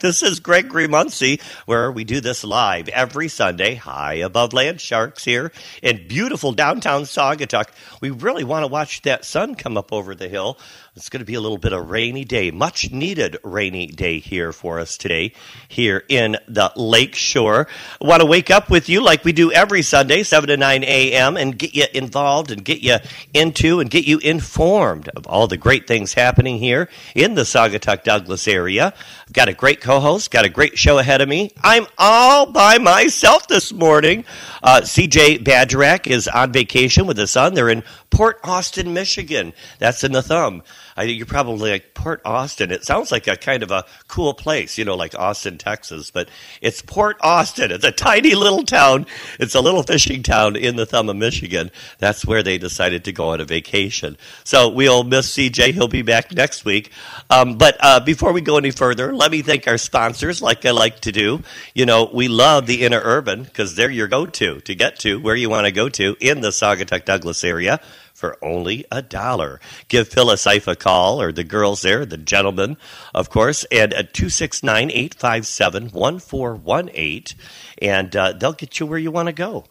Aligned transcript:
This 0.00 0.24
is 0.24 0.40
Gregory 0.40 0.88
Muncey, 0.88 1.40
where 1.66 1.90
we 1.92 2.02
do 2.02 2.20
this 2.20 2.42
live 2.42 2.88
every 2.88 3.28
Sunday, 3.28 3.76
high 3.76 4.14
above 4.14 4.52
land 4.52 4.80
sharks 4.80 5.24
here 5.24 5.52
in 5.84 6.08
beautiful 6.08 6.50
downtown 6.50 7.02
Saugatuck. 7.02 7.68
We 8.00 8.10
really 8.10 8.42
want 8.42 8.64
to 8.64 8.66
watch 8.66 9.02
that 9.02 9.24
sun 9.24 9.54
come 9.54 9.76
up 9.76 9.92
over 9.92 10.16
the 10.16 10.28
hill. 10.28 10.58
It's 10.96 11.08
going 11.08 11.22
to 11.22 11.26
be 11.26 11.34
a 11.34 11.40
little 11.40 11.58
bit 11.58 11.72
of 11.72 11.90
rainy 11.90 12.24
day, 12.24 12.52
much 12.52 12.92
needed 12.92 13.36
rainy 13.42 13.88
day 13.88 14.20
here 14.20 14.52
for 14.52 14.78
us 14.78 14.96
today, 14.96 15.32
here 15.66 16.04
in 16.08 16.36
the 16.46 16.70
Lake 16.76 17.16
Shore. 17.16 17.66
I 18.00 18.06
want 18.06 18.20
to 18.20 18.26
wake 18.26 18.48
up 18.48 18.70
with 18.70 18.88
you 18.88 19.02
like 19.02 19.24
we 19.24 19.32
do 19.32 19.50
every 19.50 19.82
Sunday, 19.82 20.22
7 20.22 20.46
to 20.46 20.56
9 20.56 20.84
a.m., 20.84 21.36
and 21.36 21.58
get 21.58 21.74
you 21.74 21.86
involved 21.92 22.52
and 22.52 22.64
get 22.64 22.80
you 22.80 22.98
into 23.34 23.80
and 23.80 23.90
get 23.90 24.06
you 24.06 24.18
informed 24.18 25.08
of 25.16 25.26
all 25.26 25.48
the 25.48 25.56
great 25.56 25.88
things 25.88 26.14
happening 26.14 26.60
here 26.60 26.88
in 27.16 27.34
the 27.34 27.42
Saugatuck 27.42 28.04
Douglas 28.04 28.46
area. 28.46 28.94
I've 29.26 29.32
got 29.32 29.48
a 29.48 29.52
great 29.52 29.80
co 29.80 29.98
host, 29.98 30.30
got 30.30 30.44
a 30.44 30.48
great 30.48 30.78
show 30.78 30.98
ahead 30.98 31.20
of 31.20 31.28
me. 31.28 31.50
I'm 31.60 31.88
all 31.98 32.46
by 32.46 32.78
myself 32.78 33.48
this 33.48 33.72
morning. 33.72 34.24
Uh, 34.62 34.82
CJ 34.82 35.42
Badgerak 35.42 36.06
is 36.06 36.28
on 36.28 36.52
vacation 36.52 37.08
with 37.08 37.18
his 37.18 37.32
son. 37.32 37.54
They're 37.54 37.68
in 37.68 37.82
Port 38.10 38.38
Austin, 38.44 38.94
Michigan. 38.94 39.54
That's 39.80 40.04
in 40.04 40.12
the 40.12 40.22
thumb. 40.22 40.62
I 40.96 41.04
you're 41.04 41.26
probably 41.26 41.70
like 41.70 41.94
Port 41.94 42.20
Austin. 42.24 42.70
It 42.70 42.84
sounds 42.84 43.10
like 43.10 43.26
a 43.26 43.36
kind 43.36 43.62
of 43.62 43.70
a 43.70 43.84
cool 44.08 44.34
place, 44.34 44.78
you 44.78 44.84
know, 44.84 44.94
like 44.94 45.14
Austin, 45.14 45.58
Texas, 45.58 46.10
but 46.10 46.28
it's 46.60 46.82
Port 46.82 47.16
Austin. 47.20 47.70
It's 47.70 47.84
a 47.84 47.90
tiny 47.90 48.34
little 48.34 48.62
town. 48.62 49.06
It's 49.40 49.54
a 49.54 49.60
little 49.60 49.82
fishing 49.82 50.22
town 50.22 50.56
in 50.56 50.76
the 50.76 50.86
thumb 50.86 51.08
of 51.08 51.16
Michigan. 51.16 51.70
That's 51.98 52.24
where 52.24 52.42
they 52.42 52.58
decided 52.58 53.04
to 53.04 53.12
go 53.12 53.30
on 53.30 53.40
a 53.40 53.44
vacation. 53.44 54.16
So 54.44 54.68
we'll 54.68 55.04
miss 55.04 55.34
CJ. 55.34 55.72
He'll 55.72 55.88
be 55.88 56.02
back 56.02 56.32
next 56.32 56.64
week. 56.64 56.90
Um, 57.30 57.58
but 57.58 57.76
uh, 57.80 58.00
before 58.00 58.32
we 58.32 58.40
go 58.40 58.56
any 58.58 58.70
further, 58.70 59.12
let 59.12 59.30
me 59.30 59.42
thank 59.42 59.66
our 59.66 59.78
sponsors, 59.78 60.42
like 60.42 60.64
I 60.64 60.70
like 60.70 61.00
to 61.00 61.12
do. 61.12 61.42
You 61.74 61.86
know, 61.86 62.10
we 62.12 62.28
love 62.28 62.66
the 62.66 62.82
Interurban 62.82 63.44
because 63.44 63.74
they're 63.74 63.90
your 63.90 64.08
go-to 64.08 64.60
to 64.60 64.74
get 64.74 64.98
to 65.00 65.20
where 65.20 65.34
you 65.34 65.50
want 65.50 65.66
to 65.66 65.72
go 65.72 65.88
to 65.88 66.16
in 66.20 66.40
the 66.40 66.50
Saugatuck 66.50 67.04
Douglas 67.04 67.42
area 67.44 67.80
for 68.24 68.42
only 68.42 68.86
a 68.90 69.02
dollar. 69.02 69.60
Give 69.88 70.08
Phyllis 70.08 70.46
Ife 70.46 70.66
a 70.66 70.74
call, 70.74 71.20
or 71.20 71.30
the 71.30 71.44
girls 71.44 71.82
there, 71.82 72.06
the 72.06 72.16
gentlemen, 72.16 72.78
of 73.14 73.28
course, 73.28 73.64
and 73.64 73.92
at 73.92 74.14
269 74.14 74.90
857 74.90 75.90
1418, 75.90 77.38
and 77.82 78.16
uh, 78.16 78.32
they'll 78.32 78.54
get 78.54 78.80
you 78.80 78.86
where 78.86 78.98
you 78.98 79.10
want 79.10 79.26
to 79.26 79.34
go. 79.34 79.64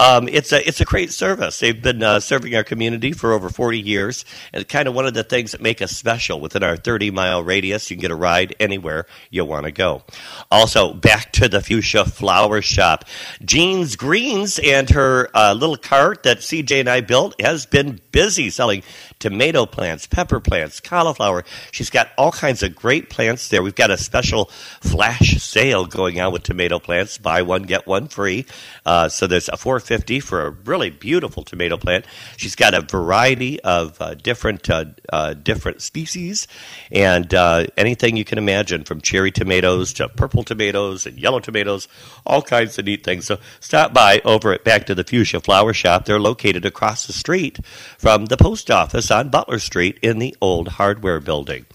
Um, 0.00 0.28
it's 0.28 0.50
a 0.50 0.66
it's 0.66 0.80
a 0.80 0.86
great 0.86 1.12
service. 1.12 1.58
They've 1.58 1.80
been 1.80 2.02
uh, 2.02 2.20
serving 2.20 2.54
our 2.56 2.64
community 2.64 3.12
for 3.12 3.34
over 3.34 3.50
40 3.50 3.78
years, 3.78 4.24
and 4.50 4.66
kind 4.66 4.88
of 4.88 4.94
one 4.94 5.04
of 5.04 5.12
the 5.12 5.22
things 5.22 5.52
that 5.52 5.60
make 5.60 5.82
us 5.82 5.90
special 5.90 6.40
within 6.40 6.62
our 6.62 6.78
30 6.78 7.10
mile 7.10 7.44
radius. 7.44 7.90
You 7.90 7.98
can 7.98 8.00
get 8.00 8.10
a 8.10 8.14
ride 8.16 8.56
anywhere 8.58 9.04
you 9.28 9.44
want 9.44 9.66
to 9.66 9.72
go. 9.72 10.02
Also, 10.50 10.94
back 10.94 11.32
to 11.32 11.48
the 11.50 11.60
fuchsia 11.60 12.06
flower 12.06 12.62
shop. 12.62 13.04
Jean's 13.44 13.94
Greens 13.94 14.58
and 14.58 14.88
her 14.88 15.28
uh, 15.34 15.52
little 15.52 15.76
cart 15.76 16.22
that 16.22 16.38
CJ 16.38 16.80
and 16.80 16.88
I 16.88 17.02
built 17.02 17.38
has 17.38 17.66
been 17.66 18.00
busy 18.10 18.48
selling 18.48 18.82
tomato 19.18 19.66
plants, 19.66 20.06
pepper 20.06 20.40
plants, 20.40 20.80
cauliflower. 20.80 21.44
She's 21.72 21.90
got 21.90 22.08
all 22.16 22.32
kinds 22.32 22.62
of 22.62 22.74
great 22.74 23.10
plants 23.10 23.48
there. 23.48 23.62
We've 23.62 23.74
got 23.74 23.90
a 23.90 23.98
special 23.98 24.46
flash 24.80 25.36
sale 25.42 25.84
going 25.84 26.18
on 26.20 26.32
with 26.32 26.42
tomato 26.42 26.78
plants. 26.78 27.18
Buy 27.18 27.42
one 27.42 27.64
get 27.64 27.86
one 27.86 28.08
free. 28.08 28.46
Uh, 28.86 29.10
so 29.10 29.26
there's 29.26 29.50
a 29.50 29.58
450 29.90 30.20
for 30.20 30.46
a 30.46 30.50
really 30.50 30.88
beautiful 30.88 31.42
tomato 31.42 31.76
plant. 31.76 32.04
She's 32.36 32.54
got 32.54 32.74
a 32.74 32.80
variety 32.80 33.60
of 33.62 34.00
uh, 34.00 34.14
different 34.14 34.70
uh, 34.70 34.84
uh 35.12 35.34
different 35.34 35.82
species 35.82 36.46
and 36.92 37.34
uh, 37.34 37.66
anything 37.76 38.16
you 38.16 38.24
can 38.24 38.38
imagine, 38.38 38.84
from 38.84 39.00
cherry 39.00 39.32
tomatoes 39.32 39.92
to 39.94 40.08
purple 40.08 40.44
tomatoes 40.44 41.06
and 41.06 41.18
yellow 41.18 41.40
tomatoes, 41.40 41.88
all 42.24 42.40
kinds 42.40 42.78
of 42.78 42.84
neat 42.84 43.02
things. 43.02 43.26
So 43.26 43.38
stop 43.58 43.92
by 43.92 44.20
over 44.24 44.52
at 44.52 44.62
Back 44.62 44.86
to 44.86 44.94
the 44.94 45.02
Fuchsia 45.02 45.40
Flower 45.40 45.72
Shop. 45.72 46.04
They're 46.04 46.20
located 46.20 46.64
across 46.64 47.08
the 47.08 47.12
street 47.12 47.58
from 47.98 48.26
the 48.26 48.36
post 48.36 48.70
office 48.70 49.10
on 49.10 49.28
Butler 49.28 49.58
Street 49.58 49.98
in 50.02 50.20
the 50.20 50.36
old 50.40 50.68
hardware 50.68 51.18
building. 51.18 51.66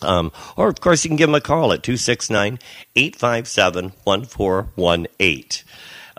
Um, 0.00 0.32
or, 0.56 0.68
of 0.68 0.80
course, 0.80 1.04
you 1.04 1.10
can 1.10 1.16
give 1.16 1.28
them 1.28 1.36
a 1.36 1.40
call 1.40 1.72
at 1.72 1.84
269 1.84 2.58
857 2.96 3.92
1418. 4.02 5.64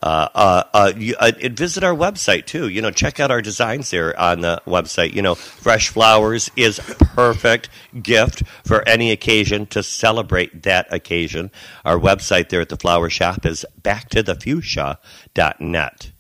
Uh, 0.04 0.28
uh, 0.36 0.64
uh, 0.74 0.92
you, 0.98 1.16
uh, 1.18 1.32
visit 1.52 1.82
our 1.82 1.96
website 1.96 2.46
too. 2.46 2.68
You 2.68 2.82
know, 2.82 2.92
check 2.92 3.22
out 3.22 3.32
our 3.32 3.42
designs 3.42 3.90
there 3.90 4.20
on 4.20 4.42
the 4.42 4.62
website. 4.68 5.14
You 5.14 5.22
know, 5.22 5.34
fresh 5.34 5.88
flowers 5.88 6.52
is 6.58 6.82
perfect 7.16 7.70
gift 8.02 8.44
for 8.66 8.86
any 8.86 9.12
occasion 9.12 9.66
to 9.68 9.82
celebrate 9.82 10.64
that 10.64 10.92
occasion. 10.92 11.52
Our 11.86 11.98
website 11.98 12.50
there 12.50 12.60
at 12.60 12.68
the 12.68 12.76
flower 12.76 13.10
shop 13.10 13.46
is 13.46 13.66
backtothefuchsia.net 13.82 16.12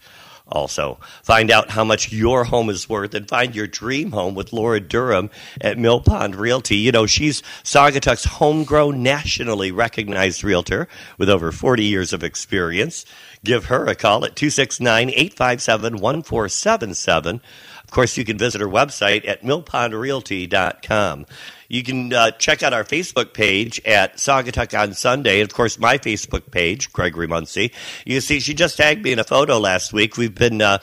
also. 0.53 0.99
Find 1.23 1.51
out 1.51 1.71
how 1.71 1.83
much 1.83 2.13
your 2.13 2.45
home 2.45 2.69
is 2.69 2.87
worth 2.87 3.13
and 3.13 3.27
find 3.27 3.53
your 3.53 3.67
dream 3.67 4.11
home 4.11 4.35
with 4.35 4.53
Laura 4.53 4.79
Durham 4.79 5.29
at 5.59 5.77
Mill 5.77 5.99
Pond 5.99 6.35
Realty. 6.35 6.77
You 6.77 6.93
know, 6.93 7.05
she's 7.05 7.41
Saugatuck's 7.63 8.25
homegrown, 8.25 9.03
nationally 9.03 9.71
recognized 9.71 10.43
realtor 10.43 10.87
with 11.17 11.29
over 11.29 11.51
40 11.51 11.83
years 11.83 12.13
of 12.13 12.23
experience. 12.23 13.05
Give 13.43 13.65
her 13.65 13.87
a 13.87 13.95
call 13.95 14.23
at 14.23 14.37
269 14.37 15.09
857 15.09 15.97
1477. 15.97 17.41
Of 17.83 17.91
course, 17.91 18.15
you 18.15 18.23
can 18.23 18.37
visit 18.37 18.61
her 18.61 18.67
website 18.67 19.27
at 19.27 19.43
millpondrealty.com. 19.43 21.25
You 21.73 21.81
can 21.81 22.13
uh, 22.13 22.29
check 22.29 22.61
out 22.61 22.71
our 22.71 22.83
Facebook 22.83 23.33
page 23.33 23.81
at 23.83 24.17
Saugatuck 24.17 24.79
on 24.79 24.93
Sunday. 24.93 25.41
And 25.41 25.49
of 25.49 25.55
course, 25.55 25.79
my 25.79 25.97
Facebook 25.97 26.51
page, 26.51 26.93
Gregory 26.93 27.25
Muncey. 27.25 27.71
You 28.05 28.21
see, 28.21 28.39
she 28.41 28.53
just 28.53 28.77
tagged 28.77 29.03
me 29.03 29.11
in 29.11 29.17
a 29.17 29.23
photo 29.23 29.57
last 29.57 29.91
week. 29.91 30.15
We've 30.15 30.35
been 30.35 30.61
uh, 30.61 30.77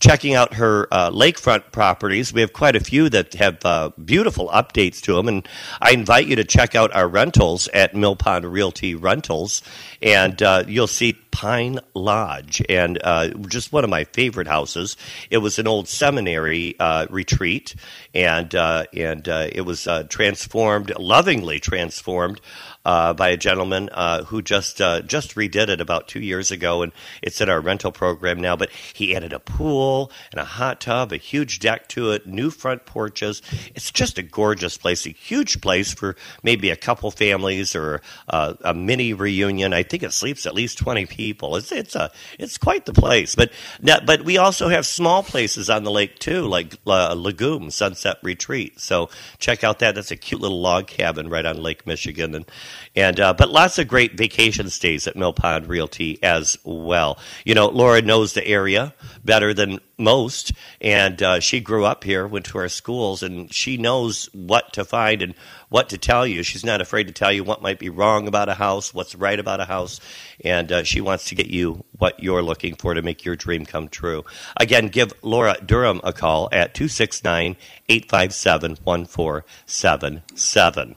checking 0.00 0.34
out 0.34 0.54
her 0.54 0.88
uh, 0.90 1.12
lakefront 1.12 1.70
properties. 1.70 2.32
We 2.32 2.40
have 2.40 2.52
quite 2.52 2.74
a 2.74 2.80
few 2.80 3.08
that 3.10 3.34
have 3.34 3.64
uh, 3.64 3.90
beautiful 4.04 4.48
updates 4.48 5.00
to 5.02 5.14
them. 5.14 5.28
And 5.28 5.48
I 5.80 5.92
invite 5.92 6.26
you 6.26 6.34
to 6.34 6.44
check 6.44 6.74
out 6.74 6.92
our 6.92 7.06
rentals 7.06 7.68
at 7.68 7.94
Mill 7.94 8.16
Pond 8.16 8.44
Realty 8.44 8.96
Rentals. 8.96 9.62
And 10.02 10.42
uh, 10.42 10.64
you'll 10.66 10.88
see 10.88 11.21
Pine 11.32 11.80
Lodge, 11.94 12.62
and 12.68 13.00
uh, 13.02 13.30
just 13.48 13.72
one 13.72 13.82
of 13.82 13.90
my 13.90 14.04
favorite 14.04 14.46
houses. 14.46 14.96
It 15.30 15.38
was 15.38 15.58
an 15.58 15.66
old 15.66 15.88
seminary 15.88 16.76
uh, 16.78 17.06
retreat, 17.10 17.74
and 18.14 18.54
uh, 18.54 18.84
and 18.94 19.28
uh, 19.28 19.48
it 19.50 19.62
was 19.62 19.88
uh, 19.88 20.04
transformed, 20.04 20.92
lovingly 20.98 21.58
transformed 21.58 22.40
uh, 22.84 23.12
by 23.14 23.28
a 23.28 23.36
gentleman 23.36 23.88
uh, 23.92 24.24
who 24.24 24.42
just 24.42 24.80
uh, 24.80 25.02
just 25.02 25.34
redid 25.34 25.68
it 25.68 25.80
about 25.80 26.08
two 26.08 26.20
years 26.20 26.50
ago, 26.50 26.82
and 26.82 26.92
it's 27.22 27.40
in 27.40 27.48
our 27.48 27.60
rental 27.60 27.92
program 27.92 28.40
now. 28.40 28.56
But 28.56 28.70
he 28.70 29.14
added 29.14 29.32
a 29.32 29.38
pool 29.38 30.10
and 30.30 30.40
a 30.40 30.44
hot 30.44 30.80
tub, 30.80 31.12
a 31.12 31.16
huge 31.16 31.58
deck 31.58 31.88
to 31.88 32.10
it, 32.12 32.26
new 32.26 32.50
front 32.50 32.86
porches. 32.86 33.42
It's 33.74 33.90
just 33.90 34.18
a 34.18 34.22
gorgeous 34.22 34.76
place, 34.76 35.06
a 35.06 35.10
huge 35.10 35.60
place 35.60 35.92
for 35.92 36.16
maybe 36.42 36.70
a 36.70 36.76
couple 36.76 37.10
families 37.10 37.74
or 37.76 38.02
uh, 38.28 38.54
a 38.62 38.74
mini 38.74 39.12
reunion. 39.12 39.72
I 39.72 39.82
think 39.82 40.02
it 40.02 40.12
sleeps 40.12 40.46
at 40.46 40.54
least 40.54 40.78
twenty 40.78 41.06
people. 41.06 41.56
It's 41.56 41.72
it's 41.72 41.94
a 41.94 42.10
it's 42.38 42.58
quite 42.58 42.86
the 42.86 42.92
place. 42.92 43.34
But 43.34 43.52
but 44.04 44.24
we 44.24 44.38
also 44.38 44.68
have 44.68 44.86
small 44.86 45.22
places 45.22 45.70
on 45.70 45.84
the 45.84 45.90
lake 45.90 46.18
too, 46.18 46.42
like 46.42 46.76
uh, 46.86 47.14
Lagoon 47.16 47.70
Sunset 47.70 48.18
Retreat. 48.22 48.80
So 48.80 49.10
check 49.38 49.64
out 49.64 49.78
that. 49.80 49.94
That's 49.94 50.10
a 50.10 50.16
cute 50.16 50.40
little 50.40 50.60
log 50.60 50.86
cabin 50.86 51.28
right 51.28 51.46
on 51.46 51.62
Lake 51.62 51.86
Michigan, 51.86 52.34
and 52.34 52.50
and 52.94 53.18
uh, 53.18 53.34
but 53.34 53.50
lots 53.50 53.78
of 53.78 53.88
great 53.88 54.16
vacation 54.16 54.70
stays 54.70 55.06
at 55.06 55.16
Mill 55.16 55.32
Pond 55.32 55.66
Realty 55.66 56.22
as 56.22 56.56
well. 56.64 57.18
You 57.44 57.54
know, 57.54 57.68
Laura 57.68 58.02
knows 58.02 58.34
the 58.34 58.46
area 58.46 58.94
better 59.24 59.54
than 59.54 59.80
most, 59.98 60.52
and 60.80 61.22
uh, 61.22 61.40
she 61.40 61.60
grew 61.60 61.84
up 61.84 62.04
here, 62.04 62.26
went 62.26 62.46
to 62.46 62.58
our 62.58 62.68
schools, 62.68 63.22
and 63.22 63.52
she 63.52 63.76
knows 63.76 64.28
what 64.32 64.72
to 64.74 64.84
find 64.84 65.22
and 65.22 65.34
what 65.68 65.88
to 65.88 65.98
tell 65.98 66.26
you. 66.26 66.42
She's 66.42 66.64
not 66.64 66.80
afraid 66.80 67.06
to 67.06 67.12
tell 67.12 67.32
you 67.32 67.44
what 67.44 67.62
might 67.62 67.78
be 67.78 67.88
wrong 67.88 68.28
about 68.28 68.48
a 68.48 68.54
house, 68.54 68.92
what's 68.92 69.14
right 69.14 69.38
about 69.38 69.60
a 69.60 69.64
house, 69.64 70.00
and 70.44 70.70
uh, 70.70 70.82
she 70.82 71.00
wants 71.00 71.26
to 71.26 71.34
get 71.34 71.46
you 71.46 71.84
what 71.98 72.22
you're 72.22 72.42
looking 72.42 72.74
for 72.74 72.94
to 72.94 73.02
make 73.02 73.24
your 73.24 73.36
dream 73.36 73.64
come 73.64 73.88
true. 73.88 74.24
Again, 74.56 74.88
give 74.88 75.12
Laura 75.22 75.56
Durham 75.64 76.00
a 76.04 76.12
call 76.12 76.48
at 76.52 76.74
269 76.74 77.56
857 77.88 78.78
1477. 78.82 80.96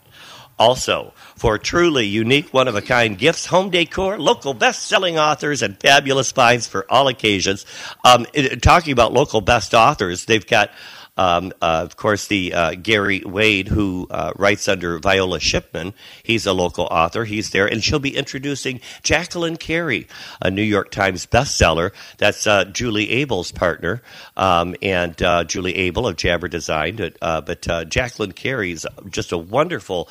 Also, 0.57 1.13
for 1.35 1.57
truly 1.57 2.05
unique, 2.05 2.53
one 2.53 2.69
of 2.69 2.75
a 2.75 2.81
kind 2.81 3.17
gifts, 3.17 3.45
home 3.45 3.69
decor, 3.69 4.17
local 4.17 4.53
best 4.53 4.83
selling 4.83 5.19
authors, 5.19 5.61
and 5.61 5.77
fabulous 5.79 6.31
finds 6.31 6.65
for 6.65 6.89
all 6.89 7.09
occasions. 7.09 7.65
Um, 8.05 8.25
it, 8.33 8.61
talking 8.61 8.93
about 8.93 9.11
local 9.11 9.41
best 9.41 9.73
authors, 9.73 10.25
they've 10.25 10.47
got 10.47 10.71
Um, 11.17 11.53
uh, 11.61 11.81
of 11.83 11.95
course, 11.95 12.27
the 12.27 12.53
uh, 12.53 12.75
Gary 12.75 13.21
Wade, 13.25 13.69
who 13.69 14.07
uh, 14.09 14.33
writes 14.35 14.67
under 14.67 14.99
Viola 14.99 15.39
Shipman, 15.39 15.93
he's 16.23 16.45
a 16.45 16.53
local 16.53 16.85
author. 16.85 17.23
He's 17.23 17.51
there, 17.51 17.65
and 17.65 17.83
she'll 17.83 17.99
be 17.99 18.15
introducing 18.15 18.81
Jacqueline 19.01 19.55
Carey, 19.57 20.07
a 20.41 20.51
New 20.51 20.61
York 20.61 20.91
Times 20.91 21.25
bestseller. 21.25 21.91
That's 22.17 22.45
uh, 22.45 22.65
Julie 22.65 23.09
Abel's 23.11 23.51
partner, 23.51 24.01
um, 24.35 24.75
and 24.81 25.21
uh, 25.21 25.45
Julie 25.45 25.75
Abel 25.75 26.07
of 26.07 26.17
Jabber 26.17 26.49
Design. 26.49 27.13
Uh, 27.21 27.41
but 27.41 27.89
Jacqueline 27.89 28.33
Carey 28.33 28.71
is 28.71 28.85
just 29.09 29.31
a 29.31 29.37
wonderful 29.37 30.09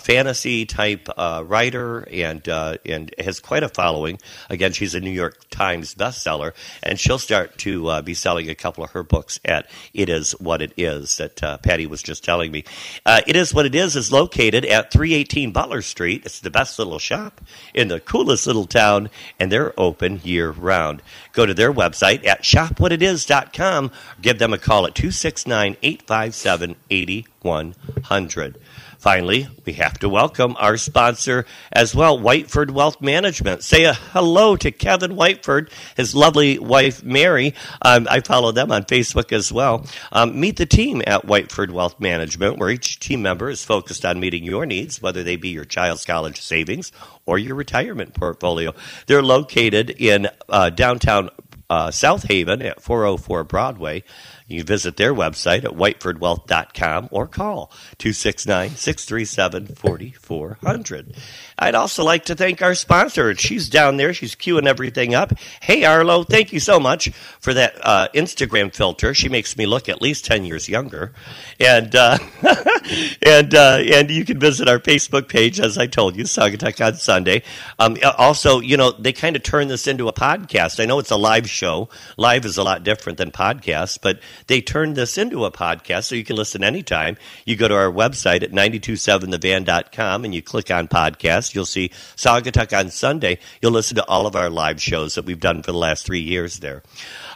fantasy 0.00 0.66
type 0.66 1.08
writer, 1.16 2.08
and 2.10 2.46
and 2.48 3.14
has 3.18 3.38
quite 3.38 3.62
a 3.62 3.68
following. 3.68 4.18
Again, 4.48 4.72
she's 4.72 4.94
a 4.94 5.00
New 5.00 5.10
York 5.10 5.48
Times 5.50 5.94
bestseller, 5.94 6.52
and 6.82 6.98
she'll 6.98 7.18
start 7.18 7.56
to 7.58 8.02
be 8.02 8.14
selling 8.14 8.50
a 8.50 8.54
couple 8.54 8.82
of 8.82 8.90
her 8.90 9.02
books 9.04 9.38
at 9.44 9.70
It 9.94 10.08
Is 10.08 10.34
What 10.40 10.62
It 10.62 10.72
Is 10.76 11.16
that 11.18 11.42
uh, 11.42 11.58
Patty 11.58 11.86
was 11.86 12.02
just 12.02 12.24
telling 12.24 12.50
me. 12.50 12.64
Uh, 13.04 13.20
it 13.26 13.36
Is 13.36 13.54
What 13.54 13.66
It 13.66 13.74
Is 13.74 13.96
is 13.96 14.12
located 14.12 14.64
at 14.64 14.90
318 14.90 15.52
Butler 15.52 15.82
Street. 15.82 16.22
It's 16.24 16.40
the 16.40 16.50
best 16.50 16.78
little 16.78 16.98
shop 16.98 17.40
in 17.74 17.88
the 17.88 18.00
coolest 18.00 18.46
little 18.46 18.66
town, 18.66 19.10
and 19.38 19.50
they're 19.50 19.78
open 19.78 20.20
year 20.24 20.50
round. 20.50 21.02
Go 21.32 21.46
to 21.46 21.54
their 21.54 21.72
website 21.72 22.26
at 22.26 22.42
shopwhatitis.com. 22.42 23.90
Give 24.20 24.38
them 24.38 24.52
a 24.52 24.58
call 24.58 24.86
at 24.86 24.94
269 24.94 25.76
857 25.82 26.76
8100. 26.90 28.58
Finally, 29.00 29.48
we 29.64 29.72
have 29.72 29.98
to 29.98 30.10
welcome 30.10 30.54
our 30.58 30.76
sponsor 30.76 31.46
as 31.72 31.94
well, 31.94 32.18
Whiteford 32.18 32.70
Wealth 32.70 33.00
Management. 33.00 33.64
Say 33.64 33.84
a 33.84 33.94
hello 33.94 34.56
to 34.56 34.70
Kevin 34.70 35.12
Whiteford, 35.12 35.70
his 35.96 36.14
lovely 36.14 36.58
wife, 36.58 37.02
Mary. 37.02 37.54
Um, 37.80 38.06
I 38.10 38.20
follow 38.20 38.52
them 38.52 38.70
on 38.70 38.82
Facebook 38.82 39.32
as 39.32 39.50
well. 39.50 39.86
Um, 40.12 40.38
meet 40.38 40.58
the 40.58 40.66
team 40.66 41.02
at 41.06 41.26
Whiteford 41.26 41.70
Wealth 41.70 41.98
Management, 41.98 42.58
where 42.58 42.68
each 42.68 43.00
team 43.00 43.22
member 43.22 43.48
is 43.48 43.64
focused 43.64 44.04
on 44.04 44.20
meeting 44.20 44.44
your 44.44 44.66
needs, 44.66 45.00
whether 45.00 45.22
they 45.22 45.36
be 45.36 45.48
your 45.48 45.64
child's 45.64 46.04
college 46.04 46.38
savings 46.42 46.92
or 47.24 47.38
your 47.38 47.54
retirement 47.54 48.12
portfolio. 48.12 48.74
They're 49.06 49.22
located 49.22 49.88
in 49.88 50.28
uh, 50.50 50.68
downtown 50.68 51.30
uh, 51.70 51.90
South 51.90 52.24
Haven 52.24 52.60
at 52.60 52.82
404 52.82 53.44
Broadway. 53.44 54.02
You 54.50 54.58
can 54.58 54.66
visit 54.66 54.96
their 54.96 55.14
website 55.14 55.64
at 55.64 55.70
whitefordwealth.com 55.70 57.08
or 57.12 57.28
call 57.28 57.70
269 57.98 58.70
637 58.70 59.76
4400. 59.76 61.14
I'd 61.56 61.74
also 61.76 62.02
like 62.02 62.24
to 62.24 62.34
thank 62.34 62.60
our 62.60 62.74
sponsor. 62.74 63.34
She's 63.36 63.68
down 63.68 63.96
there. 63.96 64.12
She's 64.12 64.34
queuing 64.34 64.66
everything 64.66 65.14
up. 65.14 65.32
Hey, 65.60 65.84
Arlo, 65.84 66.24
thank 66.24 66.52
you 66.52 66.58
so 66.58 66.80
much 66.80 67.10
for 67.38 67.54
that 67.54 67.74
uh, 67.82 68.08
Instagram 68.12 68.74
filter. 68.74 69.14
She 69.14 69.28
makes 69.28 69.56
me 69.56 69.66
look 69.66 69.88
at 69.88 70.02
least 70.02 70.24
10 70.24 70.44
years 70.44 70.68
younger. 70.68 71.12
And 71.60 71.94
uh, 71.94 72.18
and 73.22 73.54
uh, 73.54 73.78
and 73.84 74.10
you 74.10 74.24
can 74.24 74.40
visit 74.40 74.68
our 74.68 74.78
Facebook 74.78 75.28
page, 75.28 75.60
as 75.60 75.78
I 75.78 75.86
told 75.86 76.16
you, 76.16 76.24
Saugatuck 76.24 76.84
on 76.84 76.94
Sunday. 76.94 77.42
Um, 77.78 77.96
also, 78.18 78.60
you 78.60 78.76
know, 78.76 78.90
they 78.92 79.12
kind 79.12 79.36
of 79.36 79.42
turn 79.42 79.68
this 79.68 79.86
into 79.86 80.08
a 80.08 80.12
podcast. 80.12 80.80
I 80.80 80.86
know 80.86 80.98
it's 80.98 81.10
a 81.10 81.16
live 81.16 81.48
show. 81.48 81.88
Live 82.16 82.44
is 82.44 82.56
a 82.56 82.64
lot 82.64 82.82
different 82.82 83.18
than 83.18 83.30
podcast, 83.30 83.98
but 84.02 84.18
they 84.46 84.60
turned 84.60 84.96
this 84.96 85.18
into 85.18 85.44
a 85.44 85.50
podcast 85.50 86.04
so 86.04 86.14
you 86.14 86.24
can 86.24 86.36
listen 86.36 86.62
anytime. 86.64 87.16
You 87.44 87.56
go 87.56 87.68
to 87.68 87.74
our 87.74 87.90
website 87.90 88.42
at 88.42 88.52
927thevan.com 88.52 90.24
and 90.24 90.34
you 90.34 90.42
click 90.42 90.70
on 90.70 90.88
podcast. 90.88 91.54
You'll 91.54 91.66
see 91.66 91.90
Saugatuck 92.16 92.76
on 92.78 92.90
Sunday. 92.90 93.38
You'll 93.60 93.72
listen 93.72 93.96
to 93.96 94.06
all 94.06 94.26
of 94.26 94.36
our 94.36 94.50
live 94.50 94.80
shows 94.80 95.14
that 95.14 95.24
we've 95.24 95.40
done 95.40 95.62
for 95.62 95.72
the 95.72 95.78
last 95.78 96.06
three 96.06 96.20
years 96.20 96.58
there. 96.60 96.82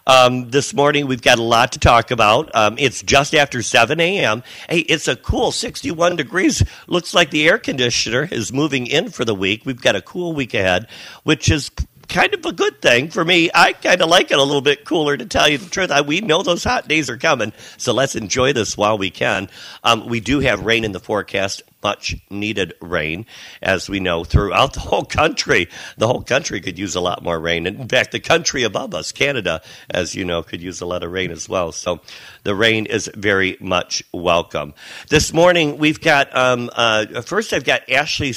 Um, 0.06 0.50
this 0.50 0.74
morning, 0.74 1.06
we've 1.06 1.22
got 1.22 1.38
a 1.38 1.42
lot 1.42 1.72
to 1.72 1.78
talk 1.78 2.10
about. 2.10 2.54
Um, 2.54 2.76
it's 2.78 3.02
just 3.02 3.34
after 3.34 3.62
7 3.62 3.98
a.m. 4.00 4.42
Hey, 4.68 4.80
it's 4.80 5.08
a 5.08 5.16
cool 5.16 5.50
61 5.50 6.16
degrees. 6.16 6.62
Looks 6.86 7.14
like 7.14 7.30
the 7.30 7.48
air 7.48 7.58
conditioner 7.58 8.28
is 8.30 8.52
moving 8.52 8.86
in 8.86 9.08
for 9.08 9.24
the 9.24 9.34
week. 9.34 9.62
We've 9.64 9.80
got 9.80 9.96
a 9.96 10.02
cool 10.02 10.34
week 10.34 10.52
ahead, 10.52 10.88
which 11.22 11.50
is 11.50 11.70
kind 12.14 12.32
of 12.32 12.46
a 12.46 12.52
good 12.52 12.80
thing 12.80 13.10
for 13.10 13.24
me. 13.24 13.50
I 13.52 13.72
kind 13.72 14.00
of 14.00 14.08
like 14.08 14.30
it 14.30 14.38
a 14.38 14.42
little 14.42 14.62
bit 14.62 14.84
cooler, 14.84 15.16
to 15.16 15.26
tell 15.26 15.48
you 15.48 15.58
the 15.58 15.68
truth. 15.68 15.90
I, 15.90 16.00
we 16.00 16.20
know 16.20 16.44
those 16.44 16.62
hot 16.62 16.86
days 16.86 17.10
are 17.10 17.16
coming, 17.16 17.52
so 17.76 17.92
let's 17.92 18.14
enjoy 18.14 18.52
this 18.52 18.76
while 18.76 18.96
we 18.96 19.10
can. 19.10 19.48
Um, 19.82 20.06
we 20.06 20.20
do 20.20 20.38
have 20.38 20.64
rain 20.64 20.84
in 20.84 20.92
the 20.92 21.00
forecast 21.00 21.62
much 21.84 22.16
needed 22.30 22.74
rain, 22.80 23.26
as 23.62 23.88
we 23.88 24.00
know, 24.00 24.24
throughout 24.24 24.72
the 24.72 24.80
whole 24.80 25.04
country. 25.04 25.68
The 25.98 26.08
whole 26.08 26.22
country 26.22 26.60
could 26.60 26.78
use 26.78 26.94
a 26.96 27.00
lot 27.00 27.22
more 27.22 27.38
rain. 27.38 27.66
In 27.66 27.86
fact, 27.86 28.12
the 28.12 28.20
country 28.20 28.62
above 28.62 28.94
us, 28.94 29.12
Canada, 29.12 29.60
as 29.90 30.14
you 30.14 30.24
know, 30.24 30.42
could 30.42 30.62
use 30.62 30.80
a 30.80 30.86
lot 30.86 31.04
of 31.04 31.12
rain 31.12 31.30
as 31.30 31.48
well. 31.48 31.70
So 31.70 32.00
the 32.42 32.54
rain 32.54 32.86
is 32.86 33.10
very 33.14 33.58
much 33.60 34.02
welcome. 34.12 34.72
This 35.10 35.32
morning, 35.32 35.76
we've 35.76 36.00
got, 36.00 36.34
um, 36.34 36.70
uh, 36.74 37.20
first, 37.22 37.52
I've 37.52 37.64
got 37.64 37.88
Ashley 37.90 38.30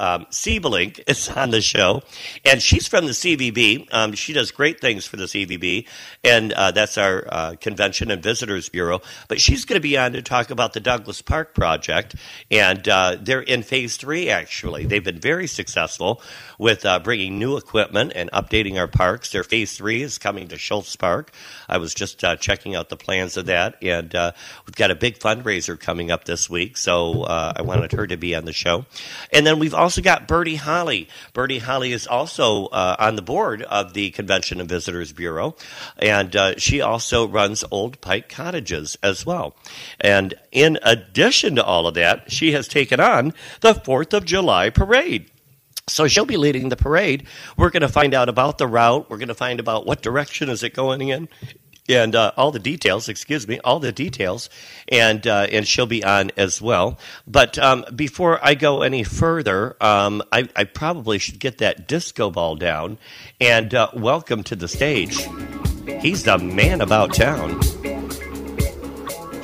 um, 0.00 0.24
Siebelink 0.30 1.02
is 1.06 1.28
on 1.28 1.50
the 1.50 1.60
show, 1.60 2.02
and 2.44 2.62
she's 2.62 2.88
from 2.88 3.04
the 3.04 3.12
CVB. 3.12 3.88
Um, 3.92 4.14
she 4.14 4.32
does 4.32 4.50
great 4.50 4.80
things 4.80 5.04
for 5.04 5.16
the 5.16 5.24
CVB, 5.24 5.86
and 6.24 6.52
uh, 6.52 6.70
that's 6.70 6.96
our 6.96 7.26
uh, 7.30 7.54
Convention 7.60 8.10
and 8.10 8.22
Visitors 8.22 8.70
Bureau. 8.70 9.02
But 9.28 9.40
she's 9.40 9.66
going 9.66 9.76
to 9.76 9.82
be 9.82 9.98
on 9.98 10.12
to 10.12 10.22
talk 10.22 10.50
about 10.50 10.72
the 10.72 10.80
Douglas 10.80 11.20
Park 11.20 11.54
project 11.54 12.16
and 12.50 12.85
uh, 12.88 13.16
they're 13.20 13.40
in 13.40 13.62
phase 13.62 13.96
three, 13.96 14.28
actually. 14.28 14.86
They've 14.86 15.04
been 15.04 15.18
very 15.18 15.46
successful 15.46 16.20
with 16.58 16.84
uh, 16.86 16.98
bringing 17.00 17.38
new 17.38 17.56
equipment 17.56 18.12
and 18.14 18.30
updating 18.32 18.78
our 18.78 18.88
parks. 18.88 19.32
Their 19.32 19.44
phase 19.44 19.76
three 19.76 20.02
is 20.02 20.18
coming 20.18 20.48
to 20.48 20.58
Schultz 20.58 20.96
Park. 20.96 21.32
I 21.68 21.78
was 21.78 21.94
just 21.94 22.22
uh, 22.24 22.36
checking 22.36 22.74
out 22.74 22.88
the 22.88 22.96
plans 22.96 23.36
of 23.36 23.46
that, 23.46 23.76
and 23.82 24.14
uh, 24.14 24.32
we've 24.66 24.76
got 24.76 24.90
a 24.90 24.94
big 24.94 25.18
fundraiser 25.18 25.78
coming 25.78 26.10
up 26.10 26.24
this 26.24 26.48
week, 26.48 26.76
so 26.76 27.22
uh, 27.22 27.52
I 27.56 27.62
wanted 27.62 27.92
her 27.92 28.06
to 28.06 28.16
be 28.16 28.34
on 28.34 28.44
the 28.44 28.52
show. 28.52 28.86
And 29.32 29.46
then 29.46 29.58
we've 29.58 29.74
also 29.74 30.02
got 30.02 30.28
Bertie 30.28 30.56
Holly. 30.56 31.08
Bertie 31.32 31.58
Holly 31.58 31.92
is 31.92 32.06
also 32.06 32.66
uh, 32.66 32.96
on 32.98 33.16
the 33.16 33.22
board 33.22 33.62
of 33.62 33.92
the 33.92 34.10
Convention 34.10 34.60
and 34.60 34.68
Visitors 34.68 35.12
Bureau, 35.12 35.56
and 35.98 36.36
she 36.58 36.80
also 36.80 37.28
runs 37.28 37.64
Old 37.70 38.00
Pike 38.00 38.28
Cottages 38.28 38.96
as 39.02 39.26
well. 39.26 39.54
And 40.00 40.34
in 40.52 40.78
addition 40.82 41.56
to 41.56 41.64
all 41.64 41.86
of 41.86 41.94
that, 41.94 42.30
she 42.30 42.52
has 42.52 42.68
taken 42.76 43.00
on 43.00 43.32
the 43.62 43.72
4th 43.72 44.12
of 44.12 44.26
July 44.26 44.68
parade. 44.68 45.30
So 45.88 46.08
she'll 46.08 46.26
be 46.26 46.36
leading 46.36 46.68
the 46.68 46.76
parade. 46.76 47.26
We're 47.56 47.70
going 47.70 47.80
to 47.80 47.88
find 47.88 48.12
out 48.12 48.28
about 48.28 48.58
the 48.58 48.66
route. 48.66 49.08
We're 49.08 49.16
going 49.16 49.28
to 49.28 49.34
find 49.34 49.60
about 49.60 49.86
what 49.86 50.02
direction 50.02 50.50
is 50.50 50.62
it 50.62 50.74
going 50.74 51.08
in, 51.08 51.28
and 51.88 52.14
uh, 52.14 52.32
all 52.36 52.50
the 52.50 52.58
details. 52.58 53.08
Excuse 53.08 53.48
me, 53.48 53.60
all 53.60 53.78
the 53.78 53.92
details, 53.92 54.50
and 54.88 55.26
uh, 55.26 55.46
and 55.50 55.66
she'll 55.66 55.86
be 55.86 56.04
on 56.04 56.32
as 56.36 56.60
well. 56.60 56.98
But 57.26 57.56
um, 57.58 57.86
before 57.94 58.44
I 58.44 58.54
go 58.54 58.82
any 58.82 59.04
further, 59.04 59.76
um, 59.80 60.22
I, 60.32 60.48
I, 60.54 60.64
probably 60.64 61.18
should 61.18 61.38
get 61.38 61.58
that 61.58 61.88
disco 61.88 62.30
ball 62.30 62.56
down. 62.56 62.98
And 63.40 63.72
uh, 63.72 63.88
welcome 63.94 64.42
to 64.42 64.56
the 64.56 64.68
stage. 64.68 65.16
He's 66.00 66.24
the 66.24 66.36
man 66.36 66.80
about 66.82 67.14
town. 67.14 67.60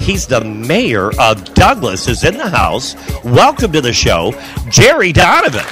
He's 0.02 0.26
the 0.26 0.40
mayor 0.40 1.12
of 1.20 1.54
Douglas, 1.54 2.08
is 2.08 2.24
in 2.24 2.36
the 2.36 2.48
house. 2.48 2.96
Welcome 3.22 3.70
to 3.70 3.80
the 3.80 3.92
show, 3.92 4.32
Jerry 4.68 5.12
Donovan. 5.12 5.64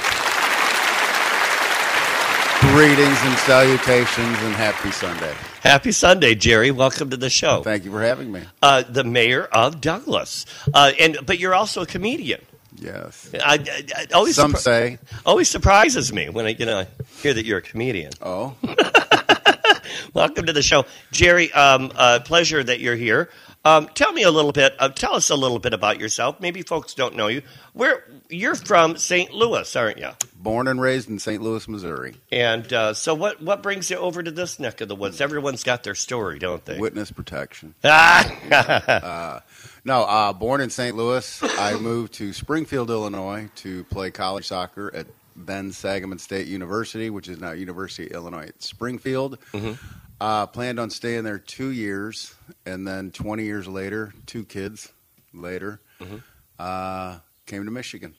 Greetings 2.71 3.17
and 3.23 3.37
salutations 3.39 4.37
and 4.39 4.55
happy 4.55 4.89
Sunday. 4.91 5.35
Happy 5.61 5.91
Sunday, 5.91 6.33
Jerry. 6.35 6.71
Welcome 6.71 7.09
to 7.09 7.17
the 7.17 7.29
show. 7.29 7.61
Thank 7.61 7.83
you 7.83 7.91
for 7.91 8.01
having 8.01 8.31
me. 8.31 8.43
Uh, 8.61 8.83
the 8.87 9.03
mayor 9.03 9.43
of 9.51 9.81
Douglas, 9.81 10.45
uh, 10.73 10.93
and 10.97 11.17
but 11.25 11.37
you're 11.37 11.53
also 11.53 11.81
a 11.81 11.85
comedian. 11.85 12.39
Yes. 12.77 13.29
I, 13.33 13.55
I, 13.55 13.83
I 13.97 14.05
always 14.13 14.37
some 14.37 14.53
surpri- 14.53 14.57
say 14.59 14.97
always 15.25 15.49
surprises 15.49 16.13
me 16.13 16.29
when 16.29 16.45
I 16.45 16.55
you 16.57 16.65
know 16.65 16.85
hear 17.21 17.33
that 17.33 17.43
you're 17.43 17.57
a 17.57 17.61
comedian. 17.61 18.13
Oh. 18.21 18.55
Welcome 20.13 20.45
to 20.45 20.53
the 20.53 20.61
show, 20.61 20.85
Jerry. 21.11 21.51
Um, 21.51 21.91
uh, 21.95 22.19
pleasure 22.23 22.63
that 22.63 22.79
you're 22.79 22.95
here. 22.95 23.29
Um, 23.63 23.87
tell 23.93 24.11
me 24.11 24.23
a 24.23 24.31
little 24.31 24.51
bit. 24.51 24.75
Uh, 24.79 24.89
tell 24.89 25.15
us 25.15 25.29
a 25.29 25.35
little 25.35 25.59
bit 25.59 25.73
about 25.73 25.99
yourself. 25.99 26.39
Maybe 26.39 26.63
folks 26.63 26.95
don't 26.95 27.15
know 27.15 27.27
you. 27.27 27.43
Where 27.73 28.05
you're 28.29 28.55
from, 28.55 28.97
St. 28.97 29.31
Louis, 29.33 29.75
aren't 29.75 29.99
you? 29.99 30.09
Born 30.35 30.67
and 30.67 30.81
raised 30.81 31.09
in 31.09 31.19
St. 31.19 31.41
Louis, 31.43 31.67
Missouri. 31.67 32.15
And 32.31 32.71
uh, 32.73 32.93
so, 32.95 33.13
what 33.13 33.41
what 33.41 33.61
brings 33.61 33.91
you 33.91 33.97
over 33.97 34.23
to 34.23 34.31
this 34.31 34.59
neck 34.59 34.81
of 34.81 34.87
the 34.87 34.95
woods? 34.95 35.21
Everyone's 35.21 35.63
got 35.63 35.83
their 35.83 35.95
story, 35.95 36.39
don't 36.39 36.65
they? 36.65 36.79
Witness 36.79 37.11
protection. 37.11 37.75
uh, 37.83 39.39
no, 39.85 40.03
uh, 40.03 40.33
born 40.33 40.61
in 40.61 40.71
St. 40.71 40.95
Louis, 40.97 41.43
I 41.59 41.75
moved 41.75 42.13
to 42.13 42.33
Springfield, 42.33 42.89
Illinois, 42.89 43.49
to 43.57 43.83
play 43.85 44.09
college 44.09 44.47
soccer 44.47 44.93
at 44.95 45.05
then 45.35 45.71
Sangamon 45.71 46.19
State 46.19 46.47
University, 46.47 47.09
which 47.09 47.27
is 47.27 47.39
now 47.39 47.51
University 47.51 48.07
of 48.07 48.13
Illinois 48.13 48.47
at 48.47 48.61
Springfield. 48.61 49.37
Mm-hmm. 49.53 49.73
Uh, 50.21 50.45
planned 50.45 50.79
on 50.79 50.91
staying 50.91 51.23
there 51.23 51.39
two 51.39 51.71
years, 51.71 52.35
and 52.63 52.87
then 52.87 53.09
20 53.09 53.43
years 53.43 53.67
later, 53.67 54.13
two 54.27 54.43
kids 54.45 54.93
later, 55.33 55.81
mm-hmm. 55.99 56.17
uh, 56.59 57.17
came 57.47 57.65
to 57.65 57.71
Michigan 57.71 58.13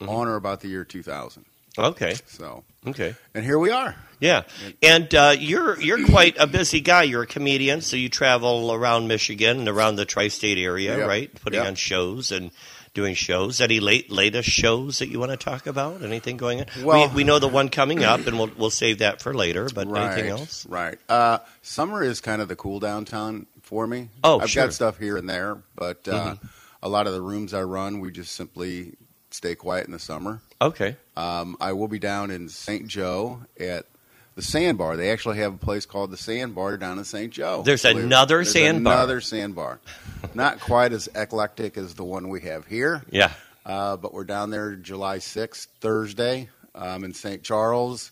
mm-hmm. 0.00 0.08
on 0.08 0.28
or 0.28 0.36
about 0.36 0.60
the 0.62 0.68
year 0.68 0.82
2000. 0.86 1.44
Okay. 1.76 2.14
So, 2.24 2.64
Okay. 2.86 3.14
and 3.34 3.44
here 3.44 3.58
we 3.58 3.70
are. 3.70 3.94
Yeah, 4.18 4.44
and 4.82 5.14
uh, 5.14 5.34
you're 5.38 5.78
you're 5.78 6.06
quite 6.06 6.36
a 6.38 6.46
busy 6.46 6.80
guy. 6.80 7.02
You're 7.02 7.24
a 7.24 7.26
comedian, 7.26 7.82
so 7.82 7.96
you 7.96 8.08
travel 8.08 8.72
around 8.72 9.08
Michigan 9.08 9.58
and 9.58 9.68
around 9.68 9.96
the 9.96 10.06
tri-state 10.06 10.56
area, 10.56 10.96
Yep. 10.96 11.06
right? 11.06 11.34
Putting 11.42 11.58
Yep. 11.58 11.66
on 11.66 11.74
shows 11.74 12.32
and 12.32 12.50
doing 12.94 13.14
shows. 13.14 13.60
Any 13.60 13.80
late 13.80 14.10
latest 14.10 14.48
shows 14.48 14.98
that 14.98 15.08
you 15.08 15.18
want 15.18 15.30
to 15.30 15.36
talk 15.36 15.66
about? 15.66 16.02
Anything 16.02 16.36
going 16.36 16.60
on? 16.60 16.66
Well- 16.82 17.08
we, 17.08 17.16
we 17.16 17.24
know 17.24 17.38
the 17.38 17.48
one 17.48 17.68
coming 17.68 18.04
up, 18.04 18.26
and 18.26 18.38
we'll 18.38 18.50
we'll 18.56 18.70
save 18.70 18.98
that 18.98 19.20
for 19.20 19.34
later. 19.34 19.68
But 19.74 19.88
right, 19.88 20.12
anything 20.12 20.30
else? 20.30 20.66
Right. 20.66 20.98
Uh, 21.08 21.38
summer 21.62 22.02
is 22.02 22.20
kind 22.20 22.42
of 22.42 22.48
the 22.48 22.56
cool 22.56 22.80
down 22.80 23.04
time 23.04 23.46
for 23.62 23.86
me. 23.86 24.08
Oh, 24.22 24.40
I've 24.40 24.50
sure. 24.50 24.64
got 24.64 24.72
stuff 24.74 24.98
here 24.98 25.16
and 25.16 25.28
there, 25.28 25.62
but 25.74 26.06
uh, 26.06 26.36
a 26.82 26.88
lot 26.88 27.06
of 27.06 27.14
the 27.14 27.22
rooms 27.22 27.54
I 27.54 27.62
run, 27.62 28.00
we 28.00 28.10
just 28.10 28.32
simply 28.32 28.94
stay 29.30 29.54
quiet 29.54 29.86
in 29.86 29.92
the 29.92 29.98
summer. 29.98 30.40
Okay. 30.60 30.96
Um, 31.16 31.56
I 31.60 31.72
will 31.72 31.88
be 31.88 31.98
down 31.98 32.30
in 32.30 32.48
St. 32.48 32.86
Joe 32.86 33.40
at 33.58 33.86
the 34.34 34.42
Sandbar. 34.42 34.96
They 34.96 35.10
actually 35.10 35.38
have 35.38 35.54
a 35.54 35.58
place 35.58 35.86
called 35.86 36.10
the 36.10 36.16
Sandbar 36.16 36.76
down 36.78 36.98
in 36.98 37.04
St. 37.04 37.32
Joe. 37.32 37.62
There's 37.64 37.82
Believe 37.82 38.04
another 38.04 38.36
There's 38.36 38.52
sandbar. 38.52 38.92
Another 38.94 39.20
sandbar. 39.20 39.80
Not 40.34 40.60
quite 40.60 40.92
as 40.92 41.08
eclectic 41.14 41.76
as 41.76 41.94
the 41.94 42.04
one 42.04 42.28
we 42.28 42.40
have 42.42 42.66
here, 42.66 43.02
Yeah. 43.10 43.32
uh, 43.66 43.96
but 43.96 44.12
we're 44.14 44.24
down 44.24 44.50
there 44.50 44.74
July 44.76 45.18
6th, 45.18 45.66
Thursday, 45.80 46.48
um, 46.74 47.04
in 47.04 47.12
St. 47.14 47.42
Charles. 47.42 48.10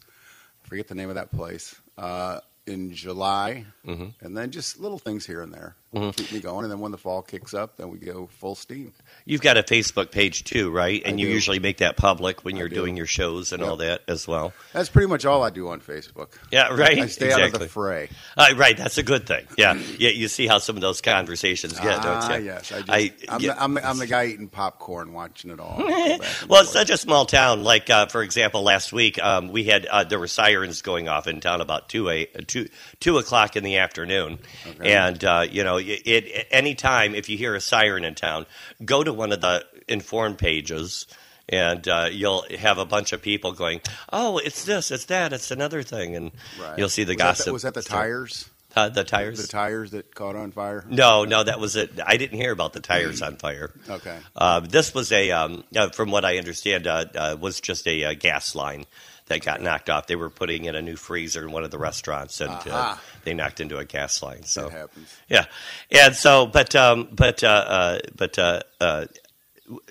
I 0.65 0.69
forget 0.69 0.89
the 0.89 0.95
name 0.95 1.09
of 1.09 1.15
that 1.15 1.31
place. 1.31 1.75
Uh, 1.97 2.41
in 2.67 2.93
July, 2.95 3.65
Mhm. 3.87 4.15
and 4.21 4.37
then 4.37 4.51
just 4.51 4.79
little 4.79 4.99
things 4.99 5.27
here 5.27 5.43
and 5.43 5.53
there 5.53 5.75
Mhm. 5.95 6.17
keep 6.17 6.31
me 6.33 6.41
going. 6.41 6.65
And 6.65 6.71
then 6.73 6.79
when 6.81 6.93
the 6.93 6.99
fall 6.99 7.21
kicks 7.23 7.53
up, 7.53 7.77
then 7.77 7.91
we 7.91 7.99
go 7.99 8.29
full 8.39 8.55
steam. 8.55 8.93
You've 9.25 9.41
got 9.41 9.57
a 9.57 9.63
Facebook 9.65 10.13
page 10.13 10.45
too, 10.45 10.71
right? 10.71 11.03
And 11.05 11.17
I 11.17 11.19
you 11.21 11.27
do. 11.27 11.33
usually 11.33 11.59
make 11.59 11.79
that 11.79 11.97
public 11.97 12.45
when 12.45 12.55
I 12.55 12.59
you're 12.61 12.69
do. 12.69 12.77
doing 12.77 12.97
your 12.97 13.07
shows 13.07 13.53
and 13.53 13.61
Yep. 13.61 13.69
all 13.71 13.77
that 13.79 14.03
as 14.07 14.29
well. 14.29 14.53
That's 14.73 14.89
pretty 14.89 15.09
much 15.09 15.25
all 15.25 15.43
I 15.43 15.51
do 15.51 15.69
on 15.69 15.81
Facebook. 15.81 16.29
Yeah, 16.53 16.69
right. 16.75 16.99
I 16.99 17.07
stay 17.07 17.33
out 17.33 17.41
of 17.43 17.59
the 17.59 17.69
fray. 17.69 18.09
Uh, 18.37 18.55
right, 18.57 18.77
that's 18.77 18.99
a 18.99 19.03
good 19.03 19.27
thing. 19.27 19.47
Yeah, 19.59 19.75
yeah. 19.99 20.11
You 20.11 20.29
see 20.29 20.47
how 20.47 20.59
some 20.59 20.77
of 20.77 20.83
those 20.83 21.01
conversations 21.01 21.73
get, 21.81 22.05
ah, 22.05 22.29
don't 22.29 22.41
you? 22.41 22.47
yes. 22.47 22.71
I 22.73 22.79
just, 22.79 22.91
I- 22.91 23.35
am 23.35 23.41
yeah. 23.41 23.55
the, 23.55 23.63
I'm, 23.63 23.75
the, 23.75 23.89
I'm 23.89 23.99
the 23.99 24.07
guy 24.07 24.27
eating 24.27 24.49
popcorn, 24.49 25.13
watching 25.13 25.51
it 25.51 25.59
all. 25.59 25.77
Go 25.79 25.89
back 25.89 26.11
and 26.11 26.23
Well, 26.49 26.63
it's 26.63 26.73
such 26.73 26.91
a 26.91 26.97
small 26.97 27.27
town. 27.27 27.65
Like, 27.65 27.91
uh, 27.91 28.07
for 28.07 28.23
example, 28.23 28.63
last 28.63 28.93
week 28.93 29.21
um, 29.23 29.49
we 29.49 29.65
had 29.65 29.87
uh, 29.87 30.05
there 30.05 30.21
were 30.21 30.29
sirens 30.29 30.83
going 30.83 31.09
off 31.09 31.27
in 31.27 31.41
town 31.41 31.61
about 31.61 31.89
two 31.89 32.09
a 32.09 32.27
two 32.27 32.69
two 33.01 33.19
o'clock 33.19 33.57
in 33.57 33.65
the 33.65 33.79
afternoon, 33.79 34.39
Okay. 34.67 34.93
and 34.93 35.23
uh, 35.25 35.45
you 35.51 35.65
know, 35.65 35.79
it, 35.81 36.07
it 36.07 36.47
any 36.51 36.75
time 36.75 37.15
if 37.15 37.29
you 37.29 37.37
hear 37.37 37.55
a 37.55 37.61
siren 37.61 38.05
in 38.05 38.15
town, 38.15 38.47
go 38.85 39.03
to 39.03 39.13
one 39.13 39.33
of 39.33 39.41
the 39.41 39.65
informed 39.89 40.39
pages. 40.39 41.07
And 41.53 41.89
uh, 41.89 42.09
you'll 42.13 42.45
have 42.61 42.79
a 42.79 42.85
bunch 42.85 43.13
of 43.13 43.23
people 43.23 43.51
going, 43.51 43.81
"Oh, 44.13 44.39
it's 44.39 44.65
this, 44.65 44.93
it's 44.93 45.07
that, 45.07 45.33
it's 45.33 45.51
another 45.51 45.83
thing," 45.83 46.15
and 46.15 46.31
Right. 46.61 46.79
you'll 46.79 46.89
see 46.89 47.03
the 47.03 47.15
was 47.15 47.19
gossip. 47.19 47.47
the, 47.47 47.53
was 47.53 47.63
that 47.63 47.75
the 47.75 47.83
tires? 47.83 48.49
Uh, 48.77 48.89
the 48.89 49.03
tires? 49.03 49.43
The 49.43 49.49
tires 49.49 49.91
that 49.91 50.15
caught 50.15 50.37
on 50.37 50.53
fire? 50.53 50.85
no, 50.89 51.25
no, 51.25 51.43
that 51.43 51.59
was 51.59 51.75
it. 51.75 51.91
I 52.07 52.19
didn't 52.19 52.39
hear 52.39 52.53
about 52.53 52.73
the 52.73 52.79
tires 52.79 53.21
on 53.21 53.35
fire. 53.35 53.73
Okay. 53.89 54.17
Uh, 54.37 54.61
this 54.61 54.95
was 54.95 55.11
a, 55.11 55.33
um, 55.33 55.65
uh, 55.75 55.89
from 55.89 56.13
what 56.13 56.25
I 56.25 56.39
understand, 56.39 56.87
uh, 56.87 57.07
uh, 57.17 57.37
was 57.41 57.61
just 57.61 57.89
a, 57.89 58.05
uh 58.05 58.15
gas 58.15 58.55
line 58.55 58.87
that 59.31 59.43
got 59.45 59.63
knocked 59.63 59.89
off. 59.89 60.07
They 60.07 60.17
were 60.17 60.29
putting 60.31 60.67
in 60.67 60.75
a 60.77 60.83
new 60.83 60.97
freezer 60.97 61.43
in 61.43 61.51
one 61.51 61.65
of 61.65 61.71
the 61.71 61.79
restaurants, 61.79 62.41
and 62.41 62.53
uh, 62.53 62.97
they 63.25 63.33
knocked 63.35 63.61
into 63.61 63.79
a 63.79 63.85
gas 63.85 64.23
line. 64.23 64.45
So 64.45 64.69
That 64.69 64.73
happens. 64.73 65.17
yeah, 65.29 65.47
and 65.91 66.15
so, 66.15 66.47
but, 66.47 66.77
um, 66.77 67.09
but, 67.13 67.43
uh, 67.43 67.49
uh, 67.49 67.99
but, 68.15 68.39
uh, 68.39 68.61
uh, 68.81 69.07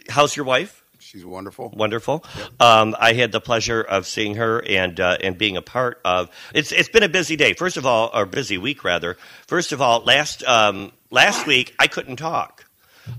how's 0.08 0.36
your 0.36 0.46
wife? 0.46 0.84
She's 1.00 1.26
wonderful. 1.26 1.70
Wonderful. 1.76 2.24
Um, 2.60 2.96
I 3.00 3.14
had 3.14 3.32
the 3.32 3.42
pleasure 3.42 3.82
of 3.82 4.06
seeing 4.06 4.36
her 4.36 4.64
and 4.64 5.00
uh, 5.00 5.18
and 5.24 5.38
being 5.40 5.58
a 5.58 5.62
part 5.62 6.00
of. 6.06 6.30
It's 6.54 6.72
it's 6.72 6.90
been 6.90 7.02
a 7.02 7.10
busy 7.10 7.36
day. 7.36 7.54
First 7.54 7.78
of 7.78 7.86
all, 7.88 8.12
or 8.14 8.28
busy 8.28 8.60
week 8.60 8.84
rather. 8.84 9.18
First 9.48 9.72
of 9.72 9.82
all, 9.82 10.02
last 10.04 10.44
um, 10.44 10.92
last 11.10 11.48
week 11.48 11.74
I 11.80 11.88
couldn't 11.88 12.18
talk. 12.18 12.66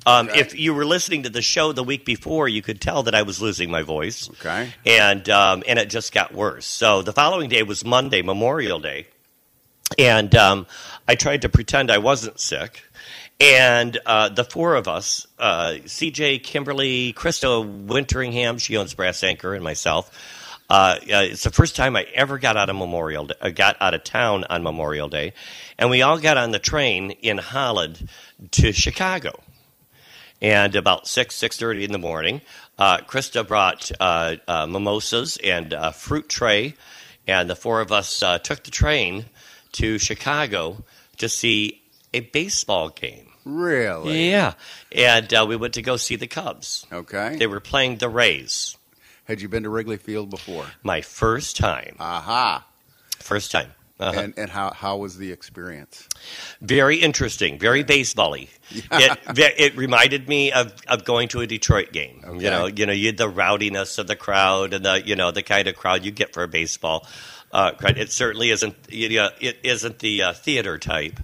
Um, 0.07 0.29
Okay. 0.29 0.41
If 0.41 0.59
you 0.59 0.75
were 0.75 0.85
listening 0.85 1.23
to 1.25 1.31
the 1.31 1.43
show 1.43 1.73
the 1.73 1.85
week 1.85 2.05
before, 2.05 2.49
you 2.49 2.63
could 2.63 2.81
tell 2.81 3.03
that 3.05 3.15
I 3.15 3.23
was 3.23 3.41
losing 3.41 3.71
my 3.71 3.83
voice, 3.83 4.29
Okay. 4.31 4.73
and 4.87 5.29
um, 5.31 5.63
and 5.69 5.79
it 5.79 5.91
just 5.91 6.13
got 6.13 6.33
worse. 6.35 6.67
So 6.67 7.03
the 7.03 7.13
following 7.13 7.49
day 7.49 7.63
was 7.63 7.85
Monday, 7.85 8.23
Memorial 8.23 8.79
Day, 8.81 9.07
and 9.99 10.35
um, 10.35 10.67
I 11.09 11.15
tried 11.15 11.43
to 11.43 11.49
pretend 11.49 11.91
I 11.91 11.99
wasn't 11.99 12.39
sick. 12.41 12.83
And 13.43 13.99
uh, 14.05 14.29
the 14.29 14.45
four 14.45 14.75
of 14.75 14.87
us, 14.87 15.27
uh, 15.39 15.77
CJ, 15.85 16.43
Kimberly, 16.43 17.15
Krista 17.15 17.65
Winteringham, 17.87 18.59
she 18.59 18.77
owns 18.77 18.93
Brass 18.93 19.25
Anchor, 19.25 19.55
and 19.55 19.65
myself. 19.65 20.11
Uh, 20.69 20.97
uh, 21.01 21.23
it's 21.25 21.43
the 21.43 21.51
first 21.51 21.75
time 21.75 21.97
I 21.97 22.03
ever 22.15 22.39
got 22.39 22.57
out 22.59 22.69
of 22.71 22.77
Memorial, 22.77 23.25
Day, 23.27 23.35
uh, 23.41 23.49
got 23.49 23.77
out 23.81 23.95
of 23.95 24.05
town 24.05 24.45
on 24.51 24.63
Memorial 24.63 25.09
Day, 25.09 25.33
and 25.79 25.89
we 25.91 26.03
all 26.03 26.19
got 26.19 26.37
on 26.37 26.51
the 26.53 26.59
train 26.61 27.13
in 27.23 27.39
Holland 27.39 28.09
to 28.53 28.73
Chicago. 28.73 29.41
And 30.43 30.75
about 30.75 31.07
six 31.07 31.35
six 31.35 31.59
thirty 31.59 31.85
in 31.85 31.93
the 31.93 31.99
morning, 31.99 32.41
uh, 32.79 32.99
Krista 32.99 33.47
brought 33.47 33.91
uh, 34.01 34.37
uh, 34.49 34.67
mimosas 34.67 35.37
and 35.37 35.73
a 35.73 35.93
fruit 35.93 36.29
tray, 36.29 36.75
and 37.27 37.51
the 37.51 37.57
four 37.57 37.81
of 37.81 37.93
us 37.93 38.23
uh, 38.23 38.39
took 38.39 38.63
the 38.63 38.71
train 38.71 39.27
to 39.73 39.99
Chicago 39.99 40.83
to 41.19 41.29
see 41.29 41.83
a 42.15 42.21
baseball 42.21 42.89
game. 42.89 43.27
Really? 43.45 44.31
Yeah, 44.31 44.55
and 44.93 45.33
uh, 45.33 45.45
we 45.49 45.57
went 45.57 45.75
to 45.75 45.83
go 45.83 45.97
see 45.97 46.17
the 46.17 46.27
Cubs. 46.27 46.87
Okay. 46.91 47.37
They 47.37 47.47
were 47.47 47.61
playing 47.61 47.97
the 47.97 48.09
Rays. 48.09 48.77
Had 49.25 49.41
you 49.41 49.49
been 49.49 49.63
to 49.63 49.71
Wrigley 49.71 49.97
Field 49.97 50.31
before? 50.31 50.67
My 50.83 51.03
first 51.03 51.57
time. 51.57 51.97
Aha. 52.01 52.67
First 53.19 53.53
time. 53.53 53.73
Uh-huh. 54.01 54.19
And 54.19 54.35
and 54.39 54.51
how 54.51 54.73
how 54.73 54.97
was 54.97 55.19
the 55.19 55.31
experience? 55.31 56.09
Very 56.63 56.97
interesting, 56.97 57.59
very 57.59 57.83
baseball-y. 57.83 58.49
It, 58.93 59.55
it 59.59 59.77
reminded 59.77 60.29
me 60.29 60.53
of, 60.53 60.73
of 60.87 61.05
going 61.05 61.29
to 61.29 61.41
a 61.41 61.47
Detroit 61.47 61.93
game. 61.93 62.23
Okay. 62.25 62.45
You 62.45 62.51
know, 62.51 62.67
you 62.67 62.87
know, 62.87 62.93
you 62.93 63.07
had 63.07 63.17
the 63.17 63.29
rowdiness 63.29 63.99
of 63.99 64.07
the 64.07 64.17
crowd 64.17 64.73
and 64.73 64.85
the 64.85 65.03
you 65.05 65.17
know 65.17 65.31
the 65.31 65.43
kind 65.43 65.69
of 65.69 65.77
crowd 65.77 66.05
you 66.05 66.11
get 66.11 66.33
for 66.33 66.43
a 66.43 66.49
baseball. 66.49 67.07
Uh, 67.53 67.73
crowd. 67.73 67.99
it 67.99 68.13
certainly 68.13 68.51
isn't. 68.51 68.77
You 68.89 69.09
know, 69.11 69.31
it 69.41 69.59
isn't 69.65 69.99
the 69.99 70.23
uh, 70.23 70.33
theater 70.33 70.79
type. 70.79 71.21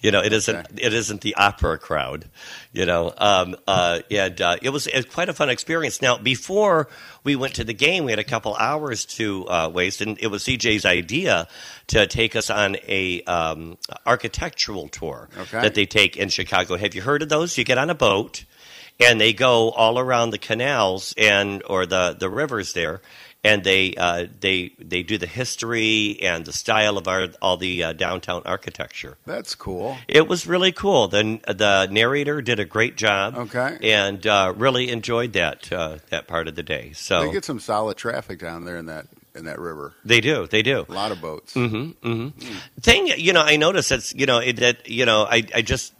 You 0.00 0.10
know, 0.10 0.20
it 0.22 0.32
not 0.48 0.70
It 0.76 0.94
isn't 0.94 1.20
the 1.20 1.34
opera 1.34 1.78
crowd. 1.78 2.24
You 2.72 2.86
know, 2.86 3.12
um, 3.18 3.56
uh, 3.66 4.00
and 4.10 4.40
uh, 4.40 4.56
it 4.62 4.70
was 4.70 4.86
it 4.86 4.96
was 4.96 5.04
quite 5.06 5.28
a 5.28 5.34
fun 5.34 5.50
experience. 5.50 6.00
Now, 6.00 6.16
before 6.16 6.88
we 7.22 7.36
went 7.36 7.54
to 7.56 7.64
the 7.64 7.74
game, 7.74 8.04
we 8.04 8.12
had 8.12 8.18
a 8.18 8.24
couple 8.24 8.54
hours 8.54 9.04
to 9.16 9.46
uh, 9.48 9.68
waste, 9.68 10.00
and 10.00 10.18
it 10.20 10.28
was 10.28 10.42
CJ's 10.44 10.86
idea 10.86 11.48
to 11.88 12.06
take 12.06 12.34
us 12.34 12.48
on 12.48 12.76
a 12.88 13.22
um, 13.24 13.76
architectural 14.06 14.88
tour 14.88 15.28
Okay. 15.38 15.60
that 15.60 15.74
they 15.74 15.86
take 15.86 16.16
in 16.16 16.28
Chicago. 16.28 16.76
Have 16.76 16.94
you 16.94 17.02
heard 17.02 17.22
of 17.22 17.28
those? 17.28 17.56
You 17.58 17.64
get 17.64 17.76
on 17.78 17.90
a 17.90 17.94
boat, 17.94 18.44
and 18.98 19.20
they 19.20 19.32
go 19.32 19.70
all 19.70 19.98
around 19.98 20.30
the 20.30 20.38
canals 20.38 21.14
and 21.18 21.62
or 21.66 21.84
the 21.86 22.16
the 22.18 22.30
rivers 22.30 22.72
there. 22.72 23.02
And 23.42 23.64
they 23.64 23.94
uh, 23.96 24.26
they 24.40 24.72
they 24.78 25.02
do 25.02 25.16
the 25.16 25.26
history 25.26 26.18
and 26.20 26.44
the 26.44 26.52
style 26.52 26.98
of 26.98 27.08
our 27.08 27.28
all 27.40 27.56
the 27.56 27.82
uh, 27.84 27.92
downtown 27.94 28.42
architecture. 28.44 29.16
That's 29.24 29.54
cool. 29.54 29.96
It 30.08 30.28
was 30.28 30.46
really 30.46 30.72
cool. 30.72 31.08
The 31.08 31.40
the 31.46 31.88
narrator 31.90 32.42
did 32.42 32.60
a 32.60 32.66
great 32.66 32.96
job. 32.96 33.36
Okay. 33.36 33.78
and 33.82 34.26
uh, 34.26 34.52
really 34.56 34.90
enjoyed 34.90 35.32
that 35.32 35.72
uh, 35.72 35.98
that 36.10 36.26
part 36.26 36.48
of 36.48 36.54
the 36.54 36.62
day. 36.62 36.92
So 36.92 37.22
They 37.26 37.32
get 37.32 37.44
some 37.46 37.60
solid 37.60 37.96
traffic 37.96 38.38
down 38.40 38.64
there 38.66 38.76
in 38.76 38.86
that 38.86 39.06
in 39.34 39.44
that 39.46 39.58
river. 39.58 39.94
they 40.04 40.20
do, 40.20 40.46
they 40.46 40.60
do. 40.60 40.84
A 40.88 40.92
lot 40.92 41.12
of 41.12 41.20
boats. 41.22 41.54
Mm-hmm, 41.54 42.06
mm-hmm. 42.06 42.56
Thing, 42.80 43.06
you 43.16 43.32
know, 43.32 43.42
I 43.42 43.56
notice 43.56 43.90
it's 43.90 44.14
you 44.14 44.26
know 44.26 44.38
it, 44.38 44.56
that 44.56 44.88
you 44.88 45.06
know 45.06 45.22
I 45.24 45.46
I 45.54 45.62
just 45.62 45.94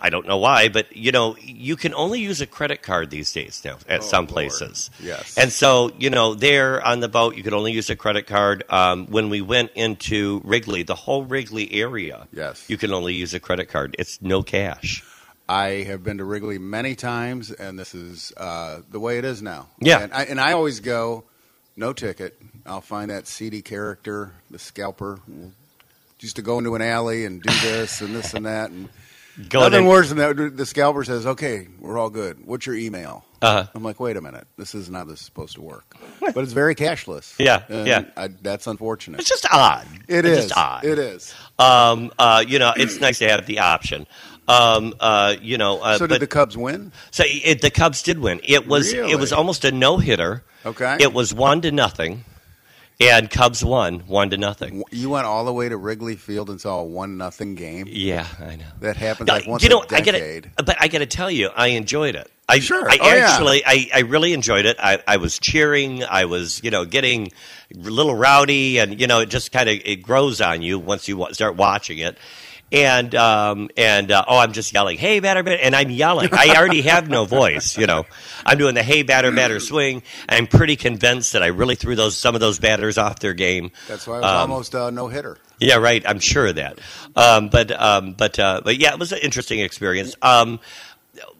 I 0.00 0.10
don't 0.10 0.26
know 0.26 0.38
why, 0.38 0.68
but 0.68 0.96
you 0.96 1.12
know 1.12 1.36
you 1.40 1.76
can 1.76 1.94
only 1.94 2.20
use 2.20 2.40
a 2.40 2.46
credit 2.46 2.82
card 2.82 3.10
these 3.10 3.32
days 3.32 3.62
now 3.64 3.78
at 3.88 4.00
Oh, 4.00 4.02
some 4.04 4.24
Lord. 4.24 4.34
places. 4.34 4.90
Yes. 5.02 5.36
And 5.38 5.52
so, 5.52 5.92
you 5.98 6.10
know, 6.10 6.34
there 6.34 6.82
on 6.84 7.00
the 7.00 7.08
boat, 7.08 7.36
you 7.36 7.42
could 7.42 7.54
only 7.54 7.72
use 7.72 7.90
a 7.90 7.96
credit 7.96 8.26
card. 8.26 8.64
Um, 8.70 9.06
when 9.06 9.30
we 9.30 9.40
went 9.40 9.70
into 9.74 10.40
Wrigley, 10.44 10.82
the 10.82 10.94
whole 10.94 11.24
Wrigley 11.24 11.72
area, 11.72 12.26
Yes. 12.32 12.64
you 12.68 12.76
can 12.76 12.92
only 12.92 13.14
use 13.14 13.34
a 13.34 13.40
credit 13.40 13.68
card. 13.68 13.96
It's 13.98 14.20
no 14.22 14.42
cash. 14.42 15.02
I 15.48 15.84
have 15.88 16.04
been 16.04 16.18
to 16.18 16.24
Wrigley 16.24 16.58
many 16.58 16.94
times, 16.94 17.50
and 17.50 17.78
this 17.78 17.94
is 17.94 18.32
uh, 18.36 18.80
the 18.90 19.00
way 19.00 19.18
it 19.18 19.24
is 19.24 19.40
now. 19.40 19.68
Yeah. 19.80 20.00
and 20.00 20.12
I, 20.12 20.22
and 20.24 20.40
I 20.40 20.52
always 20.52 20.80
go, 20.80 21.24
no 21.76 21.92
ticket. 21.94 22.38
I'll 22.66 22.82
find 22.82 23.10
that 23.10 23.26
seedy 23.26 23.62
character, 23.62 24.32
the 24.50 24.58
scalper. 24.58 25.20
Used 26.20 26.36
to 26.36 26.42
go 26.42 26.58
into 26.58 26.74
an 26.74 26.82
alley 26.82 27.24
and 27.24 27.40
do 27.40 27.52
this 27.62 28.00
and 28.00 28.14
this 28.14 28.34
and 28.34 28.44
that, 28.44 28.70
and 28.70 28.88
Go 29.48 29.60
nothing 29.60 29.84
in- 29.84 29.86
worse 29.86 30.08
than 30.08 30.18
that. 30.18 30.56
The 30.56 30.66
scalper 30.66 31.04
says, 31.04 31.26
"Okay, 31.26 31.68
we're 31.78 31.96
all 31.98 32.10
good. 32.10 32.44
What's 32.44 32.66
your 32.66 32.74
email?" 32.74 33.24
Uh-huh. 33.40 33.66
I'm 33.74 33.84
like, 33.84 34.00
"Wait 34.00 34.16
a 34.16 34.20
minute, 34.20 34.46
this 34.56 34.74
is 34.74 34.90
not 34.90 35.06
this 35.06 35.20
is 35.20 35.26
supposed 35.26 35.54
to 35.54 35.60
work." 35.62 35.94
But 36.20 36.38
it's 36.38 36.52
very 36.52 36.74
cashless. 36.74 37.34
Yeah, 37.38 37.62
And 37.68 37.86
yeah. 37.86 38.04
I, 38.16 38.28
that's 38.28 38.66
unfortunate. 38.66 39.20
It's 39.20 39.28
just 39.28 39.46
odd. 39.52 39.86
It 40.08 40.24
it's 40.24 40.38
is. 40.38 40.44
just 40.46 40.56
odd. 40.58 40.84
It 40.84 40.98
is. 40.98 41.32
Um, 41.58 42.10
uh, 42.18 42.44
you 42.46 42.58
know, 42.58 42.72
it's 42.76 43.00
nice 43.00 43.18
to 43.20 43.28
have 43.28 43.46
the 43.46 43.60
option. 43.60 44.06
Um, 44.48 44.94
uh, 44.98 45.36
you 45.40 45.56
know, 45.58 45.80
uh, 45.80 45.98
so 45.98 46.06
but 46.06 46.14
did 46.14 46.22
the 46.22 46.26
Cubs 46.26 46.56
win? 46.56 46.90
so 47.10 47.22
it, 47.26 47.60
the 47.60 47.70
Cubs 47.70 48.02
did 48.02 48.18
win. 48.18 48.40
It 48.42 48.66
was 48.66 48.92
it 48.92 49.18
was 49.18 49.32
almost 49.32 49.64
a 49.64 49.70
no 49.70 49.98
hitter. 49.98 50.42
Okay. 50.66 50.96
It 51.00 51.12
was 51.12 51.32
one 51.32 51.60
to 51.60 51.70
nothing, 51.70 52.24
and 53.00 53.30
Cubs 53.30 53.64
won 53.64 54.00
one 54.00 54.30
to 54.30 54.36
nothing. 54.36 54.82
You 54.90 55.10
went 55.10 55.26
all 55.26 55.44
the 55.44 55.52
way 55.52 55.68
to 55.68 55.76
Wrigley 55.76 56.16
Field 56.16 56.50
and 56.50 56.60
saw 56.60 56.80
a 56.80 56.84
one 56.84 57.16
nothing 57.16 57.54
game. 57.54 57.86
Yeah, 57.88 58.26
I 58.40 58.56
know. 58.56 58.64
That 58.80 58.96
happens 58.96 59.28
like 59.28 59.46
once 59.46 59.62
you 59.62 59.68
know, 59.68 59.82
a 59.82 59.94
I 59.94 60.00
decade. 60.00 60.50
gotta, 60.56 60.64
but 60.64 60.76
I 60.80 60.88
got 60.88 60.98
to 60.98 61.06
tell 61.06 61.30
you, 61.30 61.50
I 61.54 61.68
enjoyed 61.68 62.16
it. 62.16 62.30
I 62.48 62.60
Sure. 62.60 62.88
I 62.90 62.98
Oh, 63.00 63.14
yeah. 63.14 63.26
actually, 63.30 63.62
I, 63.64 63.88
I 63.94 64.00
really 64.00 64.32
enjoyed 64.32 64.64
it. 64.64 64.76
I, 64.80 65.00
I 65.06 65.18
was 65.18 65.38
cheering. 65.38 66.02
I 66.02 66.24
was, 66.24 66.62
you 66.64 66.70
know, 66.70 66.84
getting 66.86 67.30
a 67.74 67.78
little 67.78 68.14
rowdy, 68.14 68.78
and 68.78 68.98
you 69.00 69.06
know, 69.06 69.20
it 69.20 69.28
just 69.28 69.52
kind 69.52 69.68
of 69.68 69.78
it 69.84 70.02
grows 70.02 70.40
on 70.40 70.62
you 70.62 70.78
once 70.78 71.06
you 71.08 71.26
start 71.32 71.56
watching 71.56 71.98
it. 71.98 72.16
And 72.70 73.14
um 73.14 73.70
and 73.78 74.12
uh, 74.12 74.24
oh, 74.28 74.36
I'm 74.38 74.52
just 74.52 74.74
yelling, 74.74 74.98
"Hey, 74.98 75.20
batter, 75.20 75.42
batter!" 75.42 75.56
And 75.62 75.74
I'm 75.74 75.88
yelling. 75.90 76.28
I 76.32 76.54
already 76.54 76.82
have 76.82 77.08
no 77.08 77.24
voice, 77.24 77.78
you 77.78 77.86
know. 77.86 78.04
I'm 78.44 78.58
doing 78.58 78.74
the 78.74 78.82
"Hey, 78.82 79.02
batter, 79.02 79.30
batter!" 79.32 79.58
swing. 79.58 80.02
I'm 80.28 80.46
pretty 80.46 80.76
convinced 80.76 81.32
that 81.32 81.42
I 81.42 81.46
really 81.46 81.76
threw 81.76 81.96
those 81.96 82.14
some 82.16 82.34
of 82.34 82.42
those 82.42 82.58
batters 82.58 82.98
off 82.98 83.20
their 83.20 83.32
game. 83.32 83.70
That's 83.88 84.06
why 84.06 84.18
it 84.18 84.20
was 84.20 84.30
Um, 84.30 84.50
almost 84.50 84.74
a 84.74 84.90
no 84.90 85.08
hitter. 85.08 85.38
yeah, 85.58 85.76
right. 85.76 86.02
I'm 86.06 86.18
sure 86.20 86.46
of 86.48 86.56
that. 86.56 86.78
Um, 87.16 87.48
but 87.48 87.72
um, 87.72 88.12
but 88.12 88.38
uh, 88.38 88.60
but 88.62 88.76
yeah, 88.76 88.92
it 88.92 88.98
was 88.98 89.12
an 89.12 89.18
interesting 89.20 89.60
experience. 89.60 90.14
Um, 90.20 90.60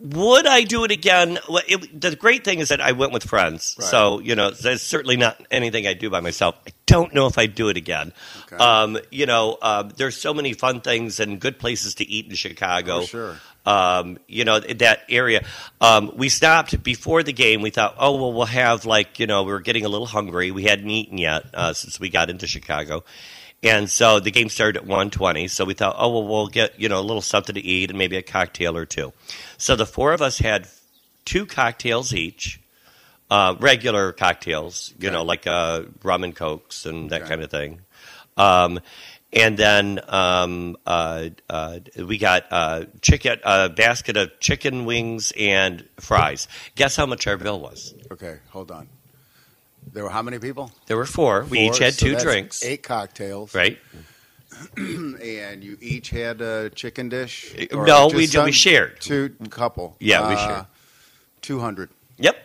would 0.01 0.47
I 0.47 0.63
do 0.65 0.85
it 0.85 0.91
again? 0.91 1.39
Well, 1.49 1.63
it, 1.69 2.01
the 2.01 2.15
great 2.17 2.45
thing 2.45 2.59
is 2.61 2.69
that 2.69 2.81
I 2.81 2.93
went 2.93 3.13
with 3.13 3.25
friends, 3.25 3.77
Right. 3.79 3.89
so 3.89 4.21
you 4.21 4.35
know, 4.35 4.53
it's 4.55 4.83
certainly 4.83 5.17
not 5.17 5.41
anything 5.51 5.87
I 5.87 5.95
do 5.95 6.11
by 6.11 6.21
myself. 6.21 6.57
I 6.67 6.71
don't 6.87 7.13
know 7.15 7.27
if 7.27 7.37
I'd 7.39 7.55
do 7.55 7.69
it 7.69 7.77
again. 7.77 8.13
Okay. 8.45 8.57
Um, 8.57 8.99
you 9.11 9.27
know, 9.27 9.59
um, 9.63 9.91
there's 9.97 10.17
so 10.17 10.33
many 10.33 10.53
fun 10.55 10.81
things 10.81 11.21
and 11.21 11.39
good 11.41 11.59
places 11.59 11.95
to 11.97 12.09
eat 12.09 12.27
in 12.29 12.35
Chicago. 12.35 13.03
For 13.03 13.07
sure. 13.07 13.37
Um, 13.67 14.19
you 14.27 14.45
know 14.45 14.61
that 14.61 15.01
area. 15.11 15.45
Um, 15.81 16.13
we 16.17 16.31
stopped 16.31 16.83
before 16.83 17.23
the 17.23 17.35
game. 17.35 17.61
We 17.61 17.69
thought, 17.71 17.95
oh 17.99 18.17
well, 18.17 18.33
we'll 18.33 18.47
have 18.47 18.87
like 18.87 19.19
you 19.21 19.27
know 19.27 19.43
we 19.43 19.53
were 19.53 19.61
getting 19.61 19.85
a 19.85 19.89
little 19.91 20.07
hungry. 20.07 20.51
We 20.51 20.65
hadn't 20.65 20.89
eaten 20.89 21.19
yet 21.19 21.45
uh, 21.53 21.75
since 21.75 22.01
we 22.01 22.09
got 22.09 22.31
into 22.31 22.47
Chicago, 22.47 23.05
and 23.63 23.91
so 23.91 24.21
the 24.21 24.31
game 24.31 24.49
started 24.49 24.81
at 24.83 24.89
1.20. 24.89 25.51
So 25.51 25.67
we 25.67 25.75
thought, 25.75 25.97
oh 25.99 26.09
well, 26.11 26.27
we'll 26.27 26.47
get 26.47 26.81
you 26.81 26.89
know 26.89 26.99
a 26.99 27.03
little 27.03 27.21
something 27.21 27.57
to 27.57 27.61
eat 27.61 27.91
and 27.91 27.99
maybe 27.99 28.17
a 28.17 28.23
cocktail 28.23 28.75
or 28.75 28.87
two. 28.87 29.13
So 29.59 29.77
the 29.77 29.87
four 29.87 30.13
of 30.13 30.23
us 30.23 30.39
had 30.39 30.69
two 31.25 31.45
cocktails 31.45 32.15
each, 32.15 32.61
uh, 33.31 33.57
regular 33.61 34.13
cocktails, 34.13 34.95
you 34.99 35.09
Okay. 35.09 35.15
know, 35.15 35.23
like 35.25 35.47
uh, 35.47 35.83
rum 36.03 36.25
and 36.25 36.35
cokes 36.35 36.87
and 36.87 37.11
that 37.11 37.23
Okay. 37.23 37.31
kind 37.31 37.43
of 37.43 37.51
thing. 37.51 37.81
Um, 38.37 38.81
and 39.33 39.59
then 39.59 40.01
um, 40.09 40.77
uh, 40.87 41.29
uh, 41.51 41.81
we 41.99 42.17
got 42.17 42.45
uh, 42.51 42.85
chicken, 43.03 43.39
a 43.45 43.69
basket 43.69 44.17
of 44.17 44.31
chicken 44.41 44.87
wings 44.87 45.33
and 45.37 45.87
fries. 46.01 46.49
Guess 46.77 46.97
how 46.97 47.05
much 47.05 47.27
our 47.27 47.37
bill 47.37 47.61
was? 47.61 47.93
Okay, 48.11 48.39
hold 48.51 48.71
on. 48.71 48.89
There 49.93 50.05
were 50.05 50.11
how 50.11 50.23
many 50.23 50.39
people? 50.39 50.71
There 50.87 50.97
were 50.97 51.05
four. 51.05 51.45
We 51.51 51.61
each 51.61 51.79
had 51.79 51.93
so 51.95 52.07
two 52.07 52.15
drinks, 52.15 52.65
eight 52.65 52.83
cocktails, 52.83 53.55
right? 53.55 53.79
and 54.77 55.63
you 55.63 55.77
each 55.81 56.11
had 56.11 56.41
a 56.41 56.71
chicken 56.71 57.09
dish. 57.09 57.55
Uh, 57.73 57.77
or 57.77 57.87
no, 57.87 58.09
we 58.09 58.27
did- 58.27 58.45
we 58.45 58.53
shared. 58.53 59.01
two 59.01 59.35
couple. 59.51 59.97
Yeah, 60.01 60.29
we 60.29 60.35
Uh, 60.35 60.47
shared. 60.47 60.67
Two 61.43 61.61
hundred. 61.61 61.91
Yep, 62.19 62.37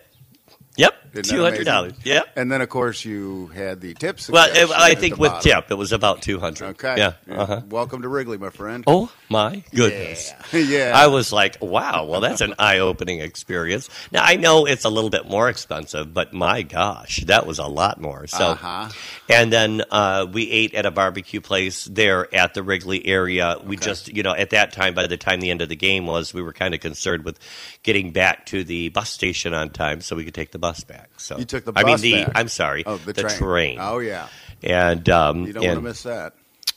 yep, 0.78 0.94
two 1.24 1.42
hundred 1.42 1.66
dollars. 1.66 1.94
Yep. 2.04 2.26
And 2.36 2.52
then 2.52 2.62
of 2.62 2.70
course 2.70 3.04
you 3.06 3.48
had 3.48 3.82
the 3.82 3.94
tips. 3.96 4.30
Well, 4.30 4.48
I 4.76 4.94
think 4.96 5.18
with 5.18 5.32
bottom. 5.32 5.52
tip, 5.64 5.72
it 5.72 5.76
was 5.76 5.92
about 5.92 6.22
two 6.22 6.40
hundred. 6.40 6.68
Okay. 6.70 6.96
Yeah. 6.98 7.14
Uh-huh. 7.30 7.62
Welcome 7.70 8.02
to 8.04 8.08
Wrigley, 8.08 8.38
my 8.38 8.50
friend. 8.50 8.84
Oh 8.86 9.12
my 9.34 9.64
goodness. 9.74 10.32
Yeah. 10.54 10.60
yeah. 10.60 10.92
I 10.96 11.08
was 11.08 11.34
like, 11.34 11.58
wow, 11.62 12.06
well, 12.06 12.22
that's 12.22 12.42
an 12.42 12.54
eye 12.60 12.80
opening 12.80 13.20
experience. 13.20 13.90
Now, 14.12 14.24
I 14.24 14.36
know 14.36 14.66
it's 14.66 14.86
a 14.86 14.90
little 14.90 15.10
bit 15.10 15.28
more 15.28 15.50
expensive, 15.50 16.14
but 16.14 16.34
my 16.34 16.62
gosh, 16.62 17.24
that 17.26 17.46
was 17.48 17.58
a 17.60 17.66
lot 17.68 18.00
more. 18.00 18.28
So, 18.28 18.52
Uh-huh. 18.52 18.90
and 19.30 19.52
then 19.52 19.82
uh, 19.90 20.28
we 20.32 20.50
ate 20.52 20.76
at 20.76 20.86
a 20.86 20.92
barbecue 20.92 21.42
place 21.42 21.86
there 21.86 22.34
at 22.34 22.54
the 22.54 22.62
Wrigley 22.64 23.06
area. 23.06 23.58
We 23.64 23.76
Okay. 23.78 23.86
just, 23.86 24.08
you 24.16 24.22
know, 24.24 24.34
at 24.36 24.52
that 24.52 24.72
time, 24.74 24.94
by 24.94 25.08
the 25.08 25.18
time 25.18 25.40
the 25.42 25.50
end 25.50 25.62
of 25.62 25.70
the 25.70 25.76
game 25.76 26.06
was, 26.06 26.34
we 26.34 26.42
were 26.44 26.54
kind 26.54 26.74
of 26.76 26.80
concerned 26.80 27.26
with 27.26 27.40
getting 27.82 28.12
back 28.12 28.46
to 28.48 28.64
the 28.64 28.90
bus 28.90 29.10
station 29.10 29.54
on 29.54 29.72
time 29.72 30.02
so 30.02 30.16
we 30.16 30.24
could 30.24 30.36
take 30.36 30.52
the 30.52 30.60
bus 30.60 30.84
back. 30.84 31.10
So 31.18 31.38
You 31.40 31.46
took 31.46 31.66
the 31.66 31.74
I 31.76 31.84
mean, 31.84 31.98
the, 32.00 32.24
back. 32.26 32.32
I'm 32.36 32.48
sorry, 32.48 32.84
Oh, 32.86 32.98
the, 32.98 33.14
the 33.14 33.22
train. 33.24 33.38
train. 33.38 33.78
Oh 33.82 33.98
yeah. 34.00 34.28
And, 34.62 35.10
um, 35.10 35.46
You 35.48 35.54
don't 35.54 35.66
want 35.66 35.78
to 35.78 35.82
miss 35.82 36.04
that. 36.04 36.34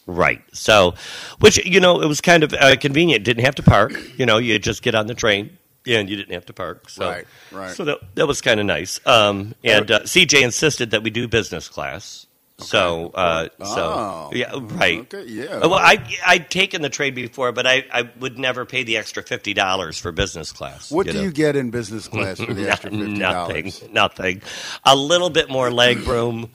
Right. 0.06 0.42
So, 0.52 0.94
which 1.40 1.64
you 1.66 1.80
know, 1.80 2.00
it 2.00 2.06
was 2.06 2.20
kind 2.20 2.42
of 2.44 2.52
uh, 2.52 2.76
convenient. 2.76 3.24
Didn't 3.24 3.44
have 3.44 3.56
to 3.56 3.62
park. 3.62 3.92
You 4.18 4.24
know, 4.26 4.38
you 4.38 4.58
just 4.58 4.82
get 4.82 4.94
on 4.94 5.06
the 5.08 5.14
train 5.14 5.58
and 5.86 6.08
you 6.08 6.16
didn't 6.16 6.34
have 6.34 6.46
to 6.46 6.52
park. 6.52 6.88
So, 6.90 7.08
Right, 7.08 7.26
right. 7.52 7.74
So 7.76 7.84
that 7.84 7.98
that 8.14 8.26
was 8.26 8.40
kind 8.40 8.60
of 8.60 8.66
nice. 8.66 9.00
Um, 9.06 9.54
and 9.64 9.90
uh, 9.90 10.00
CJ 10.00 10.42
insisted 10.42 10.92
that 10.92 11.02
we 11.02 11.10
do 11.10 11.26
business 11.28 11.68
class. 11.68 12.26
So, 12.58 13.10
uh, 13.14 13.48
so 13.58 13.66
Oh. 13.68 14.30
yeah, 14.32 14.50
right. 14.54 15.00
Okay, 15.00 15.24
yeah. 15.26 15.58
Well, 15.58 15.74
I 15.74 16.02
I'd 16.26 16.50
taken 16.50 16.80
the 16.80 16.88
train 16.88 17.12
before, 17.14 17.52
but 17.52 17.66
I, 17.66 17.84
I 17.92 18.08
would 18.18 18.38
never 18.38 18.64
pay 18.64 18.82
the 18.82 18.96
extra 18.96 19.22
fifty 19.22 19.52
dollars 19.52 19.98
for 19.98 20.10
business 20.10 20.52
class. 20.52 20.90
What 20.90 21.06
do 21.06 21.12
know? 21.12 21.20
you 21.22 21.30
get 21.32 21.54
in 21.56 21.70
business 21.70 22.08
class 22.12 22.40
for 22.40 22.54
the 22.54 22.70
extra 22.70 22.90
fifty 22.90 23.18
dollars? 23.18 23.82
Nothing. 23.82 23.92
Nothing. 23.92 24.42
A 24.84 24.96
little 24.96 25.28
bit 25.28 25.50
more 25.50 25.70
leg 25.70 25.98
room. 26.06 26.50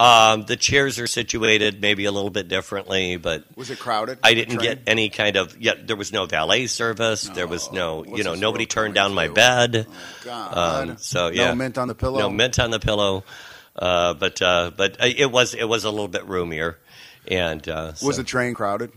Um, 0.00 0.44
the 0.46 0.56
chairs 0.56 0.98
are 0.98 1.06
situated 1.06 1.80
maybe 1.82 2.06
a 2.06 2.12
little 2.12 2.30
bit 2.30 2.48
differently, 2.48 3.16
but 3.16 3.44
Was 3.56 3.68
it 3.70 3.78
crowded? 3.78 4.18
I 4.22 4.32
didn't 4.34 4.58
get 4.58 4.80
any 4.86 5.10
kind 5.10 5.36
of. 5.36 5.60
Yeah, 5.60 5.74
there 5.82 5.96
was 5.96 6.10
no 6.12 6.24
valet 6.26 6.68
service. 6.68 7.22
there 7.28 7.46
was 7.46 7.70
no. 7.70 7.98
What's 7.98 8.16
You 8.18 8.24
know, 8.24 8.34
nobody 8.34 8.64
turned 8.66 8.94
down 8.94 9.12
my 9.14 9.28
bed. 9.28 9.86
God. 10.24 10.88
Um, 10.90 10.96
so 10.98 11.28
yeah, 11.28 11.48
No 11.48 11.54
mint 11.54 11.76
on 11.76 11.88
the 11.88 11.94
pillow. 11.94 12.18
no 12.18 12.30
mint 12.30 12.58
on 12.58 12.70
the 12.70 12.80
pillow. 12.80 13.24
Uh, 13.76 14.14
but 14.14 14.40
uh, 14.42 14.70
but 14.76 14.96
it 15.00 15.30
was 15.30 15.54
it 15.54 15.68
was 15.68 15.84
a 15.84 15.90
little 15.90 16.08
bit 16.08 16.26
roomier, 16.26 16.78
and 17.28 17.66
uh, 17.68 17.92
Was 18.02 18.16
so- 18.16 18.22
the 18.22 18.24
train 18.24 18.54
crowded? 18.54 18.92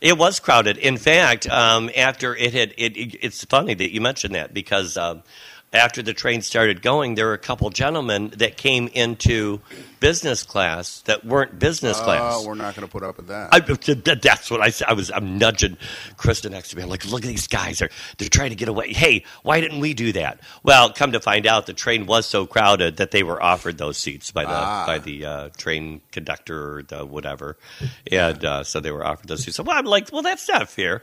it 0.00 0.16
was 0.16 0.38
crowded. 0.38 0.76
In 0.78 0.96
fact, 0.96 1.48
um, 1.48 1.90
after 1.96 2.36
it 2.36 2.54
had, 2.54 2.72
it, 2.78 2.96
it, 2.96 3.16
it's 3.20 3.44
funny 3.44 3.74
that 3.74 3.92
you 3.92 4.00
mentioned 4.00 4.34
that 4.36 4.54
because 4.54 4.96
um, 4.96 5.22
after 5.72 6.02
the 6.02 6.12
train 6.12 6.42
started 6.42 6.82
going, 6.82 7.14
there 7.14 7.26
were 7.26 7.32
a 7.34 7.38
couple 7.38 7.68
gentlemen 7.70 8.32
that 8.36 8.56
came 8.56 8.88
into 8.88 9.60
business 10.00 10.42
class 10.42 11.00
that 11.02 11.24
weren't 11.24 11.58
business 11.58 11.98
class. 12.00 12.34
Oh, 12.36 12.46
we're 12.46 12.54
not 12.54 12.74
going 12.74 12.86
to 12.86 12.90
put 12.92 13.02
up 13.02 13.16
with 13.16 13.28
that. 13.28 13.48
I, 13.52 13.60
that's 13.60 14.50
what 14.50 14.60
I 14.60 14.70
said. 14.70 14.88
I 14.88 14.92
was 14.94 15.10
I'm 15.10 15.38
nudging 15.38 15.76
Krista 16.16 16.50
next 16.50 16.70
to 16.70 16.76
me. 16.76 16.82
I'm 16.82 16.88
like, 16.88 17.04
look 17.06 17.22
at 17.22 17.28
these 17.28 17.46
guys. 17.46 17.78
They're 17.78 17.90
they're 18.18 18.28
trying 18.28 18.50
to 18.50 18.56
get 18.56 18.68
away. 18.68 18.92
Hey, 18.92 19.24
why 19.42 19.60
didn't 19.60 19.80
we 19.80 19.94
do 19.94 20.12
that? 20.12 20.40
Well, 20.62 20.92
come 20.92 21.12
to 21.12 21.20
find 21.20 21.46
out, 21.46 21.66
the 21.66 21.72
train 21.72 22.06
was 22.06 22.26
so 22.26 22.46
crowded 22.46 22.96
that 22.98 23.10
they 23.10 23.22
were 23.22 23.42
offered 23.42 23.78
those 23.78 23.96
seats 23.96 24.30
by 24.30 24.44
the 24.44 24.50
Ah. 24.52 24.84
by 24.86 24.98
the 24.98 25.24
uh, 25.24 25.48
train 25.56 26.00
conductor 26.10 26.78
or 26.78 26.82
the 26.82 27.06
whatever, 27.06 27.56
and 28.10 28.44
uh, 28.44 28.64
so 28.64 28.80
they 28.80 28.90
were 28.90 29.04
offered 29.06 29.28
those 29.28 29.44
seats. 29.44 29.56
So 29.56 29.62
well, 29.62 29.78
I'm 29.78 29.86
like, 29.86 30.10
well, 30.12 30.22
that's 30.22 30.48
not 30.48 30.68
fair. 30.68 31.02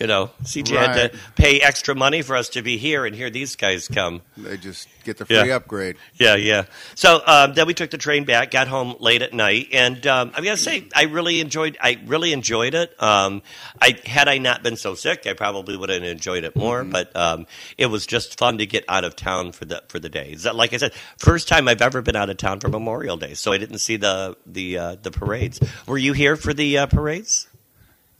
You 0.00 0.06
know, 0.06 0.30
CJ 0.44 0.68
had 0.78 0.94
to 1.12 1.18
pay 1.36 1.60
extra 1.60 1.94
money 1.94 2.22
for 2.22 2.34
us 2.34 2.48
to 2.50 2.62
be 2.62 2.78
here, 2.78 3.04
and 3.04 3.14
here 3.14 3.28
these 3.28 3.54
guys 3.54 3.86
come. 3.86 4.22
they 4.38 4.56
just 4.56 4.88
get 5.04 5.18
the 5.18 5.26
free 5.26 5.36
Yeah. 5.36 5.56
upgrade. 5.56 5.96
Yeah, 6.14 6.36
yeah. 6.36 6.64
So 6.94 7.20
um, 7.26 7.52
then 7.52 7.66
we 7.66 7.74
took 7.74 7.90
the 7.90 7.98
train 7.98 8.24
back, 8.24 8.50
got 8.50 8.66
home 8.66 8.96
late 8.98 9.20
at 9.20 9.34
night, 9.34 9.68
and 9.72 10.04
um, 10.06 10.32
I'm 10.34 10.42
gonna 10.42 10.56
say 10.56 10.84
I 10.96 11.02
really 11.04 11.40
enjoyed. 11.40 11.76
I 11.82 11.98
really 12.06 12.32
enjoyed 12.32 12.72
it. 12.72 12.94
Um, 13.02 13.42
I 13.78 13.98
had 14.06 14.26
I 14.26 14.38
not 14.38 14.62
been 14.62 14.76
so 14.76 14.94
sick, 14.94 15.26
I 15.26 15.34
probably 15.34 15.76
would 15.76 15.90
have 15.90 16.02
enjoyed 16.02 16.44
it 16.44 16.56
more. 16.56 16.82
But 16.82 17.14
um, 17.14 17.46
it 17.76 17.86
was 17.86 18.06
just 18.06 18.38
fun 18.38 18.56
to 18.56 18.64
get 18.64 18.86
out 18.88 19.04
of 19.04 19.16
town 19.16 19.52
for 19.52 19.66
the 19.66 19.82
for 19.88 19.98
the 19.98 20.08
day. 20.08 20.34
Like 20.54 20.72
I 20.72 20.78
said, 20.78 20.94
first 21.18 21.46
time 21.46 21.68
I've 21.68 21.82
ever 21.82 22.00
been 22.00 22.16
out 22.16 22.30
of 22.30 22.38
town 22.38 22.60
for 22.60 22.68
Memorial 22.68 23.18
Day, 23.18 23.34
so 23.34 23.52
I 23.52 23.58
didn't 23.58 23.80
see 23.80 23.96
the 23.96 24.34
the 24.46 24.78
uh, 24.78 24.96
the 25.02 25.10
parades. 25.10 25.60
Were 25.86 25.98
you 25.98 26.14
here 26.14 26.36
for 26.36 26.54
the 26.54 26.78
uh, 26.78 26.86
parades? 26.86 27.48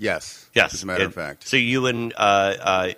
Yes. 0.01 0.49
Yes, 0.55 0.73
As 0.75 0.83
a 0.83 0.87
matter 0.87 1.05
And 1.05 1.09
of 1.09 1.15
fact. 1.15 1.47
So 1.47 1.57
you 1.59 1.87
and 1.87 2.13
uh, 2.17 2.17
uh, 2.61 2.93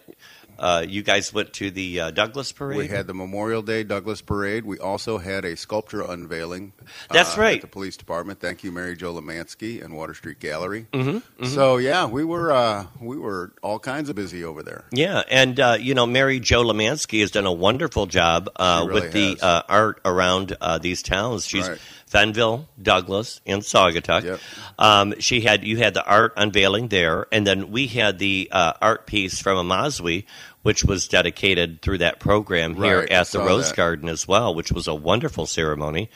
uh, 0.58 0.84
you 0.86 1.02
guys 1.02 1.34
went 1.34 1.52
to 1.54 1.70
the 1.72 2.00
uh, 2.00 2.10
Douglas 2.12 2.52
parade. 2.52 2.78
We 2.78 2.86
had 2.86 3.08
the 3.08 3.14
Memorial 3.14 3.62
Day 3.62 3.82
Douglas 3.82 4.22
Parade. 4.22 4.64
We 4.64 4.78
also 4.78 5.18
had 5.18 5.44
a 5.44 5.56
sculpture 5.56 6.02
unveiling. 6.02 6.72
That's 7.10 7.36
uh, 7.36 7.40
right. 7.40 7.56
At 7.56 7.62
the 7.62 7.66
police 7.66 7.96
department. 7.96 8.38
Thank 8.38 8.62
you, 8.62 8.70
Mary 8.70 8.96
Jo 8.96 9.12
Lemansky 9.14 9.84
and 9.84 9.96
Water 9.96 10.14
Street 10.14 10.38
Gallery. 10.38 10.86
Mm-hmm, 10.92 11.46
So 11.46 11.78
yeah, 11.78 12.06
we 12.06 12.22
were 12.22 12.52
uh, 12.52 12.86
we 13.00 13.16
were 13.16 13.52
all 13.62 13.80
kinds 13.80 14.08
of 14.08 14.14
busy 14.14 14.44
over 14.44 14.62
there. 14.62 14.84
Yeah, 14.92 15.22
and 15.28 15.58
uh, 15.58 15.76
you 15.80 15.94
know, 15.94 16.06
Mary 16.06 16.38
Jo 16.38 16.62
Lemansky 16.62 17.20
has 17.22 17.32
done 17.32 17.46
a 17.46 17.52
wonderful 17.52 18.06
job 18.06 18.48
uh, 18.54 18.84
really 18.86 19.00
with 19.00 19.12
the 19.12 19.30
has. 19.30 19.42
uh, 19.42 19.62
art 19.68 20.00
around 20.04 20.56
uh, 20.60 20.78
these 20.78 21.02
towns. 21.02 21.44
She's 21.44 21.68
Right. 21.68 21.78
Fenville, 22.12 22.66
Douglas, 22.81 23.40
and 23.46 23.62
Saugatuck. 23.62 24.25
Yep. 24.25 24.40
Um, 24.79 25.14
she 25.18 25.40
had 25.40 25.64
you 25.64 25.79
had 25.79 25.94
the 25.94 26.05
art 26.05 26.35
unveiling 26.37 26.88
there, 26.88 27.27
and 27.33 27.46
then 27.46 27.70
we 27.70 27.87
had 27.87 28.18
the 28.18 28.48
uh, 28.53 28.75
art 28.83 29.07
piece 29.07 29.40
from 29.40 29.57
Amazwi, 29.57 30.27
which 30.62 30.85
was 30.85 31.09
dedicated 31.09 31.81
through 31.81 31.98
that 31.98 32.20
program 32.20 32.75
here 32.75 33.01
Right, 33.01 33.11
at 33.11 33.29
the 33.29 33.38
Rose 33.38 33.68
that. 33.70 33.77
Garden 33.77 34.09
as 34.09 34.29
well, 34.29 34.55
which 34.55 34.70
was 34.70 34.87
a 34.87 34.94
wonderful 34.94 35.46
ceremony. 35.46 36.11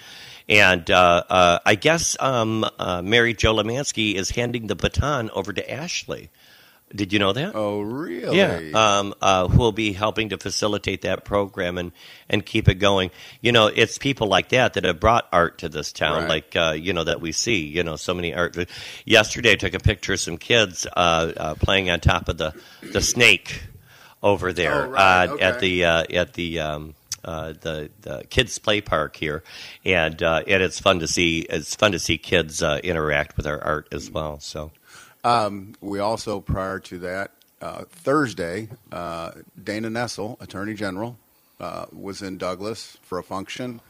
And 0.49 0.89
uh, 0.91 1.25
uh, 1.29 1.59
I 1.65 1.75
guess 1.75 2.17
um, 2.21 2.65
uh, 2.79 3.03
Mary 3.03 3.35
Jo 3.35 3.55
Lemansky 3.55 4.15
is 4.15 4.31
handing 4.31 4.69
the 4.69 4.77
baton 4.77 5.31
over 5.31 5.53
to 5.53 5.71
Ashley. 5.71 6.31
Did 6.95 7.13
you 7.13 7.19
know 7.19 7.33
that? 7.33 7.53
Oh, 7.55 7.81
really? 7.81 8.37
Yeah, 8.39 8.61
um, 8.99 9.13
uh, 9.21 9.49
who 9.49 9.59
will 9.59 9.73
be 9.73 9.93
helping 9.93 10.29
to 10.29 10.39
facilitate 10.39 11.03
that 11.03 11.25
program 11.25 11.79
and, 11.79 11.91
and 12.29 12.47
keep 12.47 12.69
it 12.69 12.77
going. 12.77 13.11
You 13.41 13.51
know, 13.51 13.67
it's 13.67 13.99
people 13.99 14.29
like 14.29 14.51
that 14.51 14.75
that 14.75 14.85
have 14.85 15.01
brought 15.01 15.27
art 15.33 15.59
to 15.59 15.69
this 15.69 15.93
town, 15.93 16.23
Right. 16.23 16.29
like 16.29 16.55
uh, 16.57 16.77
you 16.79 16.93
know 16.93 17.03
that 17.03 17.21
we 17.21 17.33
see. 17.33 17.67
You 17.67 17.83
know, 17.83 17.97
so 17.97 18.15
many 18.15 18.33
art. 18.35 18.57
Yesterday, 19.05 19.53
I 19.53 19.57
took 19.57 19.75
a 19.75 19.81
picture 19.81 20.13
of 20.13 20.21
some 20.21 20.37
kids 20.39 20.87
uh, 20.97 21.33
uh, 21.37 21.55
playing 21.57 21.91
on 21.91 21.99
top 22.01 22.29
of 22.29 22.39
the 22.39 22.55
the 22.93 23.01
snake 23.01 23.65
over 24.23 24.53
there 24.53 24.87
Oh, 24.87 24.91
right. 24.91 25.29
uh, 25.29 25.33
Okay. 25.33 25.45
at 25.45 25.61
the 25.61 25.85
uh, 25.85 26.05
at 26.11 26.33
the. 26.35 26.61
Um, 26.61 26.95
uh, 27.25 27.55
the 27.61 27.91
the 28.03 28.23
kids 28.31 28.57
play 28.61 28.81
park 28.81 29.17
here, 29.17 29.43
and 29.85 30.23
uh, 30.23 30.45
and 30.47 30.63
it's 30.63 30.79
fun 30.79 31.01
to 31.01 31.09
see. 31.09 31.41
It's 31.41 31.75
fun 31.75 31.91
to 31.91 31.99
see 31.99 32.19
kids 32.19 32.63
uh, 32.63 32.79
interact 32.85 33.37
with 33.37 33.49
our 33.49 33.61
art 33.61 33.89
as 33.91 34.09
well. 34.09 34.39
So 34.39 34.71
Um, 35.27 35.75
we 35.81 35.99
also, 35.99 36.41
prior 36.41 36.79
to 36.81 36.99
that, 37.01 37.33
uh, 37.61 37.85
Thursday, 37.89 38.69
uh, 38.93 39.33
Dana 39.63 39.89
Nessel, 39.89 40.41
Attorney 40.41 40.75
General, 40.75 41.19
uh, 41.59 41.87
was 41.93 42.23
in 42.23 42.39
Douglas 42.39 42.97
for 43.03 43.19
a 43.19 43.25
function, 43.25 43.81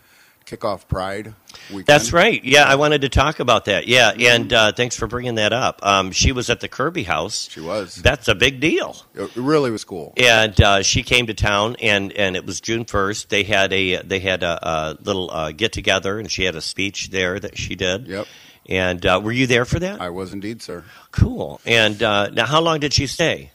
kickoff 0.46 0.88
Pride 0.88 1.34
weekend. 1.68 1.86
That's 1.86 2.12
right. 2.14 2.42
Yeah, 2.42 2.64
I 2.64 2.76
wanted 2.76 3.02
to 3.02 3.10
talk 3.10 3.40
about 3.40 3.66
that. 3.66 3.86
Yeah, 3.86 4.12
and 4.12 4.50
uh, 4.50 4.72
thanks 4.72 4.96
for 4.96 5.06
bringing 5.06 5.34
that 5.34 5.52
up. 5.52 5.84
Um, 5.84 6.10
she 6.10 6.32
was 6.32 6.48
at 6.48 6.60
the 6.60 6.68
Kirby 6.68 7.02
House. 7.02 7.50
She 7.50 7.60
was. 7.60 7.96
That's 7.96 8.28
a 8.28 8.34
big 8.34 8.60
deal. 8.60 8.96
It 9.14 9.36
really 9.36 9.70
was 9.70 9.84
cool. 9.84 10.14
And 10.16 10.58
uh, 10.58 10.82
she 10.82 11.02
came 11.02 11.26
to 11.26 11.34
town, 11.34 11.76
and, 11.82 12.12
and 12.12 12.36
it 12.36 12.46
was 12.46 12.62
June 12.62 12.86
first. 12.86 13.28
They 13.28 13.42
had 13.42 13.74
a 13.74 14.00
they 14.02 14.20
had 14.20 14.42
a, 14.42 14.68
a 14.68 14.98
little 15.02 15.30
uh, 15.30 15.52
get 15.52 15.72
together, 15.72 16.18
and 16.18 16.30
she 16.30 16.44
had 16.44 16.54
a 16.54 16.62
speech 16.62 17.10
there 17.10 17.38
that 17.38 17.58
she 17.58 17.74
did. 17.74 18.06
Yep. 18.06 18.26
And 18.68 19.04
uh, 19.06 19.20
were 19.22 19.32
you 19.32 19.46
there 19.46 19.64
for 19.64 19.78
that? 19.78 20.00
I 20.00 20.10
was 20.10 20.32
indeed, 20.32 20.60
sir. 20.62 20.84
cool. 21.12 21.60
And 21.64 22.02
uh, 22.02 22.30
now, 22.30 22.46
how 22.46 22.60
long 22.60 22.80
did 22.80 22.92
she 22.92 23.06
stay? 23.06 23.52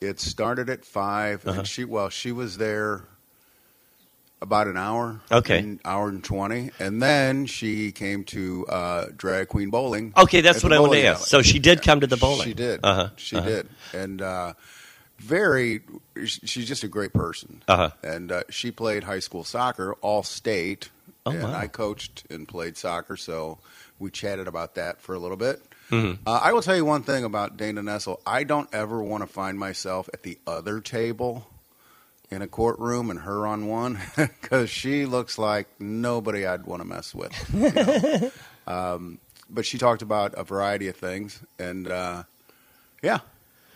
It 0.00 0.20
started 0.20 0.68
at 0.70 0.84
5 0.84 1.46
Uh-huh. 1.46 1.58
and 1.58 1.68
she 1.68 1.84
well, 1.84 2.08
she 2.08 2.32
was 2.32 2.56
there 2.58 3.04
about 4.42 4.66
an 4.66 4.76
hour. 4.76 5.20
Okay. 5.32 5.58
an 5.58 5.80
hour 5.84 6.08
and 6.08 6.22
twenty, 6.22 6.70
and 6.78 7.02
then 7.02 7.46
she 7.46 7.90
came 7.92 8.22
to 8.24 8.66
uh, 8.68 9.06
drag 9.16 9.48
queen 9.48 9.70
bowling. 9.70 10.12
Okay, 10.16 10.42
that's 10.42 10.62
what 10.62 10.72
I 10.72 10.78
wanted 10.78 11.00
to 11.02 11.06
ask. 11.06 11.20
alley. 11.20 11.26
So 11.28 11.42
she 11.42 11.58
did 11.58 11.82
come 11.82 12.00
to 12.00 12.06
the 12.06 12.18
bowling. 12.18 12.44
She 12.44 12.54
did. 12.54 12.80
Uh-huh. 12.82 13.08
She 13.16 13.36
Uh-huh. 13.36 13.48
did, 13.48 13.68
and 13.94 14.20
uh, 14.22 14.52
very. 15.18 15.80
She's 16.26 16.68
just 16.68 16.84
a 16.84 16.88
great 16.88 17.12
person. 17.14 17.62
Uh-huh. 17.66 17.90
And 18.02 18.30
uh, 18.30 18.42
she 18.50 18.70
played 18.70 19.04
high 19.04 19.20
school 19.20 19.42
soccer, 19.44 19.94
all 20.02 20.22
state, 20.22 20.90
Oh, 21.24 21.30
and 21.32 21.42
wow. 21.42 21.54
I 21.58 21.66
coached 21.66 22.24
and 22.30 22.46
played 22.46 22.76
soccer, 22.76 23.16
so 23.16 23.58
we 23.98 24.10
chatted 24.10 24.46
about 24.48 24.74
that 24.76 25.00
for 25.00 25.14
a 25.14 25.18
little 25.18 25.36
bit. 25.36 25.62
Mhm. 25.90 26.18
Uh, 26.26 26.40
I 26.42 26.52
will 26.52 26.62
tell 26.62 26.76
you 26.76 26.84
one 26.84 27.02
thing 27.02 27.24
about 27.24 27.56
Dana 27.56 27.80
Nessel. 27.82 28.20
I 28.26 28.44
don't 28.44 28.68
ever 28.72 29.02
want 29.02 29.22
to 29.22 29.26
find 29.26 29.58
myself 29.58 30.08
at 30.12 30.22
the 30.24 30.38
other 30.46 30.80
table 30.80 31.46
in 32.30 32.42
a 32.42 32.48
courtroom 32.48 33.08
and 33.10 33.20
her 33.20 33.46
on 33.46 33.66
one 33.68 34.00
because 34.16 34.68
she 34.68 35.06
looks 35.06 35.38
like 35.38 35.68
nobody 35.78 36.44
I'd 36.44 36.66
want 36.66 36.82
to 36.82 36.88
mess 36.88 37.14
with. 37.14 37.32
you 37.54 37.70
know. 37.70 38.30
um, 38.94 39.18
but 39.48 39.64
she 39.64 39.78
talked 39.78 40.02
about 40.02 40.34
a 40.36 40.42
variety 40.42 40.88
of 40.88 40.96
things, 40.96 41.38
and 41.58 41.88
uh, 41.88 42.24
yeah, 43.00 43.20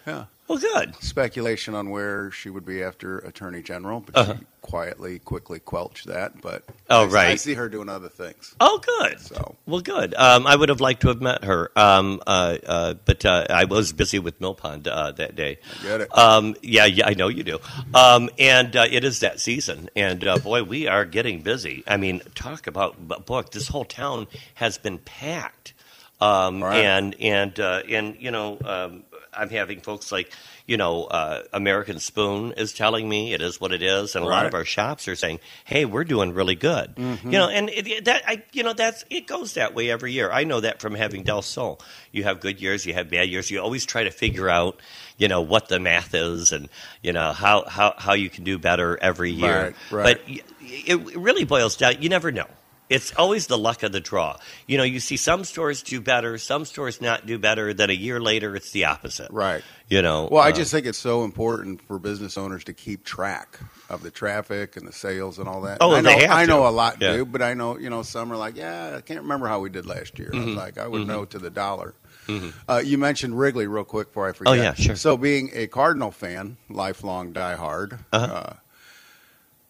yeah, 0.04 0.24
Well, 0.50 0.58
good. 0.58 0.96
speculation 1.00 1.76
on 1.76 1.90
where 1.90 2.32
she 2.32 2.50
would 2.50 2.64
be 2.66 2.82
after 2.82 3.18
Attorney 3.18 3.62
General, 3.62 4.00
but 4.00 4.16
Uh-huh. 4.16 4.34
she 4.36 4.46
quietly, 4.62 5.20
quickly 5.20 5.60
quelched 5.60 6.08
that. 6.08 6.40
But 6.42 6.64
Oh, 6.88 7.08
I, 7.14 7.28
I 7.28 7.34
see 7.36 7.54
her 7.54 7.68
doing 7.68 7.88
other 7.88 8.08
things. 8.08 8.56
Oh, 8.58 8.80
good. 8.84 9.20
So 9.20 9.54
Well, 9.66 9.80
good. 9.80 10.12
Um, 10.16 10.48
I 10.48 10.56
would 10.56 10.68
have 10.68 10.80
liked 10.80 11.02
to 11.02 11.08
have 11.08 11.20
met 11.20 11.44
her, 11.44 11.70
um, 11.76 12.20
uh, 12.26 12.56
uh, 12.66 12.94
but 13.04 13.24
uh, 13.24 13.46
I 13.48 13.64
was 13.66 13.92
busy 13.92 14.18
with 14.18 14.40
Mill 14.40 14.54
Pond 14.56 14.88
uh, 14.88 15.12
that 15.12 15.36
day. 15.36 15.60
I 15.78 15.82
get 15.84 16.00
it. 16.00 16.18
Um, 16.18 16.56
yeah, 16.62 16.84
yeah, 16.86 17.06
I 17.06 17.14
know 17.14 17.28
you 17.28 17.44
do. 17.44 17.60
Um, 17.94 18.28
and 18.36 18.74
uh, 18.74 18.86
it 18.90 19.04
is 19.04 19.20
that 19.20 19.38
season, 19.38 19.88
and 19.94 20.26
uh, 20.26 20.38
boy, 20.38 20.64
we 20.64 20.88
are 20.88 21.04
getting 21.04 21.42
busy. 21.42 21.84
I 21.86 21.96
mean, 21.96 22.22
talk 22.34 22.66
about 22.66 23.24
book. 23.24 23.52
This 23.52 23.68
whole 23.68 23.84
town 23.84 24.26
has 24.54 24.78
been 24.78 24.98
packed, 24.98 25.74
um, 26.20 26.60
Right. 26.64 26.84
and 26.84 27.14
and 27.20 27.60
uh, 27.60 27.82
and 27.88 28.16
you 28.18 28.32
know, 28.32 28.58
um, 28.64 29.04
I'm 29.32 29.50
having 29.50 29.80
folks 29.80 30.10
like 30.12 30.32
you 30.70 30.76
know, 30.76 31.06
uh, 31.06 31.42
American 31.52 31.98
Spoon 31.98 32.52
is 32.52 32.72
telling 32.72 33.08
me 33.08 33.34
it 33.34 33.42
is 33.42 33.60
what 33.60 33.72
it 33.72 33.82
is, 33.82 34.14
and 34.14 34.24
a 34.24 34.28
lot 34.28 34.46
of 34.46 34.54
our 34.54 34.64
shops 34.64 35.08
are 35.08 35.16
saying, 35.16 35.40
"Hey, 35.64 35.84
we're 35.84 36.04
doing 36.04 36.32
really 36.32 36.54
good." 36.54 36.94
Mm-hmm. 36.94 37.26
You 37.26 37.38
know, 37.38 37.48
and 37.48 37.68
it, 37.70 38.04
that 38.04 38.22
I, 38.24 38.44
you 38.52 38.62
know, 38.62 38.72
that's 38.72 39.04
it 39.10 39.26
goes 39.26 39.54
that 39.54 39.74
way 39.74 39.90
every 39.90 40.12
year. 40.12 40.30
I 40.30 40.44
know 40.44 40.60
that 40.60 40.80
from 40.80 40.94
having 40.94 41.24
Del 41.24 41.42
Sol. 41.42 41.80
You 42.12 42.22
have 42.22 42.38
good 42.38 42.60
years, 42.60 42.86
you 42.86 42.94
have 42.94 43.10
bad 43.10 43.28
years. 43.28 43.50
You 43.50 43.60
always 43.60 43.84
try 43.84 44.04
to 44.04 44.12
figure 44.12 44.48
out, 44.48 44.78
you 45.18 45.26
know, 45.26 45.40
what 45.40 45.68
the 45.68 45.80
math 45.80 46.14
is, 46.14 46.52
and 46.52 46.68
you 47.02 47.12
know 47.12 47.32
how 47.32 47.64
how 47.68 47.94
how 47.98 48.12
you 48.12 48.30
can 48.30 48.44
do 48.44 48.56
better 48.56 48.96
every 48.96 49.32
year. 49.32 49.74
Right, 49.90 49.92
right. 50.04 50.20
But 50.26 50.44
it 50.60 51.16
really 51.16 51.44
boils 51.44 51.76
down. 51.76 52.00
You 52.00 52.10
never 52.10 52.30
know. 52.30 52.46
It's 52.90 53.14
always 53.16 53.46
the 53.46 53.56
luck 53.56 53.82
of 53.84 53.92
the 53.92 54.00
draw. 54.00 54.36
You 54.66 54.76
know, 54.76 54.84
you 54.84 55.00
see 55.00 55.16
some 55.16 55.44
stores 55.44 55.82
do 55.82 56.00
better, 56.00 56.36
some 56.38 56.64
stores 56.66 57.00
not 57.00 57.24
do 57.24 57.38
better. 57.38 57.72
Then 57.72 57.88
a 57.88 57.94
year 57.94 58.20
later, 58.20 58.54
it's 58.56 58.72
the 58.72 58.84
opposite. 58.86 59.30
right. 59.30 59.62
You 59.88 60.02
know. 60.02 60.28
Well, 60.30 60.42
I 60.42 60.50
uh, 60.50 60.52
just 60.52 60.70
think 60.70 60.86
it's 60.86 60.98
so 60.98 61.24
important 61.24 61.80
for 61.82 61.98
business 61.98 62.36
owners 62.36 62.62
to 62.64 62.72
keep 62.72 63.04
track 63.04 63.58
of 63.88 64.02
the 64.02 64.10
traffic 64.10 64.76
and 64.76 64.86
the 64.86 64.92
sales 64.92 65.38
and 65.38 65.48
all 65.48 65.62
that. 65.62 65.78
Oh, 65.80 65.94
I 65.94 66.00
know, 66.00 66.10
they 66.10 66.26
have 66.26 66.30
I 66.30 66.44
know 66.46 66.62
to. 66.62 66.68
a 66.68 66.70
lot 66.70 66.98
Yeah. 67.00 67.12
do, 67.16 67.24
but 67.24 67.42
I 67.42 67.54
know 67.54 67.78
you 67.78 67.90
know 67.90 68.02
some 68.02 68.32
are 68.32 68.36
like, 68.36 68.56
yeah, 68.56 68.94
I 68.98 69.00
can't 69.00 69.22
remember 69.22 69.48
how 69.48 69.60
we 69.60 69.70
did 69.70 69.86
last 69.86 70.18
year. 70.18 70.30
Mm-hmm. 70.30 70.42
I 70.42 70.44
was 70.46 70.54
like, 70.56 70.78
I 70.78 70.86
would 70.86 71.06
know 71.06 71.24
to 71.24 71.38
the 71.38 71.50
dollar. 71.50 71.94
Uh, 72.68 72.80
you 72.84 72.96
mentioned 72.98 73.36
Wrigley 73.36 73.66
real 73.66 73.82
quick 73.82 74.08
before 74.08 74.28
I 74.28 74.32
forget. 74.32 74.52
Oh, 74.52 74.54
yeah, 74.54 74.74
sure. 74.74 74.94
So, 74.94 75.16
being 75.16 75.50
a 75.52 75.66
Cardinal 75.66 76.12
fan, 76.12 76.58
lifelong 76.68 77.32
diehard, 77.32 77.98
Uh-huh. 78.12 78.32
uh, 78.32 78.52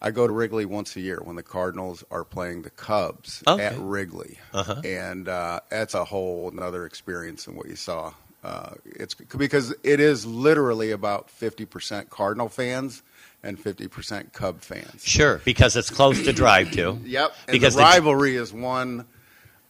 I 0.02 0.10
go 0.10 0.26
to 0.26 0.32
Wrigley 0.32 0.64
once 0.64 0.96
a 0.96 1.00
year 1.00 1.20
when 1.22 1.36
the 1.36 1.42
Cardinals 1.42 2.02
are 2.10 2.24
playing 2.24 2.62
the 2.62 2.70
Cubs 2.70 3.42
Okay. 3.46 3.66
at 3.66 3.78
Wrigley, 3.78 4.38
Uh-huh. 4.54 4.80
and 4.84 5.28
uh, 5.28 5.60
that's 5.68 5.94
a 5.94 6.04
whole 6.04 6.50
another 6.50 6.86
experience 6.86 7.44
than 7.44 7.54
what 7.56 7.66
you 7.68 7.76
saw. 7.76 8.12
Uh, 8.42 8.70
it's 8.86 9.14
because 9.14 9.74
it 9.82 10.00
is 10.00 10.24
literally 10.24 10.90
about 10.92 11.28
fifty 11.28 11.66
percent 11.66 12.08
Cardinal 12.08 12.48
fans 12.48 13.02
and 13.42 13.60
fifty 13.60 13.86
percent 13.88 14.32
Cub 14.32 14.62
fans. 14.62 15.02
Sure, 15.04 15.42
because 15.44 15.76
it's 15.76 15.90
close 15.90 16.22
to 16.24 16.32
drive 16.32 16.70
to. 16.72 16.98
Yep, 17.04 17.34
and 17.48 17.52
Because 17.52 17.74
the 17.74 17.80
rivalry 17.82 18.36
is 18.36 18.50
one 18.52 19.04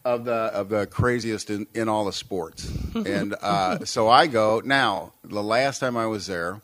of 0.04 0.24
the 0.24 0.32
of 0.32 0.68
the 0.68 0.86
craziest 0.86 1.50
in, 1.50 1.66
in 1.74 1.88
all 1.88 2.04
the 2.04 2.12
sports. 2.12 2.70
and 2.94 3.34
uh, 3.42 3.84
so 3.84 4.08
I 4.08 4.28
go 4.28 4.62
now. 4.64 5.12
The 5.24 5.42
last 5.42 5.80
time 5.80 5.96
I 5.96 6.06
was 6.06 6.28
there, 6.28 6.60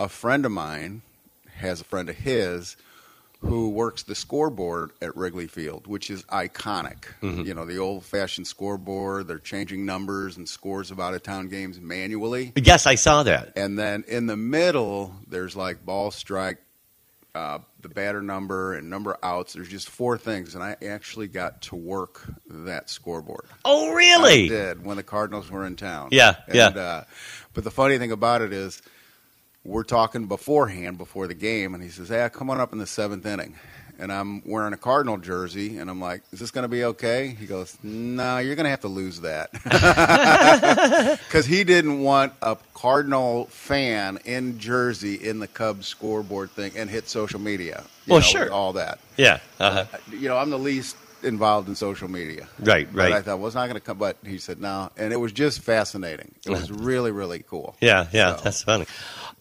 a 0.00 0.08
friend 0.08 0.44
of 0.44 0.50
mine 0.50 1.02
has 1.60 1.80
a 1.80 1.84
friend 1.84 2.08
of 2.08 2.16
his 2.16 2.76
who 3.42 3.70
works 3.70 4.02
the 4.02 4.14
scoreboard 4.14 4.90
at 5.00 5.16
Wrigley 5.16 5.46
Field, 5.46 5.86
which 5.86 6.10
is 6.10 6.24
iconic. 6.24 7.04
Mm-hmm. 7.22 7.42
You 7.42 7.54
know, 7.54 7.64
the 7.64 7.78
old 7.78 8.04
fashioned 8.04 8.46
scoreboard. 8.46 9.28
They're 9.28 9.38
changing 9.38 9.86
numbers 9.86 10.36
and 10.36 10.46
scores 10.46 10.90
of 10.90 11.00
out 11.00 11.14
of 11.14 11.22
town 11.22 11.48
games 11.48 11.80
manually. 11.80 12.52
Yes, 12.54 12.86
I 12.86 12.96
saw 12.96 13.22
that. 13.22 13.52
And 13.56 13.78
then 13.78 14.04
in 14.08 14.26
the 14.26 14.36
middle, 14.36 15.14
there's 15.26 15.56
like 15.56 15.86
ball 15.86 16.10
strike, 16.10 16.58
uh, 17.34 17.60
the 17.80 17.88
batter 17.88 18.20
number, 18.20 18.74
and 18.74 18.90
number 18.90 19.16
outs. 19.22 19.54
There's 19.54 19.68
just 19.68 19.88
four 19.88 20.18
things, 20.18 20.54
and 20.54 20.62
I 20.62 20.76
actually 20.86 21.28
got 21.28 21.62
to 21.62 21.76
work 21.76 22.22
that 22.46 22.90
scoreboard. 22.90 23.46
Oh, 23.64 23.94
really? 23.94 24.44
I 24.44 24.48
did 24.48 24.84
when 24.84 24.98
the 24.98 25.02
Cardinals 25.02 25.50
were 25.50 25.64
in 25.64 25.76
town. 25.76 26.08
Yeah, 26.12 26.36
and, 26.46 26.54
yeah. 26.54 26.66
Uh, 26.66 27.04
but 27.54 27.64
the 27.64 27.70
funny 27.70 27.96
thing 27.96 28.12
about 28.12 28.42
it 28.42 28.52
is, 28.52 28.82
we're 29.64 29.84
talking 29.84 30.26
beforehand 30.26 30.98
before 30.98 31.26
the 31.26 31.34
game, 31.34 31.74
and 31.74 31.82
he 31.82 31.90
says, 31.90 32.08
"Hey, 32.08 32.28
come 32.32 32.50
on 32.50 32.60
up 32.60 32.72
in 32.72 32.78
the 32.78 32.86
seventh 32.86 33.26
inning." 33.26 33.54
And 33.98 34.10
I'm 34.10 34.40
wearing 34.48 34.72
a 34.72 34.78
Cardinal 34.78 35.18
jersey, 35.18 35.76
and 35.76 35.90
I'm 35.90 36.00
like, 36.00 36.22
"Is 36.32 36.40
this 36.40 36.50
going 36.50 36.62
to 36.62 36.68
be 36.68 36.84
okay?" 36.84 37.36
He 37.38 37.44
goes, 37.44 37.76
"No, 37.82 38.38
you're 38.38 38.54
going 38.54 38.64
to 38.64 38.70
have 38.70 38.80
to 38.80 38.88
lose 38.88 39.20
that," 39.20 39.52
because 41.18 41.44
he 41.46 41.64
didn't 41.64 42.00
want 42.00 42.32
a 42.40 42.56
Cardinal 42.74 43.44
fan 43.46 44.18
in 44.24 44.58
Jersey 44.58 45.14
in 45.16 45.38
the 45.38 45.46
Cubs 45.46 45.86
scoreboard 45.86 46.50
thing 46.50 46.72
and 46.76 46.88
hit 46.88 47.08
social 47.10 47.40
media. 47.40 47.84
you 48.06 48.12
Well, 48.12 48.20
know, 48.20 48.26
sure. 48.26 48.50
all 48.50 48.72
that. 48.74 48.98
Yeah. 49.18 49.40
Uh-huh. 49.58 49.84
You 50.10 50.28
know, 50.28 50.38
I'm 50.38 50.48
the 50.50 50.58
least 50.58 50.96
involved 51.22 51.68
in 51.68 51.74
social 51.74 52.08
media. 52.08 52.46
Right. 52.58 52.88
But 52.92 53.12
I 53.12 53.22
thought, 53.22 53.38
well, 53.38 53.46
it's 53.46 53.54
not 53.56 53.66
going 53.66 53.74
to 53.74 53.80
come. 53.80 53.98
But 53.98 54.16
he 54.24 54.38
said 54.38 54.60
no, 54.60 54.90
and 54.96 55.12
it 55.12 55.16
was 55.16 55.32
just 55.32 55.60
fascinating. 55.60 56.34
It 56.46 56.50
was 56.50 56.70
really, 56.70 57.10
really 57.10 57.44
cool. 57.48 57.76
Yeah. 57.80 58.06
Yeah. 58.12 58.36
So- 58.36 58.42
That's 58.42 58.62
funny. 58.62 58.86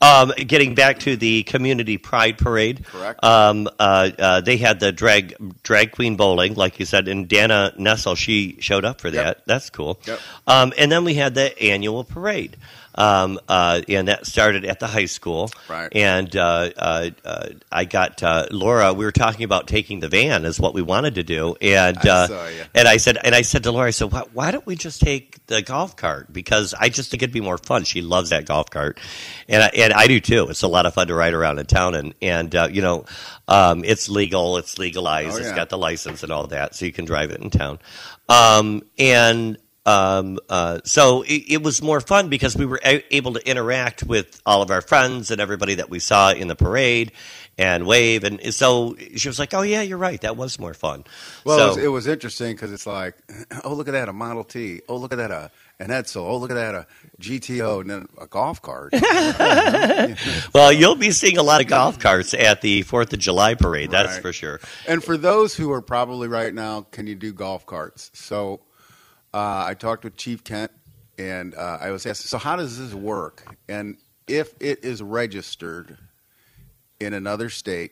Um, 0.01 0.31
getting 0.37 0.75
back 0.75 0.99
to 0.99 1.17
the 1.17 1.43
community 1.43 1.97
pride 1.97 2.37
parade. 2.37 2.85
Correct. 2.85 3.21
Um, 3.21 3.67
uh, 3.79 4.09
uh, 4.17 4.39
they 4.41 4.55
had 4.55 4.79
the 4.79 4.93
drag 4.93 5.35
drag 5.63 5.91
queen 5.91 6.15
bowling, 6.15 6.53
like 6.53 6.79
you 6.79 6.85
said, 6.85 7.09
and 7.09 7.27
Dana 7.27 7.73
Nessel 7.77 8.15
she 8.15 8.55
showed 8.61 8.85
up 8.85 9.01
for 9.01 9.09
Yep. 9.09 9.25
that. 9.25 9.41
That's 9.45 9.69
cool. 9.69 9.99
Yep. 10.07 10.19
Um, 10.47 10.73
and 10.77 10.89
then 10.89 11.03
we 11.03 11.15
had 11.15 11.35
the 11.35 11.61
annual 11.61 12.05
parade. 12.05 12.55
Um, 12.95 13.39
uh, 13.47 13.81
and 13.87 14.07
that 14.07 14.25
started 14.25 14.65
at 14.65 14.79
the 14.79 14.87
high 14.87 15.05
school. 15.05 15.49
Right. 15.69 15.89
And 15.95 16.35
uh, 16.35 16.69
uh, 16.77 17.09
uh, 17.23 17.47
I 17.71 17.85
got 17.85 18.21
uh, 18.23 18.47
Laura. 18.51 18.93
We 18.93 19.05
were 19.05 19.11
talking 19.11 19.43
about 19.43 19.67
taking 19.67 19.99
the 19.99 20.09
van 20.09 20.45
is 20.45 20.59
what 20.59 20.73
we 20.73 20.81
wanted 20.81 21.15
to 21.15 21.23
do, 21.23 21.55
and 21.61 21.97
I 21.97 22.09
uh, 22.09 22.49
and 22.75 22.87
I 22.87 22.97
said 22.97 23.17
and 23.23 23.33
I 23.35 23.41
said 23.43 23.63
to 23.63 23.71
Laura, 23.71 23.87
I 23.87 23.91
said, 23.91 24.11
why, 24.11 24.23
why 24.33 24.51
don't 24.51 24.65
we 24.65 24.75
just 24.75 25.01
take 25.01 25.45
the 25.47 25.61
golf 25.61 25.95
cart? 25.95 26.31
Because 26.31 26.73
I 26.73 26.89
just 26.89 27.11
think 27.11 27.23
it'd 27.23 27.33
be 27.33 27.41
more 27.41 27.57
fun. 27.57 27.83
She 27.83 28.01
loves 28.01 28.31
that 28.31 28.45
golf 28.45 28.69
cart, 28.69 28.99
and 29.47 29.63
I, 29.63 29.67
and 29.75 29.93
I 29.93 30.07
do 30.07 30.19
too. 30.19 30.47
It's 30.49 30.63
a 30.63 30.67
lot 30.67 30.85
of 30.85 30.93
fun 30.93 31.07
to 31.07 31.15
ride 31.15 31.33
around 31.33 31.59
in 31.59 31.65
town, 31.65 31.95
and 31.95 32.13
and 32.21 32.53
uh, 32.55 32.67
you 32.71 32.81
know, 32.81 33.05
um, 33.47 33.83
it's 33.85 34.09
legal, 34.09 34.57
it's 34.57 34.77
legalized, 34.77 35.35
Oh, 35.35 35.37
it's 35.37 35.47
yeah. 35.47 35.55
got 35.55 35.69
the 35.69 35.77
license 35.77 36.23
and 36.23 36.31
all 36.31 36.47
that, 36.47 36.75
so 36.75 36.85
you 36.85 36.91
can 36.91 37.05
drive 37.05 37.31
it 37.31 37.41
in 37.41 37.49
town. 37.49 37.79
Um, 38.27 38.83
and 38.97 39.57
um, 39.89 40.37
uh, 40.49 40.79
so 40.83 41.23
it, 41.23 41.43
it 41.55 41.63
was 41.63 41.81
more 41.81 41.99
fun 42.01 42.29
because 42.29 42.55
we 42.55 42.65
were 42.65 42.79
a- 42.85 43.03
able 43.15 43.33
to 43.33 43.49
interact 43.49 44.03
with 44.03 44.39
all 44.45 44.61
of 44.61 44.69
our 44.69 44.81
friends 44.81 45.31
and 45.31 45.41
everybody 45.41 45.75
that 45.75 45.89
we 45.89 45.99
saw 45.99 46.31
in 46.31 46.47
the 46.47 46.55
parade 46.55 47.11
and 47.57 47.85
wave. 47.85 48.23
And 48.23 48.53
so 48.53 48.95
she 49.15 49.27
was 49.27 49.39
like, 49.39 49.53
"Oh 49.53 49.63
yeah, 49.63 49.81
you're 49.81 49.97
right. 49.97 50.21
That 50.21 50.37
was 50.37 50.59
more 50.59 50.73
fun." 50.73 51.05
Well, 51.43 51.57
so, 51.57 51.65
it, 51.65 51.67
was, 51.67 51.77
it 51.77 51.87
was 51.87 52.07
interesting 52.07 52.53
because 52.53 52.71
it's 52.71 52.85
like, 52.85 53.15
oh, 53.63 53.73
look 53.73 53.87
at 53.87 53.91
that, 53.93 54.09
a 54.09 54.13
Model 54.13 54.43
T. 54.43 54.81
Oh, 54.87 54.97
look 54.97 55.11
at 55.11 55.17
that, 55.17 55.31
a 55.31 55.49
an 55.79 55.89
Edsel. 55.89 56.17
Oh, 56.17 56.37
look 56.37 56.51
at 56.51 56.55
that, 56.55 56.75
a 56.75 56.85
GTO, 57.21 57.81
and 57.81 57.89
then 57.89 58.07
a 58.21 58.27
golf 58.27 58.61
cart. 58.61 58.93
well, 60.53 60.71
you'll 60.73 60.95
be 60.95 61.11
seeing 61.11 61.37
a 61.37 61.43
lot 61.43 61.61
of 61.61 61.67
golf 61.67 61.99
carts 61.99 62.33
at 62.33 62.61
the 62.61 62.81
Fourth 62.83 63.11
of 63.13 63.19
July 63.19 63.55
parade. 63.55 63.89
That's 63.91 64.13
Right. 64.13 64.21
for 64.21 64.33
sure. 64.33 64.59
and 64.87 65.03
for 65.03 65.17
those 65.17 65.55
who 65.55 65.71
are 65.71 65.81
probably 65.81 66.27
right 66.27 66.53
now, 66.53 66.81
can 66.91 67.07
you 67.07 67.15
do 67.15 67.31
golf 67.33 67.65
carts? 67.65 68.11
So 68.13 68.59
uh, 69.33 69.65
I 69.67 69.73
talked 69.73 70.03
with 70.03 70.15
Chief 70.15 70.43
Kent, 70.43 70.71
and 71.17 71.55
uh, 71.55 71.77
I 71.81 71.91
was 71.91 72.05
asked, 72.05 72.23
so 72.23 72.37
how 72.37 72.55
does 72.55 72.77
this 72.79 72.93
work? 72.93 73.57
And 73.67 73.97
if 74.27 74.53
it 74.59 74.83
is 74.83 75.01
registered 75.01 75.97
in 76.99 77.13
another 77.13 77.49
state, 77.49 77.91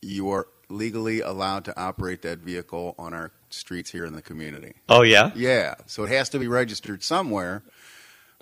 you 0.00 0.30
are 0.30 0.48
legally 0.68 1.20
allowed 1.20 1.64
to 1.66 1.80
operate 1.80 2.22
that 2.22 2.38
vehicle 2.38 2.94
on 2.98 3.12
our 3.12 3.30
streets 3.50 3.90
here 3.90 4.06
in 4.06 4.14
the 4.14 4.22
community. 4.22 4.74
Oh 4.88 5.02
yeah. 5.02 5.30
Yeah, 5.34 5.74
so 5.86 6.04
it 6.04 6.08
has 6.08 6.28
to 6.30 6.38
be 6.38 6.48
registered 6.48 7.02
somewhere, 7.02 7.62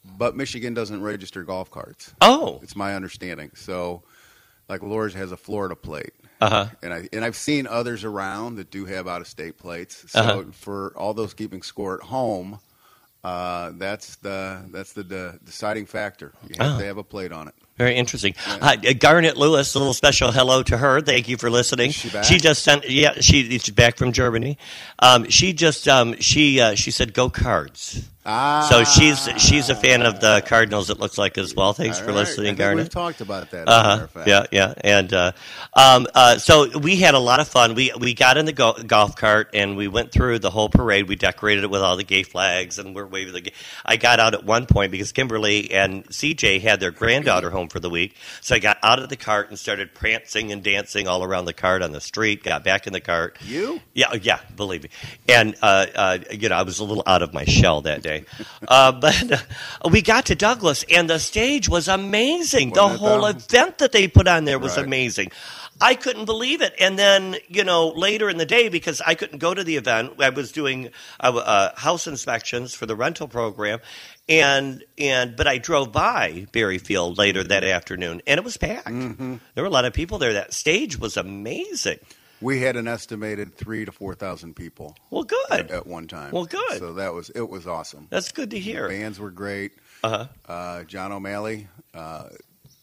but 0.04 0.36
Michigan 0.36 0.72
doesn't 0.72 1.02
register 1.02 1.42
golf 1.42 1.70
carts. 1.70 2.14
Oh. 2.20 2.60
It's 2.62 2.76
my 2.76 2.94
understanding. 2.94 3.50
So, 3.54 4.02
like 4.68 4.82
Laura's 4.82 5.14
has 5.14 5.32
a 5.32 5.36
Florida 5.36 5.74
plate, 5.74 6.12
Uh 6.40 6.48
huh. 6.50 6.66
and 6.82 6.92
I 6.94 7.08
and 7.12 7.24
I've 7.24 7.36
seen 7.36 7.66
others 7.66 8.04
around 8.04 8.56
that 8.56 8.70
do 8.70 8.84
have 8.86 9.06
out 9.06 9.20
of 9.20 9.26
state 9.26 9.58
plates. 9.58 10.04
So 10.12 10.20
Uh-huh. 10.20 10.42
for 10.52 10.92
all 10.96 11.12
those 11.14 11.34
keeping 11.34 11.62
score 11.62 11.94
at 11.96 12.02
home, 12.06 12.58
uh, 13.22 13.72
that's 13.74 14.16
the 14.16 14.62
that's 14.72 14.92
the 14.94 15.04
de- 15.04 15.38
deciding 15.44 15.86
factor. 15.86 16.32
You 16.48 16.54
have 16.58 16.76
Oh. 16.76 16.78
to 16.80 16.84
have 16.86 16.96
a 16.96 17.04
plate 17.04 17.32
on 17.32 17.48
it. 17.48 17.54
Very 17.76 17.96
interesting. 17.96 18.34
Uh, 18.46 18.76
Garnet 18.76 19.38
Lewis, 19.38 19.74
a 19.74 19.78
little 19.78 19.94
special 19.94 20.32
hello 20.32 20.62
to 20.64 20.76
her. 20.76 21.00
Thank 21.00 21.28
you 21.28 21.38
for 21.38 21.50
listening. 21.50 21.88
Is 21.90 21.94
she 21.94 22.10
back? 22.10 22.24
just 22.24 22.62
sent. 22.62 22.88
Yeah, 22.90 23.14
she, 23.20 23.48
she's 23.58 23.70
back 23.70 23.96
from 23.96 24.12
Germany. 24.12 24.58
Um, 24.98 25.28
she 25.30 25.54
just 25.54 25.88
um, 25.88 26.14
she 26.20 26.60
uh, 26.60 26.74
she 26.74 26.90
said 26.90 27.14
go 27.14 27.30
cards. 27.30 28.02
Ah, 28.26 28.66
So 28.70 28.84
she's 28.84 29.28
she's 29.38 29.70
a 29.70 29.74
fan 29.74 30.02
of 30.02 30.20
the 30.20 30.42
Cardinals. 30.44 30.90
It 30.90 30.98
looks 31.00 31.16
like 31.16 31.38
as 31.38 31.54
well. 31.54 31.72
Thanks 31.72 31.98
for 31.98 32.08
right. 32.08 32.16
listening, 32.16 32.54
Garnet. 32.54 32.84
We've 32.84 32.90
talked 32.90 33.22
about 33.22 33.50
that. 33.52 33.66
as 33.66 33.74
a 33.74 33.82
matter 33.82 34.04
Uh-huh. 34.04 34.06
fact. 34.08 34.28
Yeah, 34.28 34.44
yeah, 34.52 34.74
and 34.84 35.12
uh, 35.14 35.32
um, 35.74 36.06
uh, 36.14 36.36
so 36.36 36.78
we 36.78 36.96
had 36.96 37.14
a 37.14 37.18
lot 37.18 37.40
of 37.40 37.48
fun. 37.48 37.74
We 37.74 37.92
we 37.98 38.12
got 38.12 38.36
in 38.36 38.44
the 38.44 38.52
go- 38.52 38.74
golf 38.74 39.16
cart 39.16 39.50
and 39.54 39.74
we 39.74 39.88
went 39.88 40.12
through 40.12 40.40
the 40.40 40.50
whole 40.50 40.68
parade. 40.68 41.08
We 41.08 41.16
decorated 41.16 41.64
it 41.64 41.70
with 41.70 41.80
all 41.80 41.96
the 41.96 42.04
gay 42.04 42.22
flags 42.22 42.78
and 42.78 42.94
we're 42.94 43.06
waving 43.06 43.32
the. 43.32 43.40
Gay- 43.40 43.52
I 43.86 43.96
got 43.96 44.20
out 44.20 44.34
at 44.34 44.44
one 44.44 44.66
point 44.66 44.92
because 44.92 45.12
Kimberly 45.12 45.70
and 45.72 46.04
CJ 46.08 46.60
had 46.60 46.78
their 46.78 46.90
granddaughter 46.90 47.48
home 47.48 47.68
for 47.68 47.80
the 47.80 47.88
week, 47.90 48.16
so 48.42 48.54
I 48.54 48.58
got 48.58 48.76
out 48.82 48.98
of 48.98 49.08
the 49.08 49.16
cart 49.16 49.48
and 49.48 49.58
started 49.58 49.94
prancing 49.94 50.52
and 50.52 50.62
dancing 50.62 51.08
all 51.08 51.24
around 51.24 51.46
the 51.46 51.54
cart 51.54 51.80
on 51.80 51.92
the 51.92 52.02
street. 52.02 52.42
Got 52.44 52.64
back 52.64 52.86
in 52.86 52.92
the 52.92 53.00
cart. 53.00 53.38
You? 53.40 53.80
Yeah, 53.94 54.12
yeah, 54.20 54.40
believe 54.56 54.82
me. 54.82 54.90
And 55.26 55.56
uh, 55.62 55.86
uh, 55.94 56.18
you 56.30 56.50
know, 56.50 56.56
I 56.56 56.62
was 56.64 56.80
a 56.80 56.84
little 56.84 57.02
out 57.06 57.22
of 57.22 57.32
my 57.32 57.44
shell 57.46 57.80
that 57.82 58.02
day, 58.02 58.09
uh, 58.68 58.92
but 59.00 59.32
uh, 59.32 59.88
we 59.90 60.02
got 60.02 60.26
to 60.26 60.34
Douglas, 60.34 60.84
and 60.90 61.08
the 61.08 61.18
stage 61.18 61.68
was 61.68 61.88
amazing. 61.88 62.70
the 62.72 62.82
Wasn't 62.82 63.00
whole 63.00 63.20
though? 63.22 63.26
event 63.28 63.78
that 63.78 63.92
they 63.92 64.08
put 64.08 64.26
on 64.28 64.44
there 64.44 64.58
was 64.58 64.76
Right. 64.76 64.86
amazing. 64.86 65.30
I 65.82 65.94
couldn't 65.94 66.26
believe 66.26 66.60
it. 66.60 66.74
And 66.78 66.98
then, 66.98 67.36
you 67.48 67.64
know, 67.64 67.88
later 67.88 68.28
in 68.28 68.36
the 68.36 68.44
day, 68.44 68.68
because 68.68 69.00
I 69.00 69.14
couldn't 69.14 69.38
go 69.38 69.54
to 69.54 69.64
the 69.64 69.76
event, 69.76 70.12
I 70.20 70.28
was 70.28 70.52
doing 70.52 70.90
uh, 71.20 71.32
uh, 71.34 71.70
house 71.74 72.06
inspections 72.06 72.74
for 72.74 72.84
the 72.84 72.94
rental 72.94 73.28
program, 73.28 73.80
and 74.28 74.84
and 74.98 75.36
but 75.36 75.46
I 75.46 75.56
drove 75.56 75.90
by 75.90 76.46
Beery 76.52 76.76
Field 76.78 77.16
later 77.16 77.42
that 77.44 77.64
afternoon, 77.64 78.20
and 78.26 78.36
it 78.36 78.44
was 78.44 78.58
packed. 78.58 78.88
Mm-hmm. 78.88 79.36
There 79.54 79.64
were 79.64 79.68
a 79.68 79.72
lot 79.72 79.86
of 79.86 79.94
people 79.94 80.18
there. 80.18 80.34
That 80.34 80.52
stage 80.52 80.98
was 80.98 81.16
amazing. 81.16 81.98
We 82.40 82.60
had 82.60 82.76
an 82.76 82.88
estimated 82.88 83.54
three 83.54 83.84
to 83.84 83.92
four 83.92 84.14
thousand 84.14 84.54
people 84.56 84.96
Well, 85.10 85.24
good. 85.24 85.50
at, 85.50 85.70
at 85.70 85.86
one 85.86 86.06
time. 86.08 86.32
Well, 86.32 86.46
good. 86.46 86.78
So 86.78 86.94
that 86.94 87.12
was 87.14 87.30
it. 87.30 87.48
Was 87.48 87.66
awesome. 87.66 88.06
That's 88.10 88.32
good 88.32 88.50
to 88.52 88.58
hear. 88.58 88.88
Bands 88.88 89.18
were 89.20 89.30
great. 89.30 89.72
Uh-huh. 90.02 90.26
Uh, 90.48 90.84
John 90.84 91.12
O'Malley. 91.12 91.68
Uh, 91.92 92.24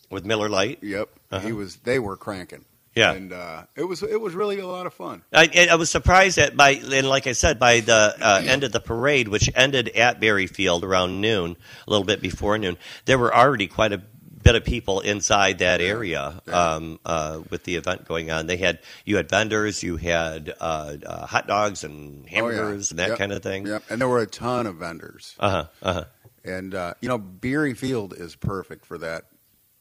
With 0.10 0.26
Miller 0.26 0.50
Lite. 0.50 0.84
yep. 0.84 1.10
Uh-huh. 1.32 1.46
He 1.46 1.54
was. 1.54 1.78
They 1.78 2.00
were 2.00 2.18
cranking. 2.18 2.66
Yeah. 2.96 3.12
And 3.12 3.32
uh, 3.32 3.64
it 3.76 3.84
was 3.84 4.02
it 4.02 4.20
was 4.20 4.34
really 4.34 4.58
a 4.60 4.66
lot 4.66 4.88
of 4.88 4.94
fun. 4.94 5.22
I, 5.32 5.68
I 5.72 5.76
was 5.76 5.92
surprised 5.92 6.38
that 6.40 6.58
by 6.58 6.72
and 6.72 7.08
like 7.08 7.28
I 7.28 7.34
said 7.34 7.60
by 7.60 7.82
the 7.82 8.16
uh, 8.20 8.42
end 8.44 8.64
of 8.64 8.72
the 8.72 8.80
parade, 8.80 9.28
which 9.28 9.52
ended 9.56 9.90
at 9.90 10.20
Beery 10.20 10.48
Field 10.48 10.84
around 10.84 11.22
noon, 11.22 11.58
a 11.88 11.92
little 11.92 12.06
bit 12.06 12.22
before 12.24 12.58
noon, 12.58 12.76
there 13.06 13.20
were 13.20 13.32
already 13.36 13.68
quite 13.68 13.94
a 13.94 14.02
bit 14.48 14.56
of 14.56 14.64
people 14.66 15.02
inside 15.02 15.60
that 15.60 15.82
area 15.82 16.42
Yeah. 16.48 16.74
um, 16.76 17.00
uh, 17.06 17.42
with 17.50 17.64
the 17.66 17.76
event 17.76 18.06
going 18.08 18.32
on. 18.32 18.48
They 18.48 18.58
had 18.58 18.80
you 19.06 19.18
had 19.18 19.30
vendors, 19.30 19.84
you 19.84 19.98
had 19.98 20.54
uh, 20.60 20.96
uh, 21.06 21.26
hot 21.26 21.48
dogs 21.48 21.84
and 21.84 22.24
Oh, 22.26 22.28
yeah. 22.30 22.36
hamburgers 22.36 22.92
and 22.92 23.00
that 23.00 23.10
Yep. 23.10 23.18
kind 23.18 23.32
of 23.34 23.44
thing. 23.44 23.68
Yep. 23.68 23.84
And 23.90 24.02
there 24.02 24.08
were 24.08 24.22
a 24.22 24.28
ton 24.28 24.66
of 24.68 24.76
vendors. 24.78 25.36
Uh 25.40 25.50
huh. 25.50 25.66
Uh 25.82 25.94
huh. 25.94 26.04
And 26.46 26.74
uh, 26.74 26.94
you 27.02 27.10
know, 27.10 27.18
Beery 27.18 27.74
Field 27.74 28.14
is 28.18 28.36
perfect 28.36 28.86
for 28.86 28.98
that 29.00 29.26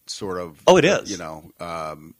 sort 0.06 0.38
of. 0.40 0.60
Oh, 0.66 0.76
it 0.76 0.84
is. 0.84 1.10
You 1.10 1.18
know, 1.18 1.50
um, 1.60 2.14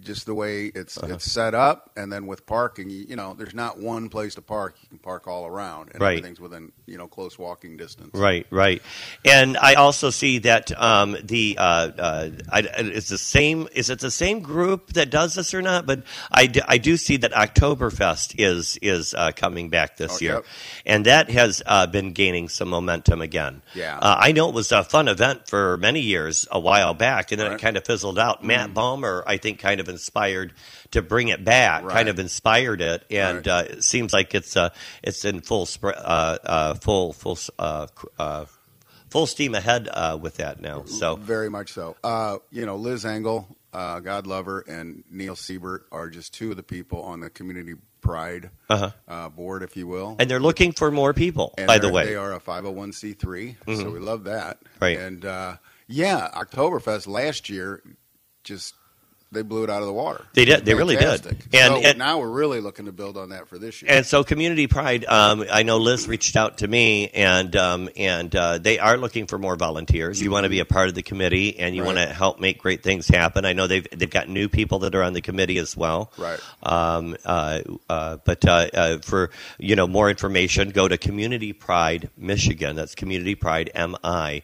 just 0.00 0.24
the 0.26 0.34
way 0.34 0.66
it's 0.74 0.96
Uh-huh. 0.96 1.14
it's 1.14 1.30
set 1.30 1.54
up, 1.54 1.90
and 1.96 2.10
then 2.12 2.26
with 2.26 2.46
parking, 2.46 2.88
you, 2.88 3.04
you 3.10 3.16
know, 3.16 3.34
there's 3.34 3.54
not 3.54 3.78
one 3.78 4.08
place 4.08 4.34
to 4.36 4.42
park. 4.42 4.76
You 4.82 4.88
can 4.88 4.98
park 4.98 5.26
all 5.28 5.46
around, 5.46 5.90
and 5.92 6.00
Right. 6.00 6.16
everything's 6.18 6.40
within 6.40 6.72
you 6.86 6.96
know 6.96 7.06
close 7.06 7.38
walking 7.38 7.76
distance. 7.76 8.10
Right, 8.14 8.46
right, 8.50 8.80
and 9.24 9.56
I 9.58 9.74
also 9.74 10.10
see 10.10 10.38
that 10.40 10.72
um, 10.80 11.16
the 11.22 11.56
uh, 11.58 11.62
uh, 11.98 12.30
I, 12.50 12.60
it's 12.76 13.08
the 13.10 13.18
same. 13.18 13.68
Is 13.74 13.90
it 13.90 14.00
the 14.00 14.10
same 14.10 14.40
group 14.40 14.94
that 14.94 15.10
does 15.10 15.34
this 15.34 15.52
or 15.52 15.60
not? 15.62 15.84
But 15.86 16.04
I 16.30 16.46
do, 16.46 16.60
I 16.66 16.78
do 16.78 16.96
see 16.96 17.18
that 17.18 17.32
Oktoberfest 17.32 18.34
is 18.38 18.78
is 18.82 19.14
uh, 19.14 19.32
coming 19.36 19.68
back 19.68 19.96
this 19.98 20.16
Oh, 20.16 20.18
year, 20.20 20.34
yep. 20.36 20.44
and 20.86 21.06
that 21.06 21.30
has 21.30 21.62
uh, 21.66 21.86
been 21.86 22.12
gaining 22.12 22.48
some 22.48 22.68
momentum 22.70 23.20
again. 23.20 23.62
Yeah. 23.74 23.98
uh, 23.98 24.16
I 24.18 24.32
know 24.32 24.48
it 24.48 24.54
was 24.54 24.72
a 24.72 24.84
fun 24.84 25.08
event 25.08 25.48
for 25.48 25.76
many 25.76 26.00
years 26.00 26.46
a 26.50 26.58
while 26.60 26.94
back, 26.94 27.30
and 27.32 27.40
then 27.40 27.52
it 27.52 27.60
kind 27.60 27.76
of 27.76 27.84
fizzled 27.84 28.18
out. 28.18 28.42
Matt 28.44 28.72
Baumer, 28.74 29.22
I 29.26 29.36
think, 29.36 29.58
kind 29.58 29.80
of 29.80 29.81
inspired 29.88 30.52
to 30.92 31.02
bring 31.02 31.28
it 31.28 31.44
back. 31.44 31.84
Right. 31.84 31.92
Kind 31.94 32.08
of 32.08 32.18
inspired 32.18 32.80
it, 32.80 33.04
and 33.10 33.38
Right. 33.46 33.48
uh, 33.48 33.64
it 33.70 33.84
seems 33.84 34.12
like 34.12 34.34
it's 34.34 34.56
uh, 34.56 34.70
it's 35.02 35.24
in 35.24 35.40
full 35.40 35.66
spr- 35.66 35.94
uh, 35.96 36.38
uh, 36.44 36.74
full 36.74 37.12
full 37.12 37.38
uh, 37.58 37.86
uh, 38.18 38.44
full 39.10 39.26
steam 39.26 39.54
ahead 39.54 39.88
uh, 39.92 40.18
with 40.20 40.36
that 40.38 40.60
now. 40.60 40.84
So 40.84 41.16
Very 41.16 41.50
much 41.50 41.72
so. 41.72 41.96
Uh, 42.02 42.38
you 42.50 42.64
know, 42.66 42.76
Liz 42.76 43.04
Engel, 43.04 43.46
uh, 43.72 44.00
God 44.00 44.26
love 44.26 44.46
her, 44.46 44.60
and 44.60 45.04
Neil 45.10 45.36
Siebert 45.36 45.86
are 45.92 46.08
just 46.08 46.32
two 46.34 46.50
of 46.50 46.56
the 46.56 46.62
people 46.62 47.02
on 47.02 47.20
the 47.20 47.28
Community 47.30 47.74
Pride 48.00 48.50
Uh-huh. 48.68 48.90
uh, 49.06 49.28
board, 49.28 49.62
if 49.62 49.76
you 49.76 49.86
will. 49.86 50.16
and 50.18 50.28
they're 50.30 50.40
looking 50.40 50.72
for 50.72 50.90
more 50.90 51.12
people. 51.14 51.54
And 51.56 51.66
by 51.68 51.78
the 51.78 51.88
way, 51.92 52.04
they 52.06 52.16
are 52.16 52.32
a 52.32 52.40
501c3, 52.40 53.56
so 53.66 53.72
Mhm. 53.84 53.92
we 53.92 53.98
love 54.00 54.24
that. 54.24 54.58
Right. 54.80 54.98
And 54.98 55.24
uh, 55.24 55.56
yeah, 55.86 56.28
Oktoberfest 56.34 57.06
last 57.06 57.48
year, 57.48 57.80
just 58.44 58.74
they 59.32 59.42
blew 59.42 59.64
it 59.64 59.70
out 59.70 59.80
of 59.80 59.86
the 59.86 59.92
water. 59.92 60.24
They 60.34 60.44
did. 60.44 60.64
They 60.64 60.74
really 60.74 60.96
did. 60.96 61.26
And- 61.26 61.42
so 61.52 61.76
and- 61.82 61.98
now 61.98 62.18
we're 62.20 62.28
really 62.30 62.60
looking 62.60 62.86
to 62.86 62.92
build 62.92 63.16
on 63.16 63.30
that 63.30 63.48
for 63.48 63.58
this 63.58 63.80
year. 63.82 63.90
And 63.90 64.04
so, 64.06 64.22
Community 64.24 64.66
Pride. 64.66 65.04
Um, 65.06 65.44
I 65.50 65.62
know 65.62 65.78
Liz 65.78 66.06
reached 66.06 66.36
out 66.36 66.58
to 66.58 66.68
me, 66.68 67.08
and 67.08 67.54
um, 67.56 67.88
and 67.96 68.34
uh, 68.36 68.58
they 68.58 68.78
are 68.78 68.96
looking 68.96 69.26
for 69.26 69.38
more 69.38 69.56
volunteers. 69.56 70.20
You 70.22 70.30
want 70.30 70.44
to 70.44 70.50
be 70.50 70.60
a 70.60 70.64
part 70.64 70.88
of 70.88 70.94
the 70.94 71.02
committee, 71.02 71.58
and 71.58 71.74
you 71.74 71.82
Right. 71.82 71.96
want 71.96 71.98
to 72.08 72.14
help 72.14 72.38
make 72.40 72.58
great 72.58 72.82
things 72.82 73.08
happen. 73.08 73.44
I 73.44 73.52
know 73.54 73.66
they've 73.66 73.86
they've 73.90 74.08
got 74.10 74.28
new 74.28 74.48
people 74.48 74.80
that 74.80 74.94
are 74.94 75.02
on 75.02 75.12
the 75.14 75.20
committee 75.22 75.58
as 75.58 75.76
well. 75.76 76.12
Right. 76.18 76.38
Um, 76.62 77.16
uh, 77.24 77.60
uh, 77.88 78.18
but 78.24 78.44
uh, 78.46 78.68
uh, 78.74 78.98
for 78.98 79.30
you 79.58 79.76
know 79.76 79.86
more 79.86 80.10
information, 80.10 80.70
go 80.70 80.88
to 80.88 80.98
Community 80.98 81.52
Pride 81.52 82.10
Michigan. 82.16 82.76
That's 82.76 82.94
Community 82.94 83.34
Pride 83.34 83.70
MI 83.74 84.42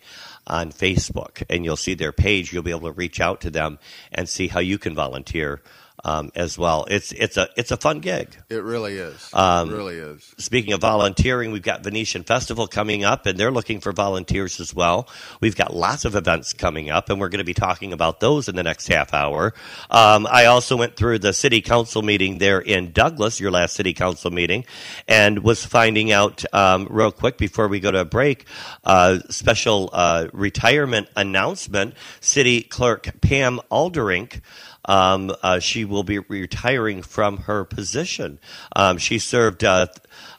on 0.48 0.72
Facebook, 0.72 1.44
and 1.48 1.64
you'll 1.64 1.76
see 1.76 1.94
their 1.94 2.12
page. 2.12 2.52
You'll 2.52 2.62
be 2.62 2.70
able 2.70 2.88
to 2.88 2.92
reach 2.92 3.20
out 3.20 3.40
to 3.42 3.50
them 3.50 3.78
and 4.10 4.28
see 4.28 4.48
how 4.48 4.60
you 4.60 4.78
can 4.78 4.94
volunteer 4.94 5.62
um, 6.04 6.30
as 6.34 6.58
well. 6.58 6.86
It's 6.90 7.12
it's 7.12 7.36
a 7.36 7.48
it's 7.56 7.70
a 7.70 7.76
fun 7.76 8.00
gig. 8.00 8.36
It 8.48 8.62
really 8.62 8.94
is. 8.94 9.30
Um, 9.32 9.70
it 9.70 9.76
really 9.76 9.96
is. 9.96 10.34
Speaking 10.38 10.72
of 10.72 10.80
volunteering, 10.80 11.50
we've 11.52 11.62
got 11.62 11.82
Venetian 11.82 12.24
Festival 12.24 12.66
coming 12.66 13.04
up, 13.04 13.26
and 13.26 13.38
they're 13.38 13.50
looking 13.50 13.80
for 13.80 13.92
volunteers 13.92 14.60
as 14.60 14.74
well. 14.74 15.08
We've 15.40 15.56
got 15.56 15.74
lots 15.74 16.04
of 16.04 16.14
events 16.14 16.52
coming 16.52 16.90
up, 16.90 17.10
and 17.10 17.20
we're 17.20 17.28
going 17.28 17.38
to 17.38 17.44
be 17.44 17.54
talking 17.54 17.92
about 17.92 18.20
those 18.20 18.48
in 18.48 18.56
the 18.56 18.62
next 18.62 18.88
half 18.88 19.12
hour. 19.12 19.54
Um, 19.90 20.26
I 20.30 20.46
also 20.46 20.76
went 20.76 20.96
through 20.96 21.20
the 21.20 21.32
city 21.32 21.60
council 21.60 22.02
meeting 22.02 22.38
there 22.38 22.60
in 22.60 22.92
Douglas, 22.92 23.40
your 23.40 23.50
last 23.50 23.74
city 23.74 23.92
council 23.92 24.30
meeting, 24.30 24.64
and 25.06 25.40
was 25.40 25.64
finding 25.64 26.12
out 26.12 26.44
um, 26.54 26.86
real 26.90 27.12
quick 27.12 27.38
before 27.38 27.68
we 27.68 27.80
go 27.80 27.90
to 27.90 28.00
a 28.00 28.04
break, 28.04 28.44
uh, 28.84 29.18
special 29.30 29.90
uh, 29.92 30.28
retirement 30.32 31.08
announcement. 31.16 31.94
City 32.20 32.62
Clerk 32.62 33.20
Pam 33.20 33.60
Alderink 33.70 34.40
um, 34.88 35.32
uh, 35.42 35.60
she 35.60 35.84
will 35.84 36.02
be 36.02 36.18
retiring 36.18 37.02
from 37.02 37.36
her 37.38 37.64
position. 37.64 38.40
Um, 38.74 38.98
she 38.98 39.18
served 39.20 39.62
uh, 39.62 39.86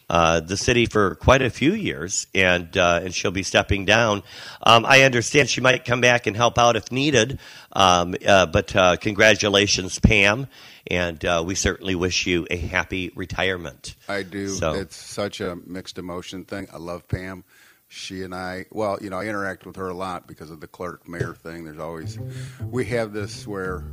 uh, 0.10 0.40
the 0.40 0.58
city 0.58 0.88
for 0.88 1.16
quite 1.16 1.42
a 1.44 1.50
few 1.52 1.74
years, 1.74 2.26
and 2.34 2.76
uh, 2.76 3.00
and 3.04 3.14
she'll 3.14 3.30
be 3.32 3.44
stepping 3.44 3.86
down. 3.86 4.24
Um, 4.64 4.86
I 4.86 5.04
understand 5.04 5.50
she 5.50 5.62
might 5.62 5.86
come 5.86 6.02
back 6.02 6.26
and 6.28 6.36
help 6.36 6.58
out 6.58 6.76
if 6.76 6.92
needed. 6.92 7.40
Um, 7.72 8.16
uh, 8.26 8.48
but 8.48 8.76
uh, 8.76 8.98
congratulations, 8.98 10.00
Pam, 10.00 10.48
and 10.88 11.24
we 11.46 11.54
certainly 11.54 11.94
wish 11.94 12.26
you 12.26 12.48
a 12.50 12.58
happy 12.58 13.12
retirement. 13.16 13.96
I 14.08 14.24
do. 14.24 14.50
So- 14.50 14.74
It's 14.74 14.96
such 14.96 15.40
a 15.42 15.56
mixed 15.68 16.00
emotion 16.00 16.44
thing. 16.44 16.68
I 16.74 16.78
love 16.78 17.08
Pam. 17.08 17.44
She 17.92 18.22
and 18.22 18.36
I, 18.36 18.66
well, 18.72 19.00
you 19.02 19.10
know, 19.10 19.18
I 19.18 19.26
interact 19.26 19.66
with 19.66 19.76
her 19.78 19.90
a 19.90 19.96
lot 19.96 20.28
because 20.28 20.52
of 20.52 20.62
the 20.62 20.68
clerk 20.68 21.08
mayor 21.10 21.34
thing. 21.34 21.66
There's 21.66 21.80
always, 21.80 22.20
we 22.70 22.86
have 22.86 23.14
this 23.14 23.48
where 23.48 23.84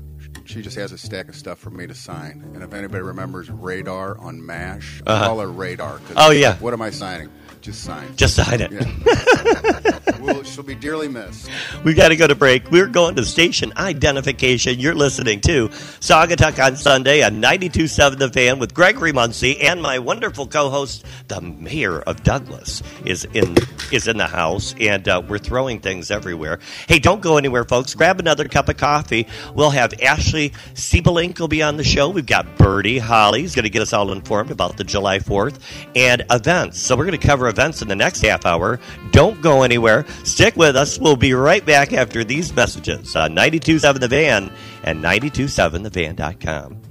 she 0.44 0.61
just 0.61 0.76
has 0.76 0.92
a 0.92 0.98
stack 0.98 1.28
of 1.30 1.35
stuff 1.35 1.59
for 1.59 1.70
me 1.70 1.87
to 1.87 1.94
sign. 1.94 2.42
And 2.54 2.62
if 2.62 2.74
anybody 2.74 3.02
remembers 3.02 3.50
Radar 3.50 4.18
on 4.18 4.44
MASH, 4.44 5.02
I 5.06 5.26
call 5.26 5.40
her 5.40 5.50
Radar. 5.50 5.96
'cause 5.98 6.12
Oh, 6.16 6.30
yeah. 6.30 6.56
What 6.59 6.74
am 6.74 6.82
I 6.82 6.90
signing? 6.90 7.30
Just 7.66 7.83
sign. 7.83 8.14
Just 8.14 8.37
sign 8.37 8.61
it. 8.61 8.70
Yeah. 8.70 10.18
well, 10.20 10.44
she'll 10.44 10.62
be 10.62 10.76
dearly 10.76 11.09
missed. 11.09 11.50
We 11.83 11.94
got 11.94 12.11
to 12.11 12.16
go 12.16 12.29
to 12.29 12.37
break. 12.37 12.70
We're 12.70 12.87
going 12.87 13.16
to 13.16 13.24
station 13.24 13.72
identification. 13.76 14.79
You're 14.79 14.94
listening 14.94 15.40
to 15.40 15.68
Saugatuck 15.98 16.64
on 16.64 16.76
Sunday 16.76 17.24
on 17.24 17.42
92.7 17.42 18.18
The 18.18 18.29
Van 18.29 18.61
with 18.61 18.72
Gregory 18.72 19.11
Muncey 19.11 19.61
and 19.61 19.83
my 19.83 19.98
wonderful 19.98 20.46
co-host, 20.46 21.05
the 21.26 21.40
mayor 21.40 22.02
of 22.02 22.22
Douglas, 22.22 22.85
is 23.05 23.24
in 23.35 23.57
is 23.92 24.07
in 24.07 24.16
the 24.16 24.26
house, 24.26 24.74
and 24.79 25.09
uh, 25.09 25.22
we're 25.29 25.38
throwing 25.38 25.81
things 25.81 26.12
everywhere. 26.12 26.61
Hey, 26.88 27.00
don't 27.00 27.20
go 27.20 27.37
anywhere, 27.37 27.64
folks. 27.64 27.94
Grab 27.94 28.20
another 28.20 28.46
cup 28.46 28.68
of 28.68 28.76
coffee. 28.76 29.26
We'll 29.55 29.70
have 29.70 29.92
Ashley 30.02 30.50
Siebelink 30.74 31.40
will 31.40 31.48
be 31.48 31.62
on 31.62 31.76
the 31.76 31.85
show. 31.85 32.11
We've 32.11 32.26
got 32.26 32.59
Birdie 32.59 32.98
Holly. 32.98 33.40
He's 33.40 33.55
going 33.57 33.64
to 33.64 33.70
get 33.70 33.83
us 33.83 33.92
all 33.92 34.12
informed 34.12 34.50
about 34.50 34.76
the 34.76 34.85
July 34.85 35.18
4th 35.18 35.59
and 35.94 36.24
events. 36.31 36.81
So 36.81 36.96
we're 36.96 37.07
going 37.07 37.18
to 37.18 37.26
cover 37.26 37.48
events 37.56 37.80
in 37.80 37.88
the 37.88 37.96
next 37.96 38.20
half 38.20 38.44
hour. 38.44 38.78
Don't 39.12 39.40
go 39.40 39.62
anywhere. 39.62 40.04
Stick 40.24 40.56
with 40.56 40.76
us. 40.76 40.98
We'll 40.98 41.16
be 41.16 41.32
right 41.32 41.64
back 41.64 41.92
after 41.92 42.22
these 42.22 42.54
messages 42.54 43.16
on 43.16 43.34
92.7 43.34 44.00
The 44.00 44.08
Van 44.08 44.52
and 44.82 45.02
92.7thevan.com. 45.02 46.86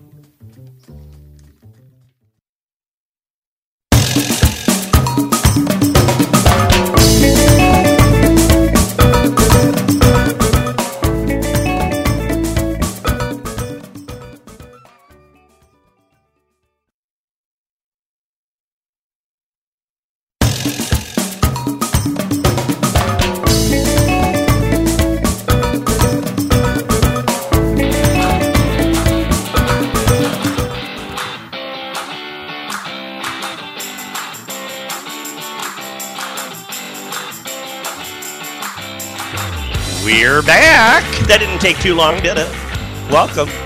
take 41.65 41.79
too 41.79 41.95
long, 41.95 42.13
did 42.21 42.37
it? 42.37 42.47
Welcome. 43.09 43.64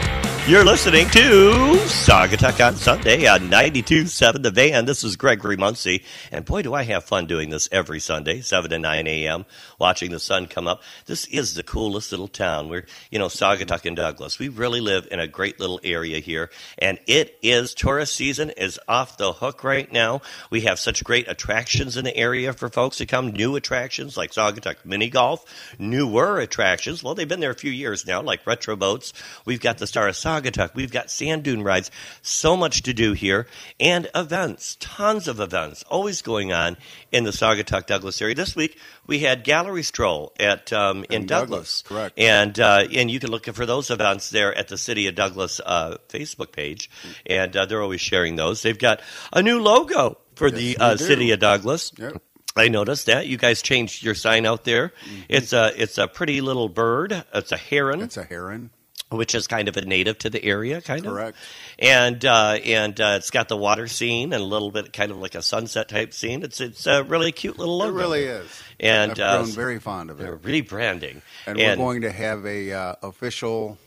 You're 0.49 0.65
listening 0.65 1.07
to 1.09 1.51
Saugatuck 1.85 2.65
on 2.65 2.75
Sunday 2.75 3.27
on 3.27 3.51
92.7 3.51 4.41
The 4.41 4.49
Van. 4.49 4.85
This 4.85 5.03
is 5.03 5.15
Gregory 5.15 5.57
Muncey. 5.57 6.03
And 6.31 6.43
boy, 6.43 6.63
do 6.63 6.73
I 6.73 6.81
have 6.85 7.03
fun 7.03 7.27
doing 7.27 7.51
this 7.51 7.69
every 7.71 7.99
Sunday, 7.99 8.41
7 8.41 8.71
to 8.71 8.79
9 8.79 9.05
a.m., 9.05 9.45
watching 9.77 10.09
the 10.09 10.19
sun 10.19 10.47
come 10.47 10.67
up. 10.67 10.81
This 11.05 11.27
is 11.27 11.53
the 11.53 11.62
coolest 11.62 12.09
little 12.09 12.27
town. 12.27 12.67
We're, 12.67 12.88
you 13.12 13.19
know, 13.19 13.27
Saugatuck 13.27 13.85
and 13.85 13.95
Douglas. 13.95 14.39
We 14.39 14.49
really 14.49 14.81
live 14.81 15.07
in 15.12 15.19
a 15.19 15.27
great 15.27 15.59
little 15.59 15.79
area 15.83 16.17
here. 16.17 16.49
And 16.79 16.97
it 17.05 17.38
is 17.43 17.75
tourist 17.75 18.15
season 18.15 18.49
is 18.49 18.79
off 18.88 19.17
the 19.17 19.33
hook 19.33 19.63
right 19.63 19.91
now. 19.93 20.23
We 20.49 20.62
have 20.62 20.79
such 20.79 21.03
great 21.03 21.27
attractions 21.27 21.95
in 21.95 22.05
the 22.05 22.17
area 22.17 22.53
for 22.53 22.69
folks 22.69 22.97
to 22.97 23.05
come. 23.05 23.33
New 23.33 23.55
attractions 23.55 24.17
like 24.17 24.31
Saugatuck 24.31 24.83
Mini 24.83 25.12
Golf. 25.12 25.45
Newer 25.77 26.39
attractions. 26.39 27.03
Well, 27.03 27.13
they've 27.13 27.29
been 27.29 27.39
there 27.39 27.51
a 27.51 27.55
few 27.55 27.69
years 27.69 28.07
now, 28.07 28.23
like 28.23 28.47
retro 28.47 28.75
boats. 28.75 29.13
We've 29.45 29.62
got 29.62 29.77
the 29.77 29.85
Star 29.85 30.07
of. 30.07 30.38
We've 30.73 30.91
got 30.91 31.12
sand 31.12 31.43
dune 31.43 31.63
rides. 31.63 31.91
So 32.21 32.56
much 32.58 32.84
to 32.84 32.93
do 32.93 33.13
here. 33.13 33.47
And 33.80 34.10
events. 34.15 34.78
Tons 34.80 35.28
of 35.28 35.39
events. 35.39 35.84
Always 35.84 36.21
going 36.21 36.52
on 36.54 36.78
in 37.12 37.23
the 37.23 37.32
Saugatuck 37.32 37.86
Douglas 37.86 38.21
area. 38.21 38.36
This 38.36 38.56
week, 38.56 38.78
we 39.08 39.19
had 39.19 39.43
Gallery 39.43 39.84
Stroll 39.84 40.34
at 40.39 40.71
um, 40.73 41.04
in, 41.06 41.21
In 41.21 41.25
Douglas. 41.25 41.82
Douglas, 41.82 41.82
correct. 41.84 42.19
And 42.19 42.60
uh, 42.60 42.86
and 42.93 43.10
you 43.10 43.19
can 43.19 43.32
look 43.32 43.45
for 43.45 43.65
those 43.65 43.89
events 43.89 44.30
there 44.30 44.54
at 44.54 44.67
the 44.67 44.78
City 44.78 45.08
of 45.08 45.15
Douglas 45.15 45.60
uh, 45.65 45.97
Facebook 46.10 46.52
page, 46.52 46.89
and 47.25 47.56
uh, 47.56 47.65
they're 47.65 47.82
always 47.82 48.02
sharing 48.02 48.36
those. 48.36 48.62
They've 48.62 48.78
got 48.78 49.02
a 49.34 49.41
new 49.41 49.60
logo 49.60 50.17
for 50.36 50.52
the 50.52 50.75
Yes, 50.78 50.80
uh. 50.80 50.97
City 50.97 51.32
of 51.32 51.39
Douglas. 51.39 51.91
Yep. 51.97 52.21
I 52.56 52.67
noticed 52.67 53.06
that 53.06 53.28
you 53.28 53.38
guys 53.38 53.62
changed 53.62 54.04
your 54.04 54.15
sign 54.15 54.45
out 54.45 54.63
there. 54.65 54.89
Mm-hmm. 54.89 55.21
It's 55.30 55.54
a 55.54 55.71
it's 55.82 55.97
a 55.97 56.08
pretty 56.08 56.41
little 56.41 56.67
bird. 56.67 57.23
It's 57.34 57.52
a 57.52 57.58
heron, 57.58 58.02
It's 58.02 58.17
a 58.17 58.23
heron. 58.23 58.71
Which 59.10 59.34
is 59.34 59.48
kind 59.48 59.67
of 59.67 59.76
a 59.78 59.82
native 59.82 60.17
to 60.19 60.30
the 60.30 60.43
area, 60.43 60.82
kind 60.82 61.06
of. 61.06 61.12
Correct. 61.13 61.38
And 61.80 62.24
uh, 62.26 62.60
and 62.63 63.00
uh, 63.00 63.15
it's 63.17 63.32
got 63.32 63.50
the 63.50 63.58
water 63.58 63.88
scene 63.88 64.34
and 64.34 64.41
a 64.41 64.45
little 64.45 64.72
bit 64.72 64.93
kind 64.93 65.12
of 65.12 65.17
like 65.17 65.36
a 65.36 65.41
sunset 65.41 65.89
type 65.89 66.13
scene. 66.13 66.43
It's 66.43 66.62
it's 66.62 66.86
a 66.88 67.04
really 67.04 67.32
cute 67.32 67.58
little 67.58 67.78
logo. 67.78 67.95
It 67.95 68.00
really 68.00 68.24
is. 68.24 68.63
And, 68.80 69.12
I've 69.12 69.19
uh, 69.19 69.38
grown 69.43 69.52
very 69.52 69.80
fond 69.80 70.10
of 70.10 70.22
it. 70.22 70.30
really 70.43 70.62
branding. 70.62 71.22
And, 71.45 71.58
we're 71.58 71.76
going 71.76 72.02
to 72.02 72.12
have 72.12 72.45
a 72.45 72.72
uh, 72.72 72.95
official 73.04 73.78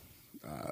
uh, 0.47 0.69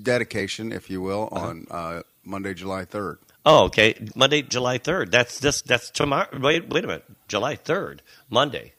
dedication, 0.00 0.72
if 0.72 0.88
you 0.88 1.00
will, 1.02 1.28
Uh-huh. 1.32 1.46
on 1.46 1.66
uh, 1.70 2.02
Monday, 2.24 2.54
July 2.54 2.84
third. 2.84 3.18
Oh, 3.44 3.64
okay. 3.64 3.94
Monday, 4.14 4.42
July 4.42 4.78
third. 4.78 5.12
That's 5.12 5.38
this. 5.38 5.62
That's 5.62 5.90
tomorrow. 5.90 6.28
Wait, 6.40 6.68
wait 6.68 6.84
a 6.84 6.86
minute. 6.86 7.04
July 7.28 7.56
third, 7.56 8.02
Monday. 8.30 8.72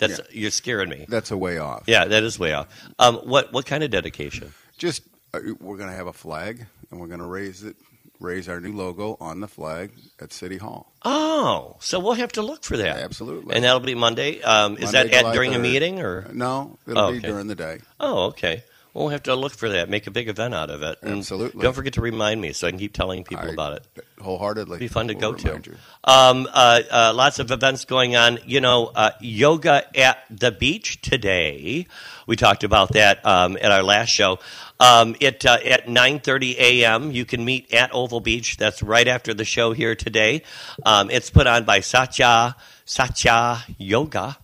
That's 0.00 0.18
Yeah. 0.18 0.24
you're 0.32 0.50
scaring 0.50 0.88
me. 0.88 1.06
That's 1.08 1.30
a 1.30 1.36
way 1.36 1.58
off. 1.58 1.84
Yeah, 1.86 2.06
that 2.06 2.22
is 2.24 2.38
way 2.38 2.52
off. 2.52 2.66
Um, 2.98 3.16
what 3.18 3.52
what 3.52 3.64
kind 3.66 3.84
of 3.84 3.90
dedication? 3.90 4.52
Just 4.78 5.02
uh, 5.32 5.38
we're 5.60 5.76
going 5.76 5.90
to 5.90 5.96
have 5.96 6.08
a 6.08 6.12
flag, 6.12 6.66
and 6.90 7.00
we're 7.00 7.06
going 7.06 7.20
to 7.20 7.26
raise 7.26 7.62
it, 7.62 7.76
raise 8.18 8.48
our 8.48 8.60
new 8.60 8.72
logo 8.74 9.16
on 9.20 9.38
the 9.40 9.46
flag 9.48 9.92
at 10.20 10.32
City 10.32 10.56
Hall. 10.56 10.92
Oh, 11.04 11.76
so 11.80 12.00
we'll 12.00 12.14
have 12.14 12.32
to 12.32 12.42
look 12.42 12.64
for 12.64 12.76
that. 12.78 12.96
Absolutely. 12.98 13.54
And 13.54 13.62
that'll 13.64 13.80
be 13.80 13.94
Monday. 13.94 14.42
Um, 14.42 14.76
is 14.78 14.90
that 14.92 15.12
at 15.12 15.32
during 15.32 15.54
a 15.54 15.58
meeting 15.58 16.00
or? 16.00 16.26
No, 16.32 16.78
it'll 16.86 16.98
Oh, 16.98 17.12
be 17.12 17.18
okay. 17.18 17.28
during 17.28 17.46
the 17.46 17.54
day. 17.54 17.78
Oh, 18.00 18.24
okay. 18.28 18.64
We'll 18.92 19.08
have 19.10 19.22
to 19.24 19.36
look 19.36 19.52
for 19.52 19.68
that. 19.68 19.88
Make 19.88 20.06
a 20.06 20.10
big 20.10 20.28
event 20.28 20.52
out 20.52 20.68
of 20.68 20.82
it. 20.82 20.98
And 21.02 21.18
Absolutely. 21.18 21.62
Don't 21.62 21.74
forget 21.74 21.92
to 21.94 22.00
remind 22.00 22.40
me 22.40 22.52
so 22.52 22.66
I 22.66 22.70
can 22.70 22.78
keep 22.78 22.92
telling 22.92 23.22
people 23.22 23.48
I- 23.48 23.52
about 23.52 23.74
it. 23.74 23.86
Wholeheartedly. 24.20 24.76
It'd 24.76 24.80
Be 24.80 24.88
fun 24.88 25.08
to 25.08 25.14
We'll 25.14 25.32
go 25.32 25.38
to. 25.38 25.76
Um, 26.04 26.46
uh, 26.52 26.82
uh, 26.90 27.12
lots 27.14 27.38
of 27.38 27.50
events 27.50 27.86
going 27.86 28.16
on. 28.16 28.38
You 28.44 28.60
know, 28.60 28.90
uh, 28.94 29.12
yoga 29.20 29.84
at 29.98 30.18
the 30.28 30.52
beach 30.52 31.00
today. 31.00 31.86
We 32.26 32.36
talked 32.36 32.62
about 32.62 32.92
that 32.92 33.24
um, 33.24 33.56
at 33.60 33.72
our 33.72 33.82
last 33.82 34.10
show. 34.10 34.38
Um, 34.78 35.16
it 35.20 35.46
uh, 35.46 35.58
at 35.64 35.86
9:30 35.86 36.56
a.m. 36.58 37.12
You 37.12 37.24
can 37.24 37.44
meet 37.44 37.72
at 37.72 37.94
Oval 37.94 38.20
Beach. 38.20 38.56
That's 38.56 38.82
right 38.82 39.08
after 39.08 39.32
the 39.32 39.44
show 39.44 39.72
here 39.72 39.94
today. 39.94 40.42
Um, 40.84 41.10
it's 41.10 41.30
put 41.30 41.46
on 41.46 41.64
by 41.64 41.80
Satya 41.80 42.56
Satya 42.84 43.64
Yoga. 43.78 44.36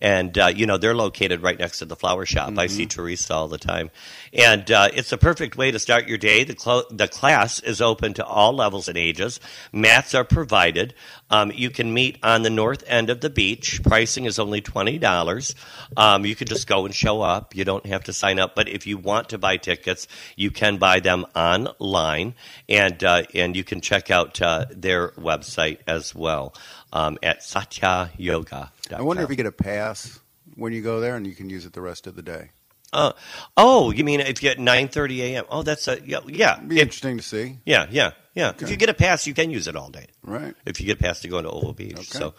And 0.00 0.36
uh, 0.38 0.46
you 0.46 0.66
know 0.66 0.78
they're 0.78 0.94
located 0.94 1.42
right 1.42 1.58
next 1.58 1.78
to 1.80 1.84
the 1.84 1.96
flower 1.96 2.24
shop. 2.26 2.50
I 2.58 2.66
Mm-hmm. 2.66 2.76
see 2.76 2.86
Teresa 2.86 3.34
all 3.34 3.48
the 3.48 3.58
time, 3.58 3.90
and 4.32 4.70
uh, 4.70 4.88
it's 4.92 5.12
a 5.12 5.18
perfect 5.18 5.56
way 5.56 5.70
to 5.70 5.78
start 5.78 6.06
your 6.06 6.18
day. 6.18 6.44
The 6.44 6.54
clo- 6.54 6.84
the 6.90 7.08
class 7.08 7.60
is 7.60 7.80
open 7.80 8.14
to 8.14 8.24
all 8.24 8.52
levels 8.52 8.88
and 8.88 8.96
ages. 8.96 9.40
Mats 9.72 10.14
are 10.14 10.24
provided. 10.24 10.94
Um, 11.30 11.52
you 11.54 11.70
can 11.70 11.92
meet 11.92 12.18
on 12.22 12.42
the 12.42 12.50
north 12.50 12.84
end 12.86 13.10
of 13.10 13.20
the 13.20 13.30
beach. 13.30 13.82
Pricing 13.82 14.24
is 14.24 14.38
only 14.38 14.60
twenty 14.60 14.98
dollars. 14.98 15.54
Um, 15.96 16.24
you 16.24 16.36
can 16.36 16.46
just 16.46 16.66
go 16.66 16.84
and 16.84 16.94
show 16.94 17.22
up. 17.22 17.56
You 17.56 17.64
don't 17.64 17.86
have 17.86 18.04
to 18.04 18.12
sign 18.12 18.38
up. 18.38 18.54
But 18.54 18.68
if 18.68 18.86
you 18.86 18.98
want 18.98 19.30
to 19.30 19.38
buy 19.38 19.56
tickets, 19.56 20.06
you 20.36 20.50
can 20.50 20.76
buy 20.78 21.00
them 21.00 21.26
online, 21.34 22.34
and 22.68 23.02
uh, 23.02 23.22
and 23.34 23.56
you 23.56 23.64
can 23.64 23.80
check 23.80 24.10
out 24.10 24.40
uh, 24.40 24.66
their 24.70 25.10
website 25.12 25.78
as 25.86 26.14
well 26.14 26.54
um, 26.92 27.18
at 27.22 27.42
Satya 27.42 28.10
Yoga. 28.16 28.72
I 28.94 29.02
wonder 29.02 29.22
if 29.22 29.30
you 29.30 29.36
get 29.36 29.46
a 29.46 29.52
pass 29.52 30.20
when 30.56 30.72
you 30.72 30.82
go 30.82 31.00
there, 31.00 31.16
and 31.16 31.26
you 31.26 31.34
can 31.34 31.50
use 31.50 31.66
it 31.66 31.72
the 31.72 31.80
rest 31.80 32.06
of 32.06 32.16
the 32.16 32.22
day. 32.22 32.50
Uh, 32.92 33.12
oh, 33.56 33.90
you 33.92 34.02
mean 34.04 34.20
if 34.20 34.42
you 34.42 34.48
get 34.48 34.58
nine 34.58 34.88
thirty 34.88 35.22
a.m. 35.22 35.44
Oh, 35.48 35.62
that's 35.62 35.86
a 35.88 36.00
yeah, 36.04 36.18
yeah, 36.26 36.56
It'd 36.56 36.68
be 36.68 36.76
If- 36.76 36.82
interesting 36.82 37.16
to 37.18 37.22
see. 37.22 37.58
yeah, 37.64 37.86
yeah, 37.90 38.10
yeah. 38.34 38.52
If 38.58 38.68
you 38.68 38.76
get 38.76 38.88
a 38.88 38.94
pass, 38.94 39.26
you 39.28 39.34
can 39.34 39.50
use 39.50 39.68
it 39.68 39.76
all 39.76 39.90
day. 39.90 40.06
Right. 40.22 40.54
If 40.66 40.80
you 40.80 40.86
get 40.86 40.98
a 40.98 41.02
pass 41.02 41.20
to 41.20 41.28
go 41.28 41.38
into 41.38 41.50
Oval 41.50 41.72
Beach, 41.72 41.92
Okay. 41.94 42.02
so 42.18 42.34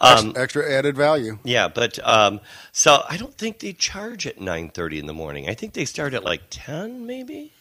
um, 0.00 0.32
extra 0.36 0.70
added 0.72 0.96
value. 0.96 1.38
yeah, 1.44 1.68
but 1.68 1.98
um, 2.02 2.40
so 2.72 3.02
I 3.08 3.18
don't 3.18 3.36
think 3.36 3.58
they 3.58 3.74
charge 3.74 4.26
at 4.26 4.40
nine 4.40 4.70
thirty 4.70 4.98
in 4.98 5.04
the 5.06 5.12
morning. 5.14 5.50
I 5.50 5.54
think 5.54 5.74
they 5.74 5.84
start 5.84 6.14
at 6.14 6.24
like 6.24 6.42
ten, 6.48 7.06
maybe. 7.06 7.52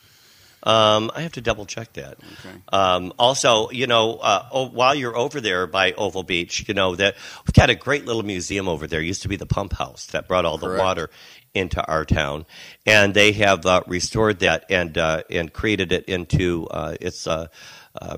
Um, 0.61 1.09
I 1.15 1.21
have 1.21 1.31
to 1.33 1.41
double 1.41 1.65
check 1.65 1.93
that. 1.93 2.17
Okay. 2.17 2.55
Um, 2.73 3.13
also, 3.17 3.69
you 3.69 3.87
know, 3.87 4.15
uh, 4.17 4.45
oh, 4.51 4.67
while 4.67 4.93
you're 4.93 5.15
over 5.15 5.39
there 5.39 5.67
by 5.67 5.93
Oval 5.93 6.23
Beach, 6.23 6.65
you 6.67 6.73
know 6.73 6.97
that 6.97 7.15
we've 7.47 7.53
got 7.53 7.69
a 7.69 7.75
great 7.75 8.05
little 8.05 8.23
museum 8.23 8.67
over 8.67 8.85
there. 8.85 8.99
It 8.99 9.05
used 9.05 9.21
to 9.21 9.29
be 9.29 9.37
the 9.37 9.45
pump 9.45 9.71
house 9.71 10.07
that 10.07 10.27
brought 10.27 10.43
all 10.43 10.57
the 10.57 10.75
water 10.77 11.09
into 11.53 11.85
our 11.87 12.05
town, 12.05 12.45
and 12.85 13.13
they 13.13 13.31
have 13.33 13.65
uh, 13.65 13.81
restored 13.87 14.39
that 14.39 14.65
and 14.69 14.97
uh, 14.97 15.23
and 15.29 15.53
created 15.53 15.91
it 15.91 16.05
into 16.05 16.67
uh, 16.67 16.95
its. 16.99 17.27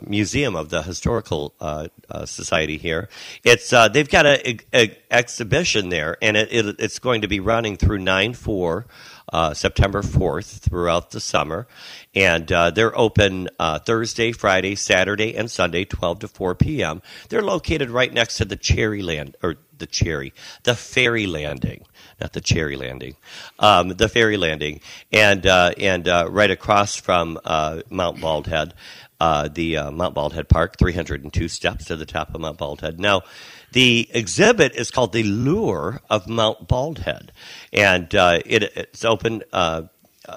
Museum 0.06 0.56
of 0.56 0.70
the 0.70 0.84
historical 0.84 1.56
uh, 1.60 1.88
uh, 2.08 2.24
society 2.24 2.78
here. 2.78 3.10
It's 3.44 3.74
uh, 3.74 3.88
they've 3.88 4.08
got 4.08 4.28
a, 4.28 4.60
a 4.76 4.96
exhibition 5.10 5.90
there, 5.90 6.18
and 6.22 6.38
it, 6.38 6.50
it, 6.52 6.76
it's 6.78 7.00
going 7.00 7.22
to 7.22 7.28
be 7.28 7.40
running 7.40 7.78
through 7.78 7.98
nine 7.98 8.34
four. 8.36 8.86
Uh, 9.32 9.54
September 9.54 10.02
4th 10.02 10.60
throughout 10.60 11.12
the 11.12 11.20
summer. 11.22 11.66
And 12.14 12.52
uh, 12.52 12.72
they're 12.72 12.98
open 12.98 13.48
uh, 13.58 13.80
Thursday, 13.80 14.34
Friday, 14.34 14.76
Saturday, 14.76 15.38
and 15.38 15.50
Sunday, 15.50 15.86
12 15.86 16.20
to 16.20 16.28
4 16.28 16.56
p.m. 16.56 17.02
They're 17.30 17.42
located 17.42 17.90
right 17.90 18.12
next 18.12 18.38
to 18.38 18.46
the 18.46 18.58
Cherry 18.58 19.02
Land, 19.02 19.38
or 19.42 19.56
the 19.78 19.86
Cherry, 19.86 20.34
the 20.64 20.76
Ferry 20.76 21.28
Landing, 21.28 21.86
not 22.20 22.34
the 22.34 22.42
Cherry 22.42 22.76
Landing, 22.76 23.16
um, 23.58 23.90
the 23.90 24.10
Ferry 24.10 24.36
Landing, 24.36 24.82
and, 25.14 25.48
uh, 25.48 25.72
and 25.78 26.10
uh, 26.10 26.28
right 26.30 26.52
across 26.52 26.98
from 26.98 27.40
uh, 27.46 27.82
Mount 27.90 28.18
Baldhead. 28.18 28.74
The 29.20 29.92
Mount 29.94 30.16
Baldhead 30.16 30.50
Park, 30.50 30.78
302 30.78 31.48
steps 31.48 31.86
to 31.86 31.96
the 31.96 32.06
top 32.06 32.36
of 32.36 32.42
Mount 32.42 32.58
Baldhead. 32.58 33.00
Now, 33.00 33.22
the 33.72 34.09
exhibit 34.13 34.76
is 34.76 34.91
called 34.91 35.13
The 35.13 35.24
Lure 35.24 36.01
of 36.09 36.28
Mount 36.28 36.67
Baldhead, 36.67 37.30
and 37.72 38.13
uh, 38.13 38.39
it, 38.45 38.63
it's 38.76 39.05
open. 39.05 39.43
Uh, 39.51 39.84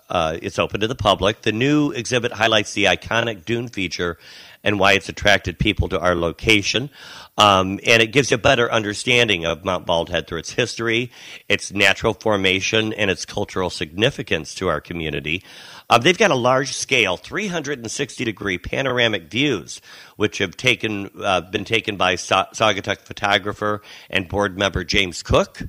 uh, 0.09 0.39
it's 0.41 0.59
open 0.59 0.81
to 0.81 0.89
the 0.89 0.95
public. 0.95 1.43
The 1.43 1.53
new 1.53 1.91
exhibit 1.91 2.33
highlights 2.33 2.73
the 2.73 2.85
iconic 2.85 3.45
dune 3.45 3.69
feature 3.69 4.19
and 4.65 4.79
why 4.81 4.95
it's 4.95 5.09
attracted 5.09 5.59
people 5.59 5.89
to 5.91 6.01
our 6.01 6.15
location. 6.15 6.91
Um, 7.37 7.79
and 7.87 8.03
it 8.03 8.13
gives 8.13 8.31
you 8.31 8.37
a 8.37 8.39
better 8.39 8.73
understanding 8.73 9.45
of 9.45 9.65
Mount 9.65 9.87
Baldhead 9.87 10.27
through 10.27 10.39
its 10.39 10.53
history, 10.53 11.13
its 11.49 11.71
natural 11.71 12.15
formation, 12.15 12.93
and 12.95 13.11
its 13.11 13.27
cultural 13.27 13.69
significance 13.69 14.55
to 14.55 14.69
our 14.69 14.81
community. 14.81 15.45
Um, 15.91 16.01
they've 16.03 16.17
got 16.17 16.31
a 16.31 16.37
large 16.37 16.73
scale, 16.73 17.17
360 17.17 18.25
degree 18.25 18.59
panoramic 18.59 19.31
views, 19.31 19.81
which 20.17 20.39
have 20.39 20.57
taken 20.57 21.11
uh, 21.23 21.43
been 21.43 21.65
taken 21.65 21.97
by 21.97 22.17
Sa- 22.17 22.47
Saugatuck 22.53 23.01
photographer 23.01 23.83
and 24.09 24.29
board 24.29 24.59
member 24.59 24.85
James 24.85 25.23
Cook. 25.23 25.61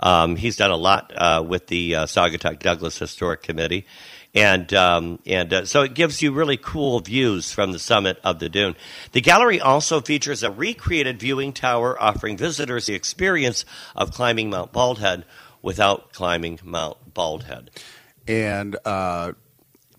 Um, 0.00 0.36
he's 0.36 0.56
done 0.56 0.70
a 0.70 0.76
lot 0.76 1.12
uh, 1.16 1.42
with 1.46 1.66
the 1.66 1.94
uh, 1.94 2.06
Saugatuck 2.06 2.60
Douglas 2.60 2.98
Historic 2.98 3.42
Committee. 3.42 3.86
And 4.34 4.72
um, 4.74 5.20
and 5.26 5.52
uh, 5.52 5.64
so 5.64 5.82
it 5.82 5.94
gives 5.94 6.20
you 6.20 6.32
really 6.32 6.56
cool 6.56 6.98
views 7.00 7.52
from 7.52 7.70
the 7.70 7.78
summit 7.78 8.18
of 8.24 8.40
the 8.40 8.48
dune. 8.48 8.74
The 9.12 9.20
gallery 9.20 9.60
also 9.60 10.00
features 10.00 10.42
a 10.42 10.50
recreated 10.50 11.20
viewing 11.20 11.52
tower, 11.52 12.00
offering 12.02 12.36
visitors 12.36 12.86
the 12.86 12.94
experience 12.94 13.64
of 13.94 14.10
climbing 14.10 14.50
Mount 14.50 14.72
Baldhead 14.72 15.22
without 15.62 16.12
climbing 16.12 16.58
Mount 16.64 17.14
Baldhead. 17.14 17.68
And 18.26 18.76
uh, 18.84 19.32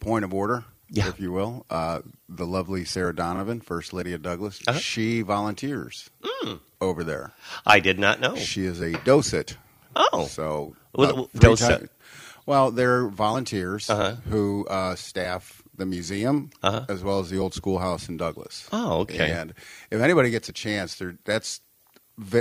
point 0.06 0.24
of 0.24 0.34
order, 0.34 0.64
Yeah. 0.90 1.08
if 1.10 1.20
you 1.20 1.32
will, 1.32 1.66
uh, 1.70 2.02
the 2.30 2.46
lovely 2.46 2.86
Sarah 2.86 3.14
Donovan, 3.16 3.60
First 3.60 3.92
Lady 3.92 4.14
of 4.14 4.22
Douglas, 4.22 4.62
Uh-huh. 4.68 4.78
she 4.80 5.22
volunteers 5.22 6.10
Mm. 6.24 6.60
over 6.80 7.04
there. 7.04 7.34
I 7.66 7.80
did 7.80 7.98
not 8.00 8.20
know. 8.20 8.36
She 8.36 8.66
is 8.66 8.80
a 8.82 8.92
docent. 9.04 9.58
Oh, 9.96 10.28
So, 10.28 10.76
uh, 10.98 11.24
docent? 11.38 11.82
ti- 11.84 11.88
Well, 12.46 12.70
they're 12.70 13.08
volunteers 13.08 13.90
Uh-huh. 13.90 14.16
who 14.30 14.68
uh, 14.68 14.96
staff 14.96 15.64
the 15.76 15.86
museum 15.86 16.52
Uh-huh. 16.62 16.86
as 16.88 17.04
well 17.04 17.20
as 17.20 17.30
the 17.32 17.38
old 17.40 17.54
schoolhouse 17.56 18.08
in 18.08 18.18
Douglas. 18.18 18.68
oh, 18.72 19.00
okay. 19.00 19.32
And 19.32 19.54
if 19.90 20.00
anybody 20.00 20.30
gets 20.30 20.48
a 20.50 20.54
chance, 20.54 21.02
that's 21.26 21.62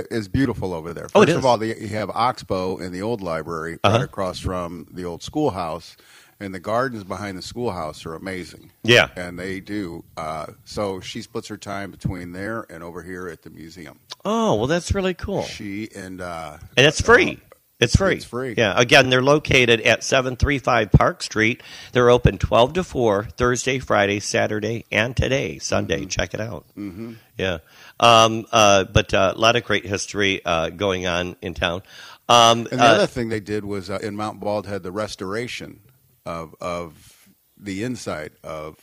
is 0.09 0.29
beautiful 0.29 0.73
over 0.73 0.93
there. 0.93 1.03
First 1.09 1.15
Oh, 1.15 1.21
it 1.23 1.29
of 1.35 1.43
all, 1.45 1.57
the, 1.57 1.67
you 1.77 1.89
have 1.89 2.09
Oxbow 2.11 2.77
in 2.77 2.93
the 2.93 3.01
old 3.01 3.19
library 3.21 3.77
Uh-huh. 3.83 3.97
right 3.97 4.05
across 4.05 4.39
from 4.39 4.87
the 4.91 5.03
old 5.03 5.21
schoolhouse, 5.21 5.97
and 6.39 6.53
the 6.53 6.59
gardens 6.59 7.03
behind 7.03 7.37
the 7.37 7.41
schoolhouse 7.41 8.05
are 8.05 8.15
amazing. 8.15 8.71
Yeah. 8.83 9.09
and 9.15 9.39
they 9.39 9.59
do. 9.59 10.03
Uh, 10.17 10.47
so 10.63 10.99
she 10.99 11.21
splits 11.21 11.47
her 11.47 11.57
time 11.57 11.91
between 11.91 12.31
there 12.31 12.65
and 12.69 12.83
over 12.83 13.01
here 13.03 13.27
at 13.27 13.41
the 13.43 13.49
museum. 13.49 13.99
Oh, 14.23 14.55
well, 14.55 14.67
that's 14.67 14.93
really 14.93 15.13
cool. 15.13 15.43
She 15.43 15.89
and 15.95 16.21
uh, 16.21 16.57
And 16.77 16.85
it's 16.85 17.01
free. 17.01 17.39
It's 17.79 17.95
free. 17.95 18.15
It's 18.15 18.25
free. 18.25 18.55
Yeah. 18.57 18.73
Again, 18.77 19.09
they're 19.09 19.21
located 19.21 19.81
at 19.81 20.01
735 20.01 20.91
Park 20.93 21.21
Street. 21.21 21.61
They're 21.91 22.09
open 22.09 22.37
12 22.37 22.73
to 22.73 22.83
4 22.85 23.25
Thursday, 23.35 23.79
Friday, 23.79 24.21
Saturday, 24.21 24.85
and 24.93 25.15
today, 25.15 25.59
Sunday. 25.59 26.05
Check 26.05 26.33
it 26.33 26.39
out. 26.39 26.65
Mm-hmm. 26.77 27.13
Yeah. 27.37 27.57
Um, 27.99 28.45
uh, 28.53 28.85
but 28.85 29.13
uh, 29.13 29.33
a 29.35 29.37
lot 29.39 29.57
of 29.57 29.65
great 29.65 29.85
history 29.85 30.43
uh, 30.45 30.69
going 30.69 31.05
on 31.05 31.35
in 31.41 31.53
town. 31.53 31.83
Um, 32.29 32.59
And 32.71 32.79
the 32.79 32.83
uh, 32.83 32.87
other 32.95 33.07
thing 33.07 33.27
they 33.27 33.41
did 33.41 33.65
was 33.65 33.89
uh, 33.89 33.99
in 34.01 34.15
Mount 34.15 34.39
Baldhead 34.39 34.81
the 34.81 34.91
restoration 34.93 35.81
of 36.25 36.55
of 36.61 37.29
the 37.57 37.83
inside 37.83 38.31
of 38.43 38.77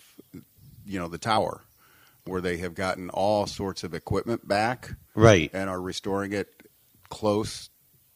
you 0.84 0.98
know 0.98 1.08
the 1.08 1.18
tower, 1.18 1.62
where 2.24 2.40
they 2.40 2.58
have 2.58 2.74
gotten 2.74 3.10
all 3.10 3.46
sorts 3.46 3.84
of 3.84 3.94
equipment 3.94 4.46
back 4.46 4.90
right. 5.14 5.50
and 5.52 5.68
are 5.68 5.80
restoring 5.80 6.32
it 6.32 6.48
close 7.08 7.68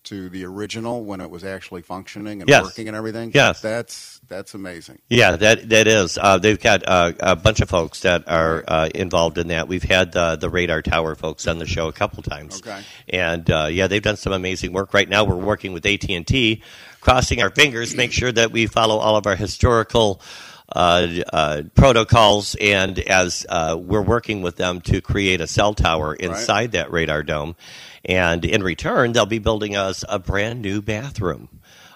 to 0.07 0.29
the 0.29 0.45
original 0.45 1.05
when 1.05 1.21
it 1.21 1.31
was 1.31 1.45
actually 1.45 1.83
functioning 1.83 2.41
and 2.41 2.49
Yes. 2.49 2.65
working 2.65 2.89
and 2.89 2.97
everything. 2.97 3.31
Yes. 3.35 3.61
that's 3.61 4.21
that's 4.29 4.55
amazing. 4.55 4.99
Yeah, 5.09 5.37
that 5.37 5.69
that 5.69 5.87
is. 5.87 6.19
Uh, 6.21 6.39
they've 6.39 6.59
got 6.61 6.83
uh, 6.87 7.13
a 7.21 7.37
bunch 7.37 7.61
of 7.61 7.69
folks 7.69 8.01
that 8.01 8.27
are 8.29 8.65
uh, 8.67 8.89
involved 8.95 9.39
in 9.39 9.49
that. 9.49 9.69
We've 9.69 9.83
had 9.85 10.11
the 10.13 10.35
the 10.37 10.51
radar 10.51 10.83
tower 10.83 11.15
folks 11.15 11.47
on 11.47 11.59
the 11.59 11.67
show 11.67 11.87
a 11.89 11.93
couple 11.93 12.23
times. 12.25 12.59
Okay. 12.59 12.81
And 13.09 13.49
uh, 13.51 13.69
yeah, 13.71 13.87
they've 13.87 14.03
done 14.03 14.17
some 14.17 14.33
amazing 14.33 14.73
work. 14.73 14.93
Right 14.95 15.09
now, 15.09 15.25
we're 15.25 15.37
working 15.37 15.73
with 15.73 15.87
AT 15.87 16.09
and 16.11 16.27
T, 16.27 16.63
crossing 17.01 17.41
our 17.41 17.51
fingers, 17.51 17.95
make 17.95 18.11
sure 18.13 18.33
that 18.33 18.51
we 18.51 18.67
follow 18.67 18.97
all 18.99 19.17
of 19.17 19.27
our 19.29 19.37
historical. 19.37 20.21
Uh, 20.69 21.23
uh, 21.33 21.63
protocols, 21.77 22.57
and 22.61 22.99
as 22.99 23.47
uh, 23.49 23.77
we're 23.79 24.03
working 24.03 24.43
with 24.43 24.57
them 24.57 24.81
to 24.81 25.01
create 25.01 25.41
a 25.41 25.47
cell 25.47 25.73
tower 25.75 26.13
inside 26.13 26.73
that 26.73 26.91
radar 26.91 27.23
dome, 27.23 27.55
and 28.05 28.45
in 28.45 28.65
return, 28.65 29.13
they'll 29.13 29.27
be 29.27 29.39
building 29.39 29.77
us 29.77 30.05
a 30.09 30.19
brand 30.19 30.63
new 30.63 30.83
bathroom, 30.83 31.49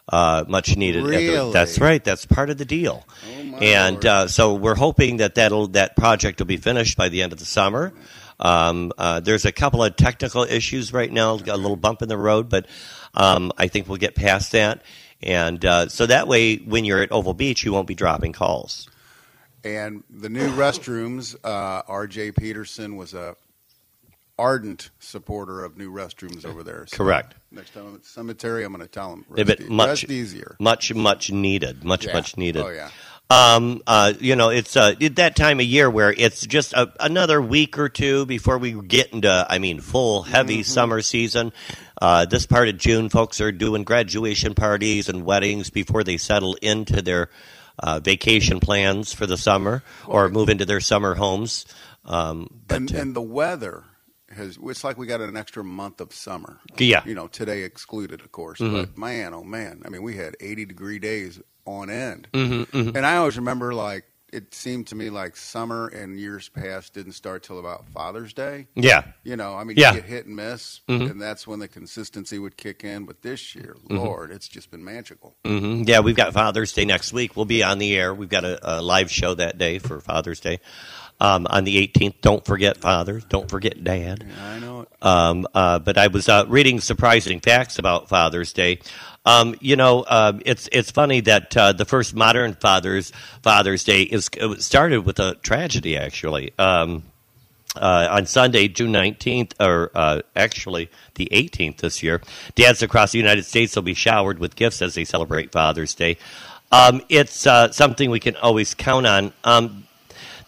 uh, 0.09 0.45
much 0.47 0.77
needed. 0.77 1.05
Really? 1.05 1.53
that's 1.53 1.81
right. 1.81 2.03
That's 2.03 2.27
part 2.27 2.49
of 2.49 2.59
the 2.59 2.65
deal. 2.65 3.05
Oh, 3.29 3.57
and 3.57 4.07
uh, 4.07 4.29
so 4.29 4.55
we're 4.55 4.77
hoping 4.77 5.17
that 5.17 5.35
that'll 5.35 5.67
that 5.69 5.97
project 5.97 6.39
will 6.39 6.47
be 6.47 6.57
finished 6.57 6.97
by 6.97 7.09
the 7.09 7.23
end 7.23 7.33
of 7.33 7.41
the 7.41 7.45
summer. 7.45 7.93
Um, 8.39 8.93
uh, 8.97 9.21
there's 9.21 9.45
a 9.45 9.53
couple 9.53 9.85
of 9.85 9.97
technical 9.97 10.45
issues 10.45 10.93
right 10.93 11.13
now, 11.13 11.33
a 11.35 11.57
little 11.57 11.77
bump 11.77 12.03
in 12.03 12.09
the 12.09 12.17
road, 12.17 12.49
but 12.49 12.67
um, 13.15 13.53
I 13.59 13.69
think 13.69 13.89
we'll 13.89 13.99
get 13.99 14.15
past 14.15 14.53
that. 14.53 14.83
And 15.23 15.65
uh, 15.65 15.89
so 15.89 16.07
that 16.07 16.29
way, 16.29 16.57
when 16.57 16.85
you're 16.85 17.03
at 17.03 17.13
Oval 17.13 17.35
Beach, 17.35 17.65
you 17.65 17.73
won't 17.73 17.87
be 17.87 17.95
dropping 17.95 18.33
calls. 18.33 18.89
And 19.63 20.03
the 20.09 20.31
new 20.31 20.49
restrooms, 20.53 21.37
uh, 21.45 21.83
R.J. 21.87 22.33
Peterson 22.33 22.97
was 22.97 23.13
a 23.13 23.37
ardent 24.39 24.91
supporter 24.99 25.63
of 25.63 25.77
new 25.77 25.93
restrooms 25.93 26.47
over 26.47 26.63
there. 26.63 26.87
So 26.87 26.97
Correct. 26.97 27.35
Next 27.51 27.75
time 27.75 27.87
I'm 27.87 27.95
at 27.97 28.03
the 28.03 28.09
cemetery, 28.09 28.65
I'm 28.65 28.73
going 28.73 28.81
to 28.81 28.91
tell 28.91 29.13
him 29.13 29.27
rest, 29.29 29.61
much- 29.69 29.89
rest 29.89 30.05
easier. 30.11 30.57
Much, 30.59 30.95
much 30.95 31.31
needed. 31.31 31.85
Much, 31.85 32.07
Yeah. 32.07 32.15
much 32.15 32.39
needed. 32.39 32.63
Oh 32.63 32.71
yeah. 32.71 32.89
Um, 33.31 33.81
uh, 33.87 34.13
you 34.19 34.35
know, 34.35 34.49
it's 34.49 34.77
uh, 34.77 34.95
that 35.13 35.37
time 35.37 35.61
of 35.61 35.67
year 35.67 35.89
where 35.89 36.13
it's 36.13 36.45
just 36.47 36.73
a, 36.73 36.93
another 36.99 37.41
week 37.41 37.79
or 37.79 37.89
two 37.89 38.27
before 38.27 38.59
we 38.59 38.73
get 38.73 39.13
into, 39.13 39.47
I 39.49 39.59
mean, 39.59 39.81
full 39.81 40.23
heavy 40.23 40.65
summer 40.65 41.01
season. 41.01 41.53
Uh, 42.03 42.25
this 42.25 42.47
part 42.47 42.69
of 42.69 42.77
June, 42.77 43.09
folks 43.09 43.41
are 43.41 43.53
doing 43.53 43.85
graduation 43.85 44.55
parties 44.55 45.09
and 45.09 45.25
weddings 45.25 45.71
before 45.71 46.03
they 46.03 46.17
settle 46.17 46.55
into 46.61 47.03
their 47.03 47.31
uh, 47.79 48.01
vacation 48.01 48.59
plans 48.59 49.13
for 49.13 49.27
the 49.27 49.37
summer 49.37 49.85
or 50.07 50.29
move 50.29 50.49
into 50.49 50.65
their 50.65 50.81
summer 50.81 51.15
homes. 51.15 51.67
Um, 52.05 52.63
but 52.67 52.79
and, 52.79 52.95
uh, 52.95 52.99
and 52.99 53.15
the 53.15 53.23
weather 53.23 53.85
has 54.31 54.59
it's 54.63 54.85
like 54.85 54.97
we 54.97 55.07
got 55.07 55.21
an 55.21 55.37
extra 55.37 55.63
month 55.65 56.01
of 56.01 56.15
summer 56.15 56.61
yeah, 56.79 57.03
you 57.05 57.15
know 57.15 57.27
today 57.27 57.63
excluded 57.63 58.21
of 58.21 58.31
course 58.31 58.61
Mhm. 58.61 58.73
but 58.73 58.97
man 58.97 59.35
oh 59.35 59.43
man 59.43 59.83
i 59.85 59.89
mean 59.89 60.03
we 60.05 60.15
had 60.17 60.37
80 60.39 60.67
degree 60.67 61.01
days 61.01 61.41
on 61.67 61.91
end 61.91 62.29
hmm 62.35 62.63
hmm 62.65 62.91
and 62.97 63.05
i 63.07 63.17
always 63.17 63.37
remember 63.37 63.73
like 63.75 64.05
it 64.33 64.55
seemed 64.55 64.87
to 64.87 64.95
me 64.95 65.11
like 65.11 65.37
summer 65.37 65.89
and 65.89 66.17
years 66.17 66.49
past 66.49 66.95
didn't 66.95 67.13
start 67.15 67.43
till 67.43 67.59
about 67.59 67.85
father's 67.89 68.33
day 68.33 68.69
yeah, 68.77 69.03
you 69.25 69.35
know 69.37 69.57
i 69.57 69.65
mean 69.65 69.77
Yeah. 69.77 69.93
you 69.93 70.01
get 70.01 70.09
hit 70.09 70.27
and 70.27 70.37
miss 70.37 70.81
Mhm. 70.89 71.11
and 71.11 71.21
that's 71.21 71.49
when 71.49 71.59
the 71.59 71.67
consistency 71.67 72.39
would 72.39 72.57
kick 72.57 72.85
in 72.85 73.07
but 73.07 73.23
this 73.23 73.55
year 73.57 73.75
Mm-hmm. 73.89 73.97
lord 73.97 74.31
it's 74.31 74.47
just 74.47 74.71
been 74.71 74.85
magical 74.85 75.35
hmm 75.45 75.83
Yeah, 75.85 75.99
we've 76.01 76.15
got 76.17 76.33
Father's 76.33 76.73
Day 76.73 76.85
next 76.85 77.13
week. 77.13 77.35
We'll 77.37 77.45
be 77.47 77.63
on 77.65 77.79
the 77.79 77.97
air. 77.97 78.15
We've 78.15 78.29
got 78.29 78.45
a, 78.45 78.59
a 78.63 78.83
live 78.83 79.11
show 79.11 79.35
that 79.35 79.59
day 79.59 79.79
for 79.81 80.01
Father's 80.01 80.39
Day. 80.39 80.61
Um, 81.21 81.47
on 81.51 81.65
the 81.65 81.87
18th, 81.89 82.21
don't 82.21 82.45
forget 82.45 82.77
Father. 82.79 83.21
Don't 83.29 83.49
forget 83.51 83.83
Dad. 83.83 84.25
yeah, 84.29 84.47
i 84.47 84.59
know 84.59 84.81
it 84.83 84.89
Um, 85.03 85.47
uh, 85.55 85.79
but 85.81 85.99
I 85.99 86.07
was 86.07 86.29
uh, 86.29 86.45
reading 86.49 86.81
surprising 86.81 87.41
facts 87.41 87.79
about 87.79 88.09
Father's 88.09 88.53
Day. 88.53 88.81
Um, 89.27 89.55
you 89.61 89.77
know, 89.77 90.05
um, 90.09 90.41
it's 90.47 90.69
it's 90.73 90.91
funny 90.91 91.21
that 91.21 91.57
uh, 91.57 91.73
the 91.73 91.85
first 91.85 92.15
modern 92.15 92.55
Father's 92.55 93.13
Father's 93.43 93.85
Day 93.85 94.03
is 94.03 94.31
started 94.59 95.05
with 95.05 95.19
a 95.19 95.35
tragedy. 95.43 95.97
Actually, 95.97 96.53
um, 96.59 97.03
uh, 97.77 98.09
on 98.11 98.25
Sunday, 98.25 98.69
June 98.69 98.93
nineteenth, 98.93 99.55
or 99.61 99.91
uh, 99.95 100.23
actually 100.35 100.91
the 101.17 101.29
eighteenth 101.33 101.79
this 101.79 102.03
year, 102.03 102.23
dads 102.55 102.83
across 102.83 103.13
the 103.13 103.19
United 103.19 103.45
States 103.45 103.77
will 103.77 103.83
be 103.83 103.95
showered 103.95 104.39
with 104.39 104.57
gifts 104.57 104.81
as 104.81 104.95
they 104.95 105.05
celebrate 105.05 105.53
Father's 105.53 105.95
Day. 105.95 106.17
Um, 106.73 107.03
it's 107.09 107.47
uh, 107.47 107.73
something 107.73 108.11
we 108.11 108.21
can 108.21 108.37
always 108.37 108.75
count 108.75 109.07
on. 109.07 109.33
Um, 109.45 109.87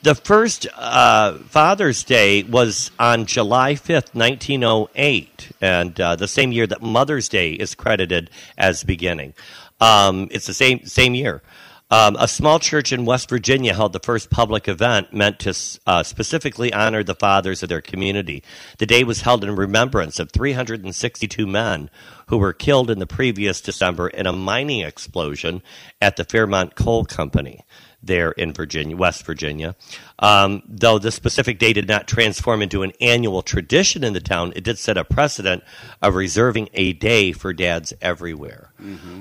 the 0.03 0.15
first 0.17 0.67
uh, 0.77 1.35
Father's 1.39 2.03
Day 2.03 2.43
was 2.43 2.91
on 2.99 3.27
July 3.27 3.75
5th, 3.75 4.15
1908, 4.15 5.53
and 5.61 6.01
uh, 6.01 6.17
the 6.17 6.29
same 6.29 6.51
year 6.51 6.67
that 6.67 6.83
Mother's 6.83 7.29
Day 7.29 7.53
is 7.53 7.75
credited 7.75 8.29
as 8.59 8.83
beginning. 8.83 9.33
Um, 9.81 10.29
it's 10.31 10.47
the 10.47 10.55
same 10.55 10.85
same 10.87 11.15
year. 11.15 11.43
Um, 11.91 12.17
a 12.19 12.27
small 12.27 12.59
church 12.59 12.91
in 12.91 13.05
West 13.05 13.29
Virginia 13.29 13.75
held 13.75 13.93
the 13.93 14.01
first 14.01 14.31
public 14.31 14.67
event 14.67 15.13
meant 15.13 15.39
to 15.41 15.55
uh, 15.87 16.03
specifically 16.03 16.73
honor 16.73 17.05
the 17.05 17.15
fathers 17.15 17.63
of 17.63 17.69
their 17.69 17.83
community. 17.83 18.43
The 18.79 18.87
day 18.87 19.05
was 19.05 19.21
held 19.21 19.45
in 19.45 19.55
remembrance 19.55 20.19
of 20.19 20.33
362 20.33 21.47
men 21.47 21.91
who 22.29 22.39
were 22.39 22.55
killed 22.55 22.91
in 22.91 22.99
the 22.99 23.07
previous 23.07 23.61
December 23.61 24.09
in 24.09 24.27
a 24.27 24.33
mining 24.33 24.81
explosion 24.81 25.63
at 26.01 26.17
the 26.17 26.25
Fairmont 26.25 26.77
Coal 26.77 27.05
Company 27.05 27.61
there 28.03 28.33
in 28.33 28.53
Virginia, 28.53 28.97
West 28.97 29.25
Virginia. 29.25 29.77
Um, 30.19 30.63
though 30.69 30.99
the 30.99 31.11
specific 31.11 31.59
day 31.59 31.73
did 31.73 31.89
not 31.89 32.07
transform 32.07 32.63
into 32.63 32.83
an 32.83 32.93
annual 33.01 33.43
tradition 33.43 34.05
in 34.05 34.13
the 34.13 34.21
town, 34.21 34.53
it 34.57 34.65
did 34.65 34.79
set 34.79 34.97
a 34.97 35.05
precedent 35.05 35.63
of 36.01 36.15
reserving 36.15 36.69
a 36.75 36.93
day 36.93 37.33
for 37.33 37.53
dads 37.53 37.93
everywhere. 38.01 38.73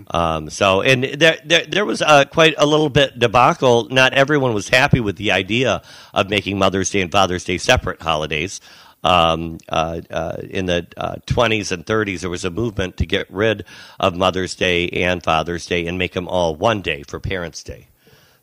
Um, 0.09 0.49
so, 0.49 0.81
and 0.81 1.03
there, 1.03 1.37
there, 1.45 1.65
there 1.65 1.85
was 1.85 2.01
uh, 2.01 2.25
quite 2.25 2.55
a 2.57 2.65
little 2.65 2.89
bit 2.89 3.19
debacle. 3.19 3.87
Not 3.89 4.13
everyone 4.13 4.53
was 4.53 4.69
happy 4.69 4.99
with 4.99 5.17
the 5.17 5.31
idea 5.31 5.81
of 6.13 6.29
making 6.29 6.57
Mother's 6.57 6.89
Day 6.89 7.01
and 7.01 7.11
Father's 7.11 7.43
Day 7.43 7.57
separate 7.57 8.01
holidays. 8.01 8.59
Um, 9.03 9.57
uh, 9.67 10.01
uh, 10.11 10.37
in 10.47 10.67
the 10.67 10.87
uh, 10.95 11.15
20s 11.25 11.71
and 11.71 11.85
30s, 11.85 12.21
there 12.21 12.29
was 12.29 12.45
a 12.45 12.51
movement 12.51 12.97
to 12.97 13.05
get 13.05 13.31
rid 13.31 13.65
of 13.99 14.15
Mother's 14.15 14.53
Day 14.53 14.89
and 14.89 15.23
Father's 15.23 15.65
Day 15.65 15.87
and 15.87 15.97
make 15.97 16.13
them 16.13 16.27
all 16.27 16.55
one 16.55 16.81
day 16.81 17.03
for 17.07 17.19
Parents' 17.19 17.63
Day. 17.63 17.87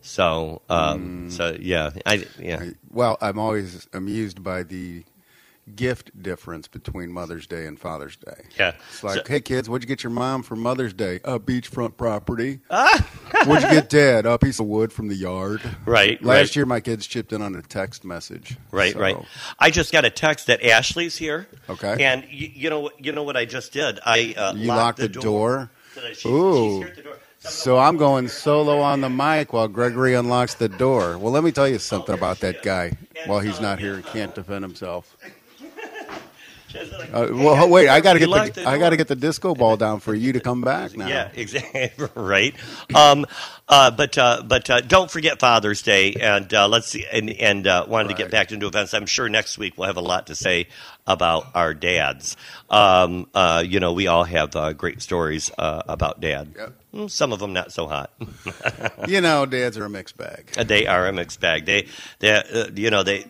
So, 0.01 0.63
um, 0.69 1.31
so 1.31 1.57
yeah, 1.61 1.91
I 2.07 2.25
yeah, 2.41 2.61
I- 2.63 2.73
well 2.91 3.19
i'm 3.21 3.39
always 3.39 3.87
amused 3.93 4.43
by 4.43 4.63
the 4.63 5.05
gift 5.77 6.11
difference 6.23 6.67
between 6.67 7.13
mother's 7.13 7.47
day 7.47 7.67
and 7.67 7.79
father's 7.79 8.17
day 8.17 8.47
yeah. 8.59 8.73
It's 8.89 9.03
like, 9.05 9.17
So- 9.17 9.23
hey 9.33 9.41
kids, 9.41 9.69
what'd 9.69 9.87
you 9.87 9.95
get 9.95 10.03
your 10.03 10.11
mom 10.13 10.43
for 10.43 10.57
Mother's 10.57 10.95
Day? 10.95 11.21
A 11.25 11.39
beachfront 11.39 11.97
property. 11.99 12.61
Ah! 12.71 13.07
what'd 13.45 13.69
you 13.69 13.81
get 13.81 13.91
dad? 13.91 14.25
A 14.25 14.39
piece 14.39 14.61
of 14.61 14.67
wood 14.67 14.93
from 14.95 15.09
the 15.09 15.15
yard. 15.15 15.61
right, 15.85 16.23
Last 16.23 16.39
right, 16.39 16.57
year, 16.57 16.65
my 16.67 16.81
kids 16.81 17.07
chipped 17.07 17.33
in 17.35 17.43
on 17.43 17.55
a 17.55 17.61
text 17.63 18.03
message. 18.05 18.57
right, 18.71 18.95
So, 18.95 19.01
right. 19.01 19.17
I 19.59 19.71
just 19.71 19.93
got 19.93 20.07
a 20.07 20.11
text 20.11 20.47
that 20.47 20.63
Ashley's 20.65 21.19
here. 21.19 21.47
Okay. 21.69 22.03
and 22.03 22.25
you, 22.31 22.49
you 22.55 22.71
know, 22.71 22.81
what- 22.81 23.05
you 23.05 23.13
know 23.13 23.25
what 23.25 23.37
I 23.37 23.45
just 23.45 23.73
did? 23.73 23.99
I 24.07 24.35
uh, 24.39 24.55
You 24.55 24.69
locked, 24.69 24.79
locked 24.79 24.99
the 25.01 25.09
door. 25.09 25.71
So 25.95 26.01
that 26.03 26.17
she's, 26.17 26.27
Ooh. 26.33 26.85
So 27.41 27.79
I'm 27.79 27.97
going 27.97 28.29
solo 28.29 28.81
on 28.81 29.01
the 29.01 29.09
mic 29.09 29.53
while 29.53 29.69
Gregory 29.69 30.15
unlocks 30.15 30.55
the 30.55 30.69
door. 30.69 31.19
Well, 31.19 31.33
let 31.33 31.45
me 31.45 31.53
tell 31.53 31.69
you 31.69 31.79
something 31.79 32.15
about 32.15 32.41
that 32.41 32.63
guy. 32.63 32.93
While 33.27 33.41
he's 33.41 33.61
not 33.61 33.79
here, 33.79 33.97
he 33.97 34.03
can't 34.03 34.35
defend 34.35 34.65
himself. 34.65 35.17
Like, 36.99 37.09
Uh, 37.15 37.29
well, 37.33 37.69
wait, 37.71 37.89
I 37.89 38.01
got 38.01 38.13
to 38.15 38.19
get 38.19 38.29
the, 38.29 38.61
the 38.63 38.69
I 38.69 38.77
got 38.79 38.91
to 38.91 38.97
get 38.99 39.09
the 39.09 39.17
disco 39.17 39.55
ball 39.55 39.79
down 39.79 40.01
for 40.01 40.15
you 40.15 40.35
to 40.35 40.41
come 40.41 40.61
back 40.61 40.95
now. 40.95 41.07
Yeah, 41.09 41.31
exactly. 41.35 41.91
right. 42.15 42.55
Um, 42.95 43.25
uh, 43.67 43.91
but 43.91 44.19
uh, 44.19 44.43
but 44.47 44.69
uh, 44.69 44.83
don't 44.83 45.11
forget 45.11 45.41
Father's 45.41 45.81
Day, 45.81 46.13
and 46.15 46.53
uh, 46.53 46.69
let's 46.69 46.87
see. 46.89 47.07
And, 47.11 47.31
and 47.31 47.67
uh, 47.67 47.87
wanted 47.89 48.09
to 48.09 48.15
get 48.15 48.31
back 48.31 48.53
into 48.53 48.67
events. 48.67 48.93
I'm 48.93 49.07
sure 49.07 49.29
next 49.31 49.57
week 49.57 49.79
we'll 49.79 49.87
have 49.87 49.97
a 49.97 50.03
lot 50.03 50.27
to 50.27 50.35
say 50.35 50.69
about 51.07 51.47
our 51.55 51.73
dads. 51.73 52.37
Um, 52.69 53.27
uh, 53.33 53.65
you 53.67 53.81
know, 53.81 53.95
we 53.95 54.07
all 54.07 54.25
have 54.25 54.55
uh, 54.55 54.75
great 54.75 55.01
stories 55.01 55.51
uh, 55.57 55.83
about 55.89 56.21
dad. 56.21 56.53
Yep. 56.57 56.73
Mm, 56.95 57.11
Some 57.11 57.33
of 57.33 57.39
them 57.39 57.55
not 57.55 57.73
so 57.73 57.87
hot. 57.89 58.13
You 59.09 59.23
know, 59.23 59.47
dads 59.47 59.79
are 59.79 59.85
a 59.87 59.91
mixed 59.91 60.19
bag. 60.19 60.49
they 60.53 60.87
are 60.87 61.07
a 61.07 61.13
mixed 61.13 61.41
bag. 61.41 61.65
They, 61.65 61.87
they, 62.19 62.33
uh, 62.33 62.67
you 62.75 62.91
know, 62.91 63.03
they, 63.03 63.25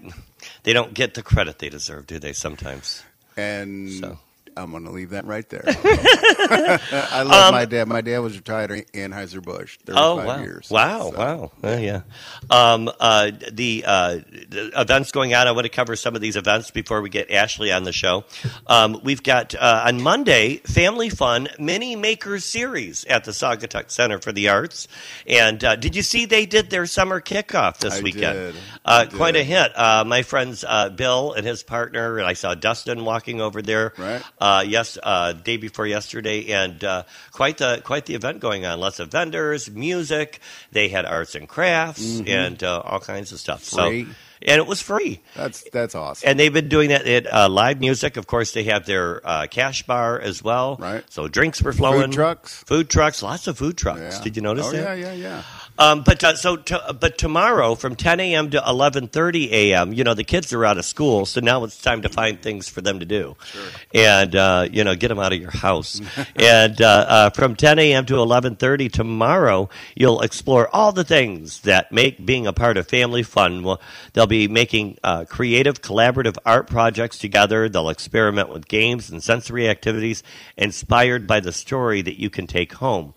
they 0.64 0.72
don't 0.72 0.92
get 0.94 1.14
the 1.14 1.22
credit 1.22 1.58
they 1.60 1.68
deserve, 1.68 2.06
do 2.08 2.18
they? 2.18 2.32
Sometimes. 2.32 3.04
And 3.38 3.88
So. 3.88 4.18
I'm 4.58 4.70
going 4.72 4.84
to 4.84 4.90
leave 4.90 5.10
that 5.10 5.24
right 5.24 5.48
there. 5.48 5.64
I 5.66 7.22
love 7.22 7.48
Um, 7.48 7.54
my 7.54 7.64
dad. 7.64 7.88
My 7.88 8.00
dad 8.00 8.18
was 8.18 8.36
retired 8.36 8.70
at 8.70 8.92
Anheuser 8.92 9.42
Busch. 9.42 9.78
Oh 9.88 10.16
35 10.18 10.26
wow! 10.26 10.42
years. 10.42 10.70
Wow! 10.70 11.10
So, 11.10 11.18
Wow! 11.18 11.52
Uh, 11.62 11.76
yeah. 11.80 12.00
Um, 12.50 12.90
uh, 13.00 13.30
the, 13.52 13.84
uh, 13.86 14.18
the 14.48 14.70
events 14.80 15.12
going 15.12 15.34
on. 15.34 15.46
I 15.46 15.52
want 15.52 15.64
to 15.64 15.70
cover 15.70 15.96
some 15.96 16.14
of 16.14 16.20
these 16.20 16.36
events 16.36 16.70
before 16.70 17.00
we 17.00 17.08
get 17.10 17.30
Ashley 17.30 17.72
on 17.72 17.84
the 17.84 17.92
show. 17.92 18.24
Um, 18.66 19.00
we've 19.04 19.22
got 19.22 19.54
uh, 19.54 19.84
on 19.86 20.02
Monday 20.02 20.56
Family 20.58 21.08
Fun 21.10 21.48
Mini 21.58 21.96
Makers 21.96 22.44
Series 22.44 23.04
at 23.04 23.24
the 23.24 23.30
Saugatuck 23.32 23.90
Center 23.90 24.18
for 24.18 24.32
the 24.32 24.48
Arts. 24.48 24.88
And 25.26 25.62
uh, 25.62 25.76
did 25.76 25.94
you 25.96 26.02
see 26.02 26.24
they 26.26 26.46
did 26.46 26.70
their 26.70 26.86
summer 26.86 27.20
kickoff 27.20 27.78
this 27.78 27.98
I 27.98 28.02
weekend? 28.02 28.34
did. 28.38 28.54
Uh, 28.84 29.06
quite 29.12 29.36
a 29.36 29.42
hit. 29.44 29.72
Uh, 29.78 30.04
my 30.06 30.22
friends 30.22 30.64
uh, 30.66 30.88
Bill 30.90 31.32
and 31.32 31.46
his 31.46 31.62
partner, 31.62 32.18
and 32.18 32.26
I 32.26 32.32
saw 32.32 32.54
Dustin 32.54 33.04
walking 33.04 33.40
over 33.40 33.60
there. 33.62 33.92
Right. 33.98 34.22
Uh, 34.48 34.62
yes, 34.62 34.96
uh, 35.02 35.34
day 35.34 35.58
before 35.58 35.86
yesterday, 35.86 36.46
and 36.52 36.82
uh, 36.82 37.02
quite 37.32 37.58
the 37.58 37.82
quite 37.84 38.06
the 38.06 38.14
event 38.14 38.40
going 38.40 38.64
on. 38.64 38.80
Lots 38.80 38.98
of 38.98 39.10
vendors, 39.10 39.70
music. 39.70 40.40
They 40.72 40.88
had 40.88 41.04
arts 41.04 41.34
and 41.34 41.46
crafts, 41.46 42.22
and 42.26 42.62
uh, 42.64 42.80
all 42.80 42.98
kinds 43.00 43.30
of 43.32 43.40
stuff. 43.40 43.62
Mm-hmm. 43.62 44.08
So, 44.08 44.14
and 44.46 44.58
it 44.58 44.66
was 44.66 44.80
free. 44.80 45.20
That's 45.34 45.68
that's 45.70 45.94
awesome. 45.94 46.28
And 46.28 46.38
they've 46.38 46.52
been 46.52 46.68
doing 46.68 46.90
that 46.90 47.06
at 47.06 47.32
uh, 47.32 47.48
live 47.48 47.80
music. 47.80 48.16
Of 48.16 48.26
course, 48.26 48.52
they 48.52 48.64
have 48.64 48.86
their 48.86 49.26
uh, 49.26 49.46
cash 49.50 49.84
bar 49.84 50.20
as 50.20 50.42
well. 50.42 50.76
Right. 50.78 51.04
So 51.10 51.28
drinks 51.28 51.62
were 51.62 51.72
flowing. 51.72 52.10
Food 52.10 52.12
trucks. 52.12 52.64
Food 52.64 52.90
trucks. 52.90 53.22
Lots 53.22 53.46
of 53.46 53.58
food 53.58 53.76
trucks. 53.76 54.16
Yeah. 54.16 54.22
Did 54.22 54.36
you 54.36 54.42
notice 54.42 54.66
oh, 54.66 54.72
that? 54.72 54.98
yeah, 54.98 55.12
yeah, 55.12 55.12
yeah. 55.12 55.42
Um, 55.78 56.02
but 56.02 56.22
uh, 56.24 56.34
so, 56.34 56.56
to, 56.56 56.96
but 56.98 57.18
tomorrow 57.18 57.76
from 57.76 57.94
10 57.94 58.18
a.m. 58.18 58.50
to 58.50 58.60
11:30 58.60 59.50
a.m. 59.50 59.92
You 59.92 60.02
know, 60.02 60.14
the 60.14 60.24
kids 60.24 60.52
are 60.52 60.64
out 60.64 60.76
of 60.76 60.84
school, 60.84 61.24
so 61.24 61.40
now 61.40 61.62
it's 61.62 61.80
time 61.80 62.02
to 62.02 62.08
find 62.08 62.42
things 62.42 62.68
for 62.68 62.80
them 62.80 62.98
to 62.98 63.06
do, 63.06 63.36
and 63.94 64.34
uh, 64.34 64.68
you 64.70 64.82
know, 64.82 64.96
get 64.96 65.08
them 65.08 65.20
out 65.20 65.32
of 65.32 65.40
your 65.40 65.52
house. 65.52 66.00
and 66.36 66.82
uh, 66.82 67.06
uh, 67.08 67.30
from 67.30 67.54
10 67.54 67.78
a.m. 67.78 68.06
to 68.06 68.14
11:30 68.14 68.90
tomorrow, 68.90 69.68
you'll 69.94 70.20
explore 70.22 70.68
all 70.74 70.90
the 70.90 71.04
things 71.04 71.60
that 71.60 71.92
make 71.92 72.24
being 72.26 72.48
a 72.48 72.52
part 72.52 72.76
of 72.76 72.88
family 72.88 73.22
fun. 73.22 73.62
Well, 73.62 73.80
they'll 74.14 74.26
be 74.28 74.46
making 74.48 74.98
uh, 75.02 75.24
creative, 75.24 75.82
collaborative 75.82 76.36
art 76.46 76.68
projects 76.68 77.18
together. 77.18 77.68
They'll 77.68 77.88
experiment 77.88 78.50
with 78.50 78.68
games 78.68 79.10
and 79.10 79.22
sensory 79.22 79.68
activities 79.68 80.22
inspired 80.56 81.26
by 81.26 81.40
the 81.40 81.52
story 81.52 82.02
that 82.02 82.20
you 82.20 82.30
can 82.30 82.46
take 82.46 82.74
home. 82.74 83.14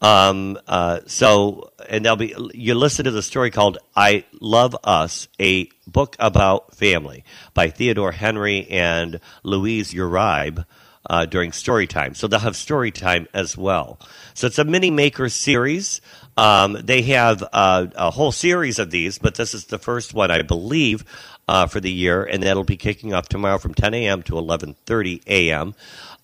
Um, 0.00 0.58
uh, 0.66 1.00
so, 1.06 1.72
and 1.88 2.04
they'll 2.04 2.16
be, 2.16 2.34
you 2.52 2.74
listen 2.74 3.04
to 3.04 3.10
the 3.10 3.22
story 3.22 3.50
called 3.50 3.78
I 3.96 4.24
Love 4.40 4.76
Us, 4.84 5.28
a 5.40 5.68
book 5.86 6.16
about 6.18 6.74
family 6.74 7.24
by 7.54 7.70
Theodore 7.70 8.12
Henry 8.12 8.66
and 8.68 9.20
Louise 9.44 9.94
Uribe. 9.94 10.64
uh, 11.08 11.26
during 11.26 11.52
story 11.52 11.86
time. 11.86 12.14
So 12.14 12.26
they'll 12.26 12.40
have 12.40 12.56
story 12.56 12.90
time 12.90 13.28
as 13.34 13.56
well. 13.56 13.98
So 14.32 14.46
it's 14.46 14.58
a 14.58 14.64
mini 14.64 14.90
maker 14.90 15.28
series. 15.28 16.00
Um, 16.36 16.72
they 16.82 17.02
have 17.02 17.44
uh, 17.52 17.86
a 17.94 18.10
whole 18.10 18.32
series 18.32 18.78
of 18.78 18.90
these, 18.90 19.18
but 19.18 19.36
this 19.36 19.54
is 19.54 19.66
the 19.66 19.78
first 19.78 20.14
one, 20.14 20.30
I 20.30 20.42
believe, 20.42 21.04
uh, 21.46 21.66
for 21.66 21.78
the 21.80 21.92
year, 21.92 22.24
and 22.24 22.42
that'll 22.42 22.64
be 22.64 22.76
kicking 22.76 23.12
off 23.14 23.28
tomorrow 23.28 23.58
from 23.58 23.74
10 23.74 23.94
a.m. 23.94 24.22
to 24.24 24.32
11:30 24.32 25.22
a.m. 25.26 25.74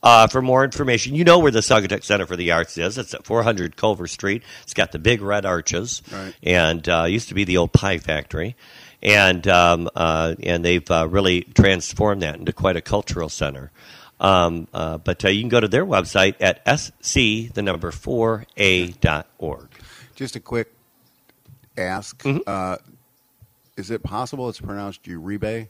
Uh, 0.03 0.27
for 0.27 0.41
more 0.41 0.65
information, 0.65 1.15
you 1.15 1.25
know 1.25 1.39
where 1.39 1.53
the 1.53 1.61
Saugatuck 1.61 2.03
Center 2.03 2.27
for 2.27 2.35
the 2.35 2.51
Arts 2.53 2.79
is. 2.79 2.97
It's 2.99 3.13
at 3.13 3.25
400 3.27 3.77
Culver 3.77 4.07
Street. 4.07 4.43
It's 4.63 4.73
got 4.75 4.93
the 4.93 4.99
big 4.99 5.21
red 5.21 5.45
arches, 5.45 6.03
Right. 6.11 6.35
and 6.43 6.89
uh, 6.89 7.05
used 7.05 7.29
to 7.29 7.35
be 7.35 7.45
the 7.45 7.59
old 7.59 7.73
pie 7.73 7.99
factory, 7.99 8.57
and 9.03 9.47
um, 9.47 9.89
uh, 9.95 10.35
and 10.43 10.65
they've 10.65 10.91
uh, 10.91 11.07
really 11.09 11.43
transformed 11.43 12.23
that 12.23 12.37
into 12.37 12.53
quite 12.53 12.77
a 12.77 12.81
cultural 12.81 13.29
center. 13.29 13.71
Um, 14.19 14.69
uh, 14.75 14.99
but 14.99 15.25
uh, 15.25 15.29
you 15.29 15.41
can 15.41 15.49
go 15.49 15.61
to 15.61 15.69
their 15.69 15.87
website 15.87 16.35
at 16.41 16.61
sc 16.79 17.15
the 17.55 17.63
number 17.63 17.91
four 17.91 18.45
a 18.57 18.89
dot 18.89 19.27
org. 19.39 19.70
Just 20.21 20.37
a 20.37 20.41
quick 20.41 20.71
ask: 21.79 22.19
Mm-hmm. 22.23 22.41
uh, 22.47 22.77
Is 23.79 23.91
it 23.91 24.03
possible 24.03 24.51
it's 24.51 24.61
pronounced 24.61 25.03
Uribe? 25.05 25.69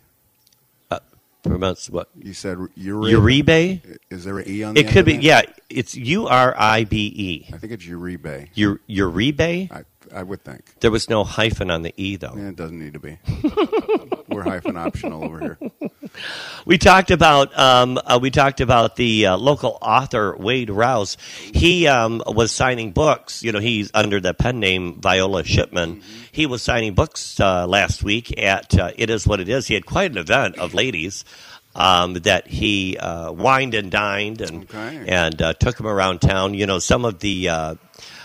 Promotes 1.42 1.88
what 1.88 2.08
You 2.20 2.34
said 2.34 2.58
Uribe. 2.58 3.44
Uribe? 3.46 3.96
Is 4.10 4.24
there 4.24 4.40
an 4.40 4.48
e 4.48 4.62
on 4.62 4.74
the 4.74 4.80
It 4.80 4.88
could 4.88 5.04
be. 5.06 5.12
that? 5.14 5.22
Yeah, 5.22 5.42
it's 5.70 5.94
U 5.94 6.26
R 6.26 6.54
I 6.58 6.82
B 6.84 7.06
E. 7.16 7.50
I 7.54 7.56
think 7.58 7.72
it's 7.72 7.86
Uribe. 7.86 8.48
Ur- 8.58 8.80
Uribe. 8.90 9.70
I, 9.72 9.84
I 10.14 10.22
would 10.22 10.42
think. 10.44 10.74
There 10.80 10.90
was 10.90 11.08
no 11.08 11.22
hyphen 11.24 11.70
on 11.70 11.80
the 11.82 11.94
e 11.96 12.16
though. 12.16 12.34
Yeah, 12.36 12.48
it 12.48 12.56
doesn't 12.56 12.78
need 12.78 12.92
to 12.92 12.98
be. 12.98 13.18
We're 14.28 14.42
hyphen 14.42 14.76
optional 14.76 15.24
over 15.24 15.38
here. 15.38 15.58
We 16.66 16.76
talked 16.76 17.10
about 17.10 17.58
um, 17.58 17.98
uh, 18.04 18.18
we 18.20 18.30
talked 18.30 18.60
about 18.60 18.96
the 18.96 19.26
uh, 19.26 19.36
local 19.38 19.78
author 19.80 20.36
Wade 20.36 20.68
Rouse. 20.70 21.16
He 21.40 21.86
um, 21.86 22.22
was 22.26 22.52
signing 22.52 22.92
books. 22.92 23.42
You 23.42 23.52
know, 23.52 23.60
he's 23.60 23.90
under 23.94 24.20
the 24.20 24.34
pen 24.34 24.60
name 24.60 25.00
Viola 25.00 25.42
Shipman. 25.44 26.02
He 26.32 26.46
was 26.46 26.62
signing 26.62 26.94
books 26.94 27.40
uh, 27.40 27.66
last 27.66 28.02
week 28.02 28.38
at 28.38 28.78
uh, 28.78 28.90
It 28.96 29.08
Is 29.10 29.26
What 29.26 29.40
It 29.40 29.48
Is. 29.48 29.68
He 29.68 29.74
had 29.74 29.86
quite 29.86 30.10
an 30.10 30.18
event 30.18 30.58
of 30.58 30.74
ladies. 30.74 31.24
Um, 31.72 32.14
that 32.14 32.48
he 32.48 32.96
uh, 32.98 33.30
wined 33.30 33.74
and 33.74 33.92
dined 33.92 34.40
and 34.40 34.64
Okay. 34.64 35.04
and 35.06 35.40
uh, 35.40 35.52
took 35.52 35.76
them 35.76 35.86
around 35.86 36.20
town. 36.20 36.52
You 36.54 36.66
know, 36.66 36.80
some 36.80 37.04
of 37.04 37.20
the 37.20 37.48
uh, 37.48 37.74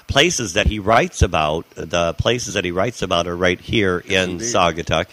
places 0.08 0.54
that 0.54 0.66
he 0.66 0.80
writes 0.80 1.22
about, 1.22 1.70
the 1.76 2.14
places 2.14 2.56
that 2.56 2.66
he 2.66 2.72
writes 2.72 3.04
about, 3.04 3.28
are 3.28 3.36
right 3.38 3.60
here 3.62 4.00
in 4.00 4.32
indeed. 4.32 4.46
Saugatuck. 4.46 5.06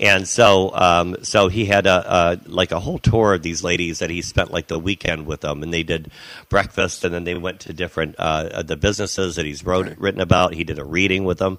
And 0.00 0.26
so, 0.26 0.74
um, 0.74 1.16
so 1.22 1.48
he 1.48 1.66
had 1.66 1.86
a, 1.86 2.38
a 2.46 2.48
like 2.50 2.72
a 2.72 2.80
whole 2.80 2.98
tour 2.98 3.34
of 3.34 3.42
these 3.42 3.62
ladies 3.62 3.98
that 3.98 4.08
he 4.08 4.22
spent 4.22 4.50
like 4.50 4.66
the 4.66 4.78
weekend 4.78 5.26
with 5.26 5.42
them, 5.42 5.62
and 5.62 5.72
they 5.74 5.82
did 5.82 6.10
breakfast, 6.48 7.04
and 7.04 7.14
then 7.14 7.24
they 7.24 7.34
went 7.34 7.60
to 7.60 7.74
different 7.74 8.16
uh, 8.18 8.62
the 8.62 8.76
businesses 8.76 9.36
that 9.36 9.44
he's 9.44 9.62
wrote 9.64 9.86
Right. 9.86 10.00
written 10.00 10.20
about. 10.22 10.54
He 10.54 10.64
did 10.64 10.78
a 10.78 10.84
reading 10.84 11.24
with 11.24 11.38
them. 11.38 11.58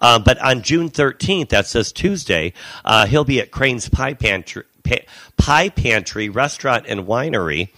Um, 0.00 0.24
but 0.24 0.38
on 0.40 0.62
June 0.62 0.88
thirteenth, 0.88 1.48
that's 1.50 1.72
this 1.72 1.92
Tuesday, 1.92 2.52
uh, 2.84 3.06
he'll 3.06 3.24
be 3.24 3.40
at 3.40 3.52
Crane's 3.52 3.88
Pie 3.88 4.14
Pantry. 4.14 4.64
Pa- 4.86 5.04
Pie 5.36 5.68
Pantry 5.70 6.28
Restaurant 6.28 6.84
and 6.88 7.06
Winery, 7.06 7.68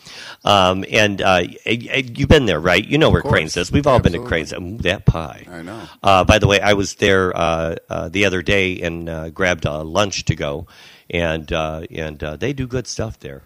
um, 0.44 0.84
and 0.90 1.20
uh, 1.22 1.42
you've 1.66 2.28
been 2.28 2.46
there, 2.46 2.60
right? 2.60 2.84
You 2.84 2.98
know 2.98 3.10
where. 3.10 3.22
Crane's 3.22 3.56
is. 3.56 3.70
We've 3.72 3.86
all 3.86 3.98
been 4.00 4.12
to 4.12 4.24
Crane's. 4.24 4.52
Ooh, 4.52 4.78
that 4.78 5.04
pie. 5.04 5.46
I 5.50 5.62
know. 5.62 5.82
Uh, 6.02 6.24
by 6.24 6.38
the 6.38 6.46
way, 6.46 6.60
I 6.60 6.72
was 6.72 6.94
there 6.94 7.36
uh, 7.36 7.76
uh, 7.90 8.08
the 8.08 8.24
other 8.24 8.42
day 8.42 8.80
and 8.80 9.08
uh, 9.08 9.30
grabbed 9.30 9.64
a 9.66 9.82
lunch 9.82 10.24
to 10.26 10.34
go, 10.36 10.66
and 11.10 11.52
uh, 11.52 11.82
and 11.90 12.22
uh, 12.22 12.36
they 12.36 12.52
do 12.52 12.66
good 12.66 12.86
stuff 12.86 13.18
there. 13.18 13.42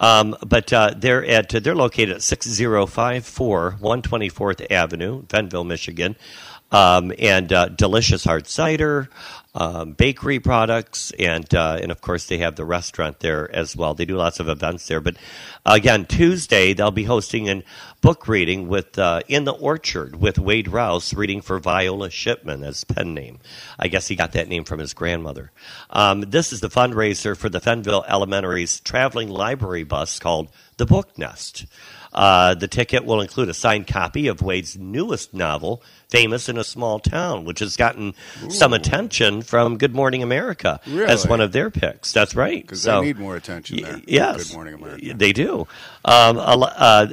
Um, 0.00 0.36
but 0.44 0.72
uh, 0.72 0.94
they're 0.96 1.24
at 1.24 1.48
they're 1.50 1.74
located 1.74 2.10
at 2.16 2.22
six 2.22 2.48
zero 2.48 2.86
five 2.86 3.24
four 3.24 3.76
one 3.80 4.02
twenty 4.02 4.28
fourth 4.28 4.60
Avenue, 4.70 5.22
Fennville, 5.26 5.66
Michigan, 5.66 6.16
um, 6.70 7.12
and 7.18 7.52
uh, 7.52 7.68
delicious 7.68 8.24
hard 8.24 8.46
cider. 8.46 9.08
Um, 9.54 9.92
bakery 9.92 10.40
products 10.40 11.12
and 11.18 11.54
uh, 11.54 11.78
and 11.82 11.92
of 11.92 12.00
course 12.00 12.24
they 12.24 12.38
have 12.38 12.56
the 12.56 12.64
restaurant 12.64 13.20
there 13.20 13.54
as 13.54 13.76
well. 13.76 13.92
They 13.92 14.06
do 14.06 14.16
lots 14.16 14.40
of 14.40 14.48
events 14.48 14.88
there. 14.88 15.00
But 15.00 15.16
again, 15.66 16.06
Tuesday 16.06 16.72
they'll 16.72 16.90
be 16.90 17.04
hosting 17.04 17.50
a 17.50 17.62
book 18.00 18.26
reading 18.26 18.68
with 18.68 18.98
uh, 18.98 19.20
in 19.28 19.44
the 19.44 19.52
orchard 19.52 20.16
with 20.16 20.38
Wade 20.38 20.68
Rouse 20.68 21.12
reading 21.12 21.42
for 21.42 21.58
Viola 21.58 22.08
Shipman 22.08 22.64
as 22.64 22.84
pen 22.84 23.12
name. 23.12 23.40
I 23.78 23.88
guess 23.88 24.08
he 24.08 24.16
got 24.16 24.32
that 24.32 24.48
name 24.48 24.64
from 24.64 24.80
his 24.80 24.94
grandmother. 24.94 25.52
Um, 25.90 26.22
this 26.22 26.52
is 26.52 26.60
the 26.60 26.70
fundraiser 26.70 27.36
for 27.36 27.50
the 27.50 27.60
Fennville 27.60 28.04
Elementary's 28.08 28.80
traveling 28.80 29.28
library 29.28 29.84
bus 29.84 30.18
called 30.18 30.48
the 30.78 30.86
Book 30.86 31.18
Nest. 31.18 31.66
Uh, 32.12 32.54
the 32.54 32.68
ticket 32.68 33.04
will 33.04 33.20
include 33.20 33.48
a 33.48 33.54
signed 33.54 33.86
copy 33.86 34.26
of 34.26 34.42
Wade's 34.42 34.76
newest 34.76 35.32
novel, 35.32 35.82
Famous 36.10 36.48
in 36.50 36.58
a 36.58 36.64
Small 36.64 36.98
Town, 36.98 37.44
which 37.46 37.60
has 37.60 37.76
gotten 37.76 38.14
some 38.50 38.74
attention 38.74 39.40
from 39.40 39.78
Good 39.78 39.94
Morning 39.94 40.22
America 40.22 40.78
as 40.86 41.26
one 41.26 41.40
of 41.40 41.52
their 41.52 41.70
picks. 41.70 42.12
That's 42.12 42.34
right. 42.34 42.60
Because 42.62 42.82
So- 42.82 43.00
they 43.00 43.06
need 43.06 43.18
more 43.18 43.36
attention 43.36 43.82
there. 43.82 43.94
Y- 43.94 44.02
Yes, 44.06 44.48
Good 44.48 44.54
morning, 44.54 44.74
America. 44.74 45.14
They 45.14 45.32
do. 45.32 45.66
Um, 46.04 46.36
uh, 46.38 46.40
uh, 46.40 47.06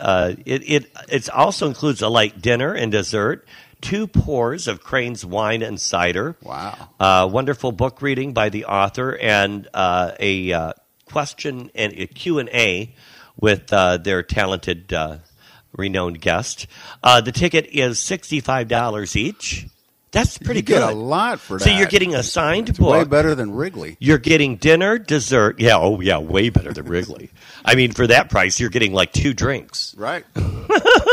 uh, 0.00 0.34
it 0.46 0.62
it 0.70 0.86
it 1.10 1.28
also 1.30 1.66
includes 1.66 2.00
a 2.00 2.08
light 2.08 2.40
dinner 2.40 2.72
and 2.72 2.90
dessert, 2.90 3.46
two 3.82 4.06
pours 4.06 4.66
of 4.68 4.82
Crane's 4.82 5.22
wine 5.26 5.60
and 5.62 5.78
cider. 5.78 6.36
Wow. 6.42 6.88
Uh, 6.98 7.28
wonderful 7.30 7.72
book 7.72 8.00
reading 8.00 8.32
by 8.32 8.48
the 8.48 8.64
author 8.64 9.18
and 9.18 9.68
uh, 9.74 10.12
a 10.18 10.52
uh, 10.52 10.72
question 11.04 11.70
and 11.74 11.92
a 11.94 12.06
Q 12.06 12.38
and 12.38 12.48
A 12.50 12.94
with 13.38 13.72
uh, 13.72 13.96
their 13.98 14.22
talented, 14.22 14.92
uh, 14.92 15.18
renowned 15.76 16.20
guest. 16.20 16.66
Uh, 17.02 17.20
the 17.20 17.32
ticket 17.32 17.66
is 17.66 17.98
sixty 17.98 18.40
five 18.40 18.68
dollars 18.68 19.16
each. 19.16 19.66
That's 20.16 20.38
pretty 20.38 20.60
you 20.60 20.64
good. 20.64 20.80
get 20.80 20.92
a 20.92 20.94
lot 20.94 21.40
for 21.40 21.58
that. 21.58 21.64
So 21.64 21.70
you're 21.70 21.86
getting 21.86 22.14
a 22.14 22.22
signed 22.22 22.70
It's 22.70 22.78
book. 22.78 22.92
way 22.92 23.04
better 23.04 23.34
than 23.34 23.52
Wrigley. 23.52 23.96
You're 24.00 24.18
getting 24.18 24.56
dinner, 24.56 24.98
dessert. 24.98 25.60
Yeah, 25.60 25.76
oh 25.78 26.00
yeah, 26.00 26.18
way 26.18 26.48
better 26.48 26.72
than 26.72 26.86
Wrigley. 26.86 27.30
I 27.64 27.74
mean, 27.74 27.92
for 27.92 28.06
that 28.06 28.30
price, 28.30 28.58
you're 28.58 28.70
getting 28.70 28.92
like 28.94 29.12
two 29.12 29.34
drinks 29.34 29.94
Right. 29.98 30.24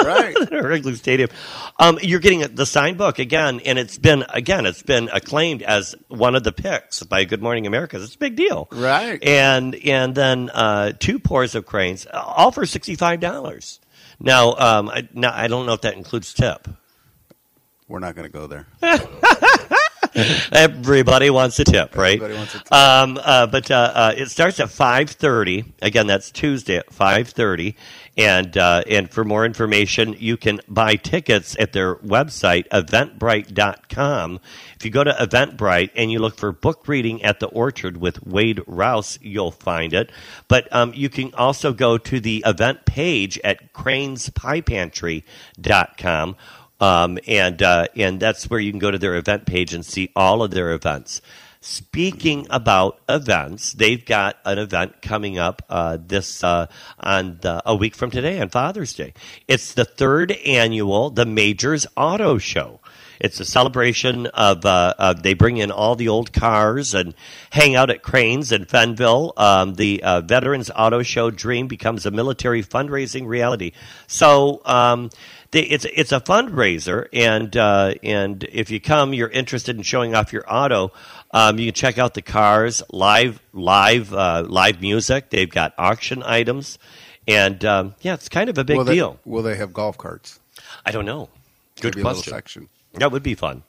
right. 0.04 0.34
Wrigley 0.51 0.95
Stadium. 0.95 1.30
Um, 1.80 1.99
you're 2.01 2.20
getting 2.20 2.41
the 2.56 2.66
signed 2.66 2.97
book 2.97 3.20
again, 3.20 3.60
and 3.66 3.78
it's 3.78 3.97
been 3.97 4.24
again, 4.30 4.66
it's 4.66 4.84
been 4.84 5.10
acclaimed 5.12 5.62
as 5.64 5.95
one 6.08 6.36
of 6.36 6.43
the 6.43 6.51
picks 6.51 7.04
by 7.04 7.26
Good 7.26 7.41
Morning 7.41 7.68
America. 7.68 8.01
It's 8.01 8.16
a 8.16 8.18
big 8.18 8.36
deal, 8.36 8.68
Right. 8.72 9.22
And 9.24 9.76
and 9.76 10.16
then 10.16 10.49
uh, 10.54 10.93
two 10.97 11.20
pours 11.20 11.56
of 11.56 11.66
cranes, 11.66 12.08
all 12.14 12.51
for 12.51 12.66
sixty 12.66 12.95
five 12.95 13.20
dollars. 13.20 13.80
Now, 14.20 14.54
um, 14.54 14.89
I, 14.89 15.08
now 15.14 15.32
I 15.34 15.47
don't 15.47 15.66
know 15.66 15.74
if 15.74 15.82
that 15.82 15.95
includes 15.95 16.34
tip. 16.34 16.68
We're 17.93 17.99
not 17.99 18.15
going 18.15 18.25
to 18.25 18.33
go 18.33 18.47
there. 18.47 18.65
Everybody 20.51 21.29
wants 21.29 21.59
a 21.59 21.63
tip, 21.63 21.95
right? 21.95 22.15
Everybody 22.15 22.33
wants 22.33 22.55
a 22.55 22.57
tip. 22.57 22.73
Um, 22.73 23.19
uh, 23.23 23.45
but 23.45 23.69
uh, 23.69 23.91
uh, 23.93 24.13
it 24.17 24.31
starts 24.31 24.59
at 24.59 24.71
five 24.71 25.11
thirty. 25.11 25.75
Again, 25.79 26.07
that's 26.07 26.31
Tuesday 26.31 26.77
at 26.77 26.91
five 26.91 27.29
thirty. 27.29 27.75
And 28.17 28.57
uh, 28.57 28.81
and 28.89 29.11
for 29.11 29.23
more 29.23 29.45
information, 29.45 30.15
you 30.17 30.37
can 30.37 30.59
buy 30.67 30.95
tickets 30.95 31.55
at 31.59 31.73
their 31.73 31.97
website 31.97 32.67
eventbrite.com. 32.69 34.39
If 34.75 34.85
you 34.85 34.89
go 34.89 35.03
to 35.03 35.11
Eventbrite 35.11 35.91
and 35.95 36.11
you 36.11 36.17
look 36.17 36.35
for 36.35 36.51
book 36.51 36.87
reading 36.87 37.21
at 37.23 37.39
the 37.39 37.45
Orchard 37.47 37.97
with 37.97 38.25
Wade 38.25 38.59
Rouse, 38.65 39.19
you'll 39.21 39.51
find 39.51 39.93
it. 39.93 40.11
But 40.47 40.67
um, 40.75 40.93
you 40.95 41.09
can 41.09 41.31
also 41.35 41.73
go 41.73 41.99
to 41.99 42.19
the 42.19 42.43
event 42.45 42.85
page 42.85 43.39
at 43.43 43.71
cranespiepantry.com. 43.73 46.35
Um, 46.84 47.17
and 47.27 47.63
uh, 47.63 47.88
and 47.95 48.19
that's 48.19 48.49
where 48.49 48.59
you 48.59 48.69
can 48.69 48.79
go 48.79 48.91
to 48.91 48.97
their 48.97 49.15
event 49.15 49.45
page 49.45 49.73
and 49.73 49.86
see 49.86 50.09
all 50.17 50.43
of 50.43 50.51
their 50.51 50.73
events. 50.73 51.21
Speaking 51.61 52.45
about 52.49 52.99
events, 53.07 53.71
they've 53.71 54.05
got 54.05 54.36
an 54.43 54.57
event 54.57 55.01
coming 55.01 55.38
up 55.38 55.61
uh, 55.69 55.97
this 55.97 56.43
uh, 56.43 56.67
on 56.99 57.38
the, 57.39 57.61
a 57.65 57.73
week 57.73 57.95
from 57.95 58.11
today 58.11 58.41
on 58.41 58.49
Father's 58.49 58.93
Day. 58.93 59.13
It's 59.47 59.73
the 59.73 59.86
third 59.86 60.34
annual 60.34 61.09
the 61.09 61.25
Majors 61.25 61.88
Auto 61.95 62.38
Show. 62.38 62.81
It's 63.23 63.39
a 63.39 63.45
celebration 63.45 64.25
of, 64.27 64.65
uh, 64.65 64.95
of 64.99 65.23
they 65.23 65.34
bring 65.34 65.55
in 65.55 65.71
all 65.71 65.95
the 65.95 66.09
old 66.09 66.34
cars 66.34 66.93
and 66.93 67.13
hang 67.51 67.77
out 67.77 67.89
at 67.89 68.03
Cranes 68.03 68.51
in 68.51 68.65
Fennville. 68.65 69.31
Um, 69.39 69.75
the 69.75 70.03
uh, 70.03 70.19
Veterans 70.19 70.69
Auto 70.75 71.03
Show 71.03 71.31
dream 71.31 71.67
becomes 71.67 72.05
a 72.05 72.11
military 72.11 72.61
fundraising 72.61 73.25
reality. 73.25 73.71
So 74.07 74.61
um, 74.65 75.09
they, 75.54 75.62
it's 75.62 75.86
it's 75.86 76.12
a 76.12 76.20
fundraiser, 76.20 77.08
and 77.14 77.56
uh, 77.56 77.93
and 78.04 78.43
if 78.51 78.72
you 78.72 78.82
come, 78.82 79.14
you're 79.14 79.30
interested 79.30 79.78
in 79.78 79.84
showing 79.84 80.16
off 80.16 80.34
your 80.34 80.43
auto. 80.51 80.91
Um, 81.32 81.60
you 81.60 81.68
can 81.68 81.76
check 81.76 81.97
out 81.97 82.16
the 82.16 82.22
cars, 82.22 82.82
live 82.91 83.39
live 83.54 84.14
uh, 84.14 84.43
live 84.47 84.82
music. 84.82 85.30
They've 85.30 85.49
got 85.49 85.74
auction 85.78 86.24
items, 86.24 86.80
and 87.28 87.64
um, 87.64 87.95
yeah, 88.01 88.16
it's 88.16 88.30
kind 88.30 88.49
of 88.49 88.58
a 88.58 88.64
big 88.64 88.78
will 88.78 88.84
they, 88.84 88.95
deal. 88.95 89.20
Will 89.26 89.43
they 89.43 89.56
have 89.56 89.74
golf 89.74 89.97
carts? 89.97 90.39
I 90.86 90.91
don't 90.91 91.06
know. 91.06 91.30
Good 91.80 91.95
Maybe 91.95 92.01
a 92.01 92.10
little 92.10 92.22
question. 92.22 92.34
section. 92.34 92.70
That 92.95 93.12
would 93.12 93.24
be 93.24 93.36
fun. 93.36 93.64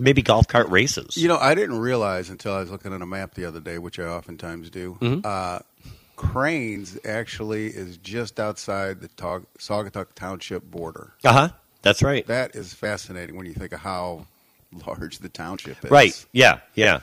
Maybe 0.00 0.22
golf 0.22 0.48
cart 0.48 0.68
races. 0.68 1.16
You 1.16 1.28
know, 1.28 1.36
I 1.36 1.54
didn't 1.54 1.78
realize 1.78 2.28
until 2.28 2.54
I 2.54 2.60
was 2.60 2.70
looking 2.70 2.92
at 2.92 3.02
a 3.02 3.06
map 3.06 3.34
the 3.34 3.44
other 3.44 3.60
day, 3.60 3.78
which 3.78 3.98
I 3.98 4.04
oftentimes 4.04 4.70
do. 4.70 4.96
Mm-hmm. 5.00 5.20
Uh, 5.24 5.60
Cranes 6.20 6.98
actually 7.06 7.68
is 7.68 7.96
just 7.96 8.38
outside 8.38 9.00
the 9.00 9.08
Tog- 9.08 9.46
Saugatuck 9.58 10.08
Township 10.14 10.70
border. 10.70 11.14
Uh 11.24 11.32
huh. 11.32 11.48
That's 11.80 12.02
right. 12.02 12.26
That 12.26 12.54
is 12.54 12.74
fascinating 12.74 13.36
when 13.36 13.46
you 13.46 13.54
think 13.54 13.72
of 13.72 13.80
how 13.80 14.26
large 14.86 15.20
the 15.20 15.30
township 15.30 15.82
is. 15.82 15.90
Right. 15.90 16.26
Yeah. 16.32 16.60
Yeah. 16.74 17.00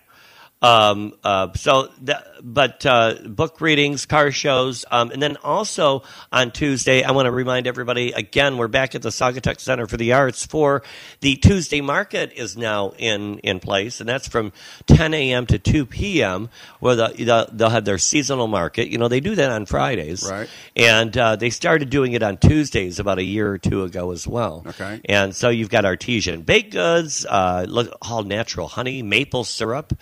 Um, 0.64 1.14
uh, 1.26 1.52
so, 1.56 1.90
that, 2.04 2.26
but 2.42 2.86
uh, 2.86 3.16
book 3.26 3.60
readings, 3.60 4.06
car 4.06 4.32
shows, 4.32 4.86
um, 4.90 5.12
and 5.12 5.22
then 5.22 5.36
also 5.44 6.04
on 6.32 6.52
Tuesday, 6.52 7.04
I 7.04 7.12
want 7.12 7.26
to 7.26 7.32
remind 7.32 7.68
everybody 7.68 8.14
again, 8.14 8.58
we're 8.58 8.70
back 8.70 8.96
at 8.96 9.02
the 9.02 9.10
Saugatuck 9.10 9.60
Center 9.60 9.88
for 9.88 9.98
the 9.98 10.14
Arts 10.14 10.46
for 10.46 10.82
the 11.20 11.36
Tuesday 11.36 11.82
market 11.82 12.32
is 12.36 12.56
now 12.56 12.94
in 12.98 13.40
in 13.40 13.60
place, 13.60 14.00
and 14.00 14.08
that's 14.08 14.28
from 14.28 14.54
10 14.88 15.14
a.m. 15.14 15.46
to 15.48 15.60
2 15.60 15.86
p.m. 15.86 16.50
Where 16.80 16.96
the, 16.96 17.08
the, 17.10 17.50
they'll 17.52 17.70
have 17.70 17.86
their 17.86 17.98
seasonal 17.98 18.48
market. 18.48 18.88
You 18.88 18.98
know, 18.98 19.10
they 19.10 19.20
do 19.20 19.36
that 19.36 19.52
on 19.52 19.66
Fridays, 19.66 20.30
Right. 20.30 20.50
And 20.76 21.16
uh, 21.18 21.36
they 21.36 21.50
started 21.50 21.90
doing 21.90 22.14
it 22.14 22.24
on 22.24 22.38
Tuesdays 22.38 23.00
about 23.00 23.20
a 23.20 23.24
year 23.24 23.52
or 23.52 23.58
two 23.58 23.84
ago 23.84 24.12
as 24.12 24.26
well. 24.26 24.64
Okay. 24.66 25.02
And 25.06 25.36
so 25.36 25.50
you've 25.50 25.70
got 25.70 25.86
artesian 25.86 26.42
baked 26.42 26.72
goods, 26.72 27.26
uh, 27.26 27.66
all 28.02 28.24
natural 28.24 28.68
honey, 28.68 29.02
maple 29.02 29.44
syrup, 29.44 29.94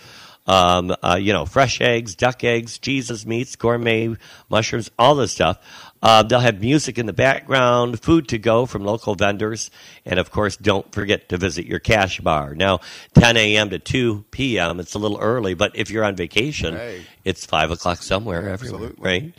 um, 0.47 0.95
uh, 1.03 1.17
you 1.21 1.33
know, 1.33 1.45
fresh 1.45 1.79
eggs, 1.81 2.15
duck 2.15 2.43
eggs, 2.43 2.77
Jesus 2.77 3.25
meats, 3.25 3.55
gourmet 3.55 4.15
mushrooms, 4.49 4.89
all 4.97 5.15
this 5.15 5.31
stuff. 5.31 5.59
Uh, 6.03 6.23
they'll 6.23 6.39
have 6.39 6.59
music 6.59 6.97
in 6.97 7.05
the 7.05 7.13
background, 7.13 8.01
food 8.01 8.27
to 8.29 8.39
go 8.39 8.65
from 8.65 8.83
local 8.83 9.13
vendors, 9.13 9.69
and 10.03 10.19
of 10.19 10.31
course, 10.31 10.57
don't 10.57 10.91
forget 10.91 11.29
to 11.29 11.37
visit 11.37 11.67
your 11.67 11.77
cash 11.77 12.19
bar. 12.21 12.55
Now, 12.55 12.79
10 13.13 13.37
a.m. 13.37 13.69
to 13.69 13.77
2 13.77 14.25
p.m. 14.31 14.79
It's 14.79 14.95
a 14.95 14.97
little 14.99 15.19
early, 15.19 15.53
but 15.53 15.73
if 15.75 15.91
you're 15.91 16.03
on 16.03 16.15
vacation, 16.15 16.73
Hey. 16.75 17.05
it's 17.23 17.45
five 17.45 17.69
o'clock 17.69 18.01
somewhere 18.01 18.49
everywhere, 18.49 18.87
Absolutely. 18.89 19.03
right? 19.03 19.33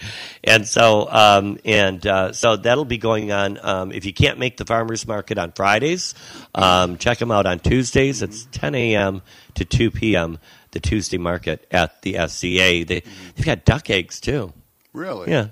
And 0.44 0.68
so, 0.68 1.08
um, 1.10 1.58
and 1.64 2.06
uh, 2.06 2.32
so 2.32 2.54
that'll 2.54 2.84
be 2.84 2.98
going 2.98 3.32
on. 3.32 3.58
Um, 3.60 3.90
if 3.90 4.04
you 4.04 4.12
can't 4.14 4.38
make 4.38 4.56
the 4.56 4.64
farmers 4.64 5.04
market 5.04 5.38
on 5.38 5.50
Fridays, 5.50 6.14
um, 6.54 6.96
check 6.96 7.18
them 7.18 7.32
out 7.32 7.44
on 7.44 7.58
Tuesdays. 7.58 8.22
It's 8.22 8.46
10 8.52 8.76
a.m. 8.76 9.22
to 9.56 9.64
2 9.64 9.90
p.m. 9.90 10.38
The 10.72 10.80
Tuesday 10.80 11.18
market 11.18 11.66
at 11.70 12.02
the 12.02 12.14
SCA. 12.28 12.84
They 12.84 13.02
they've 13.36 13.44
got 13.46 13.64
duck 13.64 13.88
eggs 13.90 14.20
too. 14.20 14.52
Really? 14.92 15.30
Yeah. 15.30 15.48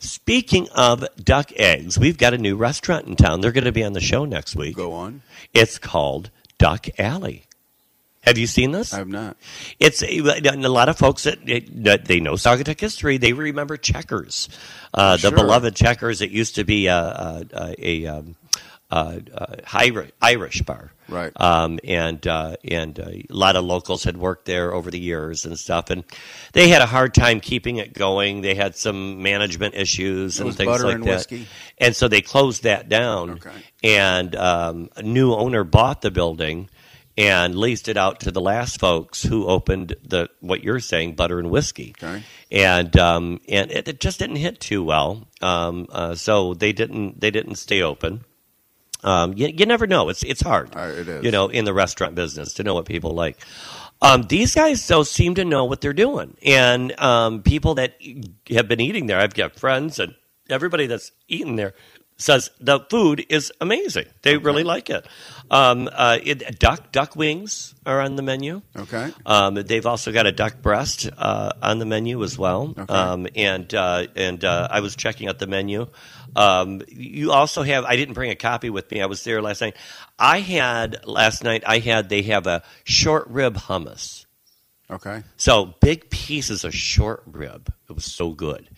Speaking 0.00 0.68
of 0.74 1.06
duck 1.22 1.52
eggs, 1.56 1.98
we've 1.98 2.18
got 2.18 2.34
a 2.34 2.38
new 2.38 2.56
restaurant 2.56 3.06
in 3.06 3.14
town. 3.16 3.40
They're 3.40 3.52
going 3.52 3.64
to 3.64 3.72
be 3.72 3.84
on 3.84 3.92
the 3.92 4.00
show 4.00 4.24
next 4.24 4.56
week. 4.56 4.76
Go 4.76 4.92
on. 4.92 5.22
It's 5.54 5.78
called 5.78 6.30
Duck 6.58 6.86
Alley. 6.98 7.44
Have 8.22 8.36
you 8.36 8.46
seen 8.46 8.72
this? 8.72 8.92
I 8.92 8.98
have 8.98 9.08
not. 9.08 9.36
It's 9.78 10.02
and 10.02 10.64
a 10.64 10.68
lot 10.68 10.88
of 10.88 10.98
folks 10.98 11.22
that, 11.22 11.38
that 11.84 12.04
they 12.04 12.20
know 12.20 12.34
Saugatuck 12.34 12.78
history. 12.78 13.16
They 13.16 13.32
remember 13.32 13.76
Checkers, 13.78 14.48
uh, 14.92 15.12
the 15.12 15.28
Sure. 15.28 15.30
beloved 15.32 15.74
Checkers. 15.74 16.20
It 16.20 16.30
used 16.30 16.56
to 16.56 16.64
be 16.64 16.86
a, 16.88 16.96
a, 16.96 17.44
a, 17.54 17.74
a 17.78 18.06
um, 18.06 18.36
uh, 18.90 19.18
uh, 19.34 19.56
Irish, 19.72 20.10
Irish 20.20 20.62
bar, 20.62 20.92
Right. 21.10 21.32
Um, 21.40 21.80
and 21.84 22.24
uh, 22.26 22.56
and 22.64 22.98
uh, 22.98 23.06
a 23.08 23.24
lot 23.30 23.56
of 23.56 23.64
locals 23.64 24.04
had 24.04 24.16
worked 24.16 24.44
there 24.46 24.72
over 24.72 24.90
the 24.90 24.98
years 24.98 25.44
and 25.44 25.58
stuff, 25.58 25.90
and 25.90 26.04
they 26.52 26.68
had 26.68 26.82
a 26.82 26.86
hard 26.86 27.14
time 27.14 27.40
keeping 27.40 27.76
it 27.76 27.92
going. 27.92 28.42
They 28.42 28.54
had 28.54 28.76
some 28.76 29.22
management 29.22 29.74
issues 29.74 30.40
It 30.40 30.46
and 30.46 30.56
things 30.56 30.82
like 30.82 30.94
and 30.94 31.04
that, 31.04 31.08
whiskey? 31.08 31.46
and 31.78 31.96
so 31.96 32.06
they 32.08 32.20
closed 32.20 32.62
that 32.62 32.88
down. 32.88 33.30
Okay. 33.30 33.50
And 33.82 34.36
um, 34.36 34.88
a 34.96 35.02
new 35.02 35.32
owner 35.32 35.64
bought 35.64 36.00
the 36.00 36.10
building 36.12 36.68
and 37.18 37.56
leased 37.56 37.88
it 37.88 37.96
out 37.96 38.20
to 38.20 38.30
the 38.30 38.40
last 38.40 38.78
folks 38.78 39.22
who 39.22 39.46
opened 39.46 39.96
the 40.06 40.28
what 40.40 40.62
you're 40.62 40.80
saying 40.80 41.14
butter 41.14 41.38
and 41.38 41.50
whiskey. 41.50 41.94
Okay. 42.00 42.22
And 42.52 42.96
um, 42.96 43.40
and 43.48 43.70
it, 43.70 43.88
it 43.88 44.00
just 44.00 44.20
didn't 44.20 44.36
hit 44.36 44.60
too 44.60 44.84
well. 44.84 45.26
Um, 45.40 45.86
uh, 45.90 46.14
so 46.14 46.54
they 46.54 46.72
didn't 46.72 47.20
they 47.20 47.30
didn't 47.32 47.56
stay 47.56 47.82
open. 47.82 48.24
Um, 49.02 49.34
you, 49.34 49.48
you 49.48 49.66
never 49.66 49.86
know. 49.86 50.08
It's 50.08 50.22
it's 50.22 50.40
hard. 50.40 50.74
Uh, 50.74 50.92
it 50.96 51.08
is. 51.08 51.24
You 51.24 51.30
know, 51.30 51.48
in 51.48 51.64
the 51.64 51.74
restaurant 51.74 52.14
business 52.14 52.54
to 52.54 52.62
know 52.62 52.74
what 52.74 52.84
people 52.86 53.12
like. 53.12 53.38
Um, 54.02 54.22
these 54.22 54.54
guys 54.54 54.86
though 54.86 55.02
seem 55.02 55.34
to 55.34 55.44
know 55.44 55.64
what 55.64 55.80
they're 55.80 55.92
doing, 55.92 56.36
and 56.44 56.98
um, 57.00 57.42
people 57.42 57.74
that 57.74 57.94
have 58.50 58.68
been 58.68 58.80
eating 58.80 59.06
there. 59.06 59.18
I've 59.18 59.34
got 59.34 59.58
friends 59.58 59.98
and 59.98 60.14
everybody 60.48 60.86
that's 60.86 61.12
eaten 61.28 61.56
there 61.56 61.74
says 62.20 62.50
the 62.60 62.80
food 62.90 63.24
is 63.28 63.52
amazing. 63.60 64.06
They 64.22 64.36
really 64.36 64.62
like 64.62 64.90
it. 64.90 65.06
Um, 65.50 65.88
uh, 65.90 66.18
it. 66.22 66.58
Duck 66.58 66.92
duck 66.92 67.16
wings 67.16 67.74
are 67.86 68.00
on 68.00 68.16
the 68.16 68.22
menu. 68.22 68.62
Okay. 68.76 69.12
Um, 69.26 69.54
they've 69.54 69.86
also 69.86 70.12
got 70.12 70.26
a 70.26 70.32
duck 70.32 70.62
breast 70.62 71.08
uh, 71.16 71.52
on 71.62 71.78
the 71.78 71.86
menu 71.86 72.22
as 72.22 72.38
well. 72.38 72.74
Okay. 72.76 72.92
Um, 72.92 73.26
and 73.34 73.72
uh, 73.74 74.06
and 74.14 74.44
uh, 74.44 74.68
I 74.70 74.80
was 74.80 74.94
checking 74.94 75.28
out 75.28 75.38
the 75.38 75.46
menu. 75.46 75.88
Um, 76.36 76.82
you 76.88 77.32
also 77.32 77.62
have. 77.62 77.84
I 77.84 77.96
didn't 77.96 78.14
bring 78.14 78.30
a 78.30 78.36
copy 78.36 78.70
with 78.70 78.90
me. 78.90 79.00
I 79.02 79.06
was 79.06 79.24
there 79.24 79.42
last 79.42 79.60
night. 79.60 79.76
I 80.18 80.40
had 80.40 81.06
last 81.06 81.42
night. 81.44 81.62
I 81.66 81.78
had. 81.78 82.08
They 82.08 82.22
have 82.22 82.46
a 82.46 82.62
short 82.84 83.26
rib 83.28 83.56
hummus. 83.56 84.26
Okay. 84.90 85.22
So 85.36 85.74
big 85.80 86.10
pieces 86.10 86.64
of 86.64 86.74
short 86.74 87.22
rib. 87.26 87.72
It 87.88 87.92
was 87.94 88.04
so 88.04 88.30
good. 88.30 88.68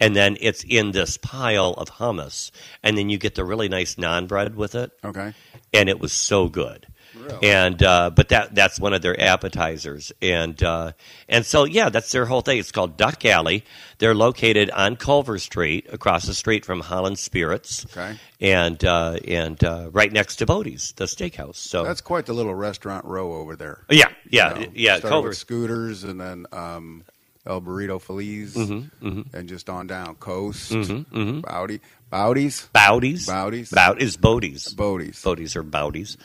And 0.00 0.16
then 0.16 0.36
it's 0.40 0.64
in 0.64 0.92
this 0.92 1.16
pile 1.18 1.74
of 1.74 1.90
hummus, 1.90 2.50
and 2.82 2.96
then 2.96 3.08
you 3.10 3.18
get 3.18 3.34
the 3.34 3.44
really 3.44 3.68
nice 3.68 3.96
naan 3.96 4.26
bread 4.26 4.56
with 4.56 4.74
it 4.74 4.90
Okay. 5.04 5.34
and 5.74 5.88
it 5.88 6.00
was 6.00 6.12
so 6.12 6.48
good. 6.48 6.86
Really? 7.20 7.48
And 7.50 7.82
uh, 7.82 8.10
but 8.10 8.28
that 8.30 8.54
that's 8.54 8.80
one 8.80 8.92
of 8.94 9.02
their 9.02 9.18
appetizers, 9.20 10.12
and 10.22 10.60
uh, 10.62 10.92
and 11.28 11.44
so 11.44 11.64
yeah, 11.64 11.88
that's 11.88 12.10
their 12.12 12.24
whole 12.26 12.40
thing. 12.40 12.58
It's 12.58 12.72
called 12.72 12.96
Duck 12.96 13.24
Alley. 13.24 13.64
They're 13.98 14.14
located 14.14 14.70
on 14.70 14.96
Culver 14.96 15.38
Street, 15.38 15.86
across 15.92 16.24
the 16.26 16.34
street 16.34 16.64
from 16.64 16.80
Holland 16.80 17.18
Spirits, 17.18 17.84
Okay. 17.86 18.16
and 18.40 18.82
uh, 18.84 19.18
and 19.28 19.62
uh, 19.62 19.88
right 19.92 20.10
next 20.12 20.36
to 20.36 20.46
Bodie's, 20.46 20.92
the 20.96 21.04
steakhouse. 21.04 21.56
So 21.56 21.84
That's 21.84 22.00
quite 22.00 22.26
the 22.26 22.32
little 22.32 22.54
restaurant 22.54 23.04
row 23.04 23.34
over 23.34 23.56
there. 23.56 23.84
yeah, 23.90 24.08
yeah, 24.28 24.58
You 24.58 24.66
know, 24.66 24.72
yeah. 24.74 25.00
Culver. 25.00 25.32
scooters, 25.34 26.04
and 26.04 26.20
then 26.20 26.46
um, 26.52 27.04
El 27.46 27.60
Burrito 27.60 28.00
Feliz, 28.00 28.54
Mm-hmm, 28.54 29.22
and 29.36 29.48
just 29.48 29.68
on 29.68 29.86
down 29.86 30.14
coast, 30.16 30.72
mm-hmm. 30.72 31.40
Bowdy, 31.40 31.80
Bowdies, 32.10 32.68
Bowdies. 32.72 33.26
Bowdies, 33.26 33.70
Bout 33.70 34.02
is 34.02 34.16
Bodies. 34.16 34.68
Bodies. 34.74 35.22
Bodies 35.22 35.54
or 35.56 35.62
Bowdies. 35.62 36.16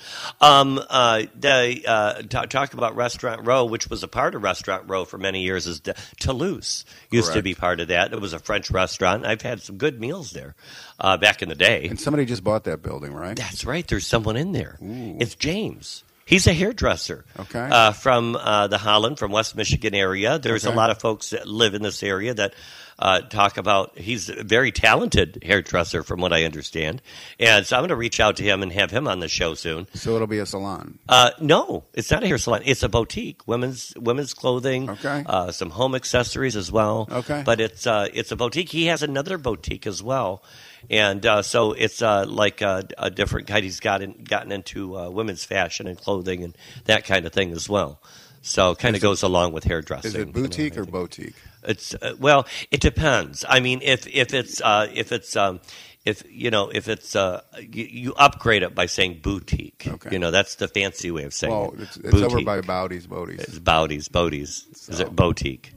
Um, 0.42 0.80
uh, 0.90 1.24
they 1.36 1.84
uh, 1.86 2.24
ta- 2.24 2.46
talk 2.46 2.74
about 2.74 2.96
Restaurant 2.96 3.46
Row, 3.46 3.66
which 3.66 3.88
was 3.90 4.02
a 4.02 4.08
part 4.08 4.34
of 4.34 4.42
Restaurant 4.44 4.86
Row 4.88 5.06
for 5.06 5.18
many 5.20 5.44
years. 5.44 5.68
Is 5.68 5.82
the, 5.82 5.96
Toulouse 6.20 6.86
used 7.12 7.34
to 7.34 7.44
be 7.44 7.54
part 7.54 7.80
of 7.80 7.90
that. 7.90 8.14
It 8.14 8.20
was 8.20 8.34
a 8.34 8.40
French 8.40 8.72
restaurant. 8.72 9.26
I've 9.26 9.44
had 9.44 9.62
some 9.62 9.78
good 9.78 10.00
meals 10.00 10.32
there 10.32 10.56
uh, 11.00 11.18
back 11.18 11.42
in 11.44 11.50
the 11.50 11.56
day. 11.56 11.88
And 11.88 12.00
somebody 12.00 12.26
just 12.26 12.44
bought 12.44 12.64
that 12.64 12.82
building, 12.82 13.14
right? 13.14 13.38
That's 13.38 13.64
right. 13.64 13.88
There's 13.88 14.08
someone 14.08 14.38
in 14.38 14.54
there. 14.54 14.78
Ooh. 14.82 15.18
It's 15.20 15.36
James. 15.36 16.04
He's 16.26 16.48
a 16.48 16.54
hairdresser. 16.54 17.24
Okay. 17.40 17.60
Uh, 17.72 17.92
from 17.92 18.36
uh, 18.36 18.66
the 18.68 18.80
Holland, 18.80 19.20
from 19.20 19.32
West 19.32 19.56
Michigan 19.56 19.94
area. 19.94 20.40
There's 20.40 20.66
Okay. 20.66 20.74
a 20.74 20.76
lot 20.76 20.90
of 20.90 21.00
folks 21.00 21.30
that 21.30 21.48
live 21.48 21.76
in 21.76 21.84
this 21.84 22.02
area 22.02 22.34
that 22.34 22.56
uh, 23.00 23.22
talk 23.22 23.58
about. 23.58 23.98
He's 23.98 24.30
a 24.30 24.44
very 24.44 24.72
talented 24.72 25.40
hairdresser, 25.44 26.04
from 26.04 26.22
what 26.22 26.34
I 26.34 26.44
understand. 26.44 27.02
And 27.40 27.66
so 27.66 27.76
I'm 27.76 27.82
going 27.82 27.90
to 27.90 27.96
reach 27.96 28.20
out 28.20 28.38
to 28.38 28.44
him 28.44 28.64
and 28.64 28.72
have 28.72 28.92
him 28.92 29.08
on 29.08 29.20
the 29.20 29.28
show 29.28 29.54
soon. 29.54 29.88
So 29.94 30.16
it'll 30.16 30.28
be 30.28 30.40
a 30.40 30.46
salon. 30.46 31.00
Uh, 31.08 31.32
no, 31.40 31.84
it's 31.94 32.12
not 32.12 32.24
a 32.24 32.28
hair 32.28 32.38
salon. 32.38 32.62
It's 32.66 32.84
a 32.84 32.90
boutique, 32.90 33.48
women's 33.48 33.94
women's 33.98 34.34
clothing. 34.34 34.90
Okay. 34.90 35.24
Uh, 35.26 35.52
some 35.52 35.70
home 35.72 35.96
accessories 35.96 36.56
as 36.56 36.72
well. 36.72 37.08
Okay. 37.12 37.44
But 37.46 37.60
it's 37.60 37.86
uh, 37.88 38.08
it's 38.14 38.32
a 38.32 38.36
boutique. 38.36 38.70
He 38.70 38.86
has 38.86 39.04
another 39.04 39.38
boutique 39.38 39.88
as 39.88 40.02
well, 40.02 40.44
and 40.90 41.26
uh, 41.26 41.42
so 41.42 41.74
it's 41.74 42.02
uh, 42.02 42.26
like 42.28 42.62
a, 42.62 42.88
a 42.98 43.10
different 43.10 43.48
kind. 43.48 43.64
He's 43.64 43.80
gotten 43.80 44.24
gotten 44.24 44.52
into 44.52 44.98
uh, 44.98 45.10
women's 45.10 45.44
fashion 45.44 45.88
and 45.88 45.98
clothing 45.98 46.44
and 46.44 46.58
that 46.86 47.06
kind 47.06 47.26
of 47.26 47.34
thing 47.34 47.52
as 47.52 47.68
well. 47.68 48.02
So 48.42 48.76
kind 48.76 48.96
of 48.96 49.02
goes 49.02 49.24
along 49.24 49.54
with 49.54 49.64
hairdressing. 49.64 50.10
Is 50.10 50.16
it 50.16 50.32
boutique 50.32 50.78
or 50.78 50.86
boutique? 50.86 51.34
It's 51.68 51.94
uh, 51.96 52.16
well, 52.20 52.48
it 52.72 52.82
depends. 52.82 53.46
I 53.48 53.60
mean, 53.60 53.82
if 53.82 54.08
if 54.08 54.34
it's 54.34 54.62
uh, 54.62 54.88
if 54.94 55.12
it's 55.12 55.36
um, 55.36 55.60
if 56.06 56.24
you 56.30 56.52
know 56.52 56.70
if 56.70 56.88
it's 56.88 57.16
uh, 57.16 57.42
you, 57.60 57.86
you 57.86 58.14
upgrade 58.16 58.64
it 58.64 58.74
by 58.76 58.86
saying 58.86 59.20
boutique. 59.22 59.86
Okay. 59.88 60.12
You 60.12 60.20
know, 60.20 60.32
that's 60.32 60.56
the 60.56 60.68
fancy 60.68 61.12
way 61.12 61.24
of 61.24 61.34
saying 61.34 61.54
Well, 61.54 61.74
it. 61.74 61.82
it's, 61.82 61.98
it's 61.98 62.22
over 62.22 62.42
by 62.42 62.62
Bowdies, 62.62 63.08
Bowdies. 63.08 63.40
It's 63.42 63.60
Bowdies, 63.60 64.08
Bodies. 64.08 64.66
Is 64.88 65.00
it 65.00 65.16
boutique? 65.16 65.74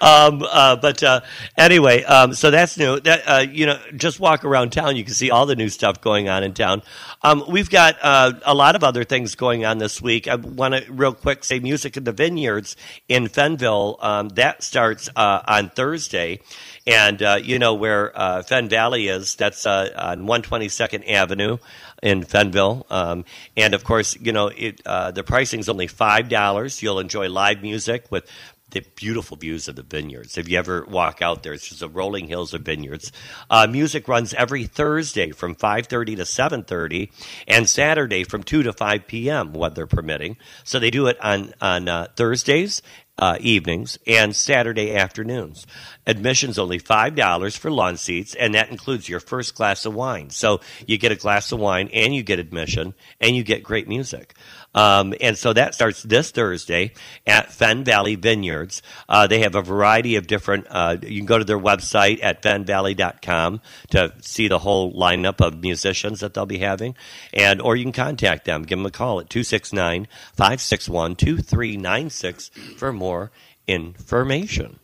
um, 0.00 0.42
uh, 0.42 0.76
but 0.76 1.02
uh, 1.02 1.20
anyway, 1.56 2.02
um, 2.04 2.34
so 2.34 2.50
that's 2.50 2.76
new. 2.76 3.00
That 3.00 3.22
uh, 3.26 3.46
you 3.50 3.66
know, 3.66 3.78
just 3.96 4.20
walk 4.20 4.44
around 4.44 4.72
town, 4.72 4.96
you 4.96 5.04
can 5.04 5.14
see 5.14 5.30
all 5.30 5.46
the 5.46 5.56
new 5.56 5.68
stuff 5.68 6.00
going 6.00 6.28
on 6.28 6.42
in 6.42 6.54
town. 6.54 6.82
Um, 7.22 7.44
we've 7.48 7.70
got 7.70 7.96
uh, 8.02 8.32
a 8.44 8.54
lot 8.54 8.76
of 8.76 8.84
other 8.84 9.04
things 9.04 9.34
going 9.34 9.64
on 9.64 9.78
this 9.78 10.02
week. 10.02 10.28
I 10.28 10.36
want 10.36 10.74
to 10.74 10.92
real 10.92 11.14
quick 11.14 11.44
say, 11.44 11.60
music 11.60 11.96
in 11.96 12.04
the 12.04 12.12
vineyards 12.12 12.76
in 13.08 13.26
Fennville. 13.28 14.02
Um, 14.02 14.28
that 14.30 14.62
starts 14.62 15.08
uh, 15.14 15.42
on 15.46 15.70
Thursday, 15.70 16.40
and 16.86 17.22
uh, 17.22 17.38
you 17.42 17.58
know 17.58 17.74
where 17.74 18.18
uh, 18.18 18.42
Fenn 18.42 18.68
Valley 18.68 19.08
is. 19.08 19.34
That's 19.34 19.66
uh, 19.66 19.90
on 19.96 20.26
one 20.26 20.42
twenty 20.42 20.68
second 20.68 21.04
Avenue 21.04 21.58
in 22.02 22.24
Fennville. 22.24 22.90
Um, 22.90 23.24
and 23.56 23.74
of 23.74 23.84
course, 23.84 24.16
you 24.20 24.32
know, 24.32 24.48
it, 24.48 24.80
uh, 24.84 25.12
the 25.12 25.22
pricing 25.22 25.60
is 25.60 25.68
only 25.68 25.86
$5. 25.86 26.82
You'll 26.82 26.98
enjoy 26.98 27.28
live 27.28 27.62
music 27.62 28.06
with 28.10 28.28
the 28.70 28.80
beautiful 28.96 29.36
views 29.36 29.68
of 29.68 29.76
the 29.76 29.82
vineyards. 29.82 30.38
If 30.38 30.48
you 30.48 30.58
ever 30.58 30.84
walk 30.86 31.20
out 31.20 31.42
there, 31.42 31.52
it's 31.52 31.68
just 31.68 31.80
the 31.80 31.88
rolling 31.88 32.26
hills 32.26 32.54
of 32.54 32.62
vineyards. 32.62 33.12
Uh, 33.50 33.66
music 33.70 34.08
runs 34.08 34.32
every 34.34 34.64
Thursday 34.64 35.30
from 35.30 35.54
5.30 35.54 36.16
to 36.16 36.22
7.30 36.22 37.10
and 37.46 37.68
Saturday 37.68 38.24
from 38.24 38.42
2 38.42 38.62
to 38.62 38.72
5 38.72 39.06
p.m., 39.06 39.52
weather 39.52 39.86
permitting. 39.86 40.38
So 40.64 40.78
they 40.78 40.90
do 40.90 41.06
it 41.06 41.22
on, 41.22 41.52
on 41.60 41.86
uh, 41.88 42.08
Thursdays 42.16 42.80
uh, 43.22 43.36
evenings 43.38 44.00
and 44.04 44.34
Saturday 44.34 44.96
afternoons. 44.96 45.64
Admission's 46.08 46.58
only 46.58 46.80
five 46.80 47.14
dollars 47.14 47.54
for 47.56 47.70
lawn 47.70 47.96
seats, 47.96 48.34
and 48.34 48.56
that 48.56 48.70
includes 48.72 49.08
your 49.08 49.20
first 49.20 49.54
glass 49.54 49.86
of 49.86 49.94
wine. 49.94 50.28
So 50.30 50.60
you 50.88 50.98
get 50.98 51.12
a 51.12 51.16
glass 51.16 51.52
of 51.52 51.60
wine, 51.60 51.88
and 51.94 52.12
you 52.12 52.24
get 52.24 52.40
admission, 52.40 52.94
and 53.20 53.36
you 53.36 53.44
get 53.44 53.62
great 53.62 53.86
music. 53.86 54.34
Um, 54.74 55.14
and 55.20 55.36
so 55.36 55.52
that 55.52 55.74
starts 55.74 56.02
this 56.02 56.30
Thursday 56.30 56.92
at 57.26 57.52
Fenn 57.52 57.84
Valley 57.84 58.14
Vineyards. 58.14 58.82
Uh, 59.08 59.26
they 59.26 59.40
have 59.40 59.54
a 59.54 59.62
variety 59.62 60.16
of 60.16 60.26
different. 60.26 60.66
Uh, 60.70 60.96
you 61.02 61.18
can 61.18 61.26
go 61.26 61.38
to 61.38 61.44
their 61.44 61.58
website 61.58 62.20
at 62.22 62.42
fennvalley.com 62.42 63.60
to 63.90 64.12
see 64.20 64.48
the 64.48 64.60
whole 64.60 64.92
lineup 64.92 65.44
of 65.44 65.60
musicians 65.60 66.20
that 66.20 66.34
they'll 66.34 66.46
be 66.46 66.58
having, 66.58 66.96
and 67.32 67.60
or 67.60 67.76
you 67.76 67.84
can 67.84 67.92
contact 67.92 68.44
them. 68.44 68.62
Give 68.62 68.78
them 68.78 68.86
a 68.86 68.90
call 68.90 69.20
at 69.20 69.28
269 69.28 70.08
561 70.34 71.16
2396 71.16 72.50
for 72.76 72.92
more 72.92 73.30
information. 73.66 74.78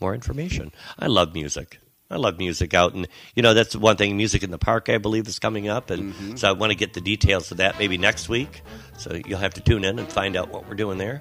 More 0.00 0.14
information. 0.14 0.72
I 0.98 1.06
love 1.06 1.34
music. 1.34 1.78
I 2.10 2.16
love 2.16 2.38
music 2.38 2.74
out, 2.74 2.94
and 2.94 3.06
you 3.36 3.42
know 3.42 3.54
that's 3.54 3.76
one 3.76 3.96
thing. 3.96 4.16
Music 4.16 4.42
in 4.42 4.50
the 4.50 4.58
park, 4.58 4.88
I 4.88 4.98
believe, 4.98 5.28
is 5.28 5.38
coming 5.38 5.68
up, 5.68 5.90
and 5.90 6.38
so 6.38 6.48
I 6.48 6.52
want 6.52 6.72
to 6.72 6.76
get 6.76 6.92
the 6.94 7.00
details 7.00 7.50
of 7.52 7.58
that 7.58 7.78
maybe 7.78 7.98
next 7.98 8.28
week. 8.28 8.62
So 8.98 9.20
you'll 9.26 9.38
have 9.38 9.54
to 9.54 9.60
tune 9.60 9.84
in 9.84 9.98
and 9.98 10.10
find 10.10 10.36
out 10.36 10.50
what 10.50 10.68
we're 10.68 10.74
doing 10.74 10.98
there. 10.98 11.20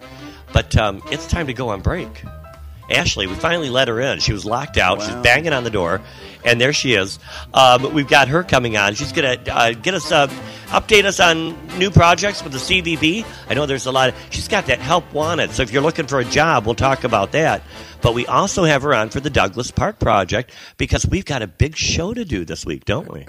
But 0.52 0.76
um, 0.78 1.04
it's 1.12 1.28
time 1.28 1.48
to 1.48 1.54
go 1.54 1.70
on 1.70 1.82
break. 1.82 2.24
Ashley, 2.90 3.28
we 3.28 3.36
finally 3.36 3.70
let 3.70 3.88
her 3.88 4.00
in. 4.00 4.20
She 4.20 4.34
was 4.34 4.46
locked 4.46 4.78
out. 4.78 5.02
She's 5.02 5.16
banging 5.16 5.54
on 5.54 5.64
the 5.64 5.70
door, 5.70 6.02
and 6.44 6.60
there 6.60 6.74
she 6.74 6.94
is. 6.94 7.20
Um, 7.54 7.94
we've 7.94 8.08
got 8.08 8.28
her 8.28 8.44
coming 8.44 8.78
on. 8.78 8.96
She's 8.96 9.12
going 9.12 9.44
to 9.44 9.56
uh, 9.56 9.74
get 9.74 9.94
us, 9.94 10.12
uh, 10.12 10.28
update 10.68 11.06
us 11.06 11.20
on 11.20 11.56
new 11.78 11.92
projects 11.92 12.44
with 12.44 12.54
the 12.54 12.60
CVB. 12.60 13.26
I 13.50 13.54
know 13.54 13.66
there's 13.66 13.86
a 13.86 13.92
lot. 13.92 14.10
Of, 14.10 14.16
she's 14.30 14.48
got 14.48 14.66
that 14.68 14.80
help 14.80 15.12
wanted. 15.14 15.52
So 15.52 15.64
if 15.64 15.72
you're 15.72 15.84
looking 15.84 16.08
for 16.08 16.20
a 16.20 16.26
job, 16.26 16.66
we'll 16.66 16.76
talk 16.76 17.04
about 17.04 17.32
that. 17.34 17.62
But 18.02 18.14
we 18.14 18.26
also 18.26 18.64
have 18.64 18.82
her 18.84 18.94
on 18.94 19.10
for 19.10 19.20
the 19.20 19.30
Douglas 19.30 19.72
Park 19.72 20.00
project 20.00 20.52
because 20.78 21.06
we've 21.06 21.26
got 21.26 21.42
a 21.42 21.48
big 21.48 21.76
show 21.76 22.14
to 22.14 22.26
do 22.26 22.46
this 22.46 22.66
week, 22.66 22.86
don't 22.86 23.12
we? 23.12 23.26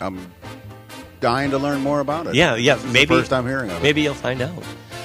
I'm 0.00 0.32
dying 1.20 1.52
to 1.52 1.58
learn 1.58 1.80
more 1.80 2.00
about 2.00 2.26
it. 2.26 2.34
Yeah, 2.34 2.56
yeah. 2.56 2.74
This 2.74 2.92
Maybe 2.92 3.14
first 3.14 3.30
time 3.30 3.46
hearing 3.46 3.70
of 3.70 3.78
it. 3.78 3.82
Maybe 3.82 4.02
you'll 4.02 4.14
find 4.14 4.42
out. 4.42 4.62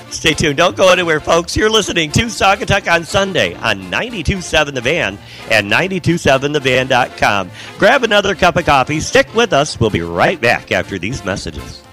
Stay 0.09 0.33
tuned. 0.33 0.57
Don't 0.57 0.75
go 0.77 0.91
anywhere, 0.91 1.19
folks. 1.19 1.55
You're 1.55 1.69
listening 1.69 2.11
to 2.13 2.25
Saugatuck 2.25 2.91
on 2.91 3.03
Sunday 3.03 3.53
on 3.55 3.81
92.7 3.91 4.73
The 4.73 4.81
Van 4.81 5.17
and 5.51 5.71
92.7thevan.com. 5.71 7.51
Grab 7.77 8.03
another 8.03 8.35
cup 8.35 8.55
of 8.55 8.65
coffee. 8.65 8.99
Stick 8.99 9.33
with 9.35 9.53
us. 9.53 9.79
We'll 9.79 9.89
be 9.89 10.01
right 10.01 10.39
back 10.39 10.71
after 10.71 10.97
these 10.97 11.23
messages. 11.25 11.83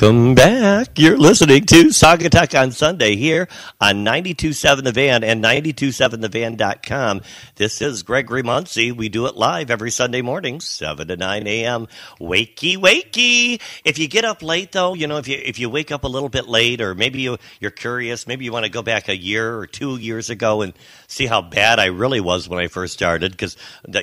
Welcome 0.00 0.34
back. 0.34 0.59
You're 0.96 1.16
listening 1.16 1.66
to 1.66 1.84
Saugatuck 1.86 2.60
on 2.60 2.72
Sunday 2.72 3.14
here 3.14 3.48
on 3.80 4.04
92.7 4.04 4.82
The 4.82 4.90
Van 4.90 5.22
and 5.22 5.42
92.7thevan.com. 5.42 7.20
This 7.54 7.80
is 7.80 8.02
Gregory 8.02 8.42
Muncey. 8.42 8.90
We 8.90 9.08
do 9.08 9.26
it 9.26 9.36
live 9.36 9.70
every 9.70 9.92
Sunday 9.92 10.20
morning, 10.20 10.60
7 10.60 11.06
to 11.06 11.16
9 11.16 11.46
a.m. 11.46 11.86
Wakey, 12.20 12.76
wakey. 12.76 13.60
If 13.84 14.00
you 14.00 14.08
get 14.08 14.24
up 14.24 14.42
late, 14.42 14.72
though, 14.72 14.94
you 14.94 15.06
know, 15.06 15.18
if 15.18 15.28
you 15.28 15.40
if 15.42 15.60
you 15.60 15.70
wake 15.70 15.92
up 15.92 16.02
a 16.02 16.08
little 16.08 16.28
bit 16.28 16.48
late 16.48 16.80
or 16.80 16.96
maybe 16.96 17.20
you, 17.20 17.38
you're 17.60 17.70
curious, 17.70 18.26
maybe 18.26 18.44
you 18.44 18.52
want 18.52 18.64
to 18.64 18.70
go 18.70 18.82
back 18.82 19.08
a 19.08 19.16
year 19.16 19.56
or 19.56 19.68
two 19.68 19.96
years 19.96 20.28
ago 20.28 20.60
and 20.60 20.72
see 21.06 21.26
how 21.26 21.40
bad 21.40 21.78
I 21.78 21.86
really 21.86 22.20
was 22.20 22.48
when 22.48 22.58
I 22.58 22.66
first 22.66 22.94
started 22.94 23.30
because, 23.30 23.56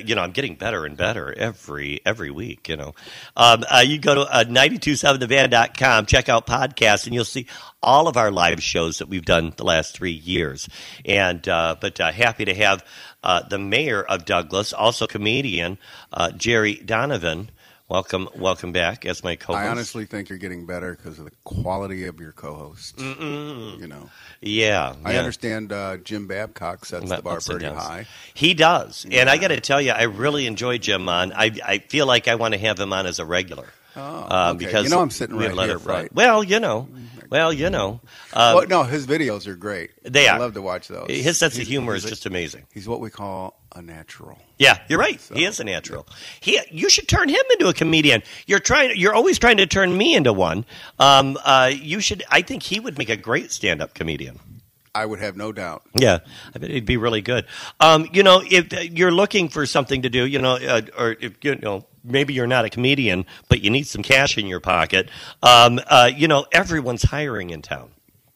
you 0.06 0.14
know, 0.14 0.22
I'm 0.22 0.32
getting 0.32 0.54
better 0.54 0.86
and 0.86 0.96
better 0.96 1.36
every 1.36 2.00
every 2.06 2.30
week, 2.30 2.66
you 2.68 2.76
know. 2.76 2.94
Um, 3.36 3.62
uh, 3.70 3.84
you 3.86 3.98
go 3.98 4.14
to 4.14 4.20
uh, 4.22 4.44
927thevan.com, 4.44 6.06
check 6.06 6.30
out 6.30 6.46
podcasts, 6.46 6.77
and 6.82 7.14
you'll 7.14 7.24
see 7.24 7.46
all 7.82 8.08
of 8.08 8.16
our 8.16 8.30
live 8.30 8.62
shows 8.62 8.98
that 8.98 9.08
we've 9.08 9.24
done 9.24 9.52
the 9.56 9.64
last 9.64 9.94
three 9.94 10.12
years. 10.12 10.68
And 11.04 11.46
uh, 11.48 11.76
But 11.80 12.00
uh, 12.00 12.12
happy 12.12 12.44
to 12.44 12.54
have 12.54 12.84
uh, 13.22 13.42
the 13.48 13.58
mayor 13.58 14.02
of 14.02 14.24
Douglas, 14.24 14.72
also 14.72 15.06
comedian, 15.06 15.78
uh, 16.12 16.30
Jerry 16.32 16.74
Donovan, 16.74 17.50
welcome, 17.88 18.28
welcome 18.36 18.72
back 18.72 19.04
as 19.04 19.24
my 19.24 19.34
co-host. 19.34 19.64
I 19.64 19.68
honestly 19.68 20.04
think 20.04 20.28
you're 20.28 20.38
getting 20.38 20.66
better 20.66 20.94
because 20.94 21.18
of 21.18 21.24
the 21.24 21.32
quality 21.44 22.04
of 22.04 22.20
your 22.20 22.32
co-hosts. 22.32 23.00
You 23.02 23.86
know, 23.86 24.10
yeah, 24.40 24.94
I 25.04 25.12
yeah. 25.12 25.18
understand 25.18 25.72
uh, 25.72 25.96
Jim 25.98 26.26
Babcock 26.26 26.84
sets 26.84 27.08
the 27.08 27.22
bar 27.22 27.40
pretty 27.40 27.66
high. 27.66 28.06
He 28.34 28.54
does, 28.54 29.06
and 29.10 29.28
I 29.28 29.36
got 29.38 29.48
to 29.48 29.60
tell 29.60 29.80
you, 29.80 29.90
I 29.92 30.04
really 30.04 30.46
enjoy 30.46 30.78
Jim 30.78 31.08
on. 31.08 31.32
I 31.32 31.50
I 31.64 31.78
feel 31.78 32.06
like 32.06 32.28
I 32.28 32.36
want 32.36 32.54
to 32.54 32.60
have 32.60 32.78
him 32.78 32.92
on 32.92 33.06
as 33.06 33.18
a 33.18 33.24
regular. 33.24 33.66
Oh, 33.98 34.50
okay. 34.50 34.58
because 34.58 34.84
You 34.84 34.90
know 34.90 35.00
I'm 35.00 35.10
sitting 35.10 35.36
right 35.36 35.52
here, 35.52 35.76
it 35.76 35.84
right? 35.84 36.12
Well, 36.14 36.42
you 36.44 36.60
know, 36.60 36.88
well, 37.30 37.52
you 37.52 37.68
know, 37.68 38.00
well, 38.34 38.66
no, 38.66 38.84
his 38.84 39.06
videos 39.06 39.46
are 39.46 39.56
great. 39.56 39.90
they 40.02 40.28
are. 40.28 40.36
I 40.36 40.38
love 40.38 40.54
to 40.54 40.62
watch 40.62 40.88
those. 40.88 41.08
his 41.10 41.36
sense 41.36 41.58
of 41.58 41.66
humor 41.66 41.94
is 41.94 42.04
just 42.04 42.26
amazing. 42.26 42.64
He's 42.72 42.88
what 42.88 43.00
we 43.00 43.10
call 43.10 43.60
a 43.74 43.82
natural. 43.82 44.38
Yeah, 44.58 44.78
you're 44.88 44.98
right. 44.98 45.20
he 45.34 45.44
is 45.44 45.60
a 45.60 45.64
natural. 45.64 46.06
He, 46.40 46.58
you 46.70 46.88
should 46.88 47.06
turn 47.08 47.28
him 47.28 47.42
into 47.52 47.68
a 47.68 47.74
comedian. 47.74 48.22
You're 48.46 48.60
trying. 48.60 48.92
You're 48.96 49.14
always 49.14 49.38
trying 49.38 49.58
to 49.58 49.66
turn 49.66 49.96
me 49.96 50.14
into 50.14 50.32
one. 50.32 50.64
Um, 50.98 51.38
uh, 51.44 51.70
you 51.72 52.00
should. 52.00 52.24
I 52.30 52.42
think 52.42 52.62
he 52.62 52.80
would 52.80 52.96
make 52.98 53.10
a 53.10 53.16
great 53.16 53.52
stand-up 53.52 53.94
comedian. 53.94 54.40
I 54.94 55.06
would 55.06 55.20
have 55.20 55.36
no 55.36 55.52
doubt. 55.52 55.82
Yeah, 55.94 56.18
I 56.54 56.58
bet 56.58 56.70
he'd 56.70 56.86
be 56.86 56.96
really 56.96 57.20
good. 57.20 57.46
Um, 57.78 58.08
you 58.12 58.22
know, 58.22 58.42
if 58.44 58.72
uh, 58.72 58.80
you're 58.80 59.12
looking 59.12 59.48
for 59.48 59.64
something 59.66 60.02
to 60.02 60.08
do, 60.08 60.24
you 60.26 60.40
know, 60.40 60.56
uh, 60.56 60.80
or 60.98 61.16
if 61.20 61.34
you 61.42 61.54
know, 61.56 61.86
maybe 62.08 62.34
you're 62.34 62.46
not 62.46 62.64
a 62.64 62.70
comedian, 62.70 63.26
but 63.48 63.62
you 63.62 63.70
need 63.70 63.86
some 63.86 64.02
cash 64.02 64.38
in 64.38 64.46
your 64.46 64.60
pocket. 64.60 65.08
Um, 65.42 65.80
uh, 65.86 66.10
you 66.14 66.28
know, 66.28 66.46
everyone's 66.52 67.02
hiring 67.02 67.50
in 67.50 67.62
town. 67.62 67.90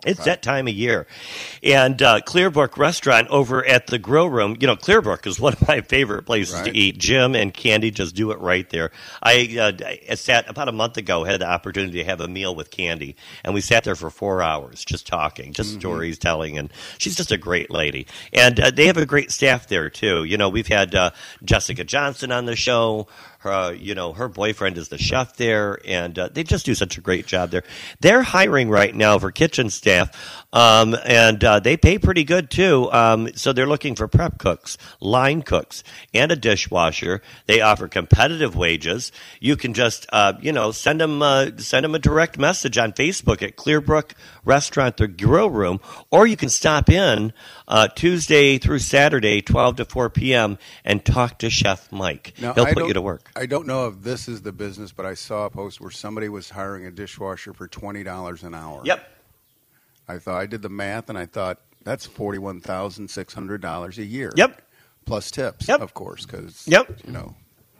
It's 0.04 0.24
that 0.24 0.42
time 0.42 0.66
of 0.66 0.74
year. 0.74 1.06
And 1.62 2.02
uh, 2.02 2.20
Clearbrook 2.22 2.76
Restaurant 2.76 3.28
over 3.28 3.64
at 3.64 3.86
the 3.86 4.00
Grill 4.00 4.28
Room, 4.28 4.56
you 4.58 4.66
know, 4.66 4.74
Clearbrook 4.74 5.26
is 5.28 5.38
one 5.40 5.52
of 5.52 5.68
my 5.68 5.80
favorite 5.80 6.24
places 6.24 6.60
to 6.62 6.76
eat. 6.76 6.98
Jim 6.98 7.36
and 7.36 7.54
Candy 7.54 7.92
just 7.92 8.16
do 8.16 8.32
it 8.32 8.40
right 8.40 8.68
there. 8.70 8.90
I, 9.22 9.56
uh, 9.60 9.72
I 10.10 10.14
sat 10.16 10.50
about 10.50 10.68
a 10.68 10.72
month 10.72 10.96
ago, 10.96 11.22
had 11.22 11.40
the 11.40 11.48
opportunity 11.48 11.98
to 11.98 12.04
have 12.04 12.20
a 12.20 12.26
meal 12.26 12.54
with 12.54 12.70
Candy, 12.70 13.14
and 13.44 13.54
we 13.54 13.60
sat 13.60 13.84
there 13.84 13.94
for 13.94 14.10
four 14.10 14.42
hours 14.42 14.84
just 14.84 15.06
talking, 15.06 15.52
just 15.52 15.74
stories 15.74 16.18
telling, 16.18 16.58
and 16.58 16.72
she's 16.98 17.14
just 17.14 17.30
a 17.30 17.36
great 17.36 17.70
lady. 17.70 18.06
And 18.32 18.58
uh, 18.58 18.70
they 18.72 18.86
have 18.88 18.96
a 18.96 19.06
great 19.06 19.30
staff 19.30 19.68
there, 19.68 19.88
too. 19.88 20.24
You 20.24 20.36
know, 20.36 20.48
we've 20.48 20.66
had 20.66 20.94
uh, 20.96 21.10
Jessica 21.44 21.84
Johnson 21.84 22.32
on 22.32 22.46
the 22.46 22.56
show. 22.56 23.06
Her, 23.42 23.74
you 23.74 23.96
know, 23.96 24.12
her 24.12 24.28
boyfriend 24.28 24.78
is 24.78 24.88
the 24.88 24.98
chef 24.98 25.36
there, 25.36 25.80
and 25.84 26.16
uh, 26.16 26.28
they 26.32 26.44
just 26.44 26.64
do 26.64 26.76
such 26.76 26.96
a 26.96 27.00
great 27.00 27.26
job 27.26 27.50
there. 27.50 27.64
They're 28.00 28.22
hiring 28.22 28.70
right 28.70 28.94
now 28.94 29.18
for 29.18 29.32
kitchen 29.32 29.68
staff, 29.68 30.41
um, 30.52 30.96
and 31.04 31.42
uh, 31.42 31.60
they 31.60 31.76
pay 31.76 31.98
pretty 31.98 32.24
good 32.24 32.50
too. 32.50 32.90
Um, 32.92 33.28
so 33.34 33.52
they're 33.52 33.66
looking 33.66 33.94
for 33.94 34.08
prep 34.08 34.38
cooks, 34.38 34.78
line 35.00 35.42
cooks, 35.42 35.82
and 36.12 36.30
a 36.30 36.36
dishwasher. 36.36 37.22
They 37.46 37.60
offer 37.60 37.88
competitive 37.88 38.54
wages. 38.56 39.12
You 39.40 39.56
can 39.56 39.74
just, 39.74 40.06
uh, 40.12 40.34
you 40.40 40.52
know, 40.52 40.72
send 40.72 41.00
them 41.00 41.22
uh, 41.22 41.50
send 41.58 41.84
them 41.84 41.94
a 41.94 41.98
direct 41.98 42.38
message 42.38 42.78
on 42.78 42.92
Facebook 42.92 43.42
at 43.42 43.56
Clearbrook 43.56 44.12
Restaurant, 44.44 44.96
the 44.96 45.08
Grill 45.08 45.50
Room, 45.50 45.80
or 46.10 46.26
you 46.26 46.36
can 46.36 46.48
stop 46.48 46.88
in 46.88 47.32
uh, 47.68 47.88
Tuesday 47.88 48.58
through 48.58 48.80
Saturday, 48.80 49.40
twelve 49.40 49.76
to 49.76 49.84
four 49.84 50.10
p.m., 50.10 50.58
and 50.84 51.04
talk 51.04 51.38
to 51.38 51.50
Chef 51.50 51.90
Mike. 51.90 52.34
Now, 52.40 52.54
He'll 52.54 52.66
I 52.66 52.74
put 52.74 52.86
you 52.88 52.94
to 52.94 53.02
work. 53.02 53.30
I 53.36 53.46
don't 53.46 53.66
know 53.66 53.86
if 53.88 54.02
this 54.02 54.28
is 54.28 54.42
the 54.42 54.52
business, 54.52 54.92
but 54.92 55.06
I 55.06 55.14
saw 55.14 55.46
a 55.46 55.50
post 55.50 55.80
where 55.80 55.90
somebody 55.90 56.28
was 56.28 56.50
hiring 56.50 56.86
a 56.86 56.90
dishwasher 56.90 57.52
for 57.52 57.68
twenty 57.68 58.02
dollars 58.02 58.42
an 58.42 58.54
hour. 58.54 58.82
Yep. 58.84 59.08
I 60.12 60.18
thought 60.18 60.40
I 60.40 60.46
did 60.46 60.62
the 60.62 60.68
math, 60.68 61.08
and 61.08 61.18
I 61.18 61.26
thought 61.26 61.58
that's 61.84 62.06
forty-one 62.06 62.60
thousand 62.60 63.08
six 63.08 63.34
hundred 63.34 63.60
dollars 63.60 63.98
a 63.98 64.04
year. 64.04 64.32
Yep. 64.36 64.60
Plus 65.04 65.30
tips, 65.30 65.66
Yep. 65.68 65.80
of 65.80 65.94
course, 65.94 66.24
because 66.26 66.62
Yep. 66.68 67.00
you 67.06 67.12
know 67.12 67.34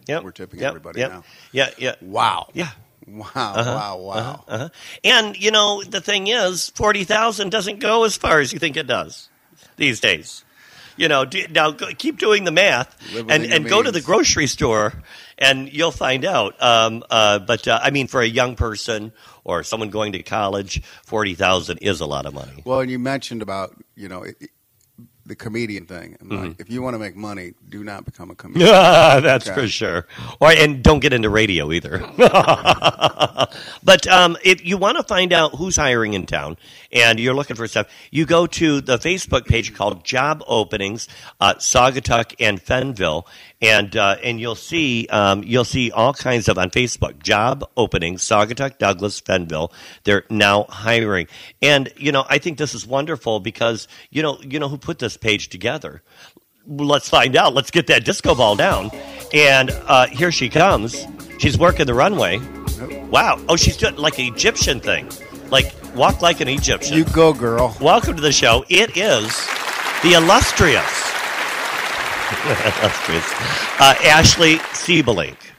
Yep. 0.09 0.25
we're 0.25 0.33
tipping 0.33 0.61
Yep. 0.61 0.69
everybody 0.69 1.01
yep. 1.01 1.11
now. 1.13 1.25
Yeah. 1.53 1.71
Yeah. 1.79 1.95
Wow. 2.01 2.49
Yeah. 2.53 2.71
Wow. 3.07 3.27
Wow. 3.35 3.97
Wow. 3.99 4.45
Uh-huh. 4.49 4.69
And 5.05 5.37
you 5.37 5.51
know 5.51 5.83
the 5.83 6.01
thing 6.01 6.27
is, 6.27 6.71
forty 6.75 7.05
thousand 7.05 7.51
doesn't 7.51 7.79
go 7.81 8.05
as 8.05 8.17
far 8.17 8.41
as 8.41 8.53
you 8.53 8.59
think 8.59 8.77
it 8.77 8.87
does 8.87 9.29
these 9.77 10.01
days. 10.01 10.45
You 10.97 11.09
know, 11.09 11.25
do, 11.25 11.47
now 11.49 11.71
go, 11.71 11.87
keep 11.97 12.19
doing 12.19 12.45
the 12.45 12.51
math 12.51 12.95
and, 13.17 13.45
and 13.47 13.67
go 13.67 13.83
to 13.83 13.91
the 13.91 14.03
grocery 14.03 14.47
store, 14.47 14.93
and 15.39 15.73
you'll 15.73 15.91
find 15.91 16.25
out. 16.27 16.63
Um, 16.63 17.03
uh, 17.09 17.39
but 17.39 17.67
uh, 17.67 17.81
I 17.83 17.91
mean, 17.91 18.09
for 18.09 18.21
a 18.21 18.27
young 18.27 18.57
person 18.57 19.13
or 19.45 19.63
someone 19.63 19.91
going 19.91 20.13
to 20.13 20.23
college, 20.23 20.83
forty 21.05 21.35
thousand 21.35 21.79
is 21.79 22.01
a 22.01 22.07
lot 22.07 22.27
of 22.27 22.35
money. 22.35 22.63
Well, 22.65 22.81
and 22.81 22.91
you 22.91 22.99
mentioned 22.99 23.43
about 23.43 23.75
you 23.97 24.09
know 24.09 24.23
it, 24.23 24.37
the 25.25 25.37
comedian 25.37 25.87
thing. 25.87 26.17
Mm-hmm. 26.21 26.37
like, 26.37 26.61
if 26.61 26.69
you 26.69 26.83
want 26.83 26.95
to 26.95 26.99
make 26.99 27.15
money, 27.15 27.53
do 27.69 27.85
not 27.85 28.05
become 28.05 28.31
a 28.31 28.35
comedian. 28.35 28.67
That's 29.23 29.49
Okay. 29.49 29.61
for 29.63 29.69
sure. 29.69 30.07
Or 30.41 30.51
and 30.51 30.83
don't 30.83 30.99
get 30.99 31.13
into 31.13 31.31
radio 31.31 31.71
either. 31.71 31.99
but 32.17 34.07
um, 34.09 34.37
if 34.45 34.65
you 34.65 34.77
want 34.79 34.97
to 34.99 35.05
find 35.05 35.33
out 35.33 35.55
who's 35.55 35.77
hiring 35.77 36.15
in 36.15 36.27
town 36.27 36.57
and 36.93 37.19
you're 37.21 37.35
looking 37.35 37.57
for 37.57 37.67
stuff, 37.69 37.89
you 38.11 38.27
go 38.27 38.47
to 38.49 38.81
the 38.81 38.99
Facebook 38.99 39.47
page 39.47 39.75
called 39.75 40.05
Job 40.05 40.43
Openings, 40.47 41.09
uh, 41.41 41.55
Saugatuck 41.55 42.35
and 42.41 42.61
Fennville, 42.63 43.25
and 43.63 43.97
uh, 43.97 44.17
and 44.23 44.39
you'll 44.41 44.55
see 44.55 45.07
um, 45.07 45.43
you'll 45.45 45.65
see 45.65 45.91
all 45.91 46.13
kinds 46.13 46.49
of 46.49 46.59
on 46.59 46.71
Facebook 46.71 47.23
job 47.23 47.65
openings, 47.77 48.23
Saugatuck, 48.23 48.79
Douglas, 48.79 49.21
Fennville. 49.21 49.73
They're 50.05 50.25
now 50.29 50.65
hiring, 50.65 51.29
and 51.63 51.91
you 51.97 52.13
know 52.13 52.25
I 52.29 52.39
think 52.39 52.59
this 52.59 52.75
is 52.75 52.87
wonderful 52.87 53.41
because 53.41 53.89
you 54.11 54.23
know 54.23 54.39
you 54.43 54.59
know 54.59 54.69
who 54.69 54.77
put 54.77 54.99
this 54.99 55.17
page 55.17 55.49
together 55.49 56.03
let's 56.67 57.09
find 57.09 57.37
out. 57.37 57.55
Let's 57.55 57.71
get 57.71 57.87
that 57.89 58.05
disco 58.05 58.35
ball 58.35 58.57
down. 58.57 58.91
And 59.33 59.71
uh, 59.71 60.07
here 60.07 60.31
she 60.31 60.49
comes. 60.49 61.07
She's 61.39 61.59
working 61.59 61.87
the 61.87 61.95
runway. 61.95 62.39
Wow. 63.11 63.41
Oh, 63.49 63.57
she's 63.57 63.77
doing 63.77 63.97
like 63.97 64.19
an 64.19 64.27
Egyptian 64.27 64.81
thing. 64.81 65.11
Like 65.51 65.75
walk 65.95 66.23
like 66.23 66.41
an 66.41 66.49
Egyptian. 66.49 66.97
You 66.97 67.05
go, 67.07 67.33
girl. 67.33 67.77
Welcome 67.81 68.17
to 68.17 68.23
the 68.23 68.33
show. 68.33 68.65
It 68.69 68.97
is 68.97 69.47
the 70.03 70.15
illustrious, 70.15 71.02
illustrious 72.83 73.33
uh, 73.81 73.95
Ashley 74.05 74.57
Siebelink. 74.73 75.52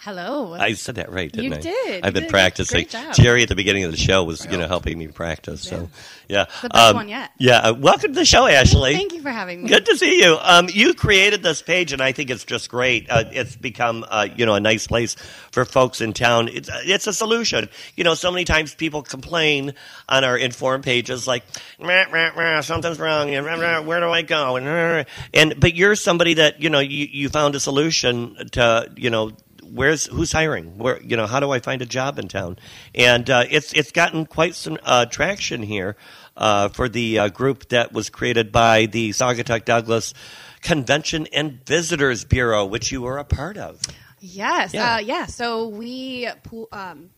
Hello. 0.00 0.54
I 0.54 0.74
said 0.74 0.94
that 0.94 1.10
right, 1.10 1.30
didn't 1.30 1.50
You 1.50 1.56
I? 1.56 1.60
did. 1.60 2.04
I've 2.04 2.10
You 2.10 2.12
been 2.12 2.22
did. 2.22 2.30
practicing. 2.30 2.86
Jerry 3.14 3.42
at 3.42 3.48
the 3.48 3.56
beginning 3.56 3.82
of 3.82 3.90
the 3.90 3.96
show 3.96 4.22
was, 4.22 4.46
you 4.48 4.56
know, 4.56 4.68
helping 4.68 4.96
me 4.96 5.08
practice. 5.08 5.62
So, 5.62 5.90
yeah, 6.28 6.44
The 6.62 6.68
best 6.68 6.94
one 6.94 7.08
yet. 7.08 7.32
Yeah, 7.38 7.58
uh, 7.58 7.74
welcome 7.74 8.12
to 8.12 8.18
the 8.20 8.24
show, 8.24 8.46
Ashley. 8.46 8.94
Thank 8.94 9.12
you 9.12 9.22
for 9.22 9.30
having 9.30 9.64
me. 9.64 9.68
Good 9.68 9.86
to 9.86 9.96
see 9.96 10.22
you. 10.22 10.38
Um, 10.40 10.68
you 10.72 10.94
created 10.94 11.42
this 11.42 11.62
page, 11.62 11.92
and 11.92 12.00
I 12.00 12.12
think 12.12 12.30
it's 12.30 12.44
just 12.44 12.70
great. 12.70 13.10
Uh, 13.10 13.24
it's 13.32 13.56
become, 13.56 14.04
uh, 14.08 14.28
you 14.36 14.46
know, 14.46 14.54
a 14.54 14.60
nice 14.60 14.86
place 14.86 15.16
for 15.50 15.64
folks 15.64 16.00
in 16.00 16.12
town. 16.12 16.46
It's 16.46 16.70
it's 16.84 17.08
a 17.08 17.12
solution. 17.12 17.68
You 17.96 18.04
know, 18.04 18.14
so 18.14 18.30
many 18.30 18.44
times 18.44 18.76
people 18.76 19.02
complain 19.02 19.74
on 20.08 20.22
our 20.22 20.36
informed 20.38 20.84
pages, 20.84 21.26
like, 21.26 21.42
"Meh, 21.80 22.06
meh, 22.12 22.30
meh, 22.36 22.60
something's 22.60 23.00
wrong. 23.00 23.30
Where 23.32 24.00
do 24.00 24.10
I 24.10 24.22
go? 24.22 24.54
And, 24.56 24.68
uh, 24.68 25.04
and 25.34 25.58
but 25.58 25.74
you're 25.74 25.96
somebody 25.96 26.34
that 26.34 26.62
you 26.62 26.70
know 26.70 26.78
you, 26.78 27.08
you 27.10 27.28
found 27.30 27.56
a 27.56 27.60
solution 27.60 28.36
to 28.52 28.92
you 28.96 29.10
know. 29.10 29.32
Where's 29.72 30.06
who's 30.06 30.32
hiring? 30.32 30.78
Where 30.78 31.00
you 31.02 31.16
know 31.16 31.26
how 31.26 31.40
do 31.40 31.50
I 31.50 31.60
find 31.60 31.82
a 31.82 31.86
job 31.86 32.18
in 32.18 32.28
town? 32.28 32.58
And 32.94 33.28
uh, 33.28 33.44
it's 33.50 33.72
it's 33.72 33.92
gotten 33.92 34.26
quite 34.26 34.54
some 34.54 34.78
uh, 34.82 35.06
traction 35.06 35.62
here 35.62 35.96
uh, 36.36 36.68
for 36.68 36.88
the 36.88 37.18
uh, 37.18 37.28
group 37.28 37.68
that 37.68 37.92
was 37.92 38.10
created 38.10 38.50
by 38.52 38.86
the 38.86 39.10
Saugatuck 39.10 39.64
Douglas 39.64 40.14
Convention 40.62 41.26
and 41.32 41.64
Visitors 41.66 42.24
Bureau, 42.24 42.64
which 42.66 42.90
you 42.92 43.02
were 43.02 43.18
a 43.18 43.24
part 43.24 43.56
of. 43.56 43.80
Yes. 44.20 44.74
Yeah. 44.74 44.96
Uh, 44.96 44.98
yeah. 44.98 45.26
So 45.26 45.68
we 45.68 46.28
um, 46.72 47.10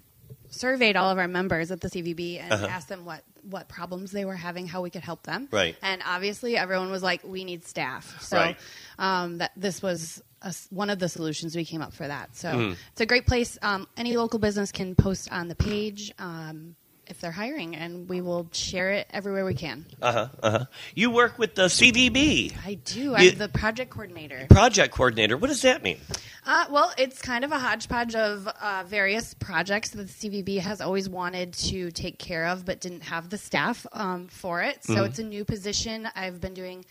surveyed 0.50 0.96
all 0.96 1.10
of 1.10 1.18
our 1.18 1.28
members 1.28 1.70
at 1.70 1.80
the 1.80 1.88
CVB 1.88 2.40
and 2.40 2.52
asked 2.52 2.88
them 2.88 3.04
what, 3.06 3.22
what 3.42 3.68
problems 3.68 4.10
they 4.12 4.26
were 4.26 4.36
having, 4.36 4.66
how 4.66 4.82
we 4.82 4.90
could 4.90 5.02
help 5.02 5.22
them. 5.22 5.44
Uh-huh. 5.44 5.56
Right. 5.56 5.76
And 5.82 6.02
obviously, 6.06 6.56
everyone 6.58 6.90
was 6.90 7.02
like, 7.02 7.22
"We 7.24 7.44
need 7.44 7.64
staff." 7.64 8.20
So 8.22 8.36
Right. 8.36 8.56
um, 8.98 9.38
that 9.38 9.52
this 9.56 9.80
was 9.82 10.22
a 10.42 10.54
one 10.70 10.90
of 10.90 10.98
the 10.98 11.08
solutions 11.08 11.54
we 11.56 11.64
came 11.64 11.82
up 11.82 11.92
for 11.92 12.06
that. 12.06 12.36
So 12.36 12.48
Mm-hmm. 12.48 12.74
it's 12.92 13.00
a 13.00 13.06
great 13.06 13.26
place. 13.26 13.58
Um, 13.62 13.86
any 13.96 14.16
local 14.16 14.38
business 14.38 14.72
can 14.72 14.94
post 14.94 15.30
on 15.32 15.48
the 15.48 15.54
page. 15.54 16.12
Um, 16.18 16.76
if 17.06 17.20
they're 17.20 17.32
hiring, 17.32 17.74
and 17.74 18.08
we 18.08 18.20
will 18.20 18.46
share 18.52 18.90
it 18.92 19.08
everywhere 19.12 19.44
we 19.44 19.54
can. 19.54 19.84
Uh 20.00 20.12
huh. 20.12 20.28
Uh 20.44 20.50
huh. 20.50 20.64
You 20.94 21.10
work 21.10 21.40
with 21.40 21.56
the 21.56 21.64
CVB 21.64 22.54
I 22.64 22.74
do. 22.74 23.16
I'm 23.16 23.36
the 23.36 23.48
project 23.48 23.90
coordinator. 23.90 24.46
project 24.48 24.94
coordinator. 24.94 25.36
What 25.36 25.48
does 25.48 25.62
that 25.62 25.82
mean? 25.82 25.98
Uh, 26.46 26.66
well, 26.70 26.92
it's 26.96 27.20
kind 27.20 27.44
of 27.44 27.50
a 27.50 27.58
hodgepodge 27.58 28.14
of 28.14 28.46
uh, 28.46 28.84
various 28.86 29.34
projects 29.34 29.90
that 29.90 30.06
the 30.06 30.30
CVB 30.30 30.60
has 30.60 30.80
always 30.80 31.08
wanted 31.08 31.52
to 31.54 31.90
take 31.90 32.16
care 32.20 32.46
of, 32.46 32.64
but 32.64 32.78
didn't 32.80 33.02
have 33.02 33.28
the 33.28 33.38
staff 33.38 33.84
um, 33.92 34.28
for 34.28 34.62
it. 34.62 34.84
So 34.84 35.02
it's 35.02 35.18
a 35.18 35.24
new 35.24 35.44
position. 35.44 36.08
I've 36.14 36.40
been 36.40 36.54
doing 36.54 36.84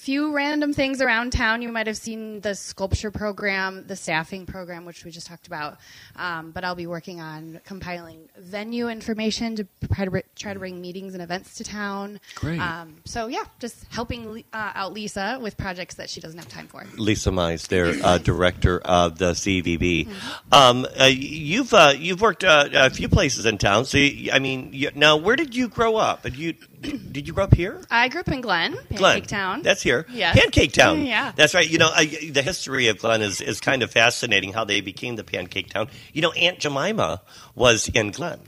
few 0.00 0.32
random 0.32 0.72
things 0.72 1.02
around 1.02 1.30
town. 1.30 1.60
You 1.60 1.70
might 1.70 1.86
have 1.86 1.96
seen 1.96 2.40
the 2.40 2.54
sculpture 2.54 3.10
program, 3.10 3.86
the 3.86 3.94
staffing 3.94 4.46
program, 4.46 4.86
which 4.86 5.04
we 5.04 5.10
just 5.10 5.26
talked 5.26 5.46
about. 5.46 5.76
Um, 6.16 6.52
but 6.52 6.64
I'll 6.64 6.74
be 6.74 6.86
working 6.86 7.20
on 7.20 7.60
compiling 7.66 8.30
venue 8.38 8.88
information 8.88 9.56
to 9.56 9.66
try 9.92 10.06
to, 10.06 10.22
try 10.34 10.54
to 10.54 10.58
bring 10.58 10.80
meetings 10.80 11.12
and 11.12 11.22
events 11.22 11.56
to 11.56 11.64
town. 11.64 12.18
Great. 12.34 12.58
Um, 12.60 12.94
so 13.04 13.26
yeah, 13.26 13.44
just 13.58 13.84
helping 13.90 14.42
uh, 14.54 14.72
out 14.74 14.94
Lisa 14.94 15.38
with 15.42 15.58
projects 15.58 15.96
that 15.96 16.08
she 16.08 16.18
doesn't 16.18 16.38
have 16.38 16.48
time 16.48 16.66
for. 16.66 16.86
Lisa 16.96 17.28
Mize, 17.28 17.68
their 17.68 17.92
uh, 18.02 18.16
director 18.16 18.80
of 18.80 19.18
the 19.18 19.32
CVB. 19.32 20.08
Um, 20.50 20.86
uh, 20.98 21.04
you've 21.04 21.74
uh, 21.74 21.92
you've 21.94 22.22
worked 22.22 22.42
uh, 22.42 22.70
a 22.72 22.88
few 22.88 23.10
places 23.10 23.44
in 23.44 23.58
town. 23.58 23.84
So 23.84 23.98
you, 23.98 24.32
I 24.32 24.38
mean, 24.38 24.70
you, 24.72 24.90
now 24.94 25.18
where 25.18 25.36
did 25.36 25.54
you 25.54 25.68
grow 25.68 25.96
up? 25.96 26.22
Did 26.22 26.38
you 26.38 26.54
did 26.80 27.26
you 27.26 27.32
grow 27.34 27.44
up 27.44 27.54
here? 27.54 27.80
I 27.90 28.08
grew 28.08 28.20
up 28.20 28.28
in 28.28 28.40
Glenn, 28.40 28.72
Pancake 28.74 28.98
Glenn. 28.98 29.22
Town. 29.22 29.62
That's 29.62 29.82
here. 29.82 30.06
Yes. 30.10 30.38
Pancake 30.38 30.72
Town. 30.72 31.04
Yeah. 31.06 31.32
That's 31.34 31.54
right. 31.54 31.68
You 31.68 31.78
know, 31.78 31.90
I, 31.94 32.06
the 32.30 32.42
history 32.42 32.88
of 32.88 32.98
Glenn 32.98 33.22
is, 33.22 33.40
is 33.40 33.60
kind 33.60 33.82
of 33.82 33.90
fascinating 33.90 34.52
how 34.52 34.64
they 34.64 34.80
became 34.80 35.16
the 35.16 35.24
Pancake 35.24 35.70
Town. 35.70 35.88
You 36.12 36.22
know, 36.22 36.32
Aunt 36.32 36.58
Jemima 36.58 37.22
was 37.54 37.88
in 37.88 38.10
Glenn 38.12 38.40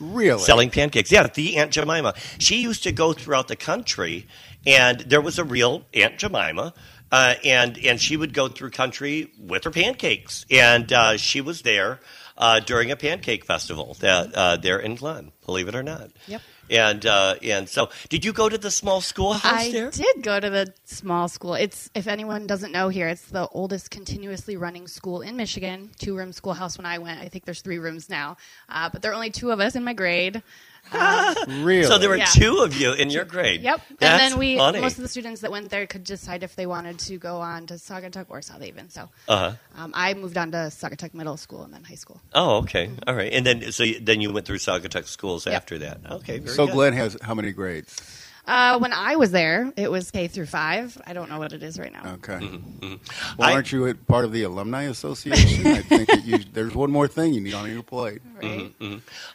Really? 0.00 0.40
selling 0.40 0.70
pancakes. 0.70 1.10
Yeah, 1.12 1.26
the 1.28 1.56
Aunt 1.58 1.70
Jemima. 1.72 2.14
She 2.38 2.60
used 2.62 2.82
to 2.84 2.92
go 2.92 3.12
throughout 3.12 3.48
the 3.48 3.56
country, 3.56 4.26
and 4.66 5.00
there 5.00 5.20
was 5.20 5.38
a 5.38 5.44
real 5.44 5.84
Aunt 5.94 6.18
Jemima. 6.18 6.74
Uh, 7.10 7.34
and 7.44 7.76
and 7.84 8.00
she 8.00 8.16
would 8.16 8.32
go 8.32 8.48
through 8.48 8.70
country 8.70 9.30
with 9.38 9.64
her 9.64 9.70
pancakes, 9.70 10.46
and 10.50 10.90
uh, 10.94 11.16
she 11.18 11.42
was 11.42 11.60
there 11.60 12.00
uh, 12.38 12.58
during 12.60 12.90
a 12.90 12.96
pancake 12.96 13.44
festival 13.44 13.96
that, 14.00 14.34
uh, 14.34 14.56
there 14.56 14.78
in 14.78 14.94
Glenn. 14.94 15.30
Believe 15.44 15.68
it 15.68 15.74
or 15.74 15.82
not. 15.82 16.10
Yep. 16.26 16.40
And 16.70 17.04
uh, 17.04 17.34
and 17.42 17.68
so, 17.68 17.90
did 18.08 18.24
you 18.24 18.32
go 18.32 18.48
to 18.48 18.56
the 18.56 18.70
small 18.70 19.00
schoolhouse 19.00 19.42
there? 19.42 19.52
I 19.52 19.70
there? 19.70 19.90
did 19.90 20.22
go 20.22 20.40
to 20.40 20.48
the 20.48 20.72
small 20.84 21.28
school. 21.28 21.54
It's 21.54 21.90
if 21.94 22.06
anyone 22.06 22.46
doesn't 22.46 22.72
know 22.72 22.88
here, 22.88 23.08
it's 23.08 23.26
the 23.26 23.48
oldest 23.48 23.90
continuously 23.90 24.56
running 24.56 24.88
school 24.88 25.20
in 25.20 25.36
Michigan. 25.36 25.90
Two 25.98 26.16
room 26.16 26.32
schoolhouse 26.32 26.78
when 26.78 26.86
I 26.86 26.98
went. 26.98 27.20
I 27.20 27.28
think 27.28 27.44
there's 27.44 27.60
three 27.60 27.78
rooms 27.78 28.08
now, 28.08 28.36
uh, 28.68 28.88
but 28.90 29.02
there 29.02 29.10
are 29.10 29.14
only 29.14 29.30
two 29.30 29.50
of 29.50 29.60
us 29.60 29.74
in 29.74 29.84
my 29.84 29.92
grade. 29.92 30.42
Really? 31.48 31.84
So 31.84 31.98
there 31.98 32.08
were 32.08 32.16
Yeah. 32.16 32.24
two 32.26 32.58
of 32.58 32.74
you 32.76 32.92
in 32.92 33.10
your 33.10 33.24
grade. 33.24 33.62
Yep. 33.62 33.80
That's 33.98 34.22
and 34.22 34.32
then 34.32 34.38
we 34.38 34.58
funny. 34.58 34.80
most 34.80 34.96
of 34.96 35.02
the 35.02 35.08
students 35.08 35.40
that 35.40 35.50
went 35.50 35.70
there 35.70 35.86
could 35.86 36.04
decide 36.04 36.42
if 36.42 36.56
they 36.56 36.66
wanted 36.66 36.98
to 37.00 37.18
go 37.18 37.40
on 37.40 37.66
to 37.68 37.74
Saugatuck 37.74 38.26
or 38.28 38.42
South 38.42 38.60
Haven. 38.62 38.90
So 38.90 39.08
uh-huh. 39.28 39.52
um, 39.76 39.92
I 39.94 40.14
moved 40.14 40.36
on 40.36 40.50
to 40.52 40.58
Saugatuck 40.68 41.14
Middle 41.14 41.36
School 41.36 41.62
and 41.62 41.72
then 41.72 41.84
high 41.84 41.94
school. 41.94 42.20
Oh, 42.34 42.58
okay, 42.58 42.90
all 43.06 43.14
right. 43.14 43.32
And 43.32 43.46
then 43.46 43.72
so 43.72 43.84
you, 43.84 44.00
then 44.00 44.20
you 44.20 44.32
went 44.32 44.46
through 44.46 44.58
Saugatuck 44.58 45.06
schools 45.06 45.46
Yep. 45.46 45.54
after 45.54 45.78
that. 45.78 46.00
Okay, 46.10 46.38
very 46.38 46.54
So 46.56 46.66
good. 46.66 46.74
Glenn 46.74 46.92
has 46.94 47.16
how 47.22 47.34
many 47.34 47.52
grades? 47.52 48.00
Uh, 48.44 48.76
when 48.80 48.92
I 48.92 49.14
was 49.16 49.30
there, 49.30 49.72
it 49.76 49.88
was 49.90 50.10
K 50.10 50.26
through 50.26 50.46
five. 50.46 51.00
I 51.06 51.12
don't 51.12 51.30
know 51.30 51.38
what 51.38 51.52
it 51.52 51.62
is 51.62 51.78
right 51.78 51.92
now. 51.92 52.14
Okay. 52.14 52.44
Mm-hmm, 52.44 52.94
Well, 53.38 53.48
I- 53.48 53.52
aren't 53.52 53.70
you 53.70 53.86
a 53.86 53.94
part 53.94 54.24
of 54.24 54.32
the 54.32 54.42
alumni 54.42 54.82
association? 54.84 55.66
I 55.68 55.82
think 55.82 56.08
that 56.08 56.24
you, 56.24 56.38
there's 56.52 56.74
one 56.74 56.90
more 56.90 57.06
thing 57.06 57.34
you 57.34 57.40
need 57.40 57.54
on 57.54 57.70
your 57.70 57.82
plate. 57.84 58.20
Right? 58.42 58.74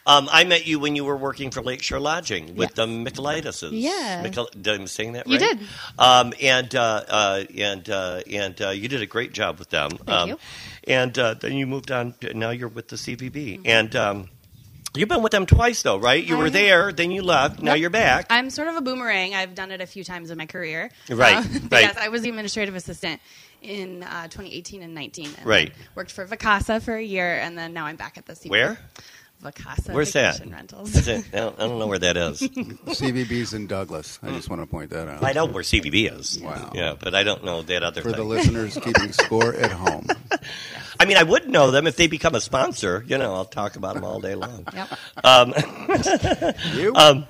Um, 0.06 0.28
I 0.30 0.44
met 0.44 0.66
you 0.66 0.78
when 0.78 0.94
you 0.94 1.02
were 1.06 1.16
working 1.16 1.50
for 1.50 1.62
Lakeshore 1.62 1.98
Lodging 2.00 2.54
with 2.56 2.70
Yes. 2.70 2.72
the 2.76 2.86
Michaelitis. 2.86 3.68
Yeah. 3.72 4.20
Michael, 4.22 4.50
did 4.60 4.78
I 4.78 4.84
saying 4.84 5.14
that 5.14 5.24
right? 5.26 5.32
You 5.32 5.38
did. 5.38 5.58
Um, 5.98 6.34
and 6.42 6.74
uh, 6.74 7.04
uh, 7.08 7.44
and 7.56 7.88
uh, 7.88 8.20
and 8.30 8.60
uh, 8.60 8.68
you 8.70 8.88
did 8.88 9.00
a 9.00 9.06
great 9.06 9.32
job 9.32 9.58
with 9.58 9.70
them. 9.70 9.92
Thank 9.92 10.10
um, 10.10 10.28
you. 10.28 10.38
And 10.86 11.18
uh, 11.18 11.32
then 11.34 11.54
you 11.54 11.66
moved 11.66 11.90
on. 11.90 12.12
To, 12.20 12.34
now 12.34 12.50
you're 12.50 12.68
with 12.68 12.88
the 12.88 12.96
CVB, 12.96 13.30
Mm-hmm. 13.30 13.62
and 13.64 13.96
um, 13.96 14.28
you've 14.96 15.08
been 15.08 15.22
with 15.22 15.32
them 15.32 15.46
twice, 15.46 15.82
though, 15.82 15.98
right? 15.98 16.22
You 16.24 16.36
I 16.36 16.38
were 16.38 16.44
have. 16.44 16.52
there, 16.52 16.92
then 16.92 17.10
you 17.10 17.22
left. 17.22 17.62
Now 17.62 17.72
Yep. 17.72 17.80
you're 17.80 17.90
back. 17.90 18.26
I'm 18.30 18.50
sort 18.50 18.68
of 18.68 18.76
a 18.76 18.80
boomerang. 18.80 19.34
I've 19.34 19.54
done 19.54 19.70
it 19.70 19.80
a 19.80 19.86
few 19.86 20.04
times 20.04 20.30
in 20.30 20.38
my 20.38 20.46
career. 20.46 20.90
Right, 21.10 21.44
but 21.52 21.72
right. 21.72 21.82
Yes, 21.82 21.96
I 21.96 22.08
was 22.08 22.22
the 22.22 22.28
administrative 22.28 22.74
assistant 22.74 23.20
in 23.62 24.02
uh, 24.02 24.24
2018 24.28 24.82
and 24.82 24.94
19. 24.94 25.30
And 25.38 25.46
Right. 25.46 25.72
Worked 25.94 26.12
for 26.12 26.26
Vacasa 26.26 26.80
for 26.82 26.94
a 26.94 27.02
year, 27.02 27.38
and 27.38 27.56
then 27.58 27.72
now 27.72 27.86
I'm 27.86 27.96
back 27.96 28.16
at 28.18 28.26
the 28.26 28.34
CVB. 28.34 28.50
Where? 28.50 28.78
Vacasa 29.42 29.92
Where's 29.94 30.12
that? 30.14 30.34
Vacation 30.38 30.52
Rentals. 30.52 30.96
Is 30.96 31.06
it- 31.06 31.24
I 31.32 31.36
don't, 31.36 31.60
I 31.60 31.68
don't 31.68 31.78
know 31.78 31.86
where 31.86 32.00
that 32.00 32.16
is. 32.16 32.40
CVB's 32.42 33.54
in 33.54 33.68
Douglas. 33.68 34.18
I 34.20 34.30
just 34.30 34.48
want 34.50 34.62
to 34.62 34.66
point 34.66 34.90
that 34.90 35.06
out. 35.08 35.22
I 35.22 35.32
know 35.32 35.44
where 35.46 35.62
CVB 35.62 36.12
is. 36.18 36.40
Wow. 36.42 36.72
Yeah, 36.74 36.94
but 36.98 37.14
I 37.14 37.22
don't 37.22 37.44
know 37.44 37.62
that 37.62 37.84
other 37.84 38.00
thing. 38.02 38.10
For 38.10 38.16
the 38.16 38.24
listeners 38.24 38.74
keeping 38.82 39.12
score 39.12 39.54
at 39.54 39.70
home. 39.70 40.08
I 41.00 41.04
mean, 41.04 41.16
I 41.16 41.22
would 41.22 41.48
know 41.48 41.70
them 41.70 41.86
if 41.86 41.96
they 41.96 42.06
become 42.06 42.34
a 42.34 42.40
sponsor. 42.40 43.04
You 43.06 43.18
know, 43.18 43.34
I'll 43.34 43.44
talk 43.44 43.76
about 43.76 43.94
them 43.94 44.04
all 44.04 44.20
day 44.20 44.34
long. 44.34 44.66
Yep. 44.74 44.88
You? 46.74 46.92
Um, 46.94 47.26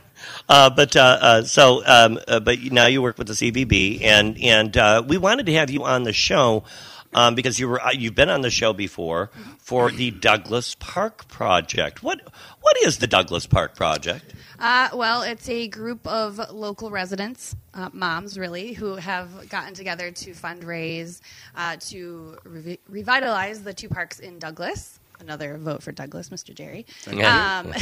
uh, 0.48 0.70
but 0.70 0.96
uh, 0.96 1.18
uh, 1.20 1.42
so, 1.42 1.82
um, 1.86 2.18
uh, 2.26 2.40
but 2.40 2.58
now 2.72 2.86
you 2.86 3.00
work 3.02 3.18
with 3.18 3.28
the 3.28 3.34
CVB, 3.34 4.02
and 4.02 4.38
and 4.42 4.76
uh, 4.76 5.02
we 5.06 5.16
wanted 5.18 5.46
to 5.46 5.52
have 5.54 5.70
you 5.70 5.84
on 5.84 6.02
the 6.02 6.12
show 6.12 6.64
um, 7.14 7.34
because 7.34 7.59
you 7.59 7.68
were 7.68 7.80
uh, 7.80 7.90
you've 7.90 8.14
been 8.14 8.30
on 8.30 8.42
the 8.42 8.50
show 8.50 8.72
before 8.72 9.30
for 9.59 9.90
the 9.90 10.11
Douglas 10.11 10.74
Park 10.74 11.28
Project. 11.28 12.02
What 12.02 12.20
what 12.61 12.76
is 12.84 12.98
the 12.98 13.06
Douglas 13.06 13.46
Park 13.46 13.76
Project? 13.76 14.34
Uh, 14.59 14.88
well, 14.92 15.22
it's 15.22 15.48
a 15.48 15.68
group 15.68 16.06
of 16.06 16.38
local 16.50 16.90
residents, 16.90 17.54
uh, 17.74 17.90
moms 17.92 18.36
really, 18.36 18.72
who 18.72 18.96
have 18.96 19.48
gotten 19.48 19.72
together 19.72 20.11
to 20.11 20.32
fundraise 20.32 21.20
uh, 21.54 21.76
to 21.76 22.36
revi- 22.44 22.78
revitalize 22.88 23.62
the 23.62 23.72
two 23.72 23.88
parks 23.88 24.18
in 24.18 24.38
Douglas. 24.38 24.97
Another 25.20 25.58
vote 25.58 25.82
for 25.82 25.92
Douglas, 25.92 26.28
Mr. 26.30 26.54
Jerry. 26.54 26.86
Um, 27.24 27.72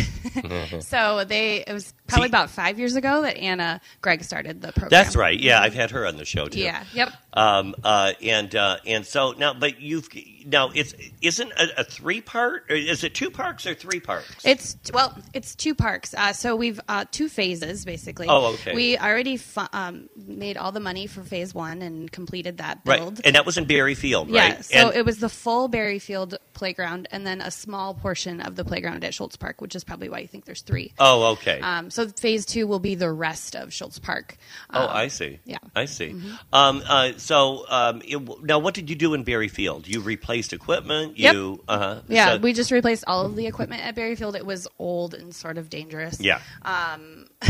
so 0.80 1.24
they 1.24 1.64
it 1.66 1.72
was 1.72 1.92
probably 2.06 2.28
See- 2.28 2.30
about 2.30 2.50
five 2.50 2.78
years 2.78 2.96
ago 2.96 3.22
that 3.22 3.36
Anna 3.36 3.80
Gregg 4.00 4.24
started 4.24 4.62
the 4.62 4.72
program. 4.72 4.90
That's 4.90 5.14
right. 5.16 5.38
Yeah, 5.38 5.60
I've 5.60 5.74
had 5.74 5.90
her 5.90 6.06
on 6.06 6.16
the 6.16 6.24
show 6.24 6.46
too. 6.46 6.60
Yeah. 6.60 6.84
Yep. 6.94 7.12
Um, 7.34 7.74
uh, 7.84 8.12
and 8.22 8.54
uh, 8.54 8.78
and 8.86 9.06
so 9.06 9.32
now, 9.32 9.54
but 9.54 9.80
you've 9.80 10.08
now 10.46 10.70
it's 10.74 10.94
isn't 11.20 11.52
a, 11.52 11.80
a 11.80 11.84
three 11.84 12.20
part? 12.20 12.64
or 12.70 12.76
Is 12.76 13.04
it 13.04 13.14
two 13.14 13.30
parks 13.30 13.66
or 13.66 13.74
three 13.74 14.00
parks? 14.00 14.34
It's 14.44 14.76
well, 14.94 15.16
it's 15.34 15.54
two 15.54 15.74
parks. 15.74 16.14
Uh, 16.14 16.32
so 16.32 16.56
we've 16.56 16.80
uh, 16.88 17.04
two 17.10 17.28
phases 17.28 17.84
basically. 17.84 18.28
Oh, 18.28 18.54
okay. 18.54 18.74
We 18.74 18.96
already 18.96 19.36
fu- 19.36 19.60
um, 19.72 20.08
made 20.16 20.56
all 20.56 20.72
the 20.72 20.80
money 20.80 21.06
for 21.06 21.22
phase 21.22 21.54
one 21.54 21.82
and 21.82 22.10
completed 22.10 22.58
that 22.58 22.84
build 22.84 23.18
right, 23.18 23.20
and 23.26 23.34
that 23.36 23.44
was 23.44 23.58
in 23.58 23.64
Beery 23.64 23.94
Field, 23.94 24.28
Yeah, 24.30 24.40
right? 24.54 24.64
so 24.64 24.88
And- 24.88 24.96
it 24.96 25.04
was 25.04 25.18
the 25.18 25.28
full 25.28 25.68
Beery 25.68 25.98
Field 25.98 26.38
playground 26.52 27.08
and 27.10 27.26
then 27.26 27.40
a 27.40 27.50
small 27.50 27.92
portion 27.92 28.40
of 28.40 28.56
the 28.56 28.64
playground 28.64 29.04
at 29.04 29.12
Schultz 29.12 29.36
Park, 29.36 29.60
which 29.60 29.74
is 29.74 29.84
probably 29.84 30.08
why 30.08 30.20
you 30.20 30.26
think 30.28 30.44
there's 30.44 30.62
three. 30.62 30.92
oh, 30.98 31.32
okay. 31.32 31.60
Um, 31.60 31.90
so 31.90 32.06
phase 32.08 32.46
two 32.46 32.66
will 32.66 32.78
be 32.78 32.94
the 32.94 33.10
rest 33.10 33.54
of 33.56 33.72
Schultz 33.74 33.98
Park. 33.98 34.36
Oh, 34.72 34.82
Um, 34.84 34.90
I 34.90 35.08
see. 35.08 35.40
yeah. 35.44 35.58
I 35.74 35.84
see. 35.86 36.14
Um, 36.52 36.82
uh, 36.86 37.12
so 37.16 37.64
um, 37.68 38.00
it, 38.04 38.20
now, 38.44 38.58
what 38.58 38.74
did 38.74 38.88
you 38.88 38.96
do 38.96 39.12
in 39.14 39.24
Beery 39.24 39.48
Field? 39.48 39.86
You 39.88 40.00
replaced 40.00 40.35
equipment. 40.52 41.18
Yep. 41.18 41.34
You, 41.34 41.64
uh-huh. 41.68 42.00
Yeah, 42.08 42.32
So- 42.34 42.38
we 42.38 42.52
just 42.52 42.70
replaced 42.70 43.04
all 43.06 43.24
of 43.26 43.36
the 43.36 43.46
equipment 43.46 43.84
at 43.84 43.94
Beery 43.94 44.16
Field. 44.16 44.36
It 44.36 44.44
was 44.46 44.66
old 44.78 45.14
and 45.14 45.34
sort 45.34 45.58
of 45.58 45.68
dangerous. 45.70 46.20
yeah. 46.20 46.40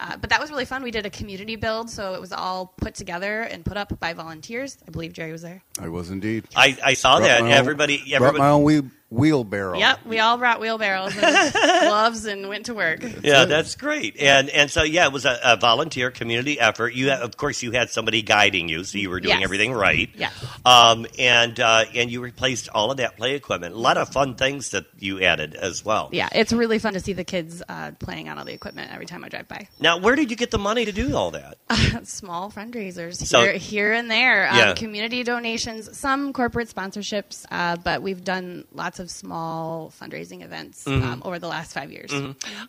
Uh, 0.00 0.16
but 0.16 0.30
that 0.30 0.40
was 0.40 0.50
really 0.50 0.64
fun. 0.64 0.82
We 0.82 0.90
did 0.90 1.06
a 1.06 1.10
community 1.10 1.54
build, 1.54 1.88
so 1.88 2.14
it 2.14 2.20
was 2.20 2.32
all 2.32 2.74
put 2.76 2.96
together 2.96 3.42
and 3.42 3.64
put 3.64 3.76
up 3.76 4.00
by 4.00 4.14
volunteers. 4.14 4.76
I 4.84 4.90
believe 4.90 5.12
Jerry 5.12 5.30
was 5.30 5.42
there. 5.42 5.62
I 5.80 5.90
was 5.90 6.10
indeed. 6.10 6.44
I, 6.56 6.76
I 6.84 6.94
saw 6.94 7.18
Brought 7.18 7.28
that. 7.28 7.40
my 7.42 7.46
own- 7.46 7.52
Everybody, 7.52 7.98
Brought 7.98 8.12
everybody. 8.14 8.38
my 8.38 8.48
own 8.48 8.62
wheel, 8.64 8.82
wheelbarrow. 9.12 9.78
Yep, 9.78 10.06
we 10.06 10.18
all 10.18 10.38
brought 10.38 10.60
wheelbarrows 10.60 11.16
and 11.16 11.52
gloves 11.52 12.24
and 12.24 12.48
went 12.48 12.66
to 12.66 12.74
work. 12.74 13.00
yeah, 13.22 13.44
that's 13.44 13.76
great. 13.76 14.16
And 14.20 14.48
and 14.50 14.70
so 14.70 14.82
yeah, 14.82 15.06
it 15.06 15.12
was 15.12 15.24
a, 15.24 15.38
a 15.44 15.56
volunteer 15.56 16.10
community 16.10 16.58
effort. 16.58 16.94
You, 16.94 17.10
of 17.12 17.36
course, 17.36 17.62
you 17.62 17.72
had 17.72 17.90
somebody 17.90 18.22
guiding 18.22 18.68
you, 18.68 18.84
so 18.84 18.98
you 18.98 19.10
were 19.10 19.20
doing 19.20 19.32
Yes. 19.36 19.44
everything 19.44 19.72
right. 19.72 20.10
Yeah. 20.14 20.30
Um, 20.64 21.06
and 21.18 21.58
uh, 21.60 21.84
and 21.94 22.10
you 22.10 22.20
replaced 22.22 22.68
all 22.70 22.90
of 22.90 22.96
that 22.98 23.16
play 23.16 23.34
equipment. 23.34 23.74
A 23.74 23.78
lot 23.78 23.96
of 23.98 24.08
fun 24.08 24.34
things 24.34 24.70
that 24.70 24.86
you 24.98 25.20
added 25.22 25.54
as 25.54 25.84
well. 25.84 26.08
Yeah, 26.12 26.28
it's 26.32 26.52
really 26.52 26.78
fun 26.78 26.94
to 26.94 27.00
see 27.00 27.12
the 27.12 27.24
kids 27.24 27.62
uh, 27.68 27.92
playing 27.98 28.28
on 28.28 28.38
all 28.38 28.44
the 28.44 28.52
equipment 28.52 28.92
every 28.92 29.06
time 29.06 29.24
I 29.24 29.28
drive 29.28 29.48
by. 29.48 29.68
Now, 29.80 29.98
where 29.98 30.16
did 30.16 30.30
you 30.30 30.36
get 30.36 30.50
the 30.50 30.58
money 30.58 30.84
to 30.84 30.92
do 30.92 31.14
all 31.16 31.32
that? 31.32 31.58
Small 32.06 32.50
fundraisers 32.50 33.16
So- 33.16 33.42
here, 33.42 33.52
here 33.54 33.92
and 33.92 34.10
there, 34.10 34.48
um, 34.48 34.56
Yeah. 34.56 34.74
community 34.74 35.22
donations, 35.24 35.96
some 35.98 36.32
corporate 36.32 36.68
sponsorships, 36.68 37.44
uh, 37.50 37.76
but 37.76 38.02
we've 38.02 38.22
done 38.24 38.64
lots 38.72 38.98
of 39.00 39.01
small 39.10 39.92
fundraising 40.00 40.42
events 40.42 40.84
Mm-hmm. 40.84 41.06
um, 41.06 41.22
over 41.24 41.38
the 41.38 41.48
last 41.48 41.72
five 41.72 41.90
years. 41.92 42.12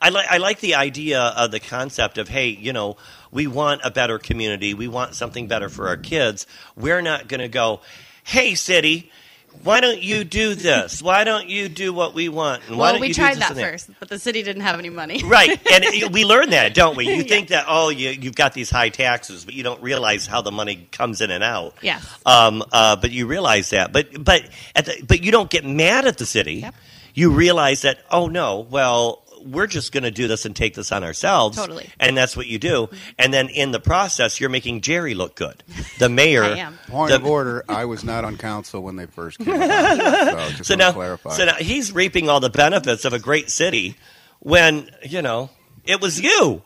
I 0.02 0.10
like 0.10 0.28
I 0.30 0.38
like 0.38 0.60
the 0.60 0.76
idea 0.76 1.20
of 1.22 1.52
the 1.52 1.60
concept 1.60 2.18
of 2.18 2.28
hey, 2.30 2.48
you 2.50 2.74
know, 2.74 2.98
we 3.32 3.48
want 3.48 3.82
a 3.84 3.92
better 3.92 4.20
community, 4.20 4.74
we 4.74 4.88
want 4.88 5.16
something 5.16 5.48
better 5.48 5.70
for 5.70 5.88
our 5.88 5.98
kids. 5.98 6.48
We're 6.76 7.02
not 7.02 7.28
going 7.28 7.42
to 7.42 7.48
go, 7.48 7.82
hey, 8.24 8.56
city. 8.56 9.12
Why 9.64 9.80
don't 9.80 10.02
you 10.02 10.24
do 10.24 10.56
this? 10.56 11.02
Why 11.02 11.24
don't 11.24 11.48
you 11.48 11.70
do 11.70 11.94
what 11.94 12.14
we 12.14 12.28
want? 12.30 12.64
And 12.68 12.78
why 12.78 12.86
Well, 12.86 12.94
don't 12.94 13.02
we 13.02 13.14
tried 13.14 13.38
that 13.38 13.54
first, 13.54 13.90
but 14.00 14.10
the 14.10 14.20
city 14.20 14.44
didn't 14.44 14.64
have 14.64 14.78
any 14.80 14.90
money. 14.90 15.22
Right, 15.24 15.50
and 15.50 15.84
it- 15.84 16.12
we 16.12 16.26
learn 16.34 16.50
that, 16.50 16.74
don't 16.74 16.98
we? 16.98 17.08
You 17.14 17.24
think 17.24 17.50
that 17.50 17.66
oh, 17.68 17.90
you 17.90 18.10
you've 18.10 18.36
got 18.36 18.54
these 18.54 18.70
high 18.70 18.90
taxes, 18.90 19.46
but 19.46 19.54
you 19.54 19.64
don't 19.64 19.82
realize 19.82 20.26
how 20.28 20.42
the 20.42 20.52
money 20.52 20.88
comes 20.92 21.22
in 21.22 21.32
and 21.32 21.44
out. 21.44 21.76
Yes. 21.82 22.06
Um. 22.26 22.64
Uh. 22.72 22.96
But 22.98 23.12
you 23.12 23.28
realize 23.28 23.70
that, 23.70 23.92
but 23.94 24.24
but 24.24 24.44
at 24.76 24.86
the, 24.86 25.04
but 25.08 25.24
you 25.24 25.32
don't 25.32 25.50
get 25.50 25.66
mad 25.66 26.06
at 26.06 26.18
the 26.18 26.26
city. 26.26 26.56
Yep. 26.56 26.76
You 27.16 27.32
realize 27.32 27.84
that 27.84 28.00
oh 28.12 28.28
no, 28.28 28.60
well 28.60 29.23
we're 29.46 29.68
just 29.68 29.92
going 29.92 30.04
to 30.04 30.12
do 30.12 30.28
this 30.28 30.46
and 30.46 30.56
take 30.56 30.76
this 30.76 30.92
on 30.92 31.04
ourselves. 31.04 31.58
Totally. 31.58 31.90
And 32.00 32.16
that's 32.16 32.36
what 32.38 32.48
you 32.48 32.60
do. 32.60 32.90
And 33.18 33.34
then 33.34 33.50
in 33.50 33.72
the 33.72 33.80
process, 33.80 34.40
you're 34.40 34.50
making 34.50 34.82
Jerry 34.82 35.14
look 35.14 35.36
good. 35.36 35.64
The 36.00 36.10
mayor. 36.10 36.44
I 36.44 36.58
am. 36.58 36.80
Point 36.88 37.10
the- 37.12 37.18
of 37.18 37.26
order: 37.26 37.64
I 37.68 37.86
was 37.86 38.04
not 38.04 38.26
on 38.26 38.38
council 38.38 38.82
when 38.82 38.96
they 38.96 39.06
first 39.06 39.40
came. 39.40 39.48
About. 39.54 40.50
So, 40.50 40.58
just 40.58 40.66
so 40.66 40.76
now, 40.76 40.92
clarify. 40.92 41.32
so 41.32 41.46
now 41.46 41.56
he's 41.56 41.92
reaping 41.92 42.30
all 42.30 42.40
the 42.40 42.50
benefits 42.50 43.06
of 43.06 43.14
a 43.14 43.20
great 43.20 43.50
city 43.50 43.96
when, 44.40 44.90
you 45.04 45.22
know, 45.22 45.50
it 45.86 46.02
was 46.02 46.20
you. 46.20 46.62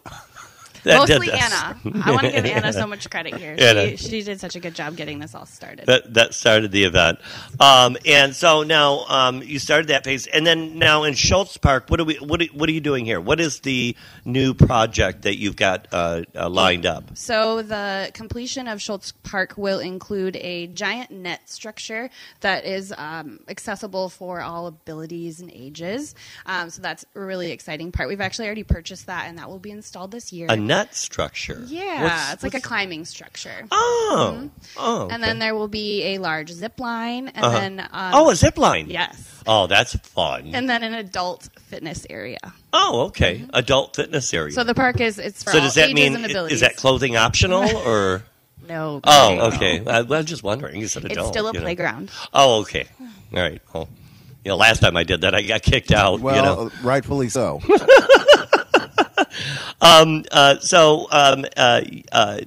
Mostly. 0.88 1.32
Anna. 1.32 1.78
I 2.04 2.12
want 2.12 2.22
to 2.22 2.32
give 2.32 2.46
Anna 2.58 2.74
so 2.74 2.88
much 2.88 3.10
credit 3.10 3.36
here. 3.36 3.58
She, 3.58 3.98
she 3.98 4.24
did 4.24 4.40
such 4.40 4.56
a 4.56 4.60
good 4.60 4.76
job 4.76 4.96
getting 4.96 5.20
this 5.20 5.36
all 5.36 5.46
started. 5.46 5.86
that 5.88 6.14
that 6.14 6.34
started 6.34 6.72
the 6.72 6.84
event. 6.84 7.20
Um, 7.60 7.98
and 8.06 8.36
so 8.36 8.64
now 8.64 9.06
um, 9.08 9.42
you 9.44 9.60
started 9.60 9.88
that 9.88 10.04
phase, 10.04 10.28
and 10.28 10.46
then 10.46 10.78
now 10.78 11.04
in 11.04 11.14
Schultz 11.14 11.58
Park, 11.58 11.90
what 11.90 12.00
are 12.00 12.06
we? 12.06 12.16
What 12.16 12.42
are, 12.42 12.46
what 12.54 12.70
are 12.70 12.72
you 12.72 12.82
doing 12.82 13.06
here? 13.06 13.20
What 13.20 13.40
is 13.40 13.62
the 13.62 13.96
new 14.26 14.54
project 14.54 15.24
that 15.24 15.38
you've 15.38 15.56
got 15.56 15.88
uh, 15.92 16.24
uh, 16.36 16.50
lined 16.50 16.86
up? 16.86 17.18
So 17.18 17.62
the 17.62 18.12
completion 18.14 18.68
of 18.68 18.82
Schultz 18.82 19.12
Park 19.24 19.54
will 19.58 19.80
include 19.80 20.36
a 20.38 20.68
giant 20.68 21.12
net 21.12 21.50
structure 21.50 22.10
that 22.42 22.66
is 22.66 22.94
um, 22.98 23.40
accessible 23.48 24.10
for 24.10 24.42
all 24.42 24.68
abilities 24.68 25.42
and 25.42 25.52
ages. 25.52 26.16
Um, 26.46 26.70
so 26.70 26.82
that's 26.82 27.06
a 27.16 27.20
really 27.20 27.52
exciting 27.52 27.92
part. 27.92 28.10
We've 28.10 28.22
actually 28.22 28.46
already 28.46 28.64
purchased 28.64 29.08
that, 29.08 29.28
and 29.28 29.38
that 29.38 29.50
will 29.50 29.60
be 29.60 29.72
installed 29.72 30.12
this 30.12 30.32
year. 30.32 30.48
A 30.50 30.56
net 30.56 30.77
structure. 30.94 31.62
yeah, 31.68 32.04
What's- 32.04 32.34
it's 32.34 32.44
like 32.44 32.54
a 32.54 32.62
climbing 32.62 33.06
structure. 33.06 33.66
Oh, 33.72 34.50
oh, 34.78 35.08
And 35.10 35.22
then 35.24 35.40
there 35.40 35.56
will 35.56 35.68
be 35.68 36.16
a 36.16 36.18
large 36.20 36.50
zip 36.52 36.80
line, 36.80 37.28
and 37.30 37.46
Uh-huh. 37.46 37.60
then 37.60 37.80
um, 37.80 38.12
oh, 38.14 38.30
a 38.30 38.36
zip 38.36 38.58
line. 38.58 38.88
yes, 38.90 39.16
Oh, 39.46 39.68
that's 39.68 39.96
fun. 40.10 40.52
and 40.54 40.70
then 40.70 40.84
an 40.84 40.94
adult 40.94 41.50
fitness 41.68 42.06
area. 42.10 42.38
oh, 42.74 43.02
okay. 43.08 43.46
Adult 43.54 43.96
fitness 43.96 44.34
area. 44.34 44.52
So 44.54 44.64
the 44.64 44.76
park 44.76 45.00
is 45.02 45.20
it's 45.20 45.44
for 45.44 45.52
So 45.52 45.58
all 45.60 45.64
does 45.66 45.76
that 45.76 45.86
ages 45.90 45.96
mean 45.96 46.16
and 46.16 46.26
abilities. 46.26 46.56
is 46.56 46.62
that 46.62 46.76
clothing 46.76 47.16
optional 47.16 47.64
or? 47.88 48.24
no? 48.68 49.00
Oh, 49.04 49.52
okay. 49.54 49.80
I, 49.86 50.02
well, 50.02 50.20
I'm 50.20 50.26
just 50.26 50.44
wondering. 50.44 50.80
You 50.82 50.88
said 50.88 51.06
It's 51.06 51.14
adult. 51.14 51.34
still 51.34 51.48
a 51.48 51.54
you 51.54 51.60
know. 51.60 51.64
playground. 51.64 52.12
Oh, 52.34 52.62
okay. 52.62 52.86
All 53.34 53.42
right. 53.42 53.62
Well, 53.74 53.88
you 54.44 54.50
know, 54.50 54.58
last 54.58 54.80
time 54.82 54.96
I 54.98 55.04
did 55.04 55.22
that, 55.22 55.34
I 55.36 55.42
got 55.42 55.62
kicked 55.62 55.92
out. 55.92 56.20
well, 56.22 56.36
you 56.36 56.42
know. 56.42 56.72
rightfully 56.84 57.28
so. 57.30 57.62
Um, 59.82 60.26
uh, 60.32 60.60
so, 60.60 61.08
um, 61.12 61.46
uh, 61.56 61.82
uh, 62.12 62.42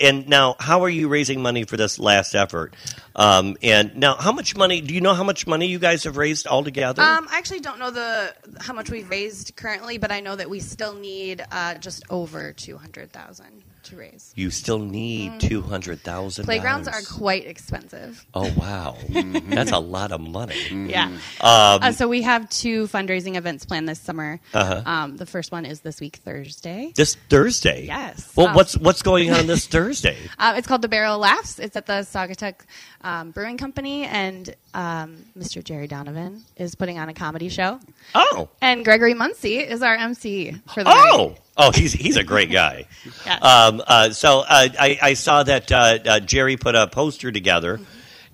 and 0.00 0.28
now, 0.28 0.56
how 0.58 0.82
are 0.84 0.88
you 0.88 1.08
raising 1.08 1.42
money 1.42 1.64
for 1.64 1.76
this 1.76 1.98
last 1.98 2.34
effort? 2.34 2.74
Um, 3.14 3.56
and 3.62 3.96
now, 3.96 4.14
how 4.14 4.32
much 4.32 4.56
money? 4.56 4.80
Do 4.80 4.94
you 4.94 5.00
know 5.00 5.14
how 5.14 5.24
much 5.24 5.46
money 5.46 5.66
you 5.66 5.78
guys 5.78 6.04
have 6.04 6.16
raised 6.16 6.46
altogether? 6.46 7.02
Um, 7.02 7.28
I 7.30 7.38
actually 7.38 7.60
don't 7.60 7.78
know 7.78 7.90
the 7.90 8.34
how 8.60 8.72
much 8.72 8.90
we've 8.90 9.08
raised 9.08 9.54
currently, 9.54 9.98
but 9.98 10.10
I 10.10 10.20
know 10.20 10.34
that 10.34 10.48
we 10.48 10.60
still 10.60 10.94
need 10.94 11.44
uh, 11.50 11.74
just 11.74 12.04
over 12.10 12.52
two 12.52 12.78
hundred 12.78 13.12
thousand 13.12 13.62
to 13.84 13.96
raise. 13.96 14.32
you 14.36 14.50
still 14.50 14.78
need 14.78 15.40
two 15.40 15.60
hundred 15.62 16.00
thousand. 16.00 16.42
Mm. 16.44 16.46
Playgrounds 16.46 16.88
are 16.88 17.00
quite 17.18 17.46
expensive. 17.46 18.24
Oh 18.34 18.52
wow, 18.56 18.96
that's 19.10 19.72
a 19.72 19.78
lot 19.78 20.12
of 20.12 20.20
money. 20.20 20.54
Yeah. 20.70 21.06
Um, 21.06 21.18
Uh, 21.40 21.92
so 21.92 22.08
we 22.08 22.22
have 22.22 22.48
two 22.50 22.86
fundraising 22.88 23.36
events 23.36 23.64
planned 23.64 23.88
this 23.88 24.00
summer. 24.00 24.40
Uh-huh. 24.54 24.82
Um, 24.86 25.16
the 25.16 25.26
first 25.26 25.52
one 25.52 25.64
is 25.66 25.80
this 25.80 26.00
week 26.00 26.16
Thursday. 26.24 26.92
this 26.94 27.16
Thursday. 27.28 27.86
Yes. 27.86 28.32
Well, 28.36 28.48
Um, 28.48 28.54
what's 28.54 28.76
what's 28.76 29.02
going 29.02 29.30
on 29.32 29.46
this 29.46 29.66
Thursday? 29.76 30.16
Uh, 30.38 30.54
it's 30.56 30.66
called 30.66 30.82
the 30.82 30.88
Barrel 30.88 31.14
of 31.16 31.20
Laughs. 31.20 31.58
It's 31.58 31.76
at 31.76 31.86
the 31.86 32.02
Saugatuck 32.04 32.60
um, 33.04 33.30
Brewing 33.30 33.58
Company, 33.58 34.04
and 34.04 34.54
um, 34.74 35.16
Mr. 35.38 35.62
Jerry 35.62 35.86
Donovan 35.86 36.42
is 36.56 36.74
putting 36.74 36.98
on 36.98 37.08
a 37.08 37.14
comedy 37.14 37.48
show, 37.48 37.80
Oh, 38.14 38.48
and 38.60 38.84
Gregory 38.84 39.14
Muncey 39.14 39.58
is 39.58 39.82
our 39.82 39.94
MC 39.94 40.52
for 40.74 40.82
the 40.84 40.90
night. 40.90 41.10
oh, 41.12 41.34
oh! 41.56 41.70
He's 41.72 41.92
he's 41.92 42.16
a 42.16 42.24
great 42.24 42.50
guy. 42.50 42.86
Yes. 43.26 43.42
Um, 43.44 43.82
uh, 43.86 44.10
so 44.10 44.40
uh, 44.40 44.68
I, 44.78 44.98
I 45.00 45.14
saw 45.14 45.42
that 45.42 45.70
uh, 45.70 45.98
uh, 46.04 46.20
Jerry 46.20 46.56
put 46.56 46.74
a 46.74 46.86
poster 46.86 47.30
together 47.30 47.80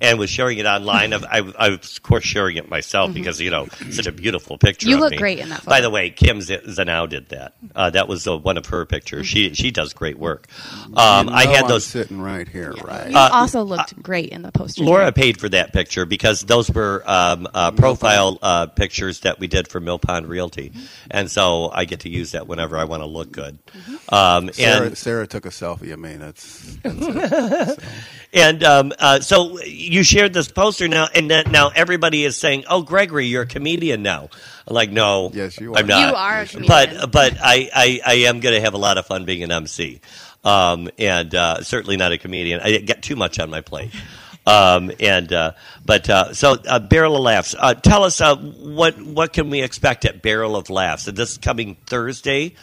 and 0.00 0.18
was 0.18 0.30
sharing 0.30 0.58
it 0.58 0.66
online. 0.66 1.12
Of, 1.12 1.24
I, 1.24 1.38
I 1.58 1.68
was, 1.70 1.96
of 1.96 2.02
course, 2.02 2.24
sharing 2.24 2.56
it 2.56 2.68
myself 2.68 3.12
because, 3.14 3.40
you 3.40 3.50
know, 3.50 3.66
such 3.90 4.06
a 4.06 4.12
beautiful 4.12 4.58
picture 4.58 4.86
Mm-hmm. 4.86 4.90
You 4.90 4.96
of 4.96 5.00
look 5.00 5.10
me. 5.12 5.16
great 5.18 5.38
in 5.40 5.48
that 5.50 5.64
By 5.64 5.80
the 5.80 5.90
way, 5.90 6.10
Kim 6.10 6.40
Z- 6.40 6.60
Zanau 6.68 7.08
did 7.08 7.28
that. 7.30 7.54
Uh, 7.74 7.90
that 7.90 8.08
was 8.08 8.26
uh, 8.26 8.36
one 8.38 8.56
of 8.56 8.66
her 8.66 8.84
pictures. 8.86 9.26
She 9.26 9.54
she 9.54 9.70
does 9.70 9.92
great 9.92 10.18
work. 10.18 10.46
Um, 10.94 11.28
You 11.28 11.34
I 11.34 11.44
know 11.44 11.50
had 11.50 11.66
I'm 11.66 11.68
those. 11.68 11.86
sitting 11.86 12.20
right 12.20 12.48
here, 12.48 12.72
right? 12.84 13.10
You 13.10 13.16
Uh, 13.16 13.28
also 13.32 13.62
looked 13.64 14.00
great 14.02 14.30
in 14.30 14.42
the 14.42 14.52
poster. 14.52 14.84
Laura 14.84 15.10
Jerry. 15.10 15.12
paid 15.12 15.40
for 15.40 15.48
that 15.50 15.72
picture 15.72 16.04
because 16.06 16.42
those 16.42 16.70
were 16.70 17.02
um, 17.06 17.48
uh, 17.54 17.70
profile 17.72 18.38
uh, 18.42 18.66
pictures 18.66 19.20
that 19.20 19.38
we 19.40 19.46
did 19.48 19.68
for 19.68 19.80
Mill 19.80 19.98
Pond 19.98 20.28
Realty, 20.28 20.72
and 21.10 21.30
so 21.30 21.70
I 21.72 21.84
get 21.84 22.00
to 22.00 22.08
use 22.08 22.32
that 22.32 22.46
whenever 22.46 22.76
I 22.78 22.84
want 22.84 23.02
to 23.02 23.06
look 23.06 23.32
good. 23.32 23.58
Um, 24.08 24.52
Sarah, 24.52 24.86
and 24.86 24.98
Sarah 24.98 25.26
took 25.26 25.46
a 25.46 25.50
selfie 25.50 25.92
of 25.92 25.98
me. 25.98 26.16
That's, 26.16 26.76
that's 26.84 27.08
it. 27.08 27.30
So, 27.64 27.76
And 28.32 28.62
um, 28.64 28.92
uh, 28.98 29.20
so 29.20 29.58
you 29.88 30.02
shared 30.02 30.32
this 30.32 30.48
poster 30.48 30.88
now, 30.88 31.08
and 31.14 31.30
then 31.30 31.50
now 31.50 31.70
everybody 31.74 32.24
is 32.24 32.36
saying, 32.36 32.64
"Oh, 32.68 32.82
Gregory, 32.82 33.26
you're 33.26 33.42
a 33.42 33.46
comedian 33.46 34.02
now." 34.02 34.28
I'm 34.66 34.74
like, 34.74 34.90
no, 34.90 35.30
Yes, 35.32 35.58
you 35.58 35.74
are. 35.74 35.78
I'm 35.78 35.86
not. 35.86 36.08
You 36.08 36.14
are 36.14 36.40
a 36.40 36.46
comedian. 36.46 36.68
but 36.68 37.10
but 37.10 37.32
I, 37.40 37.70
I, 37.74 38.00
I 38.06 38.14
am 38.26 38.40
going 38.40 38.54
to 38.54 38.60
have 38.60 38.74
a 38.74 38.78
lot 38.78 38.98
of 38.98 39.06
fun 39.06 39.24
being 39.24 39.42
an 39.42 39.50
MC, 39.50 40.00
um, 40.44 40.90
and 40.98 41.34
uh, 41.34 41.62
certainly 41.62 41.96
not 41.96 42.12
a 42.12 42.18
comedian. 42.18 42.60
I 42.60 42.78
get 42.78 43.02
too 43.02 43.16
much 43.16 43.38
on 43.38 43.50
my 43.50 43.60
plate. 43.62 43.90
Um, 44.46 44.90
and 44.98 45.30
uh, 45.32 45.52
but 45.84 46.08
uh, 46.08 46.32
so 46.32 46.52
uh, 46.66 46.78
Barrel 46.78 47.16
of 47.16 47.22
Laughs. 47.22 47.54
Uh, 47.58 47.74
tell 47.74 48.04
us 48.04 48.20
uh, 48.20 48.36
what 48.36 49.00
what 49.02 49.32
can 49.32 49.50
we 49.50 49.60
expect 49.62 50.04
at 50.06 50.22
Barrel 50.22 50.56
of 50.56 50.70
Laughs? 50.70 51.04
This 51.04 51.36
coming 51.36 51.76
Thursday, 51.86 52.54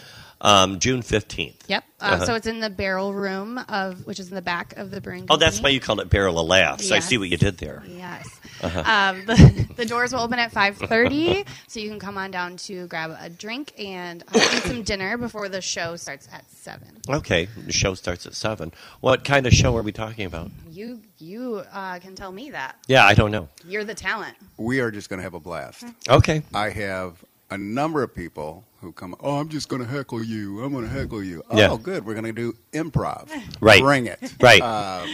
um, 0.45 0.79
June 0.79 1.01
fifteenth. 1.01 1.63
Yep. 1.67 1.83
Uh, 1.99 2.05
Uh-huh. 2.05 2.25
So 2.25 2.35
it's 2.35 2.45
in 2.47 2.59
the 2.59 2.69
barrel 2.69 3.13
room 3.13 3.57
of, 3.69 4.05
which 4.05 4.19
is 4.19 4.29
in 4.29 4.35
the 4.35 4.41
back 4.41 4.77
of 4.77 4.91
the 4.91 5.01
brewing. 5.01 5.25
Oh, 5.29 5.37
that's 5.37 5.59
why 5.61 5.69
you 5.69 5.79
called 5.79 5.99
it 6.01 6.09
Barrel 6.09 6.37
of 6.39 6.47
Laughs. 6.47 6.91
I 6.91 6.99
see 6.99 7.17
what 7.17 7.29
you 7.29 7.37
did 7.37 7.57
there. 7.57 7.83
Yes. 7.87 8.27
Uh-huh. 8.61 8.83
Um, 8.85 9.25
the, 9.25 9.67
the 9.75 9.85
doors 9.85 10.13
will 10.13 10.21
open 10.21 10.39
at 10.39 10.51
5.30, 10.51 11.45
so 11.67 11.79
you 11.79 11.89
can 11.89 11.99
come 11.99 12.17
on 12.17 12.31
down 12.31 12.57
to 12.57 12.87
grab 12.87 13.15
a 13.19 13.29
drink 13.29 13.73
and 13.77 14.23
uh, 14.33 14.37
eat 14.55 14.63
some 14.63 14.83
dinner 14.83 15.17
before 15.17 15.49
the 15.49 15.61
show 15.61 15.95
starts 15.97 16.27
at 16.31 16.49
7. 16.51 16.87
Okay, 17.09 17.47
the 17.65 17.73
show 17.73 17.93
starts 17.95 18.25
at 18.25 18.33
seven. 18.33 18.71
What 19.01 19.23
kind 19.23 19.45
of 19.45 19.53
show 19.53 19.75
are 19.77 19.81
we 19.83 19.91
talking 19.91 20.25
about? 20.25 20.51
You 20.69 21.01
you 21.17 21.63
uh, 21.71 21.99
can 21.99 22.15
tell 22.15 22.31
me 22.31 22.51
that. 22.51 22.75
Yeah, 22.87 23.05
I 23.05 23.13
don't 23.13 23.31
know. 23.31 23.49
You're 23.65 23.83
the 23.83 23.93
talent. 23.95 24.35
we 24.57 24.79
are 24.79 24.89
just 24.91 25.09
going 25.09 25.19
to 25.19 25.23
have 25.23 25.33
a 25.35 25.39
blast. 25.39 25.83
Okay, 26.09 26.41
I 26.53 26.69
have 26.69 27.23
a 27.51 27.57
number 27.57 28.01
of 28.03 28.13
people 28.15 28.63
who 28.85 28.93
come. 28.93 29.15
Oh, 29.19 29.39
I'm 29.39 29.49
just 29.49 29.67
going 29.67 29.81
to 29.81 29.87
heckle 29.87 30.23
you. 30.23 30.63
I'm 30.63 30.71
going 30.71 30.85
to 30.85 30.89
heckle 30.89 31.23
you. 31.23 31.43
Oh, 31.49 31.57
Yeah. 31.57 31.75
good. 31.81 32.05
We're 32.05 32.13
going 32.13 32.25
to 32.25 32.31
do 32.33 32.55
improv. 32.71 33.29
Right. 33.59 33.81
Bring 33.81 34.05
it. 34.05 34.19
right. 34.39 34.61
Um, 34.61 35.09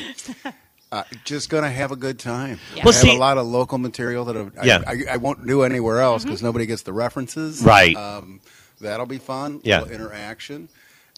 uh, 0.91 1.03
just 1.23 1.49
going 1.49 1.64
to 1.64 1.69
have 1.69 1.91
a 1.91 1.95
good 1.95 2.19
time. 2.19 2.60
Yeah. 2.76 2.84
I 2.84 2.85
have 2.88 2.95
see- 2.95 3.15
a 3.15 3.19
lot 3.19 3.38
of 3.38 3.48
local 3.48 3.77
material 3.77 4.26
that 4.26 4.38
I, 4.38 4.64
Yeah. 4.65 4.84
I, 4.85 5.14
I 5.14 5.18
won't 5.18 5.48
do 5.48 5.64
anywhere 5.64 5.99
else 6.02 6.23
because 6.23 6.43
nobody 6.43 6.65
gets 6.65 6.81
the 6.84 6.93
references. 6.93 7.64
Right. 7.64 7.95
Um, 7.95 8.41
that'll 8.81 9.06
be 9.06 9.18
fun. 9.18 9.61
Yeah. 9.64 9.81
Little 9.81 9.95
interaction, 9.95 10.68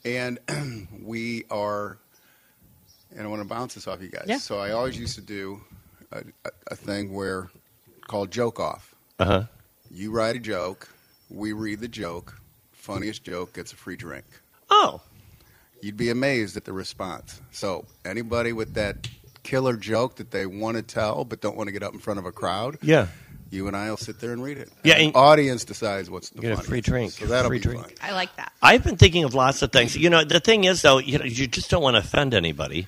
and 0.06 0.40
we 1.02 1.46
are. 1.50 1.98
And 3.16 3.24
I 3.24 3.28
want 3.28 3.42
to 3.42 3.48
bounce 3.48 3.74
this 3.76 3.88
off 3.88 4.02
you 4.02 4.10
guys. 4.10 4.26
Yeah. 4.28 4.38
So 4.38 4.58
I 4.60 4.72
always 4.72 4.98
used 4.98 5.16
to 5.16 5.22
do 5.22 5.62
a, 6.12 6.24
a, 6.46 6.50
a 6.72 6.76
thing 6.76 7.14
where 7.14 7.50
called 8.08 8.32
joke 8.32 8.60
off. 8.60 8.94
Uh 9.20 9.26
huh. 9.26 9.44
You 9.92 10.12
write 10.12 10.36
a 10.36 10.40
joke, 10.40 10.88
we 11.30 11.54
read 11.54 11.80
the 11.80 11.88
joke. 11.88 12.40
Funniest 12.84 13.24
joke 13.24 13.54
gets 13.54 13.72
a 13.72 13.78
free 13.78 13.96
drink. 13.96 14.26
Oh, 14.70 15.00
You'd 15.82 15.96
be 15.96 16.10
amazed 16.10 16.58
at 16.58 16.66
the 16.66 16.74
response. 16.74 17.40
So 17.52 17.86
anybody 18.04 18.52
with 18.52 18.74
that 18.74 19.08
killer 19.44 19.78
joke 19.78 20.16
that 20.18 20.32
they 20.32 20.46
want 20.46 20.76
to 20.76 20.84
tell 20.84 21.24
but 21.24 21.40
don't 21.40 21.56
want 21.56 21.70
to 21.70 21.72
get 21.72 21.82
up 21.82 21.94
in 21.94 22.00
front 22.00 22.20
of 22.20 22.26
a 22.26 22.32
crowd, 22.34 22.78
yeah. 22.82 23.08
you 23.52 23.68
and 23.68 23.76
I 23.78 23.90
will 23.90 23.96
sit 23.96 24.20
there 24.20 24.34
and 24.34 24.44
read 24.44 24.58
it. 24.58 24.70
Yeah, 24.84 24.96
And 24.96 25.04
and- 25.04 25.14
the 25.14 25.18
audience 25.18 25.64
decides 25.64 26.10
what's 26.10 26.30
the 26.32 26.42
Get 26.42 26.52
a 26.60 26.62
free 26.62 26.82
drink. 26.82 27.12
So 27.14 27.26
that'll 27.26 27.50
Free 27.50 27.60
be 27.60 27.64
drink. 27.64 27.82
fun. 28.00 28.10
I 28.10 28.14
like 28.14 28.36
that. 28.36 28.52
I've 28.62 28.84
been 28.84 28.98
thinking 28.98 29.24
of 29.24 29.34
lots 29.34 29.62
of 29.62 29.72
things. 29.72 29.96
You 29.96 30.10
know, 30.10 30.26
the 30.26 30.42
thing 30.42 30.66
is, 30.66 30.82
though, 30.82 30.98
you 30.98 31.20
know, 31.20 31.26
you 31.26 31.48
just 31.48 31.70
don't 31.70 31.84
want 31.84 31.96
to 31.96 32.00
offend 32.00 32.34
anybody. 32.34 32.88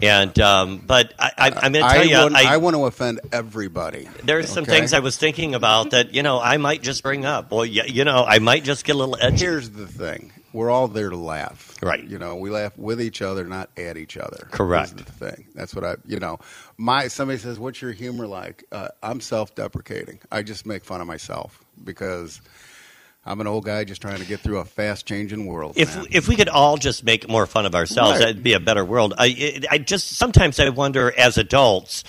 And 0.00 0.38
um, 0.38 0.78
but 0.86 1.14
I, 1.18 1.32
I, 1.36 1.46
I'm 1.46 1.72
going 1.72 1.72
to 1.72 1.80
tell 1.80 1.90
I, 1.90 2.02
you, 2.02 2.36
I, 2.36 2.54
I 2.54 2.56
want 2.58 2.76
to 2.76 2.86
offend 2.86 3.20
everybody. 3.32 4.08
there's 4.22 4.48
some 4.48 4.64
things 4.64 4.92
I 4.92 5.00
was 5.00 5.16
thinking 5.16 5.54
about 5.54 5.90
that 5.90 6.14
you 6.14 6.22
know 6.22 6.40
I 6.40 6.58
might 6.58 6.82
just 6.82 7.02
bring 7.02 7.24
up. 7.24 7.50
Well, 7.50 7.66
yeah, 7.66 7.84
you 7.84 8.04
know, 8.04 8.24
I 8.24 8.38
might 8.38 8.62
just 8.64 8.84
get 8.84 8.94
a 8.94 8.98
little 8.98 9.16
edgy. 9.20 9.44
Here's 9.44 9.70
the 9.70 9.86
thing: 9.86 10.32
we're 10.52 10.70
all 10.70 10.88
there 10.88 11.10
to 11.10 11.16
laugh, 11.16 11.76
Right. 11.82 12.02
You 12.04 12.18
know, 12.18 12.36
we 12.36 12.50
laugh 12.50 12.76
with 12.76 13.00
each 13.00 13.22
other, 13.22 13.44
not 13.44 13.70
at 13.76 13.96
each 13.96 14.16
other. 14.16 14.48
Correct. 14.50 14.96
That's 14.96 15.10
the 15.10 15.12
thing. 15.12 15.46
That's 15.54 15.74
what 15.74 15.84
I, 15.84 15.96
you 16.06 16.18
know, 16.18 16.38
my 16.76 17.08
somebody 17.08 17.38
says, 17.38 17.58
"What's 17.58 17.82
your 17.82 17.92
humor 17.92 18.26
like?" 18.26 18.64
Uh, 18.70 18.88
I'm 19.02 19.20
self-deprecating. 19.20 20.20
I 20.30 20.42
just 20.42 20.66
make 20.66 20.84
fun 20.84 21.00
of 21.00 21.06
myself 21.06 21.64
because 21.82 22.40
I'm 23.24 23.40
an 23.40 23.46
old 23.46 23.64
guy 23.64 23.84
just 23.84 24.00
trying 24.00 24.18
to 24.20 24.24
get 24.26 24.40
through 24.40 24.58
a 24.58 24.64
fast-changing 24.64 25.44
world. 25.46 25.74
if 25.76 25.94
man. 25.96 26.06
if 26.10 26.26
we 26.26 26.36
could 26.36 26.48
all 26.48 26.76
just 26.78 27.04
make 27.04 27.28
more 27.28 27.46
fun 27.46 27.66
of 27.66 27.74
ourselves, 27.74 28.12
Right. 28.12 28.18
that'd 28.20 28.42
be 28.42 28.54
a 28.54 28.60
better 28.60 28.84
world. 28.84 29.14
I 29.18 29.60
I 29.70 29.78
just 29.78 30.16
sometimes 30.16 30.58
I 30.58 30.68
wonder 30.70 31.12
as 31.16 31.36
adults. 31.38 32.02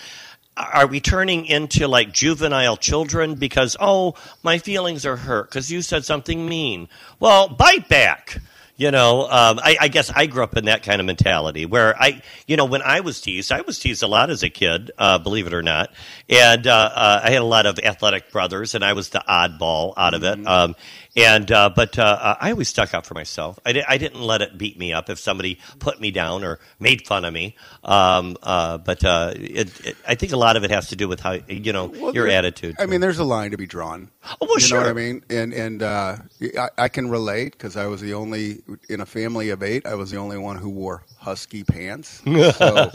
are 0.58 0.86
we 0.88 1.00
turning 1.00 1.46
into 1.46 1.88
like 1.88 2.12
juvenile 2.14 2.78
children 2.78 3.36
because 3.36 3.76
oh 3.80 4.16
my 4.44 4.58
feelings 4.58 5.06
are 5.06 5.16
hurt 5.18 5.50
because 5.50 5.72
you 5.72 5.82
said 5.82 6.06
something 6.06 6.48
mean? 6.48 6.88
Well, 7.20 7.50
bite 7.50 7.88
back. 7.90 8.38
You 8.78 8.90
know, 8.90 9.24
um, 9.30 9.60
I, 9.64 9.78
I 9.80 9.88
guess 9.90 10.10
I 10.10 10.26
grew 10.26 10.42
up 10.42 10.58
in 10.58 10.66
that 10.66 10.82
kind 10.82 11.00
of 11.00 11.06
mentality 11.06 11.68
where 11.68 11.96
I, 12.02 12.24
you 12.48 12.58
know, 12.58 12.66
when 12.66 12.82
I 12.82 13.02
was 13.02 13.22
teased, 13.22 13.52
I 13.52 13.62
was 13.62 13.78
teased 13.78 14.02
a 14.02 14.08
lot 14.08 14.32
as 14.32 14.42
a 14.42 14.50
kid, 14.50 14.90
uh, 14.98 15.20
believe 15.20 15.46
it 15.46 15.54
or 15.54 15.62
not, 15.62 15.92
and 16.28 16.66
uh, 16.66 16.90
uh, 16.92 17.22
I 17.24 17.30
had 17.30 17.42
a 17.44 17.46
lot 17.46 17.68
of 17.68 17.78
athletic 17.78 18.32
brothers, 18.32 18.74
and 18.74 18.84
I 18.84 18.94
was 18.94 19.10
the 19.10 19.24
oddball 19.30 19.94
out 19.98 20.16
of 20.16 20.24
it. 20.24 20.48
Um, 20.48 20.76
and 21.16 21.52
uh, 21.52 21.70
but 21.76 22.00
uh, 22.00 22.36
I 22.40 22.52
always 22.52 22.70
stuck 22.70 22.94
up 22.94 23.06
for 23.06 23.14
myself. 23.14 23.60
I, 23.66 23.74
di- 23.74 23.84
I 23.88 23.98
didn't 23.98 24.22
let 24.22 24.42
it 24.42 24.58
beat 24.58 24.78
me 24.80 24.94
up 24.94 25.10
if 25.10 25.20
somebody 25.20 25.60
put 25.80 26.00
me 26.00 26.12
down 26.12 26.44
or 26.44 26.60
made 26.80 27.06
fun 27.06 27.26
of 27.26 27.34
me. 27.34 27.56
Um, 27.84 28.38
uh, 28.44 28.78
but 28.78 29.04
uh, 29.04 29.34
it, 29.36 29.86
it, 29.86 29.98
I 30.08 30.16
think 30.16 30.32
a 30.32 30.38
lot 30.38 30.56
of 30.56 30.64
it 30.64 30.72
has 30.72 30.90
to 30.90 30.96
do 30.96 31.08
with 31.08 31.20
how 31.20 31.34
you 31.48 31.74
know 31.74 31.88
Well, 31.88 32.14
your 32.14 32.28
there- 32.28 32.38
attitude. 32.38 32.76
I 32.80 32.86
mean, 32.86 33.02
there's 33.02 33.20
a 33.20 33.24
line 33.24 33.52
to 33.52 33.58
be 33.58 33.68
drawn. 33.68 34.10
Oh, 34.24 34.36
well, 34.42 34.60
you 34.60 34.70
know 34.70 34.78
what 34.78 34.84
sure. 34.86 34.90
I 34.90 34.94
mean? 34.94 35.24
And 35.30 35.54
and 35.54 35.84
uh, 35.84 36.18
I, 36.58 36.70
I 36.78 36.88
can 36.88 37.10
relate 37.10 37.54
because 37.54 37.76
I 37.76 37.88
was 37.88 38.02
the 38.02 38.14
only 38.14 38.62
in 38.90 39.02
a 39.02 39.06
family 39.06 39.50
of 39.50 39.64
eight. 39.64 39.86
I 39.86 39.96
was 39.96 40.12
the 40.12 40.18
only 40.18 40.38
one 40.38 40.58
who 40.58 40.70
wore 40.70 41.04
husky 41.18 41.64
pants. 41.64 42.22
so 42.26 42.90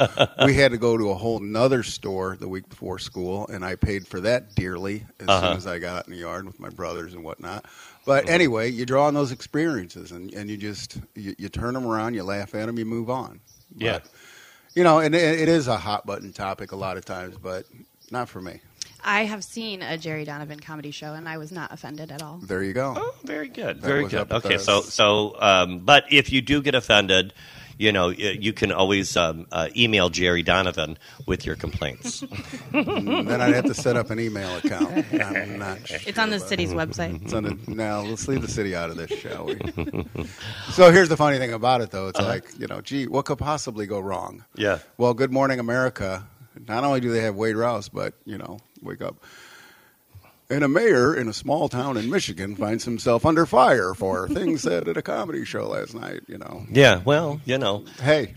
we 0.44 0.54
had 0.54 0.70
to 0.72 0.78
go 0.78 0.96
to 0.96 1.10
a 1.10 1.14
whole 1.14 1.40
nother 1.40 1.82
store 1.82 2.36
the 2.38 2.48
week 2.48 2.68
before 2.68 2.98
school, 2.98 3.46
and 3.48 3.64
I 3.64 3.74
paid 3.76 4.06
for 4.06 4.20
that 4.22 4.54
dearly 4.54 5.04
as 5.20 5.28
Uh-huh. 5.28 5.48
soon 5.48 5.56
as 5.58 5.66
I 5.66 5.78
got 5.80 5.96
out 5.98 6.06
in 6.06 6.12
the 6.12 6.18
yard 6.20 6.46
with 6.46 6.58
my 6.60 6.70
brothers 6.70 7.12
and 7.14 7.22
whatnot. 7.24 7.66
But 8.06 8.28
anyway, 8.28 8.70
you 8.70 8.86
draw 8.86 9.06
on 9.08 9.14
those 9.14 9.32
experiences, 9.32 10.12
and, 10.12 10.32
and 10.32 10.48
you 10.48 10.56
just 10.56 10.98
you, 11.14 11.34
you 11.38 11.48
turn 11.48 11.74
them 11.74 11.86
around, 11.86 12.14
you 12.14 12.22
laugh 12.22 12.54
at 12.54 12.66
them, 12.66 12.78
you 12.78 12.84
move 12.84 13.10
on. 13.10 13.40
Yeah. 13.76 13.98
You 14.74 14.84
know, 14.84 15.00
and 15.00 15.14
it, 15.14 15.40
it 15.40 15.48
is 15.48 15.66
a 15.66 15.76
hot 15.76 16.06
button 16.06 16.32
topic 16.32 16.70
a 16.72 16.76
lot 16.76 16.96
of 16.96 17.04
times, 17.04 17.36
but 17.36 17.64
not 18.10 18.28
for 18.28 18.40
me. 18.40 18.60
I 19.02 19.24
have 19.24 19.42
seen 19.44 19.82
a 19.82 19.98
Jerry 19.98 20.24
Donovan 20.24 20.60
comedy 20.60 20.90
show, 20.90 21.14
and 21.14 21.28
I 21.28 21.38
was 21.38 21.50
not 21.50 21.72
offended 21.72 22.10
at 22.12 22.22
all. 22.22 22.38
There 22.38 22.62
you 22.62 22.72
go. 22.72 22.94
Oh, 22.96 23.14
very 23.24 23.48
good, 23.48 23.80
That 23.80 23.86
very 23.86 24.06
good. 24.06 24.30
Okay, 24.30 24.58
so 24.58 24.82
so, 24.82 25.36
um, 25.40 25.80
but 25.80 26.04
if 26.10 26.32
you 26.32 26.40
do 26.40 26.62
get 26.62 26.74
offended, 26.74 27.32
you 27.78 27.92
know 27.92 28.08
you 28.08 28.52
can 28.52 28.72
always 28.72 29.16
um, 29.16 29.46
uh, 29.52 29.68
email 29.76 30.08
Jerry 30.10 30.42
Donovan 30.42 30.98
with 31.26 31.44
your 31.46 31.56
complaints. 31.56 32.22
Mm, 32.76 33.26
then 33.28 33.40
I'd 33.40 33.54
have 33.54 33.64
to 33.66 33.74
set 33.74 33.96
up 33.96 34.10
an 34.10 34.20
email 34.20 34.54
account. 34.58 35.06
I'm 35.14 35.58
not 35.58 35.86
sure 35.86 35.98
It's 36.06 36.18
on 36.18 36.28
the 36.30 36.36
about 36.36 36.48
city's 36.48 36.72
website. 36.72 37.22
It's 37.22 37.32
on 37.32 37.44
the, 37.44 37.58
now 37.68 38.00
let's 38.02 38.28
leave 38.28 38.42
the 38.42 38.48
city 38.48 38.74
out 38.76 38.90
of 38.90 38.96
this, 38.96 39.10
shall 39.18 39.46
we? 39.46 39.58
so 40.72 40.90
here's 40.92 41.08
the 41.08 41.16
funny 41.16 41.38
thing 41.38 41.52
about 41.54 41.80
it, 41.80 41.90
though. 41.90 42.08
It's 42.08 42.18
Uh-huh. 42.18 42.28
like 42.28 42.44
you 42.58 42.66
know, 42.66 42.80
gee, 42.82 43.06
what 43.06 43.24
could 43.24 43.38
possibly 43.38 43.86
go 43.86 43.98
wrong? 44.00 44.44
yeah. 44.56 44.78
Well, 44.98 45.14
Good 45.14 45.32
Morning 45.32 45.58
America. 45.58 46.26
Not 46.68 46.84
only 46.84 47.00
do 47.00 47.10
they 47.12 47.20
have 47.20 47.34
Wade 47.34 47.56
Rouse, 47.56 47.88
but 47.88 48.14
you 48.24 48.36
know, 48.38 48.58
wake 48.82 49.00
up. 49.02 49.16
And 50.48 50.62
a 50.62 50.68
mayor 50.68 51.12
in 51.14 51.26
a 51.28 51.32
small 51.32 51.68
town 51.68 51.96
in 51.96 52.08
Michigan 52.08 52.54
finds 52.54 52.84
himself 52.84 53.26
under 53.26 53.46
fire 53.46 53.94
for 53.94 54.28
things 54.28 54.62
said 54.62 54.86
at 54.86 54.96
a 54.96 55.02
comedy 55.02 55.44
show 55.44 55.66
last 55.68 55.94
night. 55.94 56.20
You 56.28 56.38
know, 56.38 56.64
Yeah, 56.70 57.02
well, 57.04 57.40
you 57.44 57.58
know, 57.58 57.84
hey, 58.00 58.34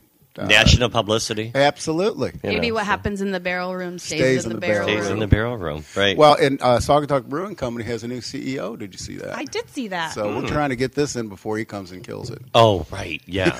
national 0.48 0.90
publicity 0.90 1.52
absolutely. 1.56 2.32
you 2.44 2.50
Maybe 2.50 2.68
know, 2.70 2.76
what 2.76 2.86
happens 2.86 3.22
in 3.22 3.32
the 3.32 3.40
barrel 3.40 3.76
room 3.76 4.00
stays, 4.00 4.20
Stays 4.20 4.46
in 4.46 4.54
the, 4.54 4.58
barrel, 4.60 4.88
stays 4.88 5.04
room. 5.04 5.14
in 5.14 5.20
the 5.20 5.28
barrel 5.28 5.58
room, 5.58 5.84
right? 5.96 6.16
Well, 6.18 6.36
and 6.36 6.62
uh, 6.62 6.78
Saugatuck 6.78 7.26
Brewing 7.26 7.56
Company 7.56 7.86
has 7.86 8.04
a 8.04 8.08
new 8.08 8.20
CEO. 8.22 8.78
Did 8.78 8.94
you 8.94 8.98
see 9.00 9.18
that? 9.18 9.36
I 9.38 9.44
did 9.46 9.70
see 9.70 9.88
that. 9.90 10.14
So 10.14 10.30
Hmm. 10.30 10.36
we're 10.38 10.48
trying 10.48 10.70
to 10.70 10.76
get 10.76 10.94
this 10.96 11.16
in 11.16 11.30
before 11.30 11.58
he 11.58 11.66
comes 11.66 11.92
and 11.92 12.04
kills 12.04 12.30
it. 12.30 12.42
oh, 12.56 12.86
right, 12.92 13.22
yeah, 13.26 13.58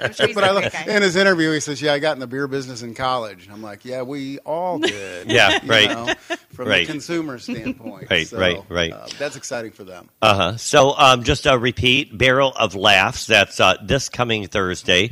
I'm 0.00 0.12
sure 0.12 0.26
he's 0.26 0.34
But 0.34 0.44
a 0.44 0.50
I, 0.50 0.60
great 0.60 0.72
guy. 0.72 0.84
in 0.96 1.02
his 1.02 1.16
interview, 1.16 1.52
he 1.52 1.60
says, 1.60 1.80
"Yeah, 1.80 1.92
I 1.94 1.98
got 1.98 2.12
in 2.14 2.20
the 2.20 2.26
beer 2.26 2.46
business 2.46 2.82
in 2.82 2.94
college." 2.94 3.48
I'm 3.52 3.62
like, 3.62 3.84
"Yeah, 3.84 4.02
we 4.02 4.38
all 4.40 4.78
did." 4.80 5.30
Yeah, 5.30 5.62
you 5.62 5.68
right. 5.70 5.90
know, 5.90 6.14
from 6.52 6.68
Right. 6.68 6.86
the 6.86 6.92
consumer 6.92 7.38
standpoint, 7.38 8.08
Right, 8.10 8.26
So, 8.26 8.38
right, 8.38 8.62
right. 8.68 8.92
Uh, 8.92 9.06
that's 9.18 9.36
exciting 9.36 9.72
for 9.72 9.84
them. 9.84 10.08
Uh 10.20 10.34
huh. 10.34 10.56
So, 10.56 10.94
um, 10.96 11.22
just 11.24 11.46
a 11.46 11.58
repeat: 11.58 12.16
Barrel 12.16 12.52
of 12.52 12.74
Laughs. 12.74 13.26
That's 13.26 13.60
uh, 13.60 13.76
this 13.82 14.08
coming 14.08 14.46
Thursday. 14.48 15.11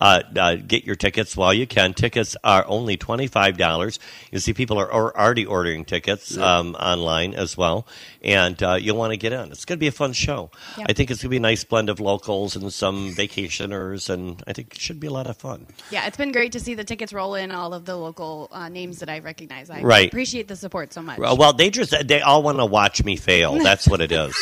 Uh, 0.00 0.22
uh, 0.38 0.56
get 0.56 0.84
your 0.84 0.94
tickets 0.96 1.36
while 1.36 1.54
you 1.54 1.66
can. 1.66 1.94
Tickets 1.94 2.36
are 2.44 2.64
only 2.68 2.96
twenty 2.96 3.26
five 3.26 3.56
dollars. 3.56 3.98
You 4.30 4.38
see, 4.40 4.52
people 4.52 4.78
are, 4.78 4.92
already 4.92 5.46
ordering 5.46 5.84
tickets 5.86 6.36
um, 6.36 6.74
online 6.74 7.32
as 7.34 7.56
well, 7.56 7.86
and 8.22 8.62
uh, 8.62 8.74
you'll 8.74 8.96
want 8.98 9.12
to 9.12 9.16
get 9.16 9.32
in. 9.32 9.50
It's 9.52 9.64
going 9.64 9.78
to 9.78 9.80
be 9.80 9.86
a 9.86 9.92
fun 9.92 10.12
show. 10.12 10.50
Yeah. 10.76 10.84
I 10.88 10.92
think 10.92 11.10
it's 11.10 11.22
going 11.22 11.28
to 11.28 11.30
be 11.30 11.36
a 11.38 11.40
nice 11.40 11.64
blend 11.64 11.88
of 11.88 11.98
locals 11.98 12.56
and 12.56 12.70
some 12.72 13.14
vacationers, 13.14 14.10
and 14.10 14.42
I 14.46 14.52
think 14.52 14.74
it 14.74 14.80
should 14.80 15.00
be 15.00 15.06
a 15.06 15.10
lot 15.12 15.26
of 15.28 15.36
fun. 15.38 15.66
yeah, 15.90 16.06
it's 16.06 16.16
been 16.18 16.32
great 16.32 16.52
to 16.52 16.60
see 16.60 16.74
the 16.74 16.84
tickets 16.84 17.12
roll 17.14 17.34
in. 17.34 17.50
All 17.50 17.72
of 17.72 17.84
the 17.86 17.96
local 17.96 18.48
uh, 18.52 18.68
names 18.68 18.98
that 18.98 19.08
I 19.08 19.20
recognize. 19.20 19.70
I 19.70 19.80
Right. 19.80 20.08
appreciate 20.08 20.48
the 20.48 20.56
support 20.56 20.92
so 20.92 21.00
much. 21.02 21.18
Well, 21.18 21.52
they 21.54 21.70
just 21.70 21.94
they 22.06 22.20
all 22.20 22.42
want 22.42 22.58
to 22.58 22.66
watch 22.66 23.02
me 23.02 23.16
fail. 23.16 23.54
That's 23.62 23.88
what 23.88 24.00
it 24.02 24.12
is. 24.12 24.36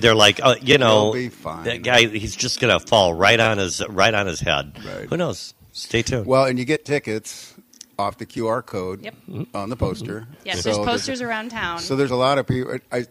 They're 0.00 0.14
like, 0.14 0.40
oh, 0.42 0.56
you 0.60 0.78
know, 0.78 1.12
that 1.14 1.82
guy. 1.84 2.06
He's 2.08 2.34
just 2.34 2.58
gonna 2.60 2.80
fall 2.80 3.14
right 3.14 3.38
on 3.38 3.58
his 3.58 3.82
right 3.88 4.12
on 4.14 4.26
his 4.26 4.40
head. 4.48 4.84
Right. 4.84 5.08
Who 5.08 5.16
knows? 5.16 5.54
Stay 5.72 6.02
tuned. 6.02 6.26
Well, 6.26 6.44
and 6.46 6.58
you 6.58 6.64
get 6.64 6.84
tickets 6.84 7.54
off 7.98 8.18
the 8.18 8.26
QR 8.26 8.64
code 8.64 9.02
Yep. 9.04 9.14
on 9.54 9.70
the 9.70 9.76
poster. 9.76 10.20
Mm-hmm. 10.20 10.32
yes, 10.44 10.56
So 10.58 10.62
there's 10.62 10.76
there's- 10.76 10.86
posters 10.90 11.20
around 11.22 11.50
town. 11.50 11.78
So 11.80 11.94
there's 11.96 12.10
a 12.10 12.16
lot 12.16 12.38
of 12.38 12.46
people. 12.46 12.78
I, 12.92 13.06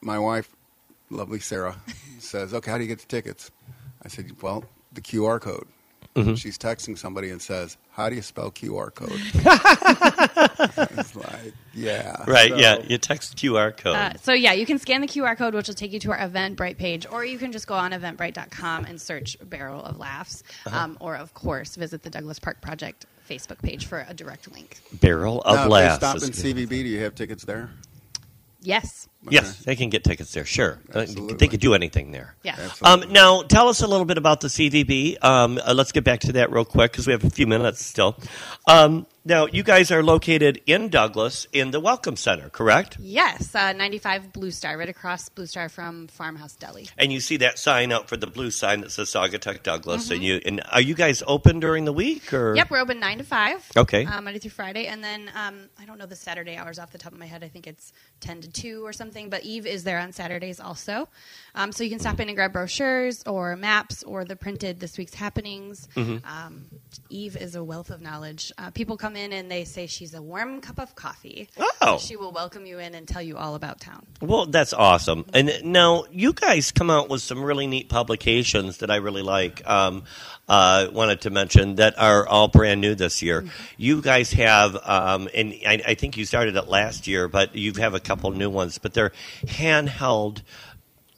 my 0.00 0.18
wife, 0.18 0.48
lovely 1.10 1.40
Sarah, 1.40 1.76
says, 2.18 2.54
"Okay, 2.54 2.70
how 2.70 2.76
do 2.78 2.84
you 2.84 2.88
get 2.88 3.00
the 3.00 3.06
tickets?" 3.06 3.50
I 4.02 4.08
said, 4.08 4.30
"Well, 4.42 4.64
the 4.92 5.00
QR 5.00 5.40
code." 5.40 5.66
Mm-hmm. 6.16 6.34
She's 6.34 6.58
texting 6.58 6.98
somebody 6.98 7.30
and 7.30 7.40
says, 7.40 7.76
"How 7.92 8.08
do 8.08 8.16
you 8.16 8.22
spell 8.22 8.50
QR 8.50 8.92
code?" 8.92 9.12
it's 10.98 11.14
like, 11.16 11.52
yeah, 11.74 12.24
right? 12.26 12.50
So- 12.50 12.56
yeah. 12.56 12.78
You 12.78 12.98
text 12.98 13.36
QR 13.36 13.76
code. 13.76 13.94
Uh, 13.96 14.12
so 14.20 14.32
yeah, 14.32 14.52
you 14.52 14.66
can 14.66 14.78
scan 14.78 15.00
the 15.00 15.06
QR 15.06 15.36
code, 15.36 15.54
which 15.54 15.68
will 15.68 15.74
take 15.74 15.92
you 15.92 16.00
to 16.00 16.10
our 16.12 16.18
Eventbrite 16.18 16.76
page, 16.78 17.06
or 17.10 17.24
you 17.24 17.38
can 17.38 17.52
just 17.52 17.66
go 17.66 17.74
on 17.74 17.92
Eventbrite.com 17.92 18.84
and 18.86 19.00
search 19.00 19.36
"Barrel 19.42 19.82
of 19.84 19.98
Laughs," 19.98 20.42
Uh-huh. 20.66 20.76
um, 20.78 20.96
or 21.00 21.16
of 21.16 21.32
course 21.34 21.76
visit 21.76 22.02
the 22.02 22.10
Douglas 22.10 22.38
Park 22.38 22.60
Project 22.60 23.06
Facebook 23.28 23.62
page 23.62 23.86
for 23.86 24.04
a 24.08 24.12
direct 24.14 24.50
link. 24.52 24.78
Barrel 24.94 25.40
of 25.42 25.54
Now, 25.54 25.62
if 25.62 25.64
they 25.66 25.70
laughs. 25.70 25.96
stop 25.96 26.16
in. 26.16 26.30
CVB. 26.32 26.68
Do 26.68 26.76
you 26.88 27.00
have 27.04 27.14
tickets 27.14 27.44
there? 27.44 27.70
Yes, 28.62 29.08
Yes, 29.28 29.58
they 29.58 29.76
can 29.76 29.90
get 29.90 30.02
tickets 30.02 30.32
there. 30.32 30.46
Sure, 30.46 30.80
Absolutely. 30.94 31.36
they 31.36 31.48
could 31.48 31.60
do 31.60 31.74
anything 31.74 32.10
there. 32.10 32.36
yeah. 32.42 32.56
Um, 32.82 33.04
now, 33.10 33.42
tell 33.42 33.68
us 33.68 33.82
a 33.82 33.86
little 33.86 34.06
bit 34.06 34.16
about 34.16 34.40
the 34.40 34.48
CVB. 34.48 35.22
Um, 35.22 35.60
uh, 35.62 35.74
let's 35.74 35.92
get 35.92 36.04
back 36.04 36.20
to 36.20 36.32
that 36.32 36.50
real 36.50 36.64
quick 36.64 36.92
because 36.92 37.06
we 37.06 37.12
have 37.12 37.22
a 37.24 37.30
few 37.30 37.46
minutes 37.46 37.84
still. 37.84 38.16
Um, 38.66 39.06
now, 39.22 39.46
you 39.46 39.62
guys 39.62 39.90
are 39.90 40.02
located 40.02 40.62
in 40.66 40.88
Douglas 40.88 41.46
in 41.52 41.72
the 41.72 41.80
Welcome 41.80 42.16
Center, 42.16 42.48
correct? 42.48 42.96
Yes, 42.98 43.54
uh, 43.54 43.74
95 43.74 44.32
Blue 44.32 44.50
Star, 44.50 44.78
right 44.78 44.88
across 44.88 45.28
Blue 45.28 45.44
Star 45.44 45.68
from 45.68 46.06
Farmhouse 46.08 46.56
Deli. 46.56 46.88
And 46.96 47.12
you 47.12 47.20
see 47.20 47.36
that 47.38 47.58
sign 47.58 47.92
out 47.92 48.08
for 48.08 48.16
the 48.16 48.26
blue 48.26 48.50
sign 48.50 48.80
that 48.80 48.92
says 48.92 49.10
Saugatuck 49.10 49.62
Douglas. 49.62 50.04
Mm-hmm. 50.04 50.14
And 50.14 50.24
you 50.24 50.40
and 50.46 50.62
are 50.72 50.80
you 50.80 50.94
guys 50.94 51.22
open 51.26 51.60
during 51.60 51.84
the 51.84 51.92
week 51.92 52.32
or? 52.32 52.56
Yep, 52.56 52.70
we're 52.70 52.80
open 52.80 52.98
9 52.98 53.18
to 53.18 53.24
5. 53.24 53.72
Okay. 53.76 54.06
Uh, 54.06 54.22
Monday 54.22 54.38
through 54.38 54.52
Friday. 54.52 54.86
And 54.86 55.04
then 55.04 55.30
um, 55.34 55.68
I 55.78 55.84
don't 55.84 55.98
know 55.98 56.06
the 56.06 56.16
Saturday 56.16 56.56
hours 56.56 56.78
off 56.78 56.90
the 56.90 56.98
top 56.98 57.12
of 57.12 57.18
my 57.18 57.26
head. 57.26 57.44
I 57.44 57.48
think 57.48 57.66
it's 57.66 57.92
10 58.20 58.40
to 58.40 58.50
2 58.50 58.86
or 58.86 58.94
something. 58.94 59.28
But 59.28 59.44
Eve 59.44 59.66
is 59.66 59.84
there 59.84 59.98
on 59.98 60.12
Saturdays 60.12 60.60
also. 60.60 61.08
Um, 61.54 61.72
so 61.72 61.84
you 61.84 61.90
can 61.90 61.98
stop 61.98 62.20
in 62.20 62.28
and 62.28 62.36
grab 62.36 62.54
brochures 62.54 63.22
or 63.26 63.54
maps 63.54 64.02
or 64.02 64.24
the 64.24 64.36
printed 64.36 64.80
this 64.80 64.96
week's 64.96 65.14
happenings. 65.14 65.88
Mm-hmm. 65.94 66.26
Um, 66.26 66.64
Eve 67.10 67.36
is 67.36 67.54
a 67.54 67.62
wealth 67.62 67.90
of 67.90 68.00
knowledge. 68.00 68.50
Uh, 68.56 68.70
people 68.70 68.96
come 68.96 69.10
in 69.16 69.19
and 69.32 69.50
they 69.50 69.64
say 69.64 69.86
she's 69.86 70.14
a 70.14 70.22
warm 70.22 70.60
cup 70.60 70.78
of 70.78 70.94
coffee. 70.94 71.48
Oh. 71.80 71.98
She 71.98 72.16
will 72.16 72.32
welcome 72.32 72.66
you 72.66 72.78
in 72.78 72.94
and 72.94 73.06
tell 73.06 73.22
you 73.22 73.36
all 73.36 73.54
about 73.54 73.80
town. 73.80 74.06
Well, 74.20 74.46
that's 74.46 74.72
awesome. 74.72 75.24
And 75.32 75.52
now 75.64 76.04
you 76.10 76.32
guys 76.32 76.72
come 76.72 76.90
out 76.90 77.08
with 77.08 77.22
some 77.22 77.42
really 77.42 77.66
neat 77.66 77.88
publications 77.88 78.78
that 78.78 78.90
I 78.90 78.96
really 78.96 79.22
like. 79.22 79.66
Um, 79.68 80.04
uh, 80.48 80.88
wanted 80.92 81.20
to 81.20 81.30
mention 81.30 81.76
that 81.76 81.96
are 81.96 82.26
all 82.26 82.48
brand 82.48 82.80
new 82.80 82.96
this 82.96 83.22
year. 83.22 83.44
You 83.76 84.02
guys 84.02 84.32
have, 84.32 84.76
um, 84.84 85.28
and 85.32 85.54
I, 85.64 85.82
I 85.88 85.94
think 85.94 86.16
you 86.16 86.24
started 86.24 86.56
it 86.56 86.66
last 86.66 87.06
year, 87.06 87.28
but 87.28 87.54
you 87.54 87.72
have 87.74 87.94
a 87.94 88.00
couple 88.00 88.32
new 88.32 88.50
ones. 88.50 88.78
But 88.78 88.92
they're 88.92 89.12
handheld 89.46 90.42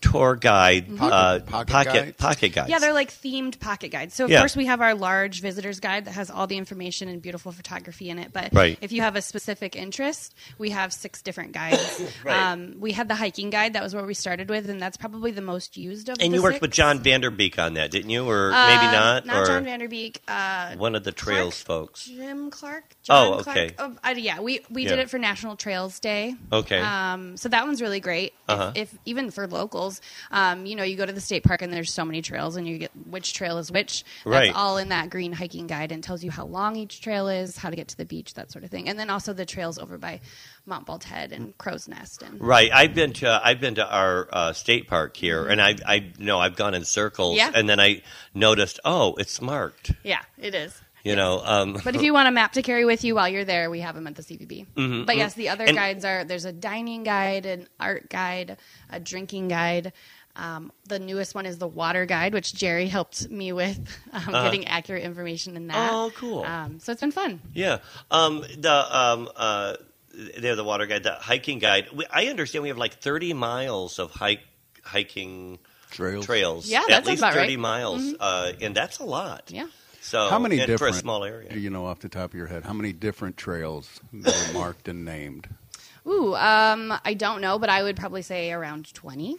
tour 0.03 0.37
guide, 0.37 0.97
Pocket- 0.99 1.15
uh, 1.15 1.41
pocket 1.41 1.73
pocket 1.73 1.93
guides? 1.95 2.17
pocket 2.19 2.49
guides. 2.51 2.69
Yeah, 2.71 2.79
they're 2.79 2.93
like 2.93 3.11
themed 3.11 3.59
pocket 3.61 3.89
guides. 3.91 4.15
So 4.15 4.25
of 4.25 4.31
Yeah. 4.31 4.41
course 4.41 4.55
we 4.57 4.67
have 4.67 4.81
our 4.83 4.95
large 4.95 5.41
visitors 5.41 5.81
guide 5.81 6.05
that 6.05 6.11
has 6.13 6.29
all 6.31 6.47
the 6.47 6.57
information 6.59 7.09
and 7.09 7.23
beautiful 7.23 7.53
photography 7.53 8.11
in 8.11 8.19
it. 8.19 8.33
But 8.33 8.51
Right. 8.53 8.77
if 8.83 8.93
you 8.93 9.01
have 9.03 9.17
a 9.17 9.23
specific 9.23 9.77
interest, 9.77 10.35
we 10.59 10.71
have 10.71 10.93
six 10.93 11.23
different 11.23 11.53
guides. 11.53 12.03
Right. 12.25 12.37
um, 12.53 12.75
we 12.81 12.93
had 12.93 13.09
the 13.09 13.15
hiking 13.15 13.49
guide 13.51 13.73
that 13.73 13.83
was 13.83 13.95
what 13.95 14.07
we 14.07 14.15
started 14.15 14.49
with, 14.51 14.69
and 14.69 14.81
that's 14.83 14.97
probably 14.97 15.31
the 15.31 15.41
most 15.41 15.77
used 15.77 16.09
of. 16.09 16.17
and 16.21 16.33
the 16.33 16.37
you 16.37 16.43
worked 16.43 16.57
six. 16.57 16.63
with 16.63 16.71
John 16.73 17.03
Vanderbeek 17.03 17.59
on 17.59 17.75
that, 17.75 17.91
didn't 17.91 18.11
you? 18.11 18.29
Or 18.29 18.53
Uh, 18.53 18.67
maybe 18.67 18.87
not? 18.93 19.25
Not 19.27 19.37
or 19.37 19.47
John 19.47 19.65
Vanderbeek. 19.65 20.17
Uh, 20.29 20.75
one 20.77 20.95
of 20.95 21.05
the 21.05 21.13
trails 21.13 21.63
Clark? 21.63 21.89
folks. 21.89 22.05
Jim 22.07 22.51
Clark. 22.51 22.85
Oh, 23.09 23.35
okay. 23.41 23.71
Clark. 23.71 23.99
Oh, 24.05 24.09
uh, 24.11 24.15
yeah, 24.17 24.41
we 24.41 24.61
we 24.71 24.85
did 24.85 24.99
it 24.99 25.09
for 25.11 25.19
National 25.19 25.57
Trails 25.57 25.99
Day. 26.01 26.35
Okay. 26.53 26.81
Um, 26.81 27.37
so 27.37 27.49
that 27.49 27.65
one's 27.67 27.81
really 27.81 28.01
great. 28.01 28.33
Uh-huh. 28.49 28.73
If, 28.75 28.93
even 29.05 29.31
for 29.31 29.47
locals, 29.47 29.92
trails. 30.01 30.01
Um, 30.31 30.67
you 30.67 30.77
know, 30.77 30.83
you 30.83 30.97
go 30.97 31.07
to 31.07 31.13
the 31.13 31.21
state 31.21 31.45
park 31.45 31.63
and 31.63 31.73
there's 31.73 31.93
so 31.93 32.05
many 32.05 32.23
trails, 32.23 32.57
and 32.57 32.67
you 32.67 32.79
get 32.79 32.91
which 33.07 33.33
trail 33.35 33.59
is 33.59 33.71
which. 33.71 34.05
That's 34.25 34.27
Right. 34.27 34.55
all 34.55 34.79
in 34.79 34.89
that 34.91 35.11
green 35.11 35.33
hiking 35.33 35.67
guide 35.67 35.93
and 35.93 36.03
tells 36.03 36.23
you 36.25 36.31
how 36.31 36.47
long 36.47 36.77
each 36.77 37.01
trail 37.01 37.29
is, 37.29 37.57
how 37.57 37.71
to 37.71 37.77
get 37.77 37.89
to 37.89 37.97
the 37.97 38.05
beach, 38.05 38.35
that 38.35 38.51
sort 38.51 38.65
of 38.65 38.71
thing. 38.71 38.89
And 38.89 38.99
then 38.99 39.11
also 39.11 39.33
the 39.33 39.45
trails 39.47 39.79
over 39.79 39.99
by 39.99 40.21
Mount 40.67 40.87
Baldhead 40.87 41.33
and 41.33 41.57
Crow's 41.59 41.89
Nest. 41.89 42.23
And 42.23 42.41
Right, 42.41 42.71
I've 42.73 42.95
been 42.95 43.13
to 43.15 43.41
I've 43.45 43.61
been 43.61 43.75
to 43.77 43.87
our 43.87 44.29
uh, 44.33 44.53
state 44.53 44.89
park 44.89 45.17
here, 45.17 45.47
and 45.47 45.61
I 45.61 45.77
I 45.87 46.13
know 46.19 46.39
I've 46.39 46.57
gone 46.57 46.75
in 46.75 46.85
circles, 46.85 47.37
Yeah. 47.37 47.51
and 47.55 47.69
then 47.69 47.81
I 47.81 48.03
noticed, 48.35 48.79
oh, 48.85 49.15
it's 49.17 49.41
marked. 49.41 49.93
yeah, 50.05 50.23
it 50.39 50.55
is. 50.55 50.81
You 51.05 51.17
know, 51.17 51.43
um, 51.45 51.81
But 51.85 51.97
if 51.97 52.03
you 52.03 52.13
want 52.13 52.29
a 52.29 52.31
map 52.31 52.53
to 52.53 52.63
carry 52.63 52.85
with 52.85 53.03
you 53.03 53.17
while 53.17 53.29
you're 53.29 53.45
there, 53.45 53.69
we 53.71 53.81
have 53.81 53.95
them 53.97 54.07
at 54.07 54.15
the 54.15 54.23
CVB. 54.23 54.67
Mm-hmm, 54.77 55.05
But 55.05 55.17
yes, 55.17 55.35
the 55.35 55.49
other 55.49 55.65
And- 55.65 55.77
guides 55.77 56.05
are 56.05 56.25
there's 56.25 56.45
a 56.45 56.53
dining 56.53 57.03
guide, 57.03 57.45
an 57.47 57.67
art 57.81 58.09
guide, 58.09 58.57
a 58.89 59.01
drinking 59.01 59.49
guide. 59.49 59.93
Um, 60.35 60.73
the 60.87 60.99
newest 60.99 61.35
one 61.35 61.45
is 61.45 61.59
the 61.59 61.67
water 61.69 62.07
guide, 62.07 62.33
which 62.33 62.55
Jerry 62.55 62.87
helped 62.87 63.29
me 63.29 63.53
with 63.53 63.79
um, 64.13 64.31
getting 64.33 64.67
accurate 64.67 65.03
information 65.03 65.57
in 65.57 65.67
that. 65.67 65.91
Oh, 65.93 66.11
cool. 66.17 66.45
Um, 66.45 66.79
so 66.81 66.93
it's 66.93 67.01
been 67.03 67.11
fun. 67.11 67.41
yeah, 67.53 67.79
um, 68.11 68.41
the 68.57 68.97
um, 68.99 69.29
uh, 69.37 69.75
they're 70.39 70.57
the 70.57 70.65
water 70.65 70.87
guide, 70.87 71.03
the 71.03 71.13
hiking 71.15 71.59
guide. 71.59 71.89
We, 71.93 72.07
I 72.11 72.27
understand 72.27 72.63
we 72.63 72.69
have 72.69 72.79
like 72.79 72.95
thirty 72.95 73.35
miles 73.35 73.99
of 73.99 74.11
hike 74.13 74.41
hiking 74.83 75.59
Trails. 75.91 76.25
trails. 76.25 76.67
Yeah, 76.67 76.79
at 76.81 76.89
that 76.89 76.95
sounds 76.95 77.09
least 77.09 77.21
about 77.21 77.35
thirty 77.35 77.57
right. 77.57 77.59
miles, 77.59 78.15
uh, 78.19 78.53
and 78.61 78.75
that's 78.75 79.01
a 79.01 79.05
lot. 79.05 79.51
Yeah. 79.53 79.67
So 80.05 80.29
How 80.29 80.39
many 80.41 80.57
and 80.59 80.67
for 80.67 80.73
a 80.73 80.75
different? 80.75 80.97
small 80.97 81.23
area? 81.25 81.49
Do 81.53 81.61
you 81.61 81.71
know 81.71 81.87
off 81.87 82.01
the 82.01 82.09
top 82.09 82.31
of 82.31 82.35
your 82.35 82.49
head 82.49 82.65
how 82.65 82.73
many 82.73 82.93
different 82.93 83.37
trails 83.37 84.01
that 84.13 84.49
were 84.49 84.53
marked 84.59 84.89
and 84.89 85.05
named? 85.05 85.49
Ooh, 86.07 86.35
um, 86.35 86.93
I 87.05 87.15
don't 87.15 87.41
know, 87.41 87.61
but 87.61 87.69
I 87.71 87.85
would 87.85 87.97
probably 87.97 88.23
say 88.23 88.51
around 88.51 88.93
20. 88.93 89.37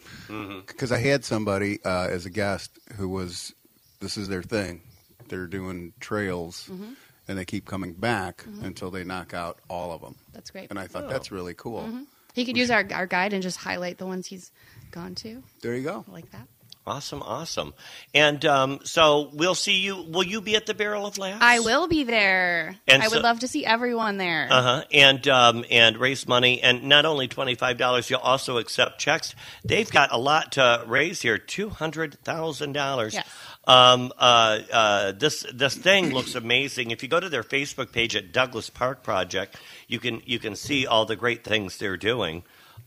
Because 0.66 0.90
I 0.90 0.98
had 0.98 1.22
somebody 1.22 1.84
uh, 1.84 2.08
as 2.08 2.24
a 2.24 2.30
guest 2.30 2.70
who 2.96 3.10
was, 3.10 3.52
this 4.00 4.16
is 4.16 4.28
their 4.28 4.42
thing. 4.42 4.80
They're 5.28 5.46
doing 5.46 5.92
trails, 6.00 6.66
Mm-hmm. 6.72 6.92
and 7.28 7.38
they 7.38 7.44
keep 7.44 7.66
coming 7.66 7.92
back 7.92 8.44
until 8.62 8.90
they 8.90 9.04
knock 9.04 9.34
out 9.34 9.58
all 9.68 9.92
of 9.92 10.00
them. 10.00 10.14
That's 10.32 10.50
great. 10.50 10.70
And 10.70 10.78
I 10.78 10.86
thought 10.86 11.04
Oh. 11.04 11.08
that's 11.08 11.30
really 11.30 11.52
cool. 11.54 11.86
He 12.32 12.46
could 12.46 12.56
use 12.56 12.70
our, 12.70 12.84
our 12.92 13.06
guide 13.06 13.32
and 13.34 13.42
just 13.42 13.58
highlight 13.58 13.98
the 13.98 14.06
ones 14.06 14.26
he's 14.26 14.50
gone 14.90 15.14
to. 15.16 15.42
There 15.60 15.74
you 15.76 15.82
go. 15.84 16.04
Like 16.08 16.30
that. 16.32 16.48
Awesome, 16.86 17.22
awesome. 17.22 17.72
And 18.12 18.44
um, 18.44 18.80
so 18.84 19.30
we'll 19.32 19.54
see 19.54 19.78
you. 19.78 20.02
Will 20.02 20.22
you 20.22 20.42
be 20.42 20.54
at 20.54 20.66
the 20.66 20.74
Barrel 20.74 21.06
of 21.06 21.16
Laughs? 21.16 21.38
I 21.40 21.60
will 21.60 21.88
be 21.88 22.04
there. 22.04 22.76
And 22.86 23.02
I 23.02 23.06
so- 23.06 23.16
would 23.16 23.22
love 23.22 23.40
to 23.40 23.48
see 23.48 23.64
everyone 23.64 24.18
there. 24.18 24.48
Uh 24.50 24.62
huh. 24.62 24.84
And 24.92 25.26
um, 25.28 25.64
and 25.70 25.96
raise 25.96 26.28
money, 26.28 26.60
and 26.62 26.84
not 26.84 27.06
only 27.06 27.26
twenty 27.26 27.54
five 27.54 27.78
dollars, 27.78 28.10
you'll 28.10 28.20
also 28.20 28.58
accept 28.58 28.98
checks. 29.00 29.34
They've 29.64 29.90
got 29.90 30.12
a 30.12 30.18
lot 30.18 30.52
to 30.52 30.84
raise 30.86 31.22
here 31.22 31.38
two 31.38 31.70
hundred 31.70 32.22
thousand 32.22 32.72
dollars. 32.72 33.14
Yes. 33.14 33.26
Um, 33.66 34.12
uh, 34.18 34.58
uh, 34.70 35.12
this 35.12 35.46
this 35.54 35.74
thing 35.74 36.12
looks 36.12 36.34
amazing. 36.34 36.90
If 36.90 37.02
you 37.02 37.08
go 37.08 37.18
to 37.18 37.30
their 37.30 37.42
Facebook 37.42 37.92
page 37.92 38.14
at 38.14 38.30
Douglas 38.30 38.68
Park 38.68 39.02
Project, 39.02 39.56
you 39.88 39.98
can 39.98 40.20
you 40.26 40.38
can 40.38 40.54
see 40.54 40.86
all 40.86 41.06
the 41.06 41.16
great 41.16 41.44
things 41.44 41.78
they're 41.78 41.96
doing. 41.96 42.42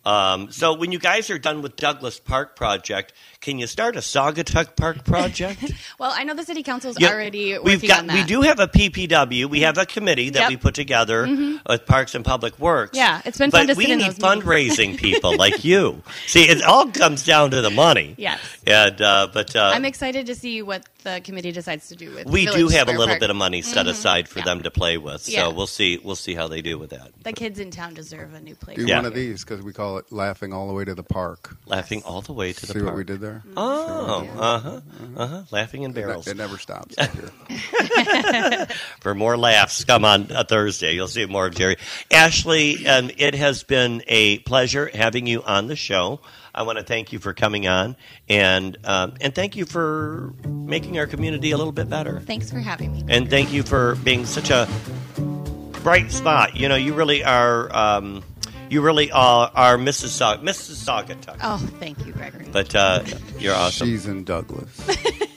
Um, 0.07 0.51
so 0.53 0.73
when 0.73 0.93
you 0.93 0.99
guys 0.99 1.29
are 1.29 1.37
done 1.37 1.61
with 1.61 1.75
Douglas 1.75 2.17
Park 2.17 2.55
Project, 2.55 3.11
can 3.41 3.59
you 3.59 3.67
start 3.67 3.97
a 3.97 3.99
Saugatuck 3.99 4.77
Park 4.77 5.03
Project? 5.03 5.73
Well, 5.99 6.11
I 6.15 6.23
know 6.25 6.35
the 6.35 6.43
city 6.43 6.61
council's 6.63 6.99
Yeah, 6.99 7.09
already 7.11 7.57
we've 7.57 7.81
got 7.81 8.01
on 8.01 8.07
that. 8.07 8.13
we 8.13 8.23
do 8.23 8.41
have 8.43 8.59
a 8.59 8.67
PPW. 8.67 9.47
We 9.49 9.61
have 9.61 9.77
a 9.79 9.85
committee 9.85 10.29
that 10.29 10.39
Yep. 10.39 10.43
Mm-hmm. 10.45 10.53
we 10.53 10.57
put 10.57 10.75
together 10.75 11.27
with 11.67 11.85
Parks 11.87 12.13
and 12.15 12.23
Public 12.23 12.57
Works. 12.59 12.95
Yeah, 12.97 13.21
it's 13.25 13.37
been 13.39 13.49
but 13.49 13.65
fun 13.65 13.67
to 13.69 13.73
we 13.75 13.87
need 13.95 14.11
fundraising 14.11 14.95
people 15.07 15.35
like 15.35 15.65
you. 15.65 16.01
See, 16.27 16.43
it 16.47 16.61
all 16.63 16.89
comes 16.91 17.25
down 17.25 17.51
to 17.51 17.61
the 17.61 17.71
money. 17.71 18.13
Yes. 18.17 18.39
And 18.67 19.01
uh, 19.01 19.27
but 19.33 19.55
uh, 19.55 19.71
I'm 19.73 19.85
excited 19.85 20.27
to 20.27 20.35
see 20.35 20.61
what 20.61 20.83
the 21.13 21.21
committee 21.21 21.51
decides 21.51 21.87
to 21.87 21.95
do 21.95 22.13
with. 22.13 22.27
we 22.27 22.45
do 22.45 22.51
Village 22.51 22.73
have 22.73 22.87
a 22.89 22.91
little 22.91 23.07
Park. 23.07 23.19
bit 23.21 23.29
of 23.29 23.35
money 23.35 23.61
set 23.61 23.87
aside 23.87 24.27
for 24.27 24.39
Yeah. 24.39 24.45
them 24.45 24.63
to 24.63 24.71
play 24.71 24.97
with. 24.97 25.21
So 25.21 25.31
Yeah. 25.31 25.47
we'll 25.47 25.67
see. 25.67 25.97
We'll 25.97 26.15
see 26.17 26.33
how 26.35 26.47
they 26.47 26.61
do 26.61 26.77
with 26.77 26.89
that. 26.89 27.11
The 27.23 27.31
kids 27.33 27.59
in 27.59 27.71
town 27.71 27.93
deserve 27.93 28.33
a 28.33 28.39
new 28.41 28.51
Do 28.53 28.55
playground. 28.55 28.87
Yeah. 28.89 28.97
one 28.97 29.05
of 29.05 29.13
these 29.13 29.43
because 29.45 29.61
we 29.61 29.71
call 29.73 29.97
it 29.99 30.11
laughing 30.11 30.51
all 30.53 30.67
the 30.67 30.73
way 30.73 30.83
to 30.85 30.93
the 30.95 31.03
park. 31.03 31.55
Laughing 31.65 32.03
all 32.05 32.21
the 32.21 32.33
way 32.33 32.51
to 32.53 32.59
the 32.61 32.67
See 32.67 32.73
park. 32.73 32.85
what 32.85 32.95
we 32.95 33.03
did 33.05 33.21
there? 33.21 33.43
Oh, 33.55 34.27
uh 34.37 34.59
huh, 34.59 34.81
uh 35.15 35.27
huh. 35.27 35.41
Laughing 35.51 35.83
in 35.83 35.93
barrels. 35.93 36.27
It 36.27 36.35
never 36.37 36.57
stops. 36.57 36.95
here. 36.99 37.31
for 39.01 39.15
more 39.15 39.37
laughs, 39.37 39.83
come 39.85 40.03
on 40.05 40.27
a 40.31 40.43
Thursday. 40.43 40.93
You'll 40.93 41.07
see 41.07 41.25
more 41.25 41.47
of 41.47 41.55
Jerry. 41.55 41.77
Ashley, 42.11 42.85
um, 42.87 43.09
it 43.17 43.35
has 43.35 43.63
been 43.63 44.03
a 44.07 44.39
pleasure 44.39 44.89
having 44.93 45.27
you 45.27 45.41
on 45.43 45.67
the 45.67 45.75
show. 45.75 46.19
I 46.57 46.63
want 46.63 46.79
to 46.79 46.83
thank 46.83 47.13
you 47.13 47.19
for 47.19 47.33
coming 47.33 47.67
on, 47.67 47.95
and 48.27 48.75
um, 48.83 49.13
and 49.21 49.33
thank 49.35 49.55
you 49.55 49.65
for 49.65 50.33
making 50.45 50.97
our 50.97 51.05
community 51.05 51.51
a 51.51 51.57
little 51.57 51.71
bit 51.71 51.87
better. 51.87 52.19
Thanks 52.21 52.49
for 52.49 52.57
having 52.59 52.91
me. 52.93 53.03
And 53.07 53.29
thank 53.29 53.53
you 53.53 53.61
for 53.63 53.95
being 53.97 54.25
such 54.25 54.49
a 54.49 54.67
bright 55.83 56.11
spot. 56.11 56.55
You 56.55 56.67
know, 56.67 56.75
you 56.75 56.93
really 56.95 57.23
are. 57.23 57.73
Um, 57.75 58.23
you 58.69 58.81
really 58.81 59.09
are, 59.11 59.49
are 59.55 59.77
Mrs. 59.77 60.09
Saug- 60.09 60.41
Mrs. 60.43 60.83
Saugatuck. 60.83 61.37
Oh, 61.41 61.57
thank 61.79 62.05
you, 62.05 62.11
Gregory. 62.11 62.47
But 62.51 62.75
uh, 62.75 63.01
you're 63.39 63.55
awesome, 63.55 63.87
She's 63.87 64.07
in 64.07 64.25
Douglas. 64.25 64.67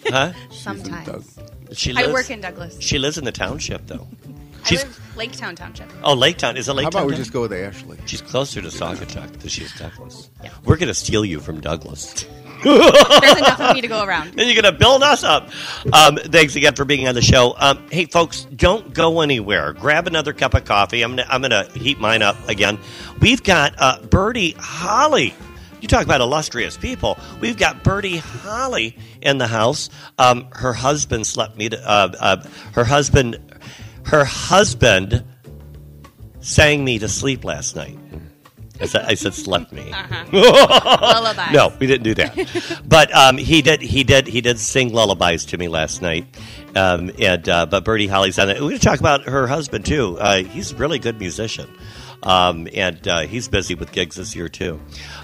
huh? 0.09 0.33
She's 0.51 0.67
in 0.67 0.85
Sometimes 0.85 1.07
Doug- 1.37 1.77
She 1.77 1.93
lives. 1.93 2.09
I 2.09 2.13
work 2.13 2.29
in 2.31 2.41
Douglas. 2.41 2.81
She 2.81 2.99
lives 2.99 3.19
in 3.19 3.25
the 3.25 3.31
township, 3.31 3.87
though. 3.87 4.09
I 4.65 4.69
She's 4.69 4.85
live 4.85 5.01
Laketown 5.17 5.57
Township. 5.57 5.91
oh 6.05 6.15
Laketown 6.17 6.57
is 6.57 6.69
it 6.69 6.73
Laketown? 6.73 6.83
How 6.83 6.89
about 6.89 7.07
we 7.07 7.13
down 7.13 7.19
just 7.21 7.33
go 7.33 7.43
with 7.43 7.53
Ashley? 7.53 7.99
She's 8.07 8.21
closer 8.23 8.61
to 8.63 8.69
Saugatuck 8.69 9.33
than 9.39 9.49
she 9.49 9.65
is 9.65 9.73
Douglas. 9.73 10.31
Yeah. 10.43 10.51
We're 10.65 10.77
going 10.77 10.89
to 10.89 10.95
steal 10.95 11.25
you 11.25 11.41
from 11.41 11.61
Douglas. 11.61 12.27
There's 12.65 13.39
enough 13.39 13.61
of 13.61 13.75
me 13.75 13.81
to 13.81 13.89
go 13.89 14.05
around. 14.05 14.33
Then 14.37 14.47
you're 14.47 14.61
going 14.63 14.73
to 14.73 14.79
build 14.79 15.03
us 15.03 15.25
up. 15.25 15.49
Um, 15.93 16.17
thanks 16.17 16.57
again 16.57 16.75
for 16.75 16.85
being 16.85 17.09
on 17.09 17.15
the 17.15 17.23
show. 17.23 17.55
Um, 17.59 17.87
hey, 17.91 18.05
folks, 18.05 18.45
don't 18.45 18.93
go 18.93 19.21
anywhere. 19.21 19.73
Grab 19.73 20.07
another 20.07 20.33
cup 20.35 20.53
of 20.55 20.65
coffee. 20.67 21.03
I'm 21.03 21.17
going 21.17 21.27
to 21.27 21.35
I'm 21.35 21.41
gonna 21.43 21.65
heat 21.73 21.99
mine 21.99 22.21
up 22.23 22.37
again. 22.49 22.79
We've 23.21 23.43
got 23.43 23.75
uh, 23.79 24.01
Birdie 24.03 24.55
Holly. 24.59 25.35
You 25.81 25.89
talk 25.89 26.05
about 26.05 26.21
illustrious 26.21 26.77
people. 26.77 27.19
We've 27.41 27.57
got 27.57 27.83
Birdie 27.83 28.19
Holly 28.19 28.97
in 29.23 29.39
the 29.39 29.47
house. 29.47 29.89
Um, 30.19 30.47
her 30.53 30.75
husband 30.75 31.27
slept 31.27 31.57
me 31.57 31.71
to, 31.71 31.79
uh, 31.91 32.13
uh, 32.21 32.45
her 32.75 32.85
husband, 32.85 33.39
her 34.11 34.25
husband 34.25 35.25
sang 36.41 36.85
me 36.85 36.99
to 36.99 37.09
sleep 37.09 37.45
last 37.45 37.77
night. 37.77 37.97
I 38.81 38.87
said, 38.87 39.05
I 39.05 39.15
said 39.15 39.35
slept 39.35 39.73
me. 39.73 39.93
Lullaby. 40.33 41.53
No, 41.53 41.73
we 41.79 41.87
didn't 41.87 42.03
do 42.03 42.15
that. 42.15 42.83
but 42.89 43.15
um, 43.15 43.37
he 43.37 43.63
did. 43.63 43.83
He 43.83 44.05
did. 44.05 44.27
He 44.27 44.41
did 44.41 44.59
sing 44.59 44.93
lullabies 44.93 45.45
to 45.47 45.59
me 45.59 45.69
last 45.69 46.03
night. 46.03 46.27
Um, 46.75 47.11
and 47.19 47.49
uh, 47.49 47.67
but 47.67 47.85
Bertie 47.85 48.07
Holly's 48.07 48.39
on 48.39 48.49
it. 48.49 48.55
We're 48.55 48.71
going 48.71 48.79
to 48.79 48.85
talk 48.85 48.99
about 48.99 49.25
her 49.25 49.47
husband 49.47 49.85
too. 49.85 50.19
Uh, 50.19 50.43
he's 50.43 50.73
a 50.73 50.77
really 50.77 50.99
good 50.99 51.19
musician. 51.19 51.69
Um, 52.23 52.69
and 52.75 53.07
uh, 53.07 53.21
he's 53.21 53.49
busy 53.49 53.75
with 53.75 53.93
gigs 53.93 54.17
this 54.17 54.35
year 54.35 54.49
too. 54.49 54.81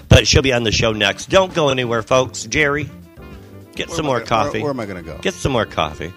But 0.07 0.27
she'll 0.27 0.41
be 0.41 0.53
on 0.53 0.63
the 0.63 0.71
show 0.71 0.93
next. 0.93 1.29
Don't 1.29 1.53
go 1.53 1.69
anywhere, 1.69 2.03
folks. 2.03 2.45
Jerry, 2.45 2.89
get 3.75 3.89
some 3.89 4.05
more 4.05 4.21
I 4.21 4.25
coffee. 4.25 4.59
Where, 4.59 4.63
where 4.63 4.71
am 4.71 4.79
I 4.79 4.85
going 4.85 5.03
to 5.03 5.11
go? 5.11 5.17
Get 5.19 5.33
some 5.33 5.51
more 5.51 5.65
coffee. 5.65 6.13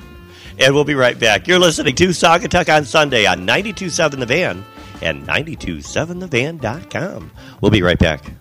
And 0.61 0.75
we'll 0.75 0.85
be 0.85 0.95
right 0.95 1.19
back. 1.19 1.49
You're 1.49 1.59
listening 1.59 1.95
to 1.97 2.09
Saugatuck 2.09 2.75
on 2.75 2.85
Sunday 2.85 3.27
on 3.27 3.47
92.7 3.47 4.21
The 4.21 4.27
Van 4.27 4.65
and 5.01 5.27
92.7thevan.com. 5.27 7.31
We'll 7.63 7.71
be 7.71 7.83
right 7.83 7.99
back. 7.99 8.40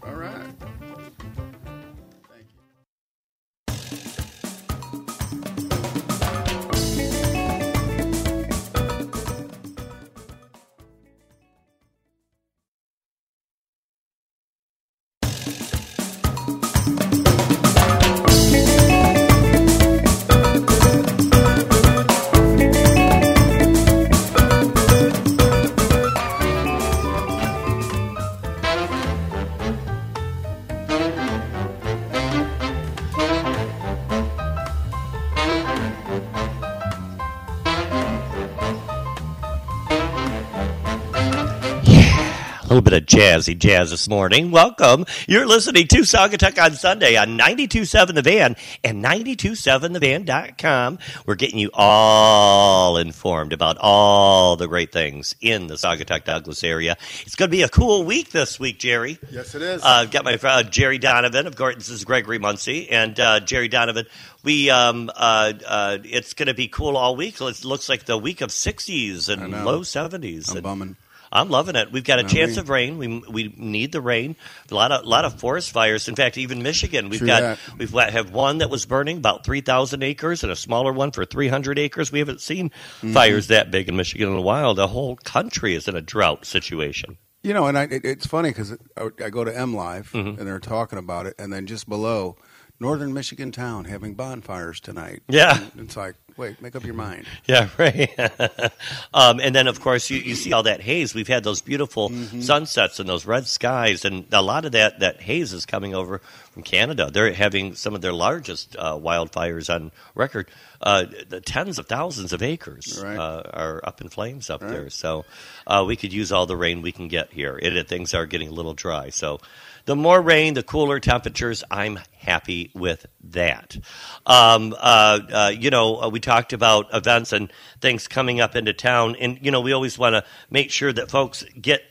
Jazzy 43.20 43.58
jazz 43.60 43.92
this 43.92 44.08
morning. 44.08 44.50
Welcome. 44.50 45.06
You're 45.28 45.46
listening 45.46 45.88
to 45.90 45.98
Saugatuck 46.04 46.58
on 46.64 46.72
Sunday 46.72 47.18
on 47.18 47.38
92.7 47.38 48.14
The 48.14 48.22
Van 48.22 48.56
and 48.82 49.04
92.7thevan.com. 49.04 51.00
We're 51.26 51.36
getting 51.36 51.60
you 51.60 51.70
all 51.74 52.96
informed 52.96 53.52
about 53.52 53.78
all 53.82 54.56
the 54.56 54.68
great 54.70 54.94
things 54.94 55.36
in 55.42 55.68
the 55.68 55.74
Saugatuck 55.74 56.24
Douglas 56.24 56.64
area. 56.64 56.96
It's 57.24 57.36
going 57.36 57.50
to 57.50 57.52
be 57.52 57.64
a 57.64 57.68
cool 57.68 58.06
week 58.06 58.30
this 58.30 58.58
week, 58.58 58.80
Jerry. 58.80 59.20
Yes, 59.30 59.54
it 59.54 59.64
is. 59.64 59.84
I've 59.84 60.08
uh, 60.08 60.12
got 60.12 60.24
my 60.24 60.38
friend 60.38 60.72
Jerry 60.72 60.98
Donovan. 60.98 61.46
Of 61.46 61.58
course, 61.58 61.76
this 61.76 61.90
is 61.90 62.06
Gregory 62.06 62.40
Muncey 62.40 62.90
and 62.90 63.20
uh, 63.20 63.42
Jerry 63.42 63.68
Donovan. 63.68 64.06
We 64.46 64.70
um, 64.70 65.12
uh, 65.14 65.52
uh, 65.68 65.98
it's 66.06 66.34
going 66.34 66.48
to 66.48 66.54
be 66.54 66.70
cool 66.70 66.96
all 66.96 67.18
week. 67.18 67.42
It 67.42 67.66
looks 67.66 67.90
like 67.90 68.06
the 68.06 68.18
week 68.18 68.40
of 68.40 68.52
60s 68.52 69.28
and 69.28 69.66
low 69.66 69.82
70s. 69.82 70.52
I'm 70.52 70.56
And 70.56 70.64
bumming. 70.64 70.96
I'm 71.32 71.50
loving 71.50 71.76
it. 71.76 71.92
We've 71.92 72.04
got 72.04 72.20
a 72.20 72.24
chance 72.24 72.58
of 72.58 72.70
rain. 72.70 72.98
We 72.98 73.20
we 73.30 73.54
need 73.58 73.92
the 73.92 74.02
rain. 74.02 74.36
A 74.72 74.76
lot 74.76 74.92
of 74.92 75.06
lot 75.06 75.26
of 75.26 75.40
forest 75.40 75.72
fires. 75.72 76.08
In 76.08 76.16
fact, 76.16 76.38
even 76.38 76.64
Michigan, 76.64 77.10
we've 77.10 77.26
got 77.26 77.42
that. 77.42 77.60
we've 77.78 77.92
have 77.92 78.32
one 78.32 78.60
that 78.60 78.70
was 78.70 78.86
burning 78.86 79.18
about 79.18 79.44
three 79.46 79.62
thousand 79.62 80.04
acres 80.04 80.44
and 80.44 80.52
a 80.52 80.56
smaller 80.56 80.92
one 80.94 81.12
for 81.12 81.26
three 81.26 81.48
hundred 81.48 81.78
acres. 81.80 82.12
We 82.12 82.20
haven't 82.20 82.42
seen 82.42 82.70
Mm-hmm. 82.70 83.14
fires 83.14 83.48
that 83.48 83.72
big 83.72 83.88
in 83.90 83.96
Michigan 83.96 84.30
in 84.30 84.36
a 84.36 84.42
while. 84.42 84.74
The 84.74 84.88
whole 84.88 85.16
country 85.16 85.76
is 85.76 85.88
in 85.88 85.96
a 85.96 86.02
drought 86.02 86.46
situation. 86.46 87.18
You 87.44 87.54
know, 87.54 87.68
and 87.68 87.78
I, 87.78 87.84
it, 87.84 88.04
it's 88.04 88.26
funny 88.26 88.50
because 88.50 88.76
I, 88.98 89.10
I 89.24 89.30
go 89.30 89.44
to 89.44 89.52
MLive 89.52 90.12
Mm-hmm. 90.12 90.40
and 90.40 90.48
they're 90.48 90.60
talking 90.60 91.00
about 91.00 91.26
it, 91.26 91.36
and 91.40 91.52
then 91.54 91.66
just 91.68 91.88
below, 91.88 92.36
Northern 92.80 93.14
Michigan 93.14 93.52
town 93.52 93.86
having 93.86 94.14
bonfires 94.16 94.80
tonight. 94.80 95.22
Yeah. 95.30 95.58
And 95.74 95.82
it's 95.82 95.96
like, 95.98 96.16
wait, 96.40 96.62
make 96.62 96.76
up 96.76 96.84
your 96.84 96.96
mind. 96.96 97.26
Yeah, 97.46 97.70
right. 97.78 98.10
um, 99.14 99.40
and 99.40 99.54
then, 99.54 99.68
of 99.68 99.82
course, 99.82 100.10
you, 100.10 100.18
you 100.20 100.36
see 100.36 100.54
all 100.54 100.64
that 100.64 100.82
haze. 100.82 101.14
We've 101.14 101.28
had 101.28 101.44
those 101.44 101.62
beautiful 101.62 102.10
Mm-hmm. 102.10 102.42
sunsets 102.42 103.00
and 103.00 103.08
those 103.08 103.26
red 103.26 103.46
skies, 103.46 104.06
and 104.06 104.26
a 104.32 104.42
lot 104.42 104.66
of 104.66 104.72
that, 104.72 105.00
that 105.02 105.22
haze 105.22 105.54
is 105.54 105.66
coming 105.66 105.94
over 105.94 106.20
from 106.52 106.64
Canada. 106.64 107.10
They're 107.12 107.34
having 107.34 107.76
some 107.76 107.94
of 107.94 108.02
their 108.02 108.14
largest 108.14 108.76
uh, 108.78 108.94
wildfires 108.98 109.74
on 109.74 109.92
record. 110.16 110.48
Uh, 110.82 111.06
the 111.28 111.42
tens 111.42 111.78
of 111.78 111.88
thousands 111.88 112.32
of 112.34 112.42
acres 112.42 113.02
Right. 113.04 113.18
uh, 113.18 113.44
are 113.54 113.82
up 113.84 114.00
in 114.02 114.10
flames 114.10 114.50
up 114.50 114.62
Right. 114.62 114.72
there. 114.72 114.90
So 114.90 115.26
uh, 115.68 115.84
we 115.86 115.96
could 115.96 116.14
use 116.14 116.32
all 116.32 116.46
the 116.46 116.56
rain 116.58 116.82
we 116.82 116.92
can 116.92 117.08
get 117.10 117.32
here. 117.34 117.60
It, 117.62 117.88
things 117.88 118.14
are 118.14 118.26
getting 118.26 118.48
a 118.48 118.54
little 118.54 118.74
dry. 118.74 119.10
So 119.10 119.40
the 119.86 119.96
more 119.96 120.22
rain, 120.22 120.54
the 120.54 120.64
cooler 120.64 121.00
temperatures. 121.00 121.64
I'm 121.72 122.00
happy 122.18 122.72
with 122.74 123.06
that. 123.26 123.78
Um, 124.26 124.74
uh, 124.78 125.20
uh, 125.32 125.52
you 125.58 125.70
know, 125.70 126.02
uh, 126.02 126.10
we 126.10 126.20
talked 126.20 126.54
about 126.54 126.88
events 126.94 127.34
and 127.34 127.52
things 127.82 128.08
coming 128.08 128.40
up 128.42 128.56
into 128.56 128.74
town, 128.74 129.16
and 129.20 129.40
you 129.42 129.52
know, 129.52 129.62
we 129.62 129.72
always 129.74 129.98
want 129.98 130.14
to 130.14 130.24
make 130.50 130.72
sure 130.72 130.92
that 130.94 131.10
folks 131.10 131.44
get. 131.60 131.82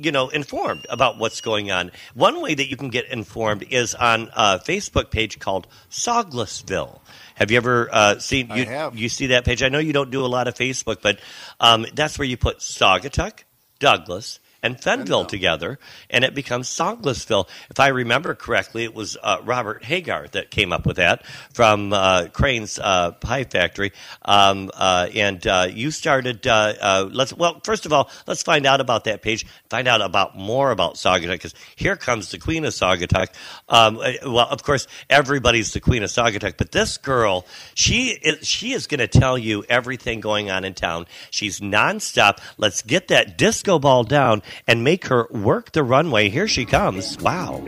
You 0.00 0.12
know, 0.12 0.28
informed 0.28 0.86
about 0.88 1.18
what's 1.18 1.40
going 1.40 1.72
on. 1.72 1.90
One 2.14 2.40
way 2.40 2.54
that 2.54 2.70
you 2.70 2.76
can 2.76 2.88
get 2.88 3.06
informed 3.10 3.64
is 3.68 3.96
on 3.96 4.30
a 4.32 4.60
Facebook 4.60 5.10
page 5.10 5.40
called 5.40 5.66
Sauglessville. 5.90 7.00
Have 7.34 7.50
you 7.50 7.56
ever 7.56 7.88
uh, 7.90 8.18
seen? 8.20 8.52
I 8.52 8.56
You, 8.58 8.64
have. 8.66 8.96
you 8.96 9.08
see 9.08 9.26
that 9.28 9.44
page? 9.44 9.60
I 9.60 9.68
know 9.68 9.80
you 9.80 9.92
don't 9.92 10.12
do 10.12 10.24
a 10.24 10.28
lot 10.28 10.46
of 10.46 10.54
Facebook, 10.54 11.02
but 11.02 11.18
um, 11.58 11.84
that's 11.94 12.16
where 12.16 12.28
you 12.28 12.36
put 12.36 12.58
Saugatuck, 12.58 13.40
Douglas, 13.80 14.38
and 14.62 14.76
Fennville 14.76 15.06
Fennville. 15.06 15.28
together, 15.28 15.78
and 16.10 16.24
it 16.24 16.34
becomes 16.34 16.68
Sauglessville. 16.68 17.48
If 17.70 17.78
I 17.78 17.88
remember 17.88 18.34
correctly, 18.34 18.84
it 18.84 18.94
was 18.94 19.16
uh, 19.22 19.38
Robert 19.44 19.84
Hagar 19.84 20.28
that 20.28 20.50
came 20.50 20.72
up 20.72 20.86
with 20.86 20.96
that 20.96 21.24
from 21.52 21.92
uh, 21.92 22.26
Crane's 22.32 22.78
uh, 22.78 23.12
Pie 23.12 23.44
Factory. 23.44 23.92
Um, 24.22 24.70
uh, 24.74 25.08
and 25.14 25.46
uh, 25.46 25.68
you 25.70 25.90
started. 25.90 26.46
Uh, 26.46 26.74
uh, 26.80 27.08
let's 27.12 27.32
well, 27.32 27.60
first 27.64 27.86
of 27.86 27.92
all, 27.92 28.10
let's 28.26 28.42
find 28.42 28.66
out 28.66 28.80
about 28.80 29.04
that 29.04 29.22
page. 29.22 29.46
Find 29.70 29.86
out 29.86 30.00
about 30.00 30.36
more 30.36 30.70
about 30.70 30.94
Saugatuck 30.94 31.32
because 31.32 31.54
here 31.76 31.96
comes 31.96 32.30
the 32.30 32.38
Queen 32.38 32.64
of 32.64 32.72
Saugatuck. 32.72 33.28
Um, 33.68 33.96
well, 33.96 34.48
of 34.48 34.62
course, 34.62 34.86
everybody's 35.08 35.72
the 35.72 35.80
Queen 35.80 36.02
of 36.02 36.10
Saugatuck, 36.10 36.56
but 36.56 36.72
this 36.72 36.96
girl, 36.98 37.46
she 37.74 38.08
is, 38.08 38.46
she 38.46 38.72
is 38.72 38.86
going 38.86 38.98
to 38.98 39.08
tell 39.08 39.38
you 39.38 39.64
everything 39.68 40.20
going 40.20 40.50
on 40.50 40.64
in 40.64 40.74
town. 40.74 41.06
She's 41.30 41.60
nonstop. 41.60 42.38
Let's 42.56 42.82
get 42.82 43.08
that 43.08 43.38
disco 43.38 43.78
ball 43.78 44.04
down 44.04 44.42
and 44.66 44.84
make 44.84 45.06
her 45.06 45.26
work 45.30 45.72
the 45.72 45.82
runway. 45.82 46.28
Here 46.28 46.48
she 46.48 46.64
comes. 46.64 47.18
Wow, 47.18 47.62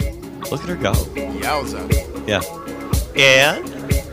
look 0.50 0.62
at 0.62 0.68
her 0.68 0.76
go. 0.76 0.92
Yowza. 0.92 2.26
Yeah. 2.26 2.40
And 3.16 3.68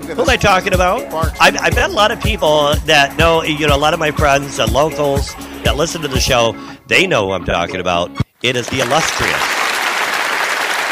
who 0.07 0.21
am 0.21 0.29
I 0.29 0.37
talking 0.37 0.73
about? 0.73 1.01
Sparks. 1.09 1.37
I, 1.39 1.47
I 1.61 1.69
bet 1.69 1.89
a 1.89 1.93
lot 1.93 2.11
of 2.11 2.21
people 2.21 2.73
that 2.85 3.17
know, 3.17 3.43
you 3.43 3.67
know, 3.67 3.75
a 3.75 3.77
lot 3.77 3.93
of 3.93 3.99
my 3.99 4.11
friends 4.11 4.57
and 4.59 4.71
locals 4.71 5.33
that 5.63 5.75
listen 5.75 6.01
to 6.01 6.07
the 6.07 6.19
show, 6.19 6.55
they 6.87 7.07
know 7.07 7.27
who 7.27 7.33
I'm 7.33 7.45
talking 7.45 7.79
about. 7.79 8.09
It 8.41 8.55
is 8.55 8.67
the 8.69 8.79
illustrious. 8.79 9.33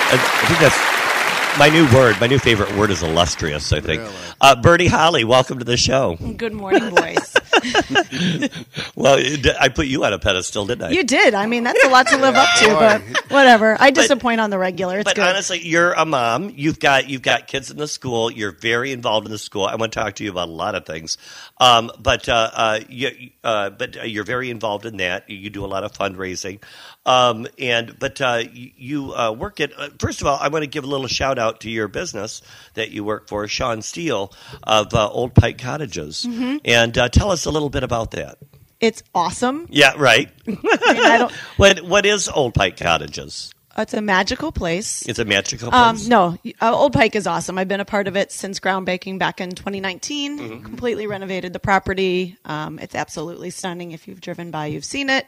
I, 0.07 0.14
I 0.14 0.48
think 0.48 0.60
that's 0.60 1.57
my 1.57 1.70
new 1.70 1.86
word. 1.98 2.20
My 2.20 2.28
new 2.28 2.40
favorite 2.40 2.76
word 2.78 2.91
is 2.91 3.02
illustrious, 3.02 3.72
I 3.72 3.80
think. 3.80 4.02
Really? 4.02 4.14
Uh, 4.41 4.62
Bertie 4.62 4.88
Holly, 4.88 5.24
welcome 5.24 5.60
to 5.60 5.66
the 5.66 5.78
show. 5.78 6.18
Good 6.38 6.53
morning, 6.53 6.94
boys. 6.94 7.34
Well, 8.95 9.18
I 9.60 9.69
put 9.69 9.88
you 9.88 10.03
on 10.06 10.14
a 10.14 10.19
pedestal, 10.19 10.65
didn't 10.65 10.86
I? 10.88 10.90
you 10.91 11.03
did. 11.03 11.34
I 11.34 11.45
mean, 11.48 11.64
that's 11.64 11.84
a 11.84 11.90
lot 11.90 12.07
to 12.07 12.18
live 12.18 12.36
up 12.36 12.48
to, 12.60 12.68
but 12.69 13.02
whatever. 13.32 13.76
I 13.80 13.91
disappoint 13.91 14.40
on 14.41 14.49
the 14.49 14.57
regular. 14.57 14.99
It's 14.99 15.03
but 15.06 15.15
good. 15.15 15.26
honestly, 15.27 15.60
you're 15.60 15.91
a 15.94 16.06
mom. 16.06 16.52
You've 16.56 16.80
got 16.80 17.10
you've 17.10 17.22
got 17.22 17.48
kids 17.48 17.69
in 17.72 17.77
the 17.77 17.88
school. 17.88 18.32
You're 18.32 18.52
very 18.52 18.91
involved 18.91 19.26
in 19.27 19.32
the 19.32 19.38
school. 19.38 19.65
I 19.65 19.76
want 19.76 19.91
to 19.94 19.99
talk 19.99 20.15
to 20.15 20.23
you 20.23 20.32
about 20.32 20.48
a 20.48 20.52
lot 20.52 20.76
of 20.76 20.86
things. 20.86 21.18
Um, 21.60 21.91
but 21.99 22.27
uh, 22.30 22.49
uh, 22.53 22.80
you, 22.90 23.32
uh, 23.44 23.69
but 23.72 23.98
uh, 23.98 24.03
you're 24.03 24.23
very 24.23 24.49
involved 24.49 24.86
in 24.86 24.98
that. 24.98 25.30
You 25.30 25.49
do 25.49 25.65
a 25.65 25.68
lot 25.68 25.84
of 25.84 25.91
fundraising. 25.94 26.61
Um, 27.06 27.45
and 27.60 27.98
but 27.99 28.19
uh, 28.22 28.44
you, 28.52 28.72
you 28.77 29.14
uh, 29.14 29.32
work 29.32 29.60
at 29.60 29.72
uh, 29.77 29.90
first 29.99 30.22
of 30.22 30.27
all, 30.27 30.38
I 30.41 30.48
want 30.48 30.64
to 30.64 30.68
give 30.69 30.84
a 30.84 30.88
little 30.88 31.07
shout 31.07 31.38
out 31.38 31.61
to 31.61 31.69
your 31.69 31.88
business 31.88 32.41
that 32.73 32.91
you 32.91 33.03
work 33.03 33.27
for, 33.27 33.48
Sean 33.48 33.82
Steele 33.82 34.34
of 34.64 34.94
uh, 34.94 35.07
Old 35.10 35.36
Pike 35.36 35.57
Cottages, 35.60 36.26
Mm-hmm. 36.26 36.57
and 36.65 36.98
uh, 36.98 37.10
tell 37.10 37.32
us 37.32 37.44
a 37.45 37.51
little 37.51 37.69
bit 37.69 37.84
about 37.84 38.11
that. 38.11 38.38
it's 38.80 39.01
awesome. 39.13 39.67
Yeah, 39.69 39.93
right. 39.97 40.30
I 40.47 41.17
don't, 41.19 41.31
what 41.57 41.81
what 41.81 42.05
is 42.05 42.27
Old 42.30 42.53
Pike 42.53 42.77
Cottages? 42.77 43.51
it's 43.77 43.93
a 43.93 44.01
magical 44.01 44.53
place. 44.53 45.05
It's 45.05 45.19
a 45.19 45.26
magical 45.26 45.67
Um, 45.73 45.95
place. 45.97 46.07
no, 46.07 46.38
uh, 46.61 46.73
Old 46.73 46.93
Pike 46.93 47.13
is 47.13 47.27
awesome. 47.27 47.57
I've 47.57 47.67
been 47.67 47.81
a 47.81 47.85
part 47.85 48.07
of 48.07 48.15
it 48.15 48.31
since 48.31 48.57
groundbreaking 48.61 49.19
back 49.19 49.41
in 49.41 49.49
2019. 49.51 50.39
Mm-hmm. 50.39 50.63
Completely 50.63 51.07
renovated 51.07 51.51
the 51.51 51.59
property. 51.59 52.38
Um, 52.45 52.80
it's 52.80 52.95
absolutely 52.95 53.49
stunning. 53.49 53.91
If 53.91 54.07
you've 54.07 54.22
driven 54.22 54.49
by, 54.49 54.67
you've 54.67 54.85
seen 54.85 55.09
it. 55.09 55.26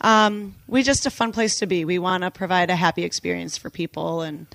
Um, 0.00 0.54
we 0.68 0.84
just 0.84 1.06
a 1.06 1.10
fun 1.10 1.32
place 1.32 1.58
to 1.58 1.66
be. 1.66 1.84
We 1.84 1.98
want 1.98 2.22
to 2.22 2.30
provide 2.30 2.70
a 2.70 2.76
happy 2.76 3.02
experience 3.02 3.58
for 3.58 3.68
people 3.68 4.20
and 4.22 4.46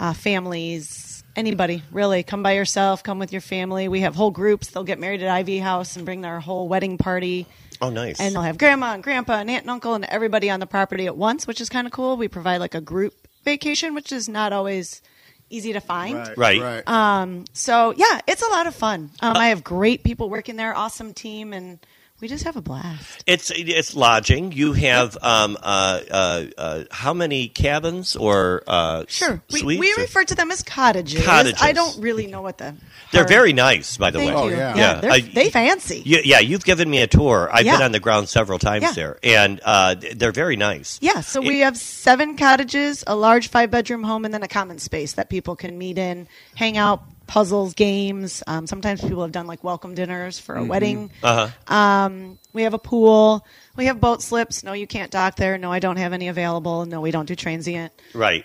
uh, 0.00 0.14
families. 0.14 1.05
Anybody 1.36 1.82
really 1.92 2.22
come 2.22 2.42
by 2.42 2.52
yourself, 2.52 3.02
come 3.02 3.18
with 3.18 3.30
your 3.30 3.42
family. 3.42 3.88
We 3.88 4.00
have 4.00 4.14
whole 4.14 4.30
groups. 4.30 4.68
They'll 4.68 4.84
get 4.84 4.98
married 4.98 5.22
at 5.22 5.28
Ivy 5.28 5.58
House 5.58 5.94
and 5.94 6.04
bring 6.06 6.22
their 6.22 6.40
whole 6.40 6.66
wedding 6.66 6.96
party. 6.96 7.46
Oh, 7.82 7.90
nice. 7.90 8.18
And 8.18 8.34
they'll 8.34 8.42
have 8.42 8.56
grandma 8.56 8.94
and 8.94 9.02
grandpa 9.02 9.34
and 9.34 9.50
aunt 9.50 9.64
and 9.64 9.70
uncle 9.70 9.94
and 9.94 10.04
everybody 10.06 10.48
on 10.48 10.60
the 10.60 10.66
property 10.66 11.06
at 11.06 11.16
once, 11.16 11.46
which 11.46 11.60
is 11.60 11.68
kind 11.68 11.86
of 11.86 11.92
cool. 11.92 12.16
We 12.16 12.26
provide 12.28 12.58
like 12.58 12.74
a 12.74 12.80
group 12.80 13.14
vacation, 13.44 13.94
which 13.94 14.12
is 14.12 14.28
not 14.28 14.54
always 14.54 15.02
easy 15.50 15.74
to 15.74 15.80
find. 15.80 16.16
Right. 16.36 16.60
Right. 16.60 16.88
Um, 16.88 17.44
so 17.52 17.92
yeah, 17.96 18.20
it's 18.26 18.42
a 18.42 18.48
lot 18.48 18.66
of 18.66 18.74
fun. 18.74 19.10
Um, 19.20 19.36
I 19.36 19.48
have 19.48 19.62
great 19.62 20.04
people 20.04 20.30
working 20.30 20.56
there, 20.56 20.74
awesome 20.74 21.12
team, 21.12 21.52
and 21.52 21.78
we 22.20 22.28
just 22.28 22.44
have 22.44 22.56
a 22.56 22.62
blast. 22.62 23.22
It's 23.26 23.50
it's 23.54 23.94
lodging. 23.94 24.52
You 24.52 24.72
have 24.72 25.18
um, 25.22 25.56
uh, 25.62 26.00
uh, 26.10 26.44
uh, 26.56 26.84
how 26.90 27.12
many 27.12 27.48
cabins 27.48 28.16
or 28.16 28.62
uh, 28.66 29.04
Sure, 29.08 29.42
we, 29.52 29.60
suites? 29.60 29.80
we 29.80 29.92
or- 29.92 29.96
refer 30.02 30.24
to 30.24 30.34
them 30.34 30.50
as 30.50 30.62
cottages. 30.62 31.24
Cottages. 31.24 31.60
I 31.62 31.72
don't 31.72 32.00
really 32.00 32.26
know 32.26 32.40
what 32.42 32.58
the. 32.58 32.74
They're 33.12 33.24
are- 33.24 33.28
very 33.28 33.52
nice, 33.52 33.96
by 33.98 34.10
the 34.10 34.18
Thank 34.18 34.30
way. 34.34 34.36
Oh, 34.36 34.48
you. 34.48 34.56
yeah. 34.56 34.74
Yeah, 34.76 34.94
they're, 35.00 35.20
they 35.20 35.50
fancy. 35.50 36.02
You- 36.04 36.22
yeah, 36.24 36.40
you've 36.40 36.64
given 36.64 36.88
me 36.88 37.02
a 37.02 37.06
tour. 37.06 37.50
I've 37.52 37.64
been 37.66 37.82
on 37.82 37.92
the 37.92 38.00
ground 38.00 38.28
several 38.28 38.58
times 38.58 38.82
Yeah. 38.82 38.92
there, 38.92 39.18
and 39.22 39.60
uh, 39.64 39.96
they're 40.14 40.32
very 40.32 40.56
nice. 40.56 40.98
Yeah, 41.02 41.20
so 41.20 41.40
we 41.40 41.60
have 41.60 41.76
seven 41.76 42.36
cottages, 42.36 43.04
a 43.06 43.14
large 43.14 43.48
five 43.48 43.70
bedroom 43.70 44.02
home, 44.02 44.24
and 44.24 44.32
then 44.32 44.42
a 44.42 44.48
common 44.48 44.78
space 44.78 45.12
that 45.14 45.28
people 45.28 45.54
can 45.54 45.76
meet 45.76 45.98
in, 45.98 46.28
hang 46.54 46.76
out, 46.78 47.02
puzzles, 47.26 47.74
games. 47.74 48.42
Um, 48.46 48.66
sometimes 48.66 49.00
people 49.00 49.22
have 49.22 49.32
done 49.32 49.46
like 49.46 49.64
welcome 49.64 49.94
dinners 49.94 50.38
for 50.38 50.54
a 50.54 50.64
wedding. 50.64 51.10
Uh-huh. 51.22 51.74
Um, 51.74 52.38
we 52.52 52.62
have 52.62 52.74
a 52.74 52.78
pool. 52.78 53.44
We 53.76 53.86
have 53.86 54.00
boat 54.00 54.22
slips. 54.22 54.64
No, 54.64 54.72
you 54.72 54.86
can't 54.86 55.10
dock 55.10 55.36
there. 55.36 55.58
No, 55.58 55.70
I 55.70 55.78
don't 55.78 55.96
have 55.96 56.12
any 56.12 56.28
available. 56.28 56.86
No, 56.86 57.00
we 57.00 57.10
don't 57.10 57.26
do 57.26 57.34
transient. 57.34 57.92
Right. 58.14 58.44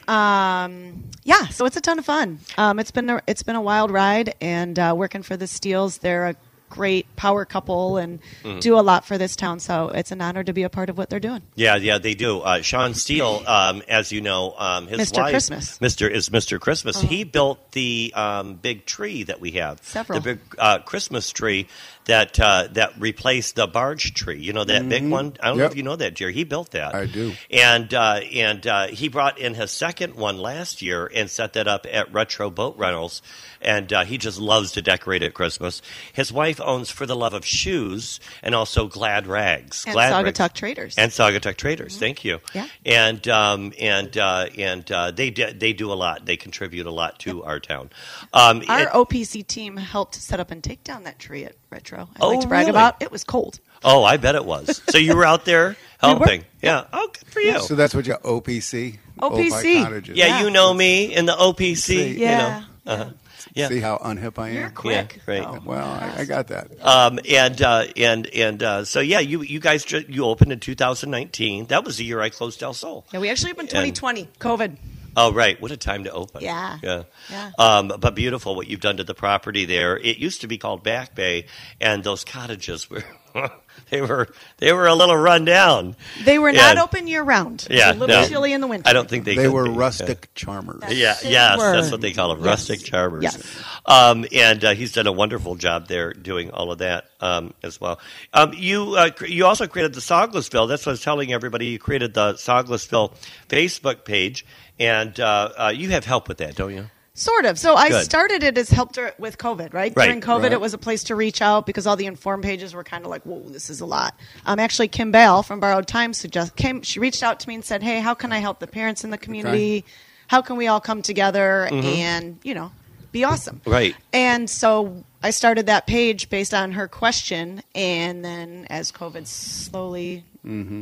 Yeah, 1.24 1.48
so 1.48 1.66
it's 1.66 1.78
a 1.78 1.82
ton 1.82 2.00
of 2.00 2.06
fun. 2.06 2.40
Um, 2.58 2.80
it's 2.80 2.92
been 2.92 3.10
a, 3.10 3.22
it's 3.28 3.44
been 3.44 3.56
a 3.56 3.62
wild 3.62 3.92
ride, 3.92 4.36
and 4.42 4.78
uh, 4.78 4.94
working 4.98 5.24
for 5.24 5.38
the 5.38 5.48
Steels, 5.48 6.00
they're 6.00 6.28
a 6.30 6.36
great 6.72 7.06
power 7.16 7.46
couple 7.46 7.98
and 7.98 8.20
Mm-hmm. 8.44 8.60
do 8.60 8.80
a 8.80 8.82
lot 8.82 9.06
for 9.06 9.18
this 9.20 9.36
town. 9.36 9.60
So 9.60 9.90
it's 9.90 10.12
an 10.12 10.22
honor 10.22 10.44
to 10.44 10.54
be 10.54 10.64
a 10.64 10.70
part 10.70 10.90
of 10.90 10.98
what 10.98 11.10
they're 11.10 11.20
doing. 11.20 11.42
Yeah, 11.56 11.76
yeah, 11.76 11.98
they 12.00 12.16
do. 12.16 12.40
Uh, 12.40 12.62
Sean 12.62 12.94
Steele, 12.96 13.44
um, 13.46 13.84
as 13.88 14.12
you 14.12 14.22
know, 14.22 14.56
um, 14.58 14.88
his 14.88 15.12
Mr. 15.12 15.18
wife, 15.22 15.32
Christmas. 15.32 15.78
Mr. 15.80 16.10
is 16.10 16.30
Mr. 16.30 16.60
Christmas. 16.60 17.00
He 17.02 17.24
built 17.24 17.72
the 17.74 18.12
um, 18.16 18.56
big 18.56 18.86
tree 18.86 19.24
that 19.24 19.40
we 19.42 19.52
have, 19.52 19.80
Several. 19.84 20.20
the 20.20 20.24
big 20.36 20.40
uh, 20.58 20.80
Christmas 20.80 21.30
tree 21.30 21.68
that 22.06 22.40
uh, 22.40 22.68
that 22.72 22.94
replaced 23.00 23.56
the 23.56 23.68
barge 23.68 24.14
tree. 24.14 24.40
You 24.40 24.54
know 24.54 24.64
that 24.64 24.88
big 24.90 25.10
one. 25.10 25.34
I 25.40 25.50
don't 25.50 25.58
know 25.58 25.66
if 25.66 25.76
you 25.76 25.84
know 25.84 25.96
that, 25.96 26.14
Jerry. 26.16 26.34
He 26.34 26.44
built 26.44 26.72
that. 26.72 26.96
I 26.96 27.06
do. 27.06 27.34
And 27.50 27.94
uh, 27.94 28.22
and 28.34 28.66
uh, 28.66 28.88
he 28.88 29.08
brought 29.08 29.38
in 29.38 29.54
his 29.54 29.72
second 29.72 30.16
one 30.16 30.38
last 30.38 30.82
year 30.82 31.10
and 31.14 31.30
set 31.30 31.54
that 31.54 31.68
up 31.68 31.86
at 31.92 32.12
Retro 32.12 32.50
Boat 32.50 32.78
Rentals. 32.78 33.22
And 33.64 33.94
uh, 33.94 34.06
he 34.06 34.18
just 34.18 34.40
loves 34.40 34.72
to 34.72 34.82
decorate 34.82 35.22
it 35.22 35.28
at 35.28 35.34
Christmas. 35.36 35.84
His 36.14 36.34
wife 36.34 36.60
owns 36.60 36.90
For 36.90 37.06
the 37.06 37.16
Love 37.16 37.36
of 37.36 37.46
Shoes 37.46 38.20
and 38.42 38.56
also 38.56 38.88
Glad 38.88 39.28
Rags. 39.28 39.86
And 39.86 39.94
Glad 39.94 40.24
Rags. 40.24 40.40
Saugatuck 40.40 40.54
Traders. 40.54 40.98
And 40.98 41.12
Saugatuck 41.12 41.58
Traders. 41.58 41.96
Thank 41.98 42.26
you. 42.26 42.40
Yeah. 42.56 42.68
And 42.86 43.28
um, 43.28 43.72
and 43.80 44.18
uh, 44.18 44.48
and 44.58 44.92
uh, 44.92 45.12
they 45.12 45.30
d- 45.30 45.52
they 45.54 45.74
do 45.74 45.92
a 45.92 45.94
lot. 45.94 46.26
They 46.26 46.38
contribute 46.38 46.88
a 46.88 46.92
lot 46.92 47.20
to 47.20 47.44
our 47.44 47.60
town. 47.60 47.92
Um, 48.34 48.64
Our 48.68 48.82
it- 48.82 48.90
OPC 48.90 49.46
team 49.46 49.78
helped 49.78 50.16
set 50.16 50.40
up 50.40 50.50
and 50.50 50.64
take 50.64 50.84
down 50.84 51.04
that 51.04 51.20
tree 51.20 51.46
at 51.46 51.56
Retro. 51.72 52.10
I'd 52.16 52.22
Oh, 52.22 52.30
like 52.30 52.42
to 52.42 52.48
brag 52.48 52.62
really? 52.68 52.70
about. 52.72 53.02
It 53.02 53.12
was 53.12 53.24
cold. 53.24 53.60
oh, 53.84 54.04
I 54.04 54.18
bet 54.18 54.36
it 54.36 54.46
was. 54.46 54.82
So 54.90 54.98
you 54.98 55.16
were 55.16 55.26
out 55.26 55.46
there 55.46 55.70
We 56.04 56.10
were. 56.10 56.16
helping. 56.18 56.46
Yeah. 56.62 56.86
Oh, 56.94 57.08
good 57.14 57.28
for 57.32 57.40
you. 57.40 57.60
So 57.62 57.76
that's 57.76 57.96
what 57.96 58.06
you 58.08 58.14
OPC. 58.16 59.00
OPC. 59.20 60.08
Yeah, 60.16 60.26
Yeah. 60.28 60.42
you 60.44 60.50
know 60.52 60.74
me 60.74 61.14
in 61.16 61.26
the 61.26 61.34
OPC. 61.34 61.76
See. 61.78 62.10
You 62.14 62.18
Yeah. 62.20 62.38
know. 62.86 62.94
Uh-huh. 62.94 63.10
Yeah. 63.54 63.68
See 63.70 63.80
how 63.80 63.98
unhip 63.98 64.38
I 64.40 64.50
am. 64.50 64.56
You're 64.56 64.70
quick. 64.70 65.20
right. 65.26 65.44
Oh, 65.46 65.60
Well, 65.66 65.84
I, 65.86 66.22
I 66.22 66.26
got 66.26 66.48
that. 66.48 66.68
Um, 66.86 67.20
and 67.30 67.62
uh, 67.62 67.86
and 67.98 68.28
and 68.28 68.62
uh, 68.64 68.86
so 68.86 69.00
yeah, 69.00 69.20
you 69.20 69.42
you 69.42 69.60
guys 69.60 69.84
ju- 69.84 70.06
you 70.08 70.26
opened 70.26 70.52
in 70.52 70.60
2019. 70.60 71.66
That 71.68 71.84
was 71.84 71.98
the 71.98 72.06
year 72.06 72.22
I 72.22 72.30
closed 72.30 72.62
El 72.64 72.74
Sol. 72.74 73.06
Yeah, 73.12 73.20
we 73.20 73.30
actually 73.30 73.52
opened 73.52 73.70
2020. 73.70 74.28
COVID. 74.40 74.78
Oh 75.16 75.34
right, 75.34 75.62
what 75.62 75.72
a 75.72 75.78
time 75.78 76.06
to 76.06 76.12
open. 76.12 76.42
Yeah. 76.42 76.78
yeah, 76.82 77.04
Yeah. 77.30 77.52
Um, 77.58 77.92
but 78.00 78.16
beautiful 78.16 78.56
what 78.56 78.68
you've 78.68 78.80
done 78.80 78.98
to 78.98 79.04
the 79.04 79.14
property 79.14 79.66
there. 79.66 79.98
It 79.98 80.18
used 80.18 80.42
to 80.42 80.48
be 80.48 80.58
called 80.58 80.84
Back 80.84 81.16
Bay, 81.16 81.46
and 81.80 82.04
those 82.04 82.24
cottages 82.24 82.90
were 82.90 83.04
they 83.90 84.02
were 84.02 84.28
they 84.58 84.74
were 84.74 84.88
a 84.88 84.96
little 84.96 85.16
run 85.16 85.46
down. 85.46 85.96
They 86.24 86.40
were 86.40 86.50
Yeah. 86.50 86.74
not 86.74 86.78
open 86.78 87.08
year 87.08 87.24
round. 87.24 87.64
It 87.64 87.70
was 87.70 87.78
Yeah, 87.80 87.92
a 87.92 87.94
little 87.94 88.08
no. 88.22 88.28
chilly 88.28 88.54
in 88.54 88.62
the 88.62 88.68
winter. 88.68 88.88
I 88.90 88.94
don't 88.94 89.10
think 89.10 89.26
they 89.26 89.36
They 89.36 89.44
could 89.46 89.54
were 89.54 89.64
be. 89.66 89.70
rustic 89.72 90.30
charmers. 90.36 90.84
Yeah, 90.90 91.16
yes, 91.24 91.58
were. 91.60 91.72
that's 91.72 91.92
what 91.92 92.02
they 92.02 92.12
call 92.14 92.30
them, 92.30 92.40
Yes. 92.40 92.48
rustic 92.70 92.84
charmers. 92.84 93.24
Yes. 93.24 93.44
Um, 93.86 94.26
and 94.34 94.64
uh, 94.64 94.74
he's 94.74 94.94
done 94.94 95.08
a 95.08 95.12
wonderful 95.12 95.56
job 95.56 95.88
there 95.88 96.14
doing 96.14 96.52
all 96.52 96.72
of 96.72 96.80
that 96.80 97.06
um, 97.20 97.54
as 97.64 97.80
well. 97.82 98.00
Um, 98.34 98.54
you 98.56 98.96
uh, 98.96 99.10
cr- 99.12 99.26
you 99.26 99.46
also 99.46 99.68
created 99.68 99.94
the 99.94 100.02
Sauglessville. 100.02 100.68
That's 100.68 100.86
what 100.86 100.92
I 100.92 100.94
was 100.94 101.02
telling 101.02 101.34
everybody. 101.34 101.68
You 101.68 101.80
created 101.80 102.14
the 102.14 102.34
Sauglessville 102.34 103.14
Facebook 103.50 104.06
page, 104.06 104.46
and 104.80 105.20
uh, 105.20 105.50
uh, 105.58 105.74
you 105.76 105.90
have 105.90 106.06
help 106.06 106.28
with 106.28 106.38
that, 106.40 106.56
don't 106.56 106.74
you? 106.74 106.86
Sort 107.14 107.44
of. 107.46 107.60
So 107.60 107.76
I 107.76 107.90
Good. 107.90 108.06
started 108.06 108.42
it 108.42 108.58
as 108.58 108.70
helped 108.70 108.96
dur- 108.96 109.14
with 109.20 109.38
COVID, 109.38 109.74
right? 109.74 109.92
Right. 109.96 110.06
During 110.06 110.22
COVID, 110.22 110.44
Right. 110.44 110.52
it 110.54 110.62
was 110.62 110.74
a 110.74 110.78
place 110.78 111.04
to 111.06 111.16
reach 111.16 111.42
out 111.42 111.66
because 111.66 111.86
all 111.86 111.98
the 111.98 112.06
informed 112.06 112.44
pages 112.44 112.74
were 112.74 112.86
kind 112.86 113.04
of 113.04 113.12
like, 113.12 113.24
"Whoa, 113.24 113.42
this 113.50 113.70
is 113.70 113.82
a 113.82 113.86
lot." 113.86 114.16
Um, 114.46 114.60
actually, 114.60 114.88
Kim 114.88 115.12
Bale 115.12 115.44
from 115.44 115.60
Borrowed 115.60 115.88
Time 115.88 116.14
suggest 116.14 116.56
came. 116.56 116.82
She 116.84 117.00
reached 117.00 117.22
out 117.22 117.40
to 117.42 117.50
me 117.50 117.56
and 117.56 117.66
said, 117.66 117.84
"Hey, 117.84 118.00
how 118.00 118.14
can 118.14 118.32
I 118.32 118.38
help 118.40 118.60
the 118.60 118.68
parents 118.68 119.04
in 119.04 119.10
the 119.10 119.18
community? 119.18 119.84
How 120.28 120.42
can 120.42 120.56
we 120.56 120.68
all 120.68 120.80
come 120.80 121.02
together 121.02 121.68
and 121.70 122.40
you 122.44 122.54
know 122.54 122.72
be 123.12 123.26
awesome?" 123.26 123.58
Mm-hmm. 123.58 123.72
Right. 123.72 123.96
And 124.14 124.50
so 124.50 125.04
I 125.22 125.32
started 125.32 125.66
that 125.66 125.88
page 125.88 126.30
based 126.30 126.54
on 126.54 126.72
her 126.72 126.88
question, 126.88 127.62
and 127.76 128.24
then 128.24 128.68
as 128.70 128.90
COVID 128.90 129.28
slowly 129.28 130.24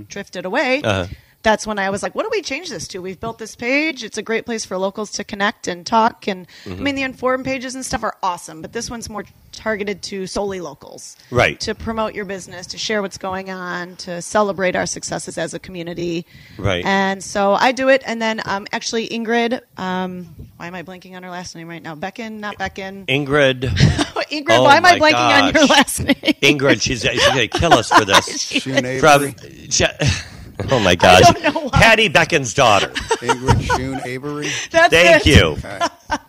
drifted 0.07 0.45
away. 0.45 0.83
Uh-huh. 0.83 1.07
That's 1.41 1.65
when 1.65 1.79
I 1.79 1.89
was 1.89 2.03
like, 2.03 2.15
what 2.15 2.23
do 2.23 2.29
we 2.33 2.41
change 2.41 2.69
this 2.69 2.85
to? 2.89 3.01
We've 3.01 3.19
built 3.19 3.39
this 3.39 3.55
page. 3.55 4.03
It's 4.03 4.17
a 4.17 4.21
great 4.21 4.45
place 4.45 4.65
for 4.65 4.77
locals 4.77 5.11
to 5.13 5.23
connect 5.23 5.67
and 5.69 5.85
talk. 5.85 6.27
And 6.27 6.45
Mm-hmm. 6.65 6.79
I 6.79 6.83
mean, 6.83 6.95
the 6.95 7.03
informed 7.03 7.45
pages 7.45 7.75
and 7.75 7.85
stuff 7.85 8.03
are 8.03 8.17
awesome, 8.21 8.61
but 8.61 8.73
this 8.73 8.89
one's 8.89 9.09
more 9.09 9.23
targeted 9.53 10.01
to 10.03 10.27
solely 10.27 10.59
locals. 10.59 11.15
Right. 11.31 11.57
To 11.61 11.73
promote 11.75 12.13
your 12.13 12.25
business, 12.25 12.67
to 12.67 12.77
share 12.77 13.01
what's 13.01 13.17
going 13.17 13.49
on, 13.49 13.95
to 13.97 14.21
celebrate 14.21 14.75
our 14.75 14.85
successes 14.85 15.37
as 15.37 15.53
a 15.53 15.59
community. 15.59 16.25
Right. 16.57 16.83
And 16.85 17.23
so 17.23 17.53
I 17.53 17.71
do 17.71 17.87
it. 17.89 18.03
And 18.05 18.21
then 18.21 18.41
um, 18.45 18.67
actually, 18.73 19.07
Ingrid, 19.07 19.61
um, 19.77 20.35
why 20.57 20.67
am 20.67 20.75
I 20.75 20.83
blanking 20.83 21.15
on 21.15 21.23
her 21.23 21.29
last 21.29 21.55
name 21.55 21.67
right 21.69 21.81
now? 21.81 21.95
Becken, 21.95 22.39
not 22.39 22.57
Becken. 22.57 23.05
Ingrid, 23.07 23.61
Ingrid, 24.29 24.57
Oh 24.57 24.63
why 24.63 24.75
am 24.77 24.85
I 24.85 24.97
my 24.97 25.11
blanking 25.11 25.43
on 25.43 25.53
your 25.53 25.65
last 25.67 25.99
name? 26.01 26.15
Ingrid, 26.41 26.81
she's, 26.81 27.01
she's 27.01 27.27
going 27.27 27.37
to 27.37 27.47
kill 27.47 27.73
us 27.73 27.89
for 27.89 28.03
this. 28.05 28.41
Shun 28.41 28.73
From, 28.99 29.23
Avery. 29.23 29.35
she- 29.69 29.85
oh 30.71 30.79
my 30.79 30.95
gosh, 30.95 31.21
don't 31.31 31.43
know 31.53 31.61
why. 31.61 31.69
Patty 31.71 32.07
Beckon's 32.09 32.53
daughter. 32.53 32.89
Ingrid 32.89 33.61
Shun 33.61 34.01
Avery. 34.05 34.49
That's 34.71 34.93
Thank 34.93 35.25
it. 35.25 35.37
you. 36.09 36.19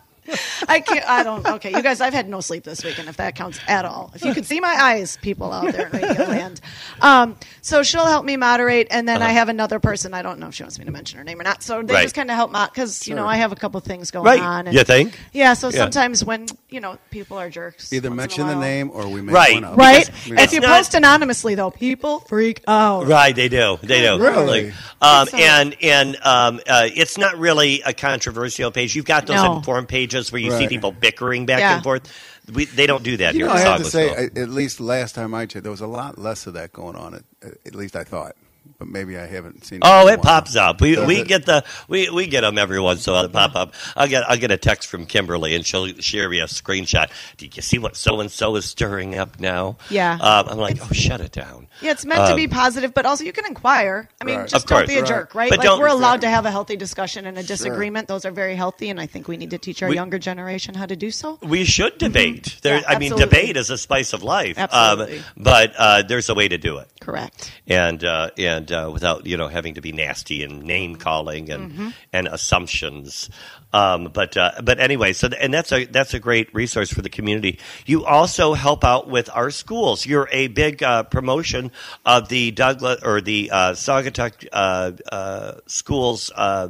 I 0.67 0.79
can't. 0.79 1.07
I 1.07 1.23
don't. 1.23 1.45
Okay, 1.45 1.71
you 1.71 1.81
guys. 1.81 2.01
I've 2.01 2.13
had 2.13 2.27
no 2.29 2.41
sleep 2.41 2.63
this 2.63 2.83
weekend, 2.83 3.09
if 3.09 3.17
that 3.17 3.35
counts 3.35 3.59
at 3.67 3.85
all. 3.85 4.11
If 4.15 4.23
you 4.23 4.33
could 4.33 4.45
see 4.45 4.59
my 4.59 4.75
eyes, 4.79 5.17
people 5.21 5.51
out 5.51 5.71
there 5.71 5.87
in 5.87 5.93
Radio 6.01 6.23
Land. 6.27 6.61
Um, 7.01 7.37
so 7.61 7.83
she'll 7.83 8.05
help 8.05 8.25
me 8.25 8.37
moderate, 8.37 8.87
and 8.91 9.07
then 9.07 9.21
I 9.21 9.29
have 9.31 9.49
another 9.49 9.79
person. 9.79 10.13
I 10.13 10.21
don't 10.21 10.39
know 10.39 10.47
if 10.47 10.55
she 10.55 10.63
wants 10.63 10.77
me 10.79 10.85
to 10.85 10.91
mention 10.91 11.17
her 11.17 11.23
name 11.23 11.39
or 11.39 11.43
not. 11.43 11.63
So 11.63 11.81
they 11.81 11.93
Uh-huh. 11.93 11.93
Right. 11.93 12.03
just 12.03 12.15
kind 12.15 12.29
of 12.29 12.35
help 12.35 12.51
me 12.51 12.59
because 12.71 13.07
you 13.07 13.15
know 13.15 13.25
I 13.27 13.37
have 13.37 13.51
a 13.51 13.55
couple 13.55 13.79
things 13.81 14.11
going 14.11 14.25
Right. 14.25 14.41
on. 14.41 14.67
And, 14.67 14.75
You 14.75 14.83
think? 14.83 15.17
Yeah. 15.33 15.53
So 15.53 15.69
Yeah. 15.69 15.77
sometimes 15.79 16.23
when 16.23 16.47
you 16.69 16.79
know 16.79 16.97
people 17.09 17.37
are 17.37 17.49
jerks, 17.49 17.91
Either 17.93 18.09
once 18.09 18.35
in 18.35 18.41
a 18.41 18.45
mention 18.45 18.47
the 18.47 18.55
name 18.65 18.91
or 18.93 19.07
we 19.07 19.21
make 19.21 19.35
Right. 19.35 19.53
one 19.55 19.63
up. 19.65 19.77
Right. 19.77 20.09
Because 20.25 20.45
If 20.45 20.53
you 20.53 20.59
not- 20.61 20.77
post 20.77 20.93
anonymously, 20.93 21.55
though, 21.55 21.71
people 21.71 22.19
freak 22.21 22.61
out. 22.67 23.07
Right, 23.07 23.35
they 23.35 23.49
do. 23.49 23.77
They 23.81 24.01
do. 24.01 24.19
Really? 24.19 24.73
Um, 25.01 25.27
and 25.33 25.75
and 25.81 26.17
um, 26.23 26.59
uh, 26.67 26.87
it's 26.93 27.17
not 27.17 27.37
really 27.39 27.81
a 27.85 27.93
controversial 27.93 28.71
page. 28.71 28.95
You've 28.95 29.05
got 29.05 29.25
those 29.27 29.37
No. 29.41 29.55
informed 29.57 29.87
pages 29.87 30.20
where 30.29 30.41
you 30.41 30.51
see 30.51 30.67
people 30.67 30.91
bickering 30.91 31.45
back 31.45 31.59
Yeah. 31.59 31.75
and 31.75 31.83
forth. 31.83 32.11
We, 32.51 32.65
they 32.65 32.85
don't 32.85 33.03
do 33.03 33.15
that 33.17 33.33
You 33.33 33.45
here 33.45 33.47
know, 33.47 33.53
in 33.53 33.57
I 33.59 33.61
have 33.61 33.77
to 33.77 33.85
say, 33.85 34.09
at 34.09 34.49
least 34.49 34.81
last 34.81 35.15
time 35.15 35.33
I 35.33 35.45
checked, 35.45 35.63
there 35.63 35.71
was 35.71 35.79
a 35.79 35.87
lot 35.87 36.17
less 36.17 36.47
of 36.47 36.53
that 36.55 36.73
going 36.73 36.97
on. 36.97 37.13
At, 37.13 37.23
at 37.65 37.75
least 37.75 37.95
I 37.95 38.03
thought, 38.03 38.35
but 38.81 38.87
maybe 38.89 39.15
I 39.15 39.27
haven't 39.27 39.63
seen. 39.63 39.79
Oh, 39.83 40.07
in 40.07 40.09
a 40.09 40.13
it 40.13 40.21
pops 40.23 40.55
up. 40.55 40.81
We 40.81 40.95
Does 40.95 41.05
we 41.07 41.17
it? 41.17 41.27
get 41.27 41.45
the 41.45 41.63
we, 41.87 42.09
we 42.09 42.25
get 42.25 42.41
them 42.41 42.57
every 42.57 42.79
once 42.79 43.05
in 43.05 43.11
a 43.11 43.15
while. 43.15 43.27
They 43.27 43.31
pop 43.31 43.55
up. 43.55 43.75
I'll 43.95 44.07
get 44.07 44.27
I'll 44.27 44.37
get 44.37 44.49
a 44.49 44.57
text 44.57 44.89
from 44.89 45.05
Kimberly 45.05 45.53
and 45.53 45.63
she'll 45.63 45.87
share 45.99 46.27
me 46.27 46.39
a 46.39 46.45
screenshot. 46.45 47.11
Did 47.37 47.55
you 47.55 47.61
see 47.61 47.77
what 47.77 47.95
so 47.95 48.19
and 48.21 48.31
so 48.31 48.55
is 48.55 48.65
stirring 48.65 49.19
up 49.19 49.39
now? 49.39 49.77
Yeah. 49.91 50.13
Um, 50.19 50.47
I'm 50.49 50.57
like, 50.57 50.79
oh, 50.81 50.91
shut 50.93 51.21
it 51.21 51.31
down. 51.31 51.67
Yeah, 51.79 51.91
it's 51.91 52.05
meant 52.05 52.21
to 52.25 52.31
Um, 52.31 52.35
be 52.37 52.47
positive, 52.47 52.91
but 52.95 53.05
also 53.05 53.23
you 53.23 53.33
can 53.33 53.45
inquire. 53.45 54.09
I 54.19 54.23
mean, 54.23 54.39
Right. 54.39 54.49
just 54.49 54.67
course. 54.67 54.79
don't 54.79 54.87
be 54.87 54.95
a 54.95 55.01
Right. 55.01 55.07
jerk, 55.07 55.35
right? 55.35 55.49
But 55.51 55.59
like 55.59 55.67
don't- 55.67 55.79
we're 55.79 55.87
allowed 55.87 56.21
to 56.21 56.29
have 56.29 56.47
a 56.47 56.51
healthy 56.51 56.75
discussion 56.75 57.27
and 57.27 57.37
a 57.37 57.41
Sure. 57.41 57.47
disagreement. 57.47 58.07
Those 58.07 58.25
are 58.25 58.31
very 58.31 58.55
healthy, 58.55 58.89
and 58.89 58.99
I 58.99 59.05
think 59.05 59.27
we 59.27 59.37
need 59.37 59.51
to 59.51 59.59
teach 59.59 59.83
our 59.83 59.89
We- 59.89 59.95
younger 59.95 60.17
generation 60.17 60.73
how 60.73 60.87
to 60.87 60.95
do 60.95 61.11
so. 61.11 61.37
We 61.43 61.65
should 61.65 61.99
debate. 61.99 62.57
There, 62.63 62.79
Mm-hmm. 62.79 62.89
Yeah, 62.91 62.95
I 62.95 62.99
mean, 62.99 63.15
debate 63.15 63.57
is 63.57 63.69
a 63.69 63.77
spice 63.77 64.13
of 64.13 64.23
life. 64.23 64.57
Absolutely. 64.57 65.19
Um, 65.19 65.23
but 65.37 65.73
uh, 65.77 66.01
there's 66.03 66.29
a 66.29 66.33
way 66.33 66.47
to 66.47 66.57
do 66.57 66.77
it. 66.79 66.87
Correct. 66.99 67.51
and 67.67 68.03
uh, 68.03 68.29
and 68.37 68.70
uh, 68.73 68.89
without 68.91 69.25
you 69.25 69.37
know 69.37 69.47
having 69.47 69.73
to 69.75 69.81
be 69.81 69.91
nasty 69.91 70.43
and 70.43 70.63
name 70.63 70.95
calling 70.95 71.49
and 71.51 71.71
Mm-hmm. 71.71 71.89
and 72.13 72.27
assumptions. 72.27 73.29
Um, 73.73 74.09
but 74.13 74.35
uh, 74.35 74.51
but 74.63 74.79
anyway, 74.79 75.13
so 75.13 75.29
th- 75.29 75.41
and 75.41 75.53
that's 75.53 75.71
a 75.71 75.85
that's 75.85 76.13
a 76.13 76.19
great 76.19 76.53
resource 76.53 76.91
for 76.91 77.01
the 77.01 77.09
community. 77.09 77.59
You 77.85 78.03
also 78.05 78.53
help 78.53 78.83
out 78.83 79.07
with 79.07 79.29
our 79.33 79.49
schools. 79.51 80.05
You're 80.05 80.27
a 80.31 80.47
big 80.47 80.83
uh, 80.83 81.03
promotion 81.03 81.71
of 82.05 82.27
the 82.29 82.51
Douglas 82.51 83.01
or 83.03 83.21
the 83.21 83.49
uh, 83.51 83.71
Saugatuck 83.73 84.45
uh, 84.51 84.91
uh, 85.11 85.53
schools. 85.67 86.31
Uh, 86.35 86.69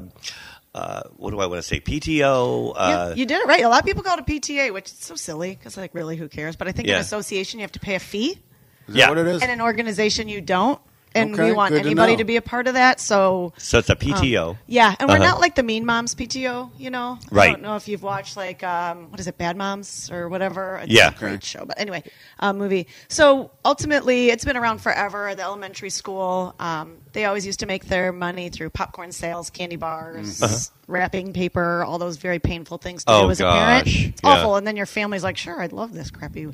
uh, 0.74 1.02
what 1.18 1.32
do 1.32 1.40
I 1.40 1.48
want 1.48 1.58
to 1.62 1.68
say? 1.68 1.82
PTO. 1.82 2.74
Uh, 2.78 3.12
you, 3.16 3.22
you 3.22 3.26
did 3.26 3.42
it 3.42 3.48
right. 3.48 3.64
A 3.64 3.68
lot 3.68 3.80
of 3.80 3.86
people 3.86 4.04
call 4.04 4.18
it 4.18 4.22
a 4.22 4.24
PTA, 4.24 4.72
which 4.74 4.86
is 4.86 4.98
so 5.00 5.16
silly 5.16 5.50
because, 5.56 5.76
like, 5.76 5.94
really, 5.94 6.16
who 6.16 6.30
cares? 6.30 6.56
But 6.56 6.68
I 6.70 6.72
think 6.72 6.88
Yeah. 6.88 6.96
an 6.96 7.02
association, 7.02 7.60
you 7.60 7.64
have 7.64 7.74
to 7.74 7.80
pay 7.80 7.96
a 7.96 8.00
fee, 8.00 8.40
Is 8.88 8.96
Yeah. 8.96 9.08
that 9.08 9.10
what 9.10 9.18
it 9.18 9.28
is? 9.28 9.42
and 9.42 9.52
an 9.52 9.60
organization, 9.60 10.30
you 10.30 10.40
don't. 10.40 10.80
And 11.14 11.34
Okay, 11.34 11.46
we 11.50 11.52
want 11.52 11.72
good 11.72 11.82
to 11.84 11.86
anybody 11.88 12.16
to 12.16 12.24
be 12.24 12.38
a 12.38 12.42
part 12.42 12.68
of 12.68 12.76
that. 12.76 13.02
So 13.02 13.52
so 13.58 13.80
it's 13.80 13.90
a 13.90 13.96
PTO. 13.98 14.58
Yeah, 14.68 14.96
and 14.98 15.10
we're 15.10 15.16
Uh-huh. 15.16 15.26
not 15.26 15.40
like 15.42 15.56
the 15.56 15.64
Mean 15.64 15.86
Moms 15.86 16.16
PTO, 16.16 16.70
you 16.78 16.90
know. 16.90 17.20
right? 17.32 17.50
I 17.50 17.52
don't 17.52 17.62
know 17.62 17.76
if 17.76 17.90
you've 17.90 18.04
watched 18.04 18.38
like 18.38 18.64
um, 18.64 19.12
what 19.12 19.20
is 19.20 19.28
it, 19.28 19.38
Bad 19.38 19.58
Moms 19.58 20.10
or 20.10 20.30
whatever. 20.30 20.80
It's 20.84 20.92
Yeah. 20.94 21.10
a 21.10 21.14
great 21.14 21.34
Okay. 21.34 21.40
show. 21.46 21.66
But 21.66 21.80
anyway, 21.80 22.04
uh, 22.40 22.54
movie. 22.54 22.88
So 23.10 23.52
ultimately, 23.66 24.30
it's 24.30 24.46
been 24.46 24.56
around 24.56 24.80
forever. 24.82 25.36
The 25.36 25.44
elementary 25.44 25.90
school, 25.90 26.56
um, 26.62 26.98
they 27.12 27.26
always 27.26 27.46
used 27.46 27.60
to 27.60 27.66
make 27.66 27.88
their 27.88 28.14
money 28.14 28.48
through 28.50 28.70
popcorn 28.70 29.12
sales, 29.12 29.50
candy 29.50 29.76
bars, 29.76 30.72
wrapping 30.88 31.34
paper, 31.34 31.84
all 31.84 31.98
those 32.00 32.16
very 32.18 32.40
painful 32.40 32.78
things 32.78 33.04
to 33.04 33.12
Uh-huh. 33.12 33.22
Oh, 33.24 33.26
do 33.28 33.32
as 33.32 33.42
a 33.42 33.44
parent. 33.44 33.86
gosh. 33.86 34.06
It's 34.06 34.22
Yeah. 34.24 34.30
awful. 34.30 34.56
And 34.56 34.66
then 34.66 34.78
your 34.78 34.86
family's 34.86 35.24
like, 35.26 35.36
"Sure, 35.36 35.62
I'd 35.62 35.74
love 35.74 35.92
this 35.94 36.10
crappy." 36.10 36.48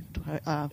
Uh, 0.48 0.70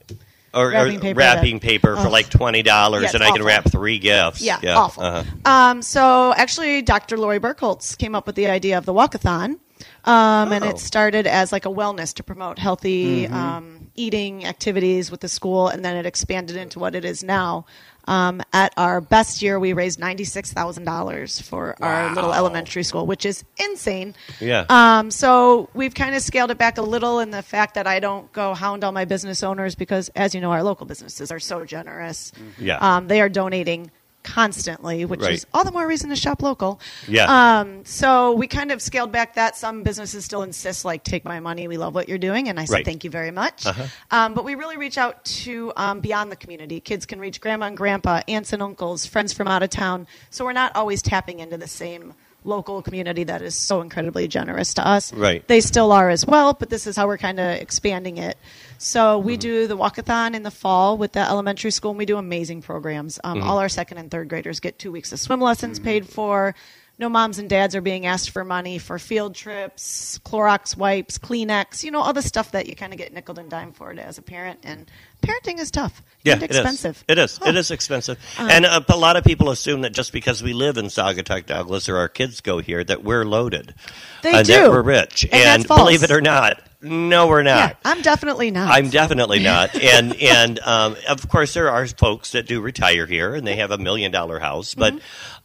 Or, 0.54 0.70
Wrapping 0.70 1.00
paper 1.00 1.18
wrapping 1.18 1.60
paper 1.60 1.96
for 1.96 2.08
like 2.08 2.28
twenty 2.30 2.62
dollars, 2.62 3.02
Yeah, 3.04 3.10
and 3.14 3.24
I 3.24 3.30
can 3.32 3.42
wrap 3.42 3.64
three 3.70 3.98
gifts. 3.98 4.40
Yeah, 4.40 4.58
awful. 4.76 5.02
uh-huh. 5.02 5.24
Um, 5.44 5.82
so 5.82 6.32
actually, 6.36 6.82
Dr. 6.82 7.16
Lori 7.16 7.40
Burkholtz 7.40 7.96
came 7.98 8.14
up 8.14 8.26
with 8.26 8.36
the 8.36 8.46
idea 8.48 8.78
of 8.78 8.84
the 8.86 8.92
walkathon. 8.94 9.58
Um, 10.04 10.52
And 10.52 10.64
Oh. 10.64 10.68
it 10.68 10.78
started 10.78 11.26
as 11.26 11.50
like 11.50 11.66
a 11.66 11.70
wellness 11.70 12.14
to 12.14 12.22
promote 12.22 12.58
healthy 12.58 13.26
um, 13.26 13.88
eating 13.96 14.44
activities 14.44 15.10
with 15.10 15.20
the 15.20 15.28
school, 15.28 15.68
and 15.68 15.84
then 15.84 15.96
it 15.96 16.06
expanded 16.06 16.56
into 16.56 16.78
what 16.78 16.94
it 16.94 17.04
is 17.04 17.24
now. 17.24 17.66
Um, 18.06 18.42
at 18.52 18.72
our 18.76 19.00
best 19.00 19.42
year, 19.42 19.58
we 19.58 19.72
raised 19.72 19.98
ninety-six 19.98 20.52
thousand 20.52 20.84
dollars 20.84 21.40
for 21.40 21.74
our 21.82 22.14
little 22.14 22.32
elementary 22.34 22.82
school, 22.82 23.06
which 23.06 23.24
is 23.24 23.44
insane. 23.56 24.14
Yeah. 24.40 24.66
Um, 24.68 25.10
so 25.10 25.68
we've 25.74 25.94
kind 25.94 26.14
of 26.14 26.22
scaled 26.22 26.50
it 26.50 26.58
back 26.58 26.78
a 26.78 26.82
little 26.82 27.20
in 27.20 27.30
the 27.30 27.42
fact 27.42 27.74
that 27.74 27.86
I 27.86 28.00
don't 28.00 28.30
go 28.32 28.54
hound 28.54 28.84
all 28.84 28.92
my 28.92 29.04
business 29.04 29.42
owners 29.42 29.74
because, 29.74 30.10
as 30.16 30.34
you 30.34 30.40
know, 30.40 30.52
our 30.52 30.62
local 30.62 30.86
businesses 30.86 31.32
are 31.32 31.40
so 31.40 31.64
generous. 31.64 32.32
Yeah. 32.58 32.78
Um, 32.78 33.08
they 33.08 33.20
are 33.20 33.28
donating 33.28 33.90
constantly, 34.24 35.04
which 35.04 35.20
Right. 35.20 35.34
is 35.34 35.46
all 35.54 35.62
the 35.64 35.70
more 35.70 35.86
reason 35.86 36.10
to 36.10 36.16
shop 36.16 36.42
local. 36.42 36.80
Yeah. 37.06 37.26
Um, 37.60 37.84
so 37.84 38.32
we 38.32 38.46
kind 38.48 38.72
of 38.72 38.82
scaled 38.82 39.12
back 39.12 39.34
that. 39.34 39.56
Some 39.56 39.82
businesses 39.82 40.24
still 40.24 40.42
insist, 40.42 40.84
like, 40.84 41.04
take 41.04 41.24
my 41.24 41.38
money. 41.40 41.68
We 41.68 41.76
love 41.76 41.94
what 41.94 42.08
you're 42.08 42.18
doing. 42.18 42.48
And 42.48 42.58
I 42.58 42.64
said, 42.64 42.72
Right. 42.72 42.80
Uh-huh. 42.80 42.90
thank 42.90 43.04
you 43.04 43.10
very 43.10 43.30
much. 43.30 43.66
Um, 44.10 44.34
but 44.34 44.44
we 44.44 44.54
really 44.56 44.76
reach 44.76 44.98
out 44.98 45.24
to 45.24 45.72
um, 45.76 46.00
beyond 46.00 46.32
the 46.32 46.36
community. 46.36 46.80
Kids 46.80 47.06
can 47.06 47.20
reach 47.20 47.40
grandma 47.40 47.66
and 47.66 47.76
grandpa, 47.76 48.22
aunts 48.26 48.52
and 48.52 48.62
uncles, 48.62 49.06
friends 49.06 49.32
from 49.32 49.46
out 49.46 49.62
of 49.62 49.70
town. 49.70 50.06
So 50.30 50.44
we're 50.44 50.52
not 50.52 50.74
always 50.74 51.02
tapping 51.02 51.38
into 51.40 51.56
the 51.56 51.68
same 51.68 52.14
local 52.44 52.82
community 52.82 53.24
that 53.24 53.40
is 53.42 53.54
so 53.54 53.80
incredibly 53.80 54.28
generous 54.28 54.74
to 54.74 54.86
us. 54.86 55.12
Right. 55.12 55.46
They 55.48 55.60
still 55.60 55.90
are 55.92 56.10
as 56.10 56.26
well, 56.26 56.52
but 56.52 56.68
this 56.70 56.86
is 56.86 56.94
how 56.96 57.06
we're 57.06 57.18
kind 57.18 57.40
of 57.40 57.56
expanding 57.56 58.18
it. 58.18 58.36
So 58.78 59.18
Mm-hmm. 59.18 59.26
we 59.26 59.36
do 59.36 59.66
the 59.66 59.76
walkathon 59.76 60.34
in 60.34 60.42
the 60.42 60.50
fall 60.50 60.98
with 60.98 61.12
the 61.12 61.20
elementary 61.20 61.70
school, 61.70 61.92
and 61.92 61.98
we 61.98 62.04
do 62.06 62.16
amazing 62.18 62.62
programs. 62.62 63.18
Um, 63.24 63.38
Mm-hmm. 63.38 63.48
All 63.48 63.58
our 63.58 63.68
second 63.68 63.98
and 63.98 64.10
third 64.10 64.28
graders 64.28 64.60
get 64.60 64.78
two 64.78 64.92
weeks 64.92 65.12
of 65.12 65.18
swim 65.20 65.40
lessons 65.40 65.80
paid 65.80 66.06
for. 66.08 66.54
No 66.96 67.08
moms 67.08 67.38
and 67.40 67.50
dads 67.50 67.74
are 67.74 67.80
being 67.80 68.06
asked 68.06 68.30
for 68.30 68.44
money 68.44 68.78
for 68.78 69.00
field 69.00 69.34
trips, 69.34 70.20
Clorox 70.24 70.76
wipes, 70.76 71.18
Kleenex, 71.18 71.82
you 71.82 71.90
know, 71.90 72.00
all 72.00 72.12
the 72.12 72.22
stuff 72.22 72.52
that 72.52 72.66
you 72.68 72.76
kind 72.76 72.92
of 72.92 72.98
get 72.98 73.12
nickel 73.12 73.36
and 73.40 73.50
dime 73.50 73.72
for 73.72 73.90
it 73.90 73.98
as 73.98 74.16
a 74.16 74.22
parent. 74.22 74.60
And 74.62 74.88
parenting 75.20 75.58
is 75.58 75.72
tough 75.72 76.02
Yeah, 76.22 76.34
and 76.34 76.42
it 76.44 76.52
is. 76.52 76.56
expensive. 76.58 77.04
It 77.08 77.18
is. 77.18 77.40
It 77.44 77.56
is 77.56 77.70
expensive, 77.72 78.18
and 78.38 78.64
uh, 78.64 78.80
a 78.88 78.96
lot 78.96 79.16
of 79.16 79.24
people 79.24 79.50
assume 79.50 79.80
that 79.80 79.90
just 79.92 80.12
because 80.12 80.40
we 80.42 80.52
live 80.52 80.76
in 80.78 80.86
Saugatuck, 80.86 81.46
Douglas, 81.46 81.88
or 81.88 81.96
our 81.96 82.08
kids 82.08 82.40
go 82.40 82.58
here, 82.58 82.84
that 82.84 83.02
we're 83.02 83.24
loaded, 83.24 83.74
They 84.22 84.32
and 84.34 84.46
do. 84.46 84.52
that 84.52 84.70
we're 84.70 84.82
rich. 84.82 85.26
And 85.32 85.66
false. 85.66 85.80
believe 85.80 86.02
it 86.04 86.12
or 86.12 86.20
not, 86.20 86.62
no, 86.80 87.26
we're 87.26 87.42
Yeah, 87.42 87.54
not. 87.54 87.76
I'm 87.84 88.02
definitely 88.02 88.50
not. 88.52 88.70
I'm 88.70 88.90
definitely 88.90 89.40
not. 89.40 89.70
And 89.82 90.14
and 90.20 90.58
um, 90.60 90.96
of 91.08 91.28
course 91.28 91.54
there 91.54 91.70
are 91.70 91.86
folks 91.86 92.32
that 92.32 92.46
do 92.46 92.60
retire 92.60 93.06
here 93.06 93.34
and 93.34 93.46
they 93.46 93.56
have 93.56 93.70
a 93.70 93.78
million 93.78 94.12
dollar 94.12 94.38
house. 94.38 94.74
But 94.74 94.98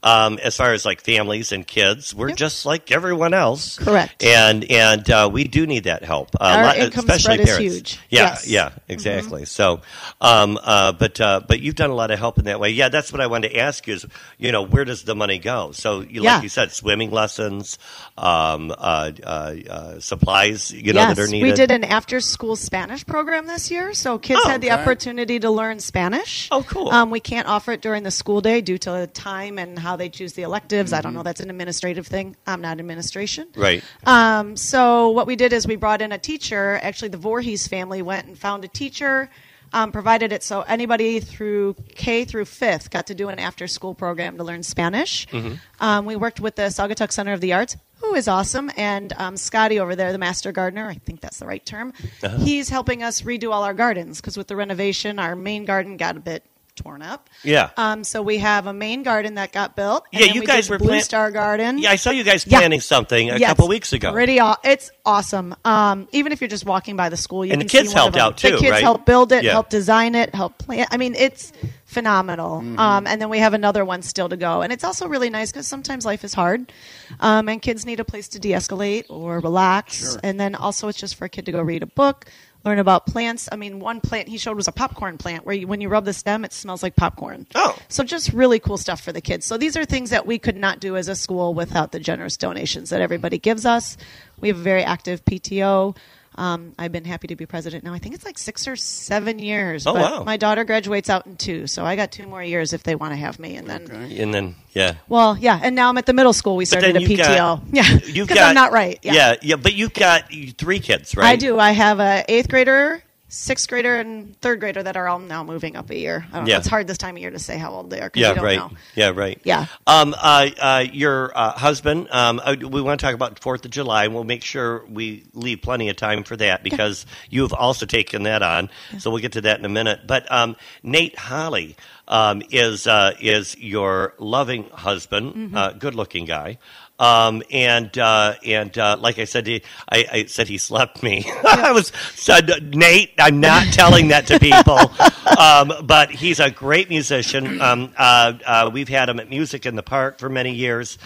um, 0.03 0.39
as 0.41 0.55
far 0.55 0.71
as 0.73 0.85
like 0.85 1.01
families 1.01 1.51
and 1.51 1.65
kids, 1.67 2.15
we're 2.15 2.25
Mm-hmm. 2.27 2.29
Yep. 2.29 2.37
just 2.37 2.65
like 2.65 2.91
everyone 2.91 3.33
else. 3.33 3.77
Correct. 3.77 4.23
And 4.23 4.63
and 4.71 5.09
uh, 5.09 5.29
we 5.31 5.43
do 5.45 5.65
need 5.67 5.85
that 5.85 6.03
help. 6.03 6.29
Uh, 6.39 6.43
Our 6.57 6.63
lot- 6.63 6.77
income 6.77 7.05
especially 7.09 7.19
spread 7.19 7.39
is 7.41 7.45
parents. 7.49 7.75
huge. 7.75 7.99
Yeah, 8.09 8.19
Yes. 8.21 8.41
Mm-hmm. 8.43 8.53
yeah, 8.53 8.69
exactly. 8.87 9.45
So, 9.45 9.81
um, 10.21 10.59
uh, 10.61 10.91
but 10.93 11.19
uh, 11.19 11.41
but 11.47 11.59
you've 11.59 11.75
done 11.75 11.89
a 11.89 11.95
lot 11.95 12.11
of 12.11 12.19
help 12.19 12.37
in 12.39 12.45
that 12.45 12.59
way. 12.59 12.69
Yeah, 12.69 12.89
that's 12.89 13.11
what 13.11 13.19
I 13.21 13.27
wanted 13.27 13.49
to 13.49 13.57
ask 13.57 13.87
you 13.87 13.95
is, 13.95 14.05
you 14.37 14.51
know, 14.51 14.61
where 14.61 14.85
does 14.85 15.03
the 15.03 15.15
money 15.15 15.39
go? 15.39 15.71
So, 15.71 16.01
you, 16.01 16.23
Yeah. 16.23 16.35
like 16.35 16.43
you 16.43 16.49
said, 16.49 16.71
swimming 16.71 17.11
lessons, 17.11 17.77
um, 18.17 18.71
uh, 18.77 19.11
uh, 19.23 19.55
uh, 19.69 19.99
supplies, 19.99 20.71
you 20.71 20.93
know, 20.93 21.01
yes, 21.01 21.17
that 21.17 21.23
are 21.23 21.27
needed. 21.27 21.45
we 21.45 21.51
did 21.53 21.71
an 21.71 21.83
after-school 21.83 22.55
Spanish 22.55 23.05
program 23.05 23.47
this 23.47 23.71
year, 23.71 23.93
so 23.93 24.17
kids 24.17 24.41
Oh, 24.45 24.49
had 24.49 24.61
the 24.61 24.71
okay. 24.71 24.81
opportunity 24.81 25.39
to 25.39 25.49
learn 25.49 25.79
Spanish. 25.79 26.47
Oh, 26.51 26.63
cool. 26.63 26.89
Um, 26.89 27.09
we 27.09 27.19
can't 27.19 27.47
offer 27.47 27.71
it 27.73 27.81
during 27.81 28.03
the 28.03 28.11
school 28.11 28.41
day 28.41 28.61
due 28.61 28.77
to 28.79 29.07
time 29.07 29.57
and 29.57 29.77
how 29.79 29.88
they 29.95 30.09
choose 30.09 30.33
the 30.33 30.43
electives. 30.43 30.93
I 30.93 31.01
don't 31.01 31.13
know. 31.13 31.23
That's 31.23 31.39
an 31.39 31.49
administrative 31.49 32.07
thing. 32.07 32.35
I'm 32.45 32.61
not 32.61 32.79
administration. 32.79 33.47
Mm-hmm. 33.47 33.61
Right. 33.61 33.83
Um, 34.05 34.55
so 34.55 35.09
what 35.09 35.27
we 35.27 35.35
did 35.35 35.53
is 35.53 35.67
we 35.67 35.75
brought 35.75 36.01
in 36.01 36.11
a 36.11 36.17
teacher. 36.17 36.79
Actually, 36.81 37.09
the 37.09 37.17
Voorhees 37.17 37.67
family 37.67 38.01
went 38.01 38.27
and 38.27 38.37
found 38.37 38.65
a 38.65 38.67
teacher. 38.67 39.29
Um, 39.71 39.91
provided 39.91 40.33
it 40.33 40.41
so 40.41 40.61
anybody 40.61 41.19
through 41.19 41.75
K 41.89 42.25
through 42.25 42.45
fifth 42.45 42.89
got 42.89 43.05
to 43.05 43.13
do 43.13 43.29
an 43.29 43.37
after-school 43.37 43.93
program 43.93 44.35
to 44.37 44.43
learn 44.43 44.63
Spanish. 44.63 45.27
Mm-hmm. 45.27 45.53
Um, 45.79 46.05
we 46.05 46.15
worked 46.15 46.39
with 46.39 46.55
the 46.55 46.63
Saugatuck 46.63 47.11
Center 47.11 47.33
of 47.33 47.39
the 47.39 47.53
Arts, 47.53 47.77
who 47.97 48.15
is 48.15 48.27
awesome, 48.27 48.71
and 48.77 49.13
um, 49.17 49.37
Scotty 49.37 49.79
over 49.79 49.95
there, 49.95 50.11
the 50.11 50.17
master 50.17 50.51
gardener. 50.51 50.87
I 50.87 50.95
think 50.95 51.21
that's 51.21 51.37
the 51.37 51.45
right 51.45 51.63
term. 51.63 51.93
Uh-huh. 52.23 52.37
He's 52.37 52.69
helping 52.69 53.03
us 53.03 53.21
redo 53.21 53.51
all 53.51 53.63
our 53.63 53.75
gardens 53.75 54.19
because 54.19 54.37
with 54.37 54.47
the 54.47 54.55
renovation, 54.55 55.19
our 55.19 55.35
main 55.35 55.65
garden 55.65 55.97
got 55.97 56.17
a 56.17 56.19
bit 56.19 56.43
torn 56.79 57.01
up. 57.01 57.29
Yeah. 57.43 57.69
Um, 57.77 58.03
so 58.03 58.21
we 58.21 58.37
have 58.39 58.65
a 58.67 58.73
main 58.73 59.03
garden 59.03 59.35
that 59.35 59.51
got 59.51 59.75
built. 59.75 60.05
and 60.13 60.21
Yeah, 60.25 60.33
you 60.33 60.41
we 60.41 60.45
guys 60.47 60.69
were 60.69 60.77
Blue 60.77 60.87
plan- 60.89 61.01
Star 61.03 61.31
Garden. 61.31 61.77
Yeah, 61.77 61.91
I 61.91 61.95
saw 61.97 62.11
you 62.11 62.23
guys 62.23 62.45
Yeah. 62.47 62.67
something 62.79 63.29
a 63.29 63.39
couple 63.39 63.67
weeks 63.67 63.93
ago. 63.93 64.11
Pretty, 64.11 64.39
aw- 64.39 64.57
it's 64.63 64.89
awesome. 65.05 65.55
Um, 65.65 66.07
even 66.11 66.31
if 66.31 66.41
you're 66.41 66.47
just 66.49 66.65
walking 66.65 66.95
by 66.95 67.09
the 67.09 67.17
school, 67.17 67.45
you 67.45 67.53
And 67.53 67.61
the 67.61 67.65
can 67.65 67.81
kids 67.83 67.93
helped 67.93 68.17
out 68.17 68.37
too, 68.37 68.51
The 68.51 68.57
kids 68.57 68.71
right? 68.71 68.83
help 68.83 69.05
build 69.05 69.31
it, 69.31 69.43
Yeah. 69.43 69.51
help 69.51 69.69
design 69.69 70.15
it, 70.15 70.33
help 70.33 70.57
plan. 70.57 70.87
I 70.91 70.97
mean, 70.97 71.15
it's 71.15 71.51
phenomenal. 71.85 72.59
Mm-hmm. 72.61 72.79
Um, 72.79 73.07
and 73.07 73.19
then 73.21 73.29
we 73.29 73.39
have 73.39 73.53
another 73.53 73.83
one 73.83 74.01
still 74.03 74.29
to 74.29 74.37
go, 74.37 74.61
and 74.61 74.71
it's 74.71 74.83
also 74.83 75.07
really 75.07 75.29
nice 75.29 75.51
because 75.51 75.67
sometimes 75.67 76.05
life 76.05 76.23
is 76.23 76.33
hard, 76.33 76.71
um, 77.19 77.49
and 77.49 77.61
kids 77.61 77.85
need 77.85 77.99
a 77.99 78.05
place 78.05 78.27
to 78.29 78.39
de-escalate 78.39 79.05
or 79.09 79.39
relax. 79.39 80.15
And 80.23 80.39
then 80.39 80.53
also, 80.55 80.87
it's 80.87 80.99
just 80.99 81.15
for 81.15 81.25
a 81.25 81.29
kid 81.29 81.45
to 81.47 81.51
go 81.51 81.61
read 81.61 81.81
a 81.83 81.87
book. 81.87 82.25
Learn 82.65 82.79
about 82.79 83.05
plants. 83.05 83.47
I 83.51 83.55
mean, 83.55 83.79
one 83.79 84.01
plant 84.01 84.27
he 84.27 84.37
showed 84.37 84.57
was 84.57 84.67
a 84.67 84.73
popcorn 84.73 85.17
plant 85.17 85.45
where 85.45 85.55
you, 85.55 85.65
when 85.65 85.79
you 85.79 85.87
rub 85.87 86.03
the 86.03 86.13
stem, 86.13 86.43
it 86.43 86.51
smells 86.51 86.83
like 86.83 86.95
popcorn. 86.95 87.47
Oh. 87.55 87.77
So 87.87 88.03
just 88.03 88.33
really 88.33 88.59
cool 88.59 88.77
stuff 88.77 88.99
for 88.99 89.13
the 89.13 89.21
kids. 89.21 89.45
So 89.45 89.57
these 89.57 89.77
are 89.77 89.85
things 89.85 90.09
that 90.09 90.25
we 90.25 90.39
could 90.39 90.57
not 90.57 90.81
do 90.81 90.97
as 90.97 91.07
a 91.07 91.15
school 91.15 91.53
without 91.53 91.93
the 91.93 91.99
generous 91.99 92.35
donations 92.35 92.89
that 92.89 92.99
everybody 92.99 93.37
gives 93.37 93.65
us. 93.65 93.95
We 94.41 94.49
have 94.49 94.57
a 94.57 94.61
very 94.61 94.83
active 94.83 95.23
PTO. 95.23 95.95
Um, 96.39 96.73
I've 96.79 96.93
been 96.93 97.03
happy 97.03 97.27
to 97.27 97.35
be 97.35 97.45
president 97.45 97.83
now. 97.83 97.93
I 97.93 97.99
think 97.99 98.15
it's 98.15 98.23
like 98.23 98.37
six 98.37 98.65
or 98.65 98.77
seven 98.77 99.39
years. 99.39 99.85
Oh, 99.85 99.91
but 99.93 100.01
wow. 100.01 100.23
My 100.23 100.37
daughter 100.37 100.63
graduates 100.63 101.09
out 101.09 101.25
in 101.27 101.35
two, 101.35 101.67
so 101.67 101.83
I 101.83 101.97
got 101.97 102.13
two 102.13 102.25
more 102.27 102.41
years 102.41 102.71
if 102.71 102.81
they 102.83 102.95
want 102.95 103.11
to 103.11 103.17
have 103.17 103.39
me. 103.39 103.57
And 103.57 103.69
then, 103.69 103.91
And 103.91 104.33
then, 104.33 104.55
yeah. 104.71 104.93
well, 105.09 105.37
yeah. 105.37 105.59
And 105.61 105.75
now 105.75 105.89
I'm 105.89 105.97
at 105.97 106.05
the 106.05 106.13
middle 106.13 106.31
school. 106.31 106.55
We 106.55 106.63
started 106.63 106.95
a 106.95 106.99
PTO. 106.99 107.17
got- 107.27 107.61
yeah, 107.73 107.83
You've 108.05 108.27
because 108.29 108.35
got 108.39 108.47
I'm 108.49 108.55
not 108.55 108.71
right. 108.71 108.97
Yeah. 109.01 109.13
yeah, 109.13 109.35
yeah, 109.41 109.55
But 109.57 109.73
you've 109.73 109.93
got 109.93 110.31
three 110.57 110.79
kids, 110.79 111.13
right? 111.17 111.25
I 111.27 111.35
do. 111.35 111.59
I 111.59 111.71
have 111.71 111.99
a 111.99 112.23
eighth 112.29 112.47
grader, 112.47 113.03
sixth 113.29 113.69
grader, 113.69 113.95
and 113.95 114.39
third 114.41 114.59
grader 114.59 114.83
that 114.83 114.97
are 114.97 115.07
all 115.07 115.19
now 115.19 115.43
moving 115.43 115.75
up 115.75 115.89
a 115.89 115.95
year. 115.95 116.25
I 116.31 116.35
don't 116.35 116.45
know. 116.45 116.51
Yeah. 116.51 116.57
It's 116.57 116.67
hard 116.67 116.87
this 116.87 116.97
time 116.97 117.15
of 117.15 117.21
year 117.21 117.31
to 117.31 117.39
say 117.39 117.57
how 117.57 117.71
old 117.71 117.89
they 117.89 118.01
are 118.01 118.09
because 118.09 118.21
Yeah, 118.21 118.33
don't 118.33 118.43
right. 118.43 118.57
know. 118.57 118.71
Yeah, 118.95 119.09
right. 119.09 119.39
Yeah. 119.43 119.67
Um, 119.87 120.13
uh, 120.17 120.49
uh, 120.59 120.85
your 120.91 121.31
uh, 121.37 121.51
husband. 121.51 122.07
Um, 122.11 122.41
uh, 122.43 122.55
we 122.59 122.81
want 122.81 122.99
to 122.99 123.05
talk 123.05 123.15
about 123.15 123.39
Fourth 123.39 123.63
of 123.65 123.71
July, 123.71 124.05
and 124.05 124.13
we'll 124.13 124.23
make 124.23 124.43
sure 124.43 124.85
we 124.87 125.23
leave 125.33 125.61
plenty 125.61 125.89
of 125.89 125.95
time 125.95 126.23
for 126.23 126.35
that 126.37 126.63
because 126.63 127.05
you 127.29 127.43
have 127.43 127.53
also 127.53 127.85
taken 127.85 128.23
that 128.23 128.41
on. 128.43 128.69
So 128.97 129.11
we'll 129.11 129.21
get 129.21 129.33
to 129.33 129.41
that 129.41 129.59
in 129.59 129.65
a 129.65 129.69
minute. 129.69 130.01
But 130.07 130.29
um, 130.31 130.55
Nate 130.83 131.17
Holly 131.17 131.75
um, 132.07 132.41
is 132.49 132.87
uh, 132.87 133.13
is 133.21 133.55
your 133.57 134.15
loving 134.17 134.69
husband, 134.71 135.35
Mm-hmm. 135.35 135.55
uh, 135.57 135.71
good 135.73 135.95
looking 135.95 136.25
guy. 136.25 136.57
Um, 136.99 137.41
and 137.49 137.97
uh, 137.97 138.35
and 138.45 138.77
uh, 138.77 138.97
like 138.99 139.19
I 139.19 139.23
said, 139.23 139.47
he, 139.47 139.63
I, 139.89 140.05
I 140.11 140.25
said 140.25 140.49
he 140.49 140.57
slept 140.57 141.01
me. 141.01 141.25
I 141.47 141.71
was 141.71 141.93
said 142.15 142.75
Nate. 142.75 143.13
I'm 143.17 143.39
not 143.39 143.71
telling 143.73 144.09
that 144.09 144.27
to 144.27 144.39
people, 144.39 144.77
um, 145.39 145.85
but 145.85 146.11
he's 146.11 146.41
a 146.41 146.51
great 146.51 146.89
musician. 146.89 147.61
Um, 147.61 147.93
uh, 147.97 148.33
uh, 148.45 148.69
we've 148.73 148.89
had 148.89 149.07
him 149.07 149.19
at 149.19 149.29
Music 149.29 149.65
in 149.65 149.75
the 149.75 149.83
Park 149.83 150.19
for 150.19 150.27
many 150.29 150.53
years, 150.53 150.97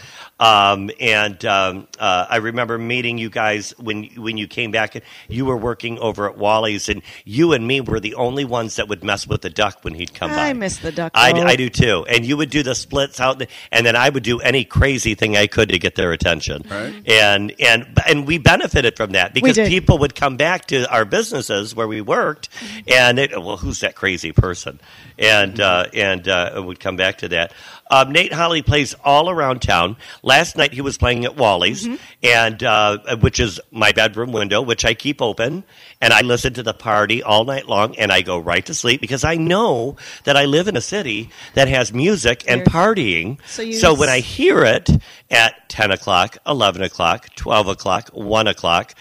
um, 0.43 0.91
and 0.99 1.45
um, 1.45 1.87
uh, 1.99 2.25
I 2.29 2.37
remember 2.37 2.77
meeting 2.77 3.17
you 3.17 3.29
guys 3.29 3.73
when 3.77 4.05
when 4.15 4.37
you 4.37 4.47
came 4.47 4.71
back. 4.71 4.95
And 4.95 5.03
You 5.29 5.45
were 5.45 5.55
working 5.55 5.97
over 5.99 6.29
at 6.29 6.37
Wally's, 6.37 6.89
and 6.89 7.01
you 7.23 7.53
and 7.53 7.65
me 7.65 7.79
were 7.79 7.99
the 7.99 8.15
only 8.15 8.43
ones 8.43 8.75
that 8.75 8.89
would 8.89 9.03
mess 9.03 9.25
with 9.25 9.41
the 9.41 9.49
duck 9.49 9.79
when 9.83 9.93
he'd 9.93 10.13
come 10.13 10.31
by. 10.31 10.49
I 10.49 10.53
miss 10.53 10.77
the 10.77 10.91
duck. 10.91 11.13
I. 11.15 11.31
I 11.31 11.55
do 11.55 11.69
too. 11.69 12.05
And 12.09 12.25
you 12.25 12.35
would 12.37 12.49
do 12.49 12.63
the 12.63 12.75
splits 12.75 13.19
out, 13.19 13.41
and 13.71 13.85
then 13.85 13.95
I 13.95 14.09
would 14.09 14.23
do 14.23 14.39
any 14.39 14.65
crazy 14.65 15.15
thing 15.15 15.37
I 15.37 15.47
could 15.47 15.69
to 15.69 15.79
get 15.79 15.95
their 15.95 16.11
attention. 16.11 16.63
Right. 16.69 16.93
And 17.07 17.53
and 17.59 17.99
and 18.07 18.27
we 18.27 18.37
benefited 18.37 18.97
from 18.97 19.11
that 19.11 19.33
because 19.33 19.57
people 19.57 19.97
would 19.99 20.15
come 20.15 20.35
back 20.35 20.67
to 20.67 20.91
our 20.91 21.05
businesses 21.05 21.75
where 21.75 21.87
we 21.87 22.01
worked, 22.01 22.49
and 22.87 23.19
it, 23.19 23.31
well, 23.31 23.57
who's 23.57 23.79
that 23.79 23.95
crazy 23.95 24.31
person? 24.33 24.79
And 25.17 25.59
uh, 25.59 25.87
and 25.93 26.27
uh, 26.27 26.61
would 26.65 26.79
come 26.79 26.97
back 26.97 27.19
to 27.19 27.29
that. 27.29 27.53
Um, 27.91 28.11
Nate 28.11 28.33
Holly 28.33 28.61
plays 28.61 28.95
all 29.03 29.29
around 29.29 29.61
town. 29.61 29.97
Last 30.23 30.55
night 30.57 30.73
he 30.73 30.81
was 30.81 30.97
playing 30.97 31.25
at 31.25 31.35
Wally's, 31.35 31.87
and 32.23 32.63
uh, 32.63 33.17
which 33.17 33.39
is 33.39 33.59
my 33.71 33.91
bedroom 33.91 34.31
window, 34.31 34.61
which 34.61 34.85
I 34.85 34.93
keep 34.93 35.21
open, 35.21 35.63
and 36.03 36.11
I 36.11 36.19
listen 36.19 36.53
to 36.55 36.63
the 36.63 36.73
party 36.73 37.23
all 37.23 37.45
night 37.45 37.65
long, 37.69 37.95
and 37.95 38.11
I 38.11 38.21
go 38.23 38.37
right 38.37 38.65
to 38.65 38.73
sleep 38.73 38.99
because 38.99 39.23
I 39.23 39.35
know 39.35 39.95
that 40.25 40.35
I 40.35 40.43
live 40.43 40.67
in 40.67 40.75
a 40.75 40.81
city 40.81 41.29
that 41.53 41.69
has 41.69 41.93
music 41.93 42.43
and 42.45 42.63
partying. 42.63 43.37
So 43.47 43.71
so 43.71 43.93
when 43.93 44.09
I 44.09 44.19
hear 44.19 44.65
it 44.65 44.89
at 45.31 45.69
ten 45.69 45.91
o'clock, 45.91 46.37
eleven 46.45 46.81
o'clock, 46.81 47.29
twelve 47.35 47.67
o'clock, 47.69 48.09
one 48.09 48.47
o'clock. 48.47 48.93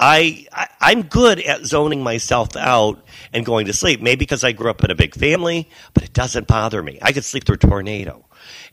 I, 0.00 0.46
I 0.52 0.66
I'm 0.80 1.02
good 1.02 1.38
at 1.40 1.64
zoning 1.64 2.02
myself 2.02 2.56
out 2.56 3.04
and 3.32 3.46
going 3.46 3.66
to 3.66 3.72
sleep. 3.72 4.00
Maybe 4.02 4.18
because 4.18 4.42
I 4.42 4.50
grew 4.50 4.70
up 4.70 4.82
in 4.82 4.90
a 4.90 4.96
big 4.96 5.14
family, 5.14 5.68
but 5.94 6.02
it 6.02 6.12
doesn't 6.12 6.48
bother 6.48 6.82
me. 6.82 6.98
I 7.02 7.12
could 7.12 7.24
sleep 7.24 7.44
through 7.44 7.54
a 7.54 7.58
tornado, 7.58 8.24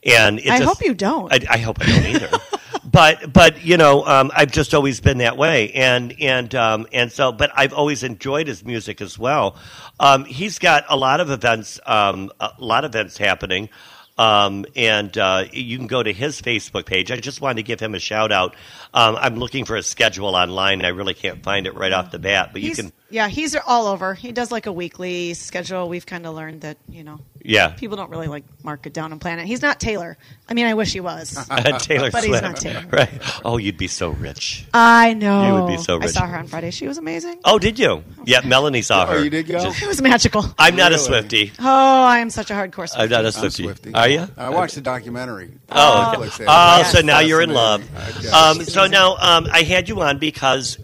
and 0.03 0.39
I 0.39 0.57
just- 0.57 0.63
hope 0.63 0.81
you 0.81 0.95
don't. 0.95 1.31
I, 1.31 1.39
I 1.49 1.57
hope 1.59 1.77
I 1.81 1.85
don't 1.85 2.05
either. 2.15 2.29
but 2.85 3.33
but 3.33 3.63
you 3.65 3.77
know, 3.77 4.05
um, 4.05 4.31
I've 4.35 4.51
just 4.51 4.73
always 4.73 4.99
been 4.99 5.17
that 5.19 5.37
way, 5.37 5.71
and 5.71 6.13
and 6.21 6.53
um, 6.55 6.87
and 6.93 7.11
so, 7.11 7.31
but 7.31 7.51
I've 7.55 7.73
always 7.73 8.03
enjoyed 8.03 8.47
his 8.47 8.63
music 8.63 9.01
as 9.01 9.17
well. 9.17 9.57
Um, 9.99 10.25
he's 10.25 10.59
got 10.59 10.85
a 10.89 10.95
lot 10.95 11.19
of 11.19 11.31
events, 11.31 11.79
um, 11.85 12.31
a 12.39 12.51
lot 12.59 12.85
of 12.85 12.91
events 12.91 13.17
happening. 13.17 13.69
Um, 14.17 14.65
and 14.77 15.17
uh, 15.17 15.43
you 15.51 15.77
can 15.77 15.87
go 15.87 16.01
to 16.01 16.13
his 16.13 16.41
Facebook 16.41 16.85
page. 16.85 17.11
I 17.11 17.17
just 17.17 17.41
wanted 17.41 17.57
to 17.57 17.63
give 17.63 17.81
him 17.81 17.95
a 17.95 17.99
shout 17.99 18.31
out. 18.31 18.55
Um, 18.95 19.17
I'm 19.19 19.35
looking 19.35 19.65
for 19.65 19.75
a 19.75 19.83
schedule 19.83 20.35
online. 20.35 20.83
I 20.85 20.87
really 20.87 21.13
can't 21.13 21.43
find 21.43 21.67
it 21.67 21.75
right 21.75 21.91
off 21.91 22.11
the 22.11 22.17
bat, 22.19 22.49
but 22.53 22.61
you 22.61 22.73
can. 22.73 22.93
yeah, 23.09 23.27
he's 23.27 23.53
all 23.55 23.87
over. 23.87 24.13
He 24.13 24.31
does 24.31 24.51
like 24.51 24.65
a 24.67 24.71
weekly 24.71 25.33
schedule. 25.33 25.89
We've 25.89 26.05
kind 26.05 26.25
of 26.25 26.33
learned 26.33 26.61
that 26.61 26.77
you 26.87 27.03
know 27.03 27.19
Yeah, 27.43 27.69
people 27.69 27.97
don't 27.97 28.09
really 28.09 28.27
like 28.27 28.45
mark 28.63 28.85
it 28.87 28.93
down 28.93 29.11
and 29.11 29.19
plan 29.19 29.39
it. 29.39 29.47
He's 29.47 29.61
not 29.61 29.81
Taylor. 29.81 30.17
I 30.47 30.53
mean, 30.53 30.65
I 30.65 30.75
wish 30.75 30.93
he 30.93 31.01
was. 31.01 31.33
Taylor 31.79 32.09
But 32.09 32.23
he's 32.23 32.41
not 32.41 32.55
Taylor. 32.55 32.85
Right? 32.89 33.09
Oh, 33.43 33.57
you'd 33.57 33.77
be 33.77 33.87
so 33.89 34.09
rich. 34.11 34.65
I 34.73 35.13
know. 35.13 35.45
You 35.47 35.53
would 35.63 35.67
be 35.75 35.83
so 35.83 35.95
rich. 35.97 36.05
I 36.05 36.11
saw 36.11 36.25
her 36.27 36.37
on 36.37 36.47
Friday. 36.47 36.71
She 36.71 36.87
was 36.87 36.97
amazing. 36.97 37.39
Oh, 37.43 37.59
did 37.59 37.77
you? 37.77 38.01
Yeah, 38.23 38.41
Melanie 38.45 38.81
saw 38.81 39.05
her. 39.07 39.15
Oh, 39.17 39.21
you 39.23 39.29
did 39.29 39.47
go? 39.47 39.59
Just- 39.61 39.81
It 39.81 39.87
was 39.87 40.01
magical. 40.01 40.45
I'm 40.57 40.75
not 40.77 40.93
a 40.93 40.95
Really? 40.95 41.09
Swiftie. 41.49 41.51
Oh, 41.59 42.03
I 42.05 42.19
am 42.19 42.29
such 42.29 42.49
a 42.49 42.53
hardcore. 42.53 42.89
I'm 42.95 43.09
not 43.09 43.25
a 43.25 43.27
I'm 43.27 43.33
Swiftie. 43.33 43.65
Swiftie. 43.73 43.91
Are 43.95 44.07
you? 44.07 44.27
I 44.37 44.49
watched 44.51 44.75
the 44.75 44.81
documentary. 44.81 45.51
Oh, 45.69 46.13
okay. 46.15 46.21
Netflix. 46.29 46.45
Oh, 46.47 46.77
Yes. 46.77 46.91
so 46.91 47.01
now 47.01 47.19
you're 47.19 47.41
in 47.41 47.49
love. 47.53 47.83
Fascinating. 47.83 48.33
Um, 48.33 48.63
so 48.65 48.84
now 48.87 49.15
um, 49.17 49.47
I 49.51 49.63
had 49.63 49.87
you 49.89 50.01
on 50.01 50.17
because 50.19 50.77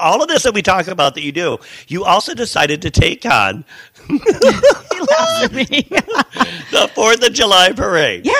all 0.00 0.22
of 0.22 0.28
this 0.28 0.42
that 0.44 0.54
we 0.54 0.62
talk 0.62 0.88
about 0.88 1.14
that 1.14 1.22
you 1.22 1.32
do, 1.32 1.58
you 1.88 2.04
also 2.04 2.34
decided 2.34 2.82
to 2.82 2.90
take 2.90 3.24
on 3.26 3.64
he 4.08 4.14
laughs 4.18 5.42
at 5.42 5.52
me. 5.52 5.64
the 6.70 6.90
Fourth 6.94 7.26
of 7.26 7.32
July 7.32 7.72
parade. 7.72 8.24
yeah. 8.24 8.32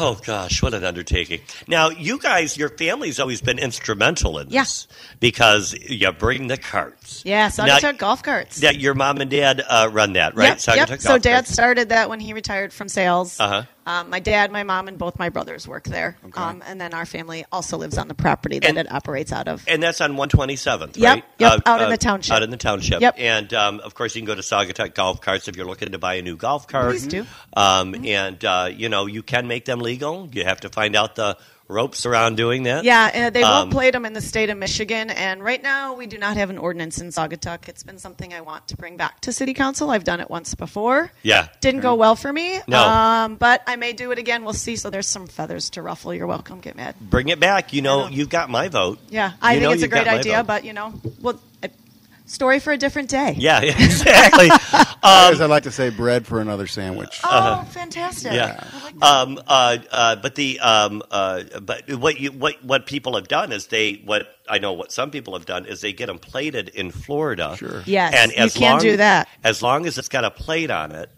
Oh 0.00 0.14
gosh, 0.24 0.62
what 0.62 0.74
an 0.74 0.84
undertaking! 0.84 1.40
Now, 1.66 1.88
you 1.90 2.18
guys, 2.20 2.56
your 2.56 2.68
family's 2.68 3.18
always 3.18 3.40
been 3.40 3.58
instrumental 3.58 4.38
in 4.38 4.48
Yeah. 4.48 4.62
this 4.62 4.86
because 5.18 5.74
you 5.88 6.12
bring 6.12 6.46
the 6.46 6.56
carts. 7.08 7.22
Yeah, 7.24 7.50
Now- 7.64 7.78
Saugatuck 7.78 7.98
golf 7.98 8.22
carts. 8.22 8.60
That 8.60 8.78
your 8.78 8.94
mom 8.94 9.18
and 9.18 9.30
dad 9.30 9.62
uh, 9.66 9.88
run 9.90 10.14
that, 10.14 10.34
right? 10.36 10.48
Yep, 10.50 10.58
Saugatuck 10.58 10.88
yep. 10.90 11.00
So 11.00 11.18
dad 11.18 11.32
carts. 11.34 11.52
started 11.52 11.88
that 11.90 12.08
when 12.08 12.20
he 12.20 12.32
retired 12.32 12.72
from 12.72 12.88
sales. 12.88 13.38
Uh-huh. 13.40 13.62
Um, 13.86 14.10
my 14.10 14.20
dad, 14.20 14.52
my 14.52 14.64
mom, 14.64 14.86
and 14.88 14.98
both 14.98 15.18
my 15.18 15.30
brothers 15.30 15.66
work 15.66 15.84
there. 15.84 16.18
Um, 16.34 16.62
and 16.66 16.78
then 16.78 16.92
our 16.92 17.06
family 17.06 17.46
also 17.50 17.78
lives 17.78 17.96
on 17.96 18.06
the 18.08 18.14
property 18.14 18.58
that 18.58 18.68
And- 18.68 18.78
it 18.78 18.92
operates 18.92 19.32
out 19.32 19.48
of. 19.48 19.64
And 19.66 19.82
that's 19.82 20.00
on 20.02 20.16
127th, 20.16 20.96
Yep, 20.98 21.14
right? 21.14 21.24
yep, 21.38 21.62
out 21.64 21.80
in 21.80 21.88
the 21.88 21.96
township. 21.96 22.34
Out 22.36 22.42
in 22.42 22.50
the 22.50 22.58
township. 22.58 23.00
Yep. 23.00 23.14
And 23.16 23.54
um, 23.54 23.80
of 23.80 23.94
course, 23.94 24.14
you 24.14 24.20
can 24.20 24.26
go 24.26 24.34
to 24.34 24.42
Saugatuck 24.42 24.94
Golf 24.94 25.20
Carts 25.22 25.48
if 25.48 25.56
you're 25.56 25.66
looking 25.66 25.92
to 25.92 25.98
buy 25.98 26.14
a 26.14 26.22
new 26.22 26.36
golf 26.36 26.66
cart. 26.66 26.90
Please 26.90 27.06
do. 27.06 27.24
Um, 27.56 27.94
And 28.04 28.44
uh, 28.44 28.70
you 28.74 28.88
know, 28.90 29.06
you 29.06 29.22
can 29.22 29.48
make 29.48 29.64
them 29.64 29.80
legal. 29.80 30.28
You 30.32 30.44
have 30.44 30.60
to 30.60 30.68
find 30.68 30.94
out 30.94 31.14
the 31.16 31.38
ropes 31.68 32.06
around 32.06 32.36
doing 32.36 32.62
that. 32.64 32.82
Yeah, 32.84 33.10
and 33.12 33.34
they 33.34 33.42
Um, 33.42 33.50
won't 33.50 33.70
plate 33.72 33.92
them 33.92 34.04
in 34.06 34.14
the 34.14 34.20
state 34.20 34.48
of 34.50 34.56
Michigan. 34.58 35.10
And 35.10 35.42
right 35.42 35.62
now, 35.62 35.94
we 35.94 36.06
do 36.06 36.16
not 36.18 36.36
have 36.36 36.50
an 36.50 36.58
ordinance 36.58 36.98
in 36.98 37.08
Saugatuck. 37.08 37.68
It's 37.68 37.82
been 37.82 37.98
something 37.98 38.32
I 38.32 38.40
want 38.40 38.66
to 38.68 38.76
bring 38.76 38.96
back 38.96 39.20
to 39.22 39.32
City 39.32 39.52
Council. 39.54 39.90
I've 39.90 40.04
done 40.04 40.20
it 40.20 40.30
once 40.30 40.54
before. 40.54 41.12
Yeah. 41.22 41.48
Didn't 41.60 41.80
go 41.80 41.94
well 41.94 42.16
for 42.16 42.32
me. 42.32 42.58
No. 42.66 42.82
Um, 42.82 43.36
but 43.36 43.62
I 43.66 43.76
may 43.76 43.92
do 43.92 44.10
it 44.12 44.18
again. 44.18 44.44
We'll 44.44 44.54
see. 44.54 44.76
So 44.76 44.90
there's 44.90 45.06
some 45.06 45.26
feathers 45.26 45.70
to 45.70 45.82
ruffle. 45.82 46.14
You're 46.14 46.26
welcome. 46.26 46.60
Get 46.60 46.74
mad. 46.76 46.94
Bring 47.00 47.28
it 47.28 47.38
back. 47.38 47.72
You 47.72 47.82
know, 47.82 48.00
I 48.04 48.10
know. 48.10 48.16
you've 48.16 48.30
got 48.30 48.48
my 48.50 48.68
vote. 48.68 48.98
Yeah, 49.10 49.32
I 49.42 49.54
You 49.54 49.60
know 49.60 49.68
think 49.70 49.74
it's 49.76 49.84
a 49.84 49.88
great 49.88 50.08
idea. 50.08 50.36
vote. 50.38 50.46
But, 50.46 50.64
you 50.64 50.72
know, 50.72 50.94
well, 51.20 51.34
a 51.34 51.47
story 52.28 52.60
for 52.60 52.72
a 52.72 52.76
different 52.76 53.08
day. 53.08 53.34
Yeah, 53.36 53.60
exactly. 53.62 54.48
As 55.02 55.40
I 55.40 55.46
like 55.46 55.64
to 55.64 55.72
say, 55.72 55.90
bread 55.90 56.26
for 56.26 56.40
another 56.40 56.66
sandwich. 56.66 57.20
Oh, 57.24 57.64
fantastic. 57.70 58.32
Uh-huh. 58.32 58.36
Yeah. 58.36 58.70
I 58.72 58.84
like. 58.84 59.02
Um, 59.02 59.38
uh, 59.46 59.78
uh, 59.90 60.16
but 60.16 60.34
the 60.36 60.60
um, 60.60 61.02
uh, 61.10 61.42
but 61.60 61.92
what 61.94 62.20
you 62.20 62.30
what 62.32 62.62
what 62.64 62.86
people 62.86 63.16
have 63.16 63.28
done 63.28 63.50
is 63.52 63.66
they 63.66 63.94
what 64.04 64.26
I 64.48 64.58
know 64.58 64.72
what 64.74 64.92
some 64.92 65.10
people 65.10 65.34
have 65.34 65.46
done 65.46 65.66
is 65.66 65.80
they 65.80 65.92
get 65.92 66.06
them 66.06 66.18
plated 66.18 66.68
in 66.68 66.90
Florida. 66.90 67.56
Sure. 67.58 67.82
Yes, 67.86 68.14
and 68.16 68.30
you 68.32 68.38
as 68.38 68.54
can 68.54 68.72
long, 68.72 68.80
do 68.80 68.96
that. 68.98 69.28
as 69.42 69.62
long 69.62 69.86
as 69.86 69.98
it's 69.98 70.08
got 70.08 70.24
a 70.24 70.30
plate 70.30 70.70
on 70.70 70.92
it. 70.92 71.10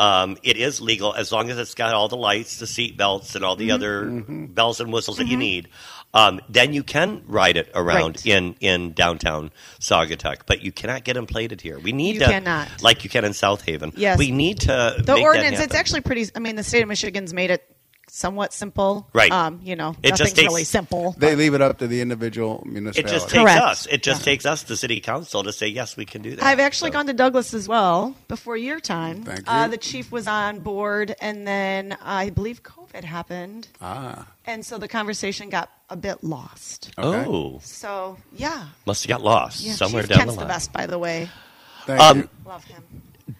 Um, 0.00 0.36
it 0.44 0.56
is 0.56 0.80
legal 0.80 1.12
as 1.12 1.32
long 1.32 1.50
as 1.50 1.58
it's 1.58 1.74
got 1.74 1.92
all 1.92 2.06
the 2.06 2.16
lights, 2.16 2.60
the 2.60 2.68
seat 2.68 2.96
belts, 2.96 3.34
and 3.34 3.44
all 3.44 3.56
the 3.56 3.70
Mm-hmm. 3.70 3.74
other 3.74 4.46
bells 4.46 4.78
and 4.80 4.92
whistles 4.92 5.16
that 5.16 5.26
you 5.26 5.36
need. 5.36 5.70
Um, 6.14 6.40
then 6.48 6.72
you 6.72 6.82
can 6.82 7.22
ride 7.26 7.56
it 7.58 7.70
around 7.74 8.16
Right. 8.16 8.26
in, 8.26 8.54
in 8.60 8.92
downtown 8.92 9.50
Saugatuck, 9.78 10.42
but 10.46 10.62
you 10.62 10.72
cannot 10.72 11.04
get 11.04 11.14
them 11.14 11.26
plated 11.26 11.60
here. 11.60 11.78
We 11.78 11.92
need 11.92 12.14
You 12.14 12.20
to, 12.20 12.26
cannot. 12.26 12.82
like 12.82 13.04
you 13.04 13.10
can 13.10 13.24
in 13.26 13.34
South 13.34 13.62
Haven. 13.62 13.92
Yes. 13.94 14.18
we 14.18 14.30
need 14.30 14.60
to. 14.60 14.96
the 14.98 15.20
ordinance, 15.20 15.60
it's 15.60 15.74
actually 15.74 16.00
pretty. 16.00 16.26
I 16.34 16.38
mean, 16.38 16.56
the 16.56 16.62
state 16.64 16.82
of 16.82 16.88
Michigan's 16.88 17.34
made 17.34 17.50
it 17.50 17.62
somewhat 18.10 18.52
simple. 18.52 19.08
Right. 19.12 19.30
Um, 19.30 19.60
you 19.62 19.76
know, 19.76 19.96
It 20.02 20.10
just 20.10 20.20
nothing's 20.20 20.32
takes- 20.34 20.48
really 20.48 20.64
simple. 20.64 21.14
They 21.18 21.36
leave 21.36 21.54
it 21.54 21.60
up 21.62 21.78
to 21.78 21.86
the 21.86 22.00
individual 22.00 22.66
It 22.66 23.06
just 23.06 23.28
takes 23.28 23.32
Correct. 23.42 23.60
us. 23.62 23.86
It 23.86 24.02
just 24.02 24.24
takes 24.24 24.46
us, 24.46 24.62
the 24.64 24.76
city 24.76 25.00
council, 25.00 25.42
to 25.44 25.52
say 25.52 25.66
yes, 25.68 25.96
we 25.96 26.04
can 26.04 26.22
do 26.22 26.36
that. 26.36 26.44
I've 26.44 26.60
actually 26.60 26.90
So- 26.90 26.94
gone 26.94 27.06
to 27.06 27.12
Douglas 27.12 27.54
as 27.54 27.68
well 27.68 28.14
before 28.28 28.56
your 28.56 28.80
time. 28.80 29.22
Thank 29.24 29.44
Uh, 29.46 29.62
you. 29.66 29.70
the 29.72 29.76
chief 29.78 30.10
was 30.10 30.26
on 30.26 30.60
board, 30.60 31.14
and 31.20 31.46
then 31.46 31.96
I 32.04 32.30
believe 32.30 32.62
COVID 32.62 33.04
happened, 33.04 33.68
ah, 33.80 34.26
and 34.46 34.64
so 34.64 34.78
the 34.78 34.88
conversation 34.88 35.50
got 35.50 35.70
a 35.90 35.96
bit 35.96 36.22
lost. 36.24 36.90
okay. 36.98 37.28
Oh, 37.28 37.60
So 37.62 38.16
yeah, 38.36 38.64
must 38.86 39.04
have 39.04 39.08
got 39.08 39.22
lost 39.22 39.60
yeah. 39.60 39.74
somewhere 39.74 40.02
Chief 40.02 40.10
down 40.10 40.18
Kent's 40.18 40.34
the 40.34 40.38
line. 40.40 40.48
the 40.48 40.52
best, 40.54 40.72
by 40.72 40.86
the 40.86 40.98
way. 40.98 41.28
Thank 41.86 42.00
Um, 42.00 42.18
you. 42.18 42.28
Love 42.46 42.64
him. 42.64 42.82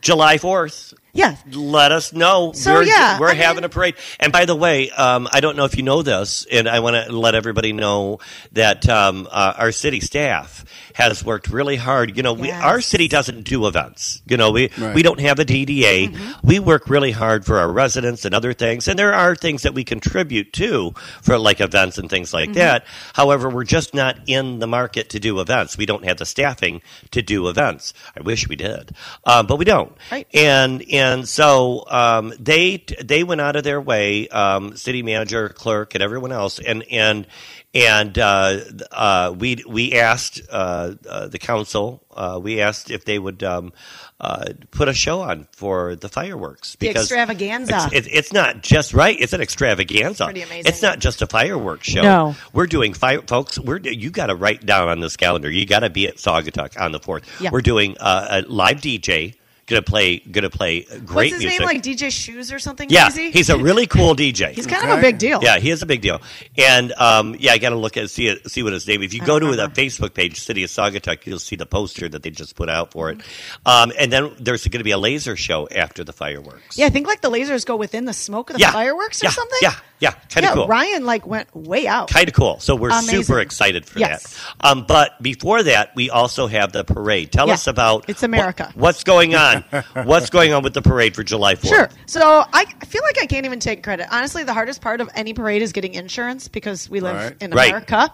July 0.00 0.38
fourth. 0.38 0.94
Yeah. 1.12 1.36
Let 1.50 1.90
us 1.90 2.12
know. 2.12 2.52
So, 2.52 2.74
we're, 2.74 2.82
yeah, 2.84 3.18
we're 3.18 3.30
I 3.30 3.34
having 3.34 3.56
mean- 3.62 3.64
a 3.64 3.68
parade. 3.68 3.96
And 4.20 4.32
by 4.32 4.44
the 4.44 4.54
way, 4.54 4.90
um, 4.90 5.28
I 5.32 5.40
don't 5.40 5.56
know 5.56 5.64
if 5.64 5.76
you 5.76 5.82
know 5.82 6.02
this, 6.02 6.46
and 6.50 6.68
I 6.68 6.80
want 6.80 6.96
to 7.06 7.12
let 7.12 7.34
everybody 7.34 7.72
know 7.72 8.18
that 8.52 8.88
um, 8.88 9.26
uh, 9.30 9.54
our 9.56 9.72
city 9.72 10.00
staff 10.00 10.64
has 10.94 11.24
worked 11.24 11.48
really 11.48 11.76
hard. 11.76 12.16
You 12.16 12.22
know, 12.22 12.32
we, 12.32 12.50
our 12.50 12.80
city 12.80 13.08
doesn't 13.08 13.42
do 13.42 13.66
events. 13.66 14.20
You 14.26 14.36
know, 14.36 14.50
we 14.50 14.70
Right. 14.78 14.94
we 14.94 15.02
don't 15.02 15.20
have 15.20 15.38
a 15.38 15.44
DDA. 15.44 16.10
Mm-hmm. 16.10 16.46
We 16.46 16.58
work 16.58 16.88
really 16.90 17.10
hard 17.12 17.44
for 17.44 17.58
our 17.58 17.70
residents 17.70 18.24
and 18.24 18.34
other 18.34 18.52
things, 18.52 18.86
and 18.88 18.98
there 18.98 19.14
are 19.14 19.34
things 19.34 19.62
that 19.62 19.74
we 19.74 19.84
contribute 19.84 20.52
to 20.54 20.92
for 21.22 21.38
like 21.38 21.60
events 21.60 21.98
and 21.98 22.08
things 22.10 22.28
Mm-hmm. 22.28 22.48
like 22.50 22.52
that. 22.54 22.84
However, 23.14 23.48
we're 23.48 23.64
just 23.64 23.94
not 23.94 24.18
in 24.26 24.58
the 24.58 24.66
market 24.66 25.10
to 25.10 25.20
do 25.20 25.40
events. 25.40 25.78
We 25.78 25.86
don't 25.86 26.04
have 26.04 26.18
the 26.18 26.26
staffing 26.26 26.82
to 27.12 27.22
do 27.22 27.48
events. 27.48 27.94
I 28.16 28.20
wish 28.22 28.48
we 28.48 28.56
did, 28.56 28.92
um, 29.24 29.46
but 29.46 29.56
we 29.56 29.64
don't. 29.64 29.92
Right. 30.12 30.26
And 30.34 30.82
and 30.82 30.97
so 31.28 31.84
um, 31.88 32.32
they 32.38 32.84
they 33.02 33.24
went 33.24 33.40
out 33.40 33.56
of 33.56 33.64
their 33.64 33.80
way, 33.80 34.28
um, 34.28 34.76
city 34.76 35.02
manager, 35.02 35.48
clerk, 35.48 35.94
and 35.94 36.02
everyone 36.02 36.32
else, 36.32 36.58
and 36.58 36.82
and 36.90 37.26
and 37.74 38.18
uh, 38.18 38.60
uh, 38.92 39.34
we 39.38 39.62
we 39.68 39.92
asked 39.94 40.40
uh, 40.50 40.94
uh, 41.08 41.28
the 41.28 41.38
council, 41.38 42.02
uh, 42.14 42.40
we 42.42 42.60
asked 42.60 42.90
if 42.90 43.04
they 43.04 43.18
would 43.18 43.42
um, 43.42 43.72
uh, 44.20 44.46
put 44.70 44.88
a 44.88 44.94
show 44.94 45.20
on 45.20 45.46
for 45.52 45.94
the 45.94 46.08
fireworks 46.08 46.72
The 46.72 46.88
because 46.88 47.04
extravaganza. 47.04 47.88
It's, 47.92 48.06
it's, 48.06 48.08
it's 48.10 48.32
not 48.32 48.62
just 48.62 48.94
right; 48.94 49.16
it's 49.20 49.34
an 49.34 49.42
extravaganza. 49.42 50.24
Pretty 50.24 50.42
amazing. 50.42 50.64
It's 50.66 50.82
not 50.82 50.98
just 50.98 51.20
a 51.20 51.26
fireworks 51.26 51.86
show. 51.86 52.02
No. 52.02 52.36
we're 52.52 52.66
doing 52.66 52.94
fire, 52.94 53.22
folks. 53.22 53.58
We're 53.58 53.78
you 53.78 54.10
got 54.10 54.26
to 54.26 54.34
write 54.34 54.64
down 54.64 54.88
on 54.88 55.00
this 55.00 55.16
calendar. 55.16 55.50
You 55.50 55.66
got 55.66 55.80
to 55.80 55.90
be 55.90 56.08
at 56.08 56.16
Saugatuck 56.16 56.80
on 56.80 56.92
the 56.92 57.00
fourth. 57.00 57.24
Yeah. 57.40 57.50
We're 57.52 57.60
doing 57.60 57.96
uh, 58.00 58.42
a 58.46 58.50
live 58.50 58.78
DJ. 58.78 59.34
Gonna 59.68 59.82
play. 59.82 60.18
Gonna 60.18 60.50
play 60.50 60.82
great 60.82 61.32
What's 61.32 61.32
his 61.32 61.42
music. 61.44 61.60
name? 61.60 61.66
Like 61.66 61.82
DJ 61.82 62.10
Shoes 62.10 62.52
or 62.52 62.58
something 62.58 62.90
yeah, 62.90 63.04
crazy? 63.04 63.30
he's 63.30 63.48
a 63.50 63.58
really 63.58 63.86
cool 63.96 64.14
DJ. 64.14 64.50
He's 64.50 64.66
kind 64.66 64.90
of 64.90 64.98
a 64.98 65.00
big 65.00 65.18
deal. 65.18 65.40
Yeah, 65.42 65.58
he 65.58 65.70
is 65.70 65.82
a 65.82 65.86
big 65.86 66.02
deal. 66.02 66.20
And 66.56 66.92
um, 66.92 67.36
yeah, 67.38 67.52
I 67.52 67.58
got 67.58 67.70
to 67.70 67.76
look 67.76 67.96
at 67.96 68.10
see 68.10 68.28
it, 68.28 68.50
see 68.50 68.62
what 68.62 68.72
his 68.72 68.86
name. 68.86 69.02
Is. 69.02 69.06
If 69.06 69.14
you 69.14 69.20
go 69.20 69.38
don't 69.38 69.52
to 69.52 69.56
the. 69.56 69.68
Facebook 69.78 70.12
page, 70.12 70.40
City 70.40 70.64
of 70.64 70.70
Saugatuck, 70.70 71.24
you'll 71.24 71.38
see 71.38 71.56
the 71.56 71.66
poster 71.66 72.08
that 72.08 72.22
they 72.22 72.30
just 72.30 72.56
put 72.56 72.68
out 72.68 72.92
for 72.92 73.10
it. 73.10 73.20
Um, 73.64 73.92
and 73.98 74.12
then 74.12 74.32
there's 74.40 74.66
going 74.66 74.80
to 74.80 74.84
be 74.84 74.90
a 74.90 74.98
laser 74.98 75.36
show 75.36 75.68
after 75.68 76.02
the 76.02 76.12
fireworks. 76.12 76.76
Yeah, 76.76 76.86
I 76.86 76.90
think 76.90 77.06
like 77.06 77.20
the 77.20 77.30
lasers 77.30 77.64
go 77.64 77.76
within 77.76 78.04
the 78.04 78.12
smoke 78.12 78.50
of 78.50 78.56
the 78.56 78.60
yeah, 78.60 78.72
fireworks 78.72 79.22
or 79.22 79.26
yeah, 79.26 79.30
something. 79.30 79.58
Yeah, 79.62 79.74
yeah, 80.00 80.10
kind 80.10 80.38
of 80.38 80.42
yeah. 80.50 80.54
cool. 80.54 80.66
Ryan 80.68 81.04
like 81.04 81.26
went 81.26 81.54
way 81.54 81.86
out. 81.86 82.08
Kind 82.10 82.28
of 82.28 82.34
cool. 82.34 82.58
So 82.60 82.74
we're 82.76 82.90
Amazing. 82.90 83.22
super 83.24 83.40
excited 83.40 83.84
for 83.86 83.98
Yes. 83.98 84.34
that. 84.60 84.66
Um, 84.68 84.84
but 84.86 85.20
before 85.22 85.62
that, 85.62 85.94
we 85.96 86.10
also 86.10 86.46
have 86.46 86.72
the 86.72 86.84
parade. 86.84 87.32
Tell 87.32 87.48
Yeah. 87.48 87.54
us 87.54 87.66
about 87.66 88.04
It's 88.08 88.22
America. 88.22 88.64
what- 88.74 88.76
what's 88.76 89.04
going 89.04 89.34
on? 89.34 89.64
what's 90.04 90.30
going 90.30 90.52
on 90.52 90.62
with 90.62 90.74
the 90.74 90.82
parade 90.82 91.14
for 91.14 91.22
July 91.22 91.54
4th? 91.54 91.68
Sure. 91.68 91.88
So 92.06 92.44
I 92.52 92.64
I 92.80 92.84
feel 92.86 93.02
like 93.02 93.18
I 93.20 93.26
can't 93.26 93.44
even 93.46 93.60
take 93.60 93.82
credit. 93.82 94.06
Honestly, 94.10 94.44
the 94.44 94.54
hardest 94.54 94.80
part 94.80 95.00
of 95.00 95.08
any 95.14 95.34
parade 95.34 95.62
is 95.62 95.72
getting 95.72 95.94
insurance 95.94 96.48
because 96.48 96.88
we 96.88 97.00
live 97.00 97.16
Right. 97.16 97.36
in 97.40 97.50
Right. 97.50 97.68
America. 97.68 97.96
Uh, 97.98 98.10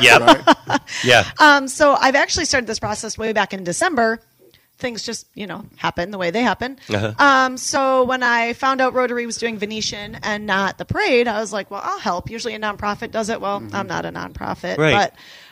yeah. 0.00 0.78
yeah. 1.04 1.24
Um, 1.38 1.68
so 1.68 1.94
I've 1.94 2.14
actually 2.16 2.44
started 2.44 2.66
this 2.66 2.78
process 2.78 3.16
way 3.16 3.32
back 3.32 3.52
in 3.52 3.64
December. 3.64 4.20
Things 4.78 5.02
just, 5.02 5.26
you 5.34 5.46
know, 5.48 5.64
happen 5.76 6.12
the 6.12 6.18
way 6.18 6.30
they 6.30 6.42
happen. 6.42 6.78
Uh-huh. 6.88 7.12
Um, 7.18 7.56
so 7.56 8.04
when 8.04 8.22
I 8.22 8.52
found 8.52 8.80
out 8.80 8.94
Rotary 8.94 9.26
was 9.26 9.36
doing 9.36 9.58
Venetian 9.58 10.16
and 10.22 10.46
not 10.46 10.78
the 10.78 10.84
parade, 10.84 11.26
I 11.26 11.40
was 11.40 11.52
like, 11.52 11.68
well, 11.70 11.80
I'll 11.84 11.98
help. 11.98 12.30
Usually 12.30 12.54
a 12.54 12.60
nonprofit 12.60 13.10
does 13.10 13.28
it. 13.28 13.40
Well, 13.40 13.62
I'm 13.72 13.88
not 13.88 14.04
a 14.06 14.10
nonprofit, 14.12 14.76
Mm-hmm. 14.76 14.80
Right. 14.80 15.10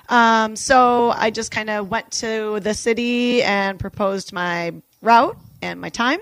but 0.08 0.14
um, 0.14 0.54
so 0.54 1.10
I 1.10 1.30
just 1.30 1.50
kind 1.50 1.68
of 1.70 1.90
went 1.90 2.10
to 2.12 2.60
the 2.60 2.72
city 2.72 3.42
and 3.42 3.78
proposed 3.80 4.32
my 4.32 4.72
route 5.02 5.36
and 5.60 5.80
my 5.80 5.88
time, 5.88 6.20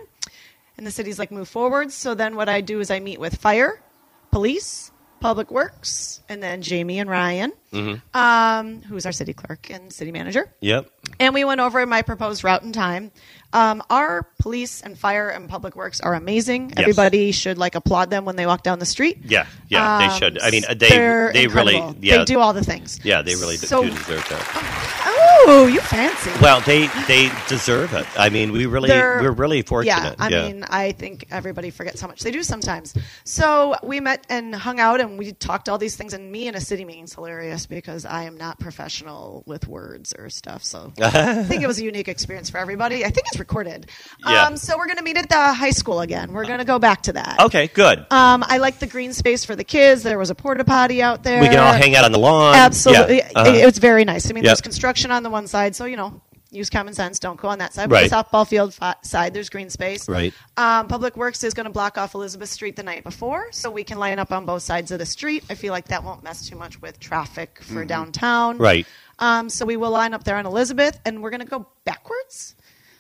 and 0.79 0.87
the 0.87 0.91
city's 0.91 1.19
like 1.19 1.31
move 1.31 1.49
forward. 1.49 1.93
So 1.93 2.15
then 2.15 2.37
what 2.37 2.49
I 2.49 2.63
do 2.63 2.81
is 2.81 2.91
I 2.91 3.01
meet 3.01 3.21
with 3.21 3.37
fire, 3.37 3.83
police, 4.31 4.91
Public 5.25 5.51
Works, 5.51 6.21
and 6.29 6.43
then 6.43 6.61
Jamie 6.61 6.99
and 6.99 7.09
Ryan, 7.09 7.51
Mm-hmm. 7.73 8.17
um, 8.17 8.83
who's 8.83 9.07
our 9.07 9.11
city 9.11 9.33
clerk 9.33 9.71
and 9.71 9.91
city 9.91 10.13
manager. 10.13 10.53
Yep. 10.61 10.91
And 11.19 11.33
we 11.33 11.45
went 11.45 11.63
over 11.63 11.85
my 11.87 12.03
proposed 12.03 12.45
route 12.45 12.63
and 12.63 12.75
time. 12.75 13.11
Um, 13.55 13.83
our 13.89 14.25
police 14.41 14.83
and 14.83 14.99
fire 14.99 15.29
and 15.31 15.49
public 15.49 15.77
works 15.77 16.01
are 16.01 16.15
amazing. 16.15 16.71
Yes. 16.71 16.79
Everybody 16.81 17.33
should 17.33 17.57
like 17.57 17.75
applaud 17.77 18.11
them 18.11 18.25
when 18.27 18.37
they 18.37 18.47
walk 18.47 18.63
down 18.65 18.81
the 18.81 18.87
street. 18.87 19.19
Yeah, 19.25 19.47
yeah, 19.69 19.99
they 19.99 20.05
Um, 20.13 20.19
should. 20.19 20.39
I 20.43 20.51
mean, 20.51 20.65
they 20.69 20.89
they're 20.91 21.33
really 21.51 21.77
yeah, 22.01 22.19
they 22.19 22.25
do 22.25 22.41
all 22.41 22.53
the 22.53 22.65
things. 22.65 22.99
yeah, 23.05 23.23
they 23.23 23.37
really 23.37 23.57
do- 23.57 23.67
So- 23.67 23.85
do 23.85 23.91
deserve 23.91 24.29
that. 24.29 24.91
Oh, 25.47 25.67
you 25.67 25.79
fancy. 25.81 26.31
Well, 26.41 26.61
they 26.63 26.87
they 27.07 27.31
deserve 27.49 27.93
it. 27.93 28.07
I 28.19 28.31
mean, 28.31 28.51
we 28.51 28.65
really 28.65 28.89
They're- 28.89 29.21
we're 29.21 29.31
really 29.31 29.61
fortunate. 29.61 30.15
Yeah, 30.19 30.25
I 30.27 30.31
mean, 30.31 30.65
I 30.71 30.93
think 30.93 31.27
everybody 31.31 31.69
forgets 31.69 32.01
how 32.01 32.09
much 32.09 32.23
they 32.23 32.31
do 32.31 32.43
sometimes. 32.43 32.95
So 33.25 33.75
we 33.83 34.01
met 34.01 34.25
and 34.31 34.55
hung 34.55 34.81
out, 34.81 35.03
and 35.03 35.19
we 35.19 35.33
talked 35.33 35.69
all 35.69 35.77
these 35.77 35.97
things. 35.97 36.15
And 36.15 36.33
me 36.33 36.49
in 36.49 36.55
a 36.55 36.61
city 36.63 36.87
meeting 36.87 37.05
is 37.05 37.13
hilarious 37.15 37.67
because 37.67 38.07
I 38.07 38.23
am 38.25 38.39
not 38.39 38.59
professional 38.59 39.43
with 39.45 39.69
words 39.69 40.15
or 40.19 40.31
stuff. 40.31 40.65
So 40.65 40.95
I 41.01 41.43
think 41.45 41.63
it 41.63 41.67
was 41.67 41.79
a 41.79 41.85
unique 41.85 42.09
experience 42.09 42.49
for 42.49 42.57
everybody. 42.57 43.05
I 43.05 43.11
think 43.11 43.27
it's 43.27 43.37
recorded. 43.45 43.91
Yeah. 44.27 44.47
Um, 44.47 44.57
so 44.57 44.77
we're 44.79 44.87
going 44.87 44.97
to 44.97 45.03
meet 45.05 45.17
at 45.19 45.29
the 45.29 45.53
high 45.53 45.71
school 45.71 46.01
again. 46.01 46.33
We're 46.33 46.47
going 46.47 46.59
to 46.61 46.65
go 46.65 46.79
back 46.79 47.03
to 47.03 47.13
that. 47.13 47.41
okay, 47.41 47.67
good. 47.69 47.99
Um, 48.11 48.43
I 48.47 48.57
like 48.59 48.79
the 48.79 48.87
green 48.87 49.13
space 49.13 49.45
for 49.45 49.55
the 49.55 49.65
kids. 49.65 50.03
There 50.03 50.19
was 50.19 50.31
a 50.31 50.35
porta 50.35 50.65
potty 50.65 51.03
out 51.03 51.23
there. 51.23 51.41
we 51.43 51.49
can 51.49 51.59
all 51.59 51.73
hang 51.73 51.95
out 51.95 52.05
on 52.05 52.13
the 52.13 52.19
lawn. 52.19 52.55
Absolutely, 52.55 53.19
Yeah, 53.19 53.31
uh-huh. 53.35 53.51
it, 53.51 53.57
it 53.63 53.65
was 53.67 53.79
very 53.79 54.05
nice. 54.05 54.31
I 54.31 54.33
mean, 54.33 54.45
Yep. 54.45 54.49
there's 54.51 54.61
construction 54.63 55.11
on 55.11 55.23
the 55.23 55.31
one 55.31 55.47
side, 55.47 55.77
so 55.77 55.85
you 55.85 55.97
know, 55.97 56.21
use 56.51 56.71
common 56.71 56.95
sense. 56.95 57.19
Don't 57.19 57.39
go 57.39 57.49
on 57.49 57.59
that 57.59 57.75
side. 57.75 57.91
Right. 57.91 58.09
But 58.09 58.31
the 58.31 58.37
softball 58.39 58.47
field 58.49 58.73
fi- 58.75 58.95
side, 59.03 59.35
there's 59.35 59.51
green 59.51 59.69
space. 59.71 60.09
Right. 60.09 60.33
Um, 60.57 60.87
Public 60.89 61.17
Works 61.17 61.43
is 61.45 61.53
going 61.53 61.67
to 61.67 61.73
block 61.73 61.99
off 61.99 62.15
Elizabeth 62.15 62.49
Street 62.49 62.77
the 62.77 62.83
night 62.83 63.03
before, 63.05 63.49
so 63.51 63.71
we 63.71 63.83
can 63.85 63.99
line 63.99 64.19
up 64.21 64.33
on 64.33 64.47
both 64.47 64.63
sides 64.63 64.91
of 64.91 64.99
the 65.01 65.07
street. 65.07 65.45
I 65.51 65.55
feel 65.55 65.73
like 65.73 65.89
that 65.89 66.03
won't 66.05 66.23
mess 66.23 66.49
too 66.49 66.57
much 66.57 66.81
with 66.81 66.99
traffic 67.01 67.61
for 67.63 67.85
downtown. 67.85 68.55
Mm-hmm. 68.55 68.63
Right. 68.63 68.87
Um, 69.19 69.49
so 69.49 69.65
we 69.67 69.77
will 69.77 69.91
line 69.91 70.13
up 70.15 70.25
there 70.25 70.37
on 70.37 70.47
Elizabeth, 70.47 70.99
and 71.05 71.23
we're 71.23 71.31
going 71.31 71.41
to 71.41 71.47
go 71.47 71.67
backwards. 71.85 72.55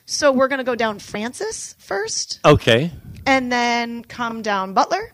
So 0.07 0.33
we're 0.33 0.49
going 0.49 0.59
to 0.59 0.65
go 0.65 0.75
down 0.75 0.99
Francis 0.99 1.75
first, 1.79 2.41
okay, 2.45 2.91
and 3.27 3.51
then 3.51 4.05
come 4.05 4.43
down 4.43 4.75
Butler, 4.75 5.13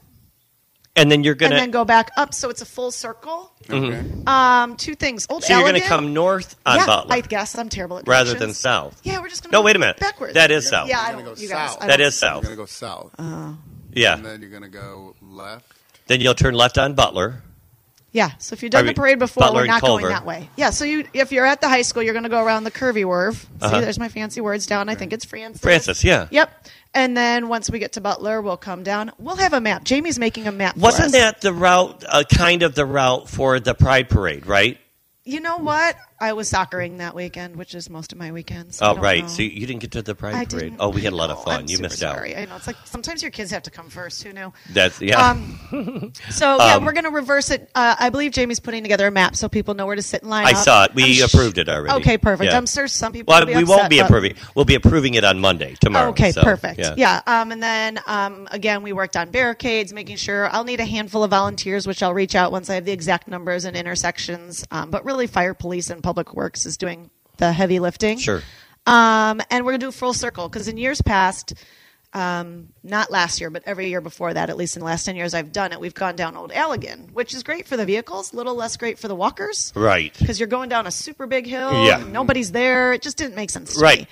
and 0.96 1.10
then 1.10 1.22
you're 1.22 1.36
gonna 1.36 1.54
and 1.54 1.62
then 1.62 1.70
go 1.70 1.84
back 1.84 2.10
up. 2.16 2.34
So 2.34 2.50
it's 2.50 2.60
a 2.60 2.66
full 2.66 2.90
circle. 2.90 3.52
Okay. 3.70 4.02
Um, 4.26 4.76
two 4.76 4.96
things. 4.96 5.26
Old 5.30 5.44
so 5.44 5.54
you're 5.56 5.64
gonna 5.64 5.78
Allegan- 5.78 5.86
come 5.86 6.12
north 6.12 6.56
on 6.66 6.78
yeah, 6.78 6.86
Butler 6.86 7.14
I 7.14 7.20
guess 7.20 7.56
I'm 7.56 7.68
terrible 7.68 7.98
at 7.98 8.08
rather 8.08 8.30
directions. 8.32 8.40
than 8.40 8.54
south. 8.54 9.00
Yeah, 9.04 9.20
we're 9.20 9.28
just 9.28 9.44
gonna 9.44 9.52
No, 9.52 9.60
go 9.60 9.66
wait 9.66 9.76
a 9.76 9.78
minute. 9.78 9.98
Backwards. 10.00 10.34
That 10.34 10.50
is 10.50 10.68
south. 10.68 10.88
Yeah, 10.88 10.98
I 11.00 11.10
You're 11.10 11.16
don't. 11.18 11.24
gonna 11.26 11.40
You 11.40 11.48
go 11.48 11.54
guys. 11.54 11.70
south. 11.70 11.82
I 11.82 11.86
That 11.86 11.96
don't- 11.98 12.06
is 12.08 12.14
south. 12.18 12.42
You're 12.44 12.56
going 12.56 12.66
to 12.66 12.72
go 12.72 13.20
south. 13.20 13.60
Yeah. 13.92 14.14
And 14.16 14.24
then 14.26 14.40
you're 14.40 14.50
going 14.50 14.62
to 14.64 14.68
go 14.68 15.14
left. 15.22 15.72
Then 16.08 16.20
you'll 16.20 16.34
turn 16.34 16.54
left 16.54 16.78
on 16.78 16.94
Butler. 16.94 17.42
Yeah. 18.12 18.30
So 18.38 18.54
if 18.54 18.62
you've 18.62 18.72
done 18.72 18.84
Are 18.84 18.88
the 18.88 18.94
parade 18.94 19.18
before, 19.18 19.42
Butler 19.42 19.60
we're 19.62 19.66
not 19.66 19.82
going 19.82 20.04
that 20.06 20.26
way. 20.26 20.48
Yeah. 20.56 20.70
So 20.70 20.84
you, 20.84 21.04
if 21.12 21.30
you're 21.30 21.46
at 21.46 21.60
the 21.60 21.68
high 21.68 21.82
school, 21.82 22.02
you're 22.02 22.12
going 22.14 22.24
to 22.24 22.28
go 22.28 22.44
around 22.44 22.64
the 22.64 22.70
curvy 22.70 23.04
wharf. 23.04 23.40
See, 23.42 23.48
Uh-huh. 23.62 23.80
there's 23.80 23.98
my 23.98 24.08
fancy 24.08 24.40
words 24.40 24.66
down. 24.66 24.88
I 24.88 24.94
think 24.96 25.12
it's 25.12 25.24
Francis. 25.24 25.60
Francis, 25.62 26.02
yeah. 26.02 26.26
Yep. 26.30 26.68
And 26.92 27.16
then 27.16 27.46
once 27.48 27.70
we 27.70 27.78
get 27.78 27.92
to 27.92 28.00
Butler, 28.00 28.42
we'll 28.42 28.56
come 28.56 28.82
down. 28.82 29.12
We'll 29.18 29.36
have 29.36 29.52
a 29.52 29.60
map. 29.60 29.84
Jamie's 29.84 30.18
making 30.18 30.48
a 30.48 30.52
map. 30.52 30.76
Wasn't 30.76 31.06
us. 31.06 31.12
that 31.12 31.40
the 31.40 31.52
route, 31.52 32.04
uh, 32.08 32.24
kind 32.32 32.64
of 32.64 32.74
the 32.74 32.84
route 32.84 33.28
for 33.28 33.60
the 33.60 33.74
Pride 33.74 34.08
Parade, 34.08 34.44
right? 34.46 34.76
You 35.24 35.40
know 35.40 35.58
what? 35.58 35.96
I 36.22 36.32
was 36.34 36.50
soccering 36.50 36.98
that 36.98 37.14
weekend, 37.14 37.56
which 37.56 37.74
is 37.74 37.88
most 37.88 38.12
of 38.12 38.18
my 38.18 38.30
weekends. 38.32 38.80
Oh, 38.82 38.96
right. 38.96 39.22
know. 39.22 39.28
So 39.28 39.42
you 39.42 39.66
didn't 39.66 39.80
get 39.80 39.90
to 39.92 40.02
the 40.02 40.14
Pride 40.14 40.34
I 40.34 40.44
Parade. 40.44 40.48
didn't. 40.64 40.76
Oh, 40.80 40.88
we 40.90 41.00
had 41.02 41.12
a 41.14 41.16
lot 41.16 41.30
of 41.30 41.42
fun. 41.42 41.60
I'm 41.60 41.66
you 41.66 41.78
missed 41.78 41.98
sorry. 41.98 42.34
out. 42.34 42.42
I 42.42 42.44
know. 42.46 42.56
It's 42.56 42.66
like 42.66 42.76
sometimes 42.84 43.22
your 43.22 43.30
kids 43.30 43.50
have 43.50 43.62
to 43.64 43.70
come 43.70 43.88
first. 43.88 44.22
Who 44.22 44.32
knew? 44.32 44.52
That's 44.72 45.00
yeah. 45.00 45.30
Um, 45.30 46.12
so 46.30 46.56
yeah, 46.56 46.76
Um, 46.76 46.84
we're 46.84 46.92
going 46.92 47.04
to 47.04 47.10
reverse 47.10 47.50
it. 47.50 47.70
Uh, 47.74 47.96
I 47.98 48.10
believe 48.10 48.32
Jamie's 48.32 48.60
putting 48.60 48.82
together 48.82 49.06
a 49.06 49.10
map 49.10 49.34
so 49.36 49.48
people 49.48 49.72
know 49.74 49.86
where 49.86 49.96
to 49.96 50.02
sit 50.02 50.20
and 50.22 50.30
line 50.30 50.46
I 50.46 50.50
up. 50.50 50.56
saw 50.56 50.84
it. 50.84 50.94
We 50.94 51.04
I'm 51.04 51.12
sh- 51.28 51.34
approved 51.34 51.56
it 51.58 51.68
already. 51.70 51.94
Okay, 52.02 52.18
perfect. 52.18 52.50
Yeah. 52.50 52.58
I'm 52.58 52.66
sure 52.66 52.86
some 52.88 53.12
people. 53.12 53.32
well, 53.32 53.40
will 53.40 53.46
be 53.46 53.56
we 53.56 53.62
upset, 53.62 53.76
won't 53.78 53.90
be 53.90 53.98
approving. 54.00 54.34
We'll 54.54 54.66
be 54.66 54.74
approving 54.74 55.14
it 55.14 55.24
on 55.24 55.38
Monday 55.40 55.74
tomorrow. 55.80 56.10
Okay, 56.10 56.32
so, 56.32 56.42
perfect. 56.42 56.78
Yeah. 56.80 56.94
Yeah. 56.98 57.22
Um, 57.26 57.50
and 57.52 57.62
then 57.62 57.98
um, 58.06 58.46
again, 58.50 58.82
we 58.82 58.92
worked 58.92 59.16
on 59.16 59.30
barricades, 59.30 59.92
making 59.92 60.16
sure 60.16 60.48
I'll 60.50 60.64
need 60.64 60.80
a 60.80 60.86
handful 60.86 61.24
of 61.24 61.30
volunteers, 61.30 61.86
which 61.86 62.02
I'll 62.02 62.14
reach 62.14 62.34
out 62.34 62.52
once 62.52 62.68
I 62.68 62.74
have 62.74 62.84
the 62.84 62.92
exact 62.92 63.26
numbers 63.26 63.64
and 63.64 63.74
intersections. 63.76 64.66
Um, 64.70 64.90
but 64.90 65.04
really, 65.10 65.26
fire, 65.26 65.54
police, 65.54 65.90
and 65.90 66.02
public 66.04 66.34
works 66.34 66.66
is 66.66 66.76
doing 66.76 67.10
the 67.38 67.52
heavy 67.52 67.80
lifting. 67.80 68.16
Sure. 68.18 68.42
Um, 68.86 69.40
and 69.50 69.64
we're 69.64 69.72
gonna 69.72 69.78
do 69.78 69.88
a 69.88 69.92
full 69.92 70.14
circle 70.14 70.48
because 70.48 70.68
in 70.68 70.76
years 70.76 71.02
past, 71.02 71.52
um, 72.12 72.68
not 72.84 73.10
last 73.10 73.40
year, 73.40 73.50
but 73.50 73.62
every 73.66 73.88
year 73.88 74.00
before 74.00 74.32
that, 74.34 74.50
at 74.50 74.56
least 74.56 74.76
in 74.76 74.80
the 74.80 74.86
last 74.86 75.04
ten 75.04 75.16
years 75.16 75.34
I've 75.34 75.50
done 75.52 75.72
it, 75.72 75.80
we've 75.80 75.94
gone 75.94 76.14
down 76.16 76.36
Old 76.36 76.52
Allegan, 76.52 77.10
which 77.12 77.34
is 77.34 77.42
great 77.42 77.66
for 77.66 77.76
the 77.76 77.84
vehicles, 77.84 78.32
a 78.32 78.36
little 78.36 78.54
less 78.54 78.76
great 78.76 78.98
for 79.00 79.08
the 79.08 79.14
walkers 79.16 79.72
Right. 79.74 80.14
because 80.18 80.38
you're 80.38 80.46
going 80.48 80.68
down 80.68 80.86
a 80.86 80.90
super 80.92 81.26
big 81.26 81.46
hill. 81.46 81.84
Yeah. 81.84 82.04
nobody's 82.08 82.52
there. 82.52 82.92
It 82.92 83.02
just 83.02 83.16
didn't 83.16 83.34
make 83.34 83.50
sense 83.50 83.74
to 83.74 83.80
Right. 83.80 84.00
me. 84.00 84.08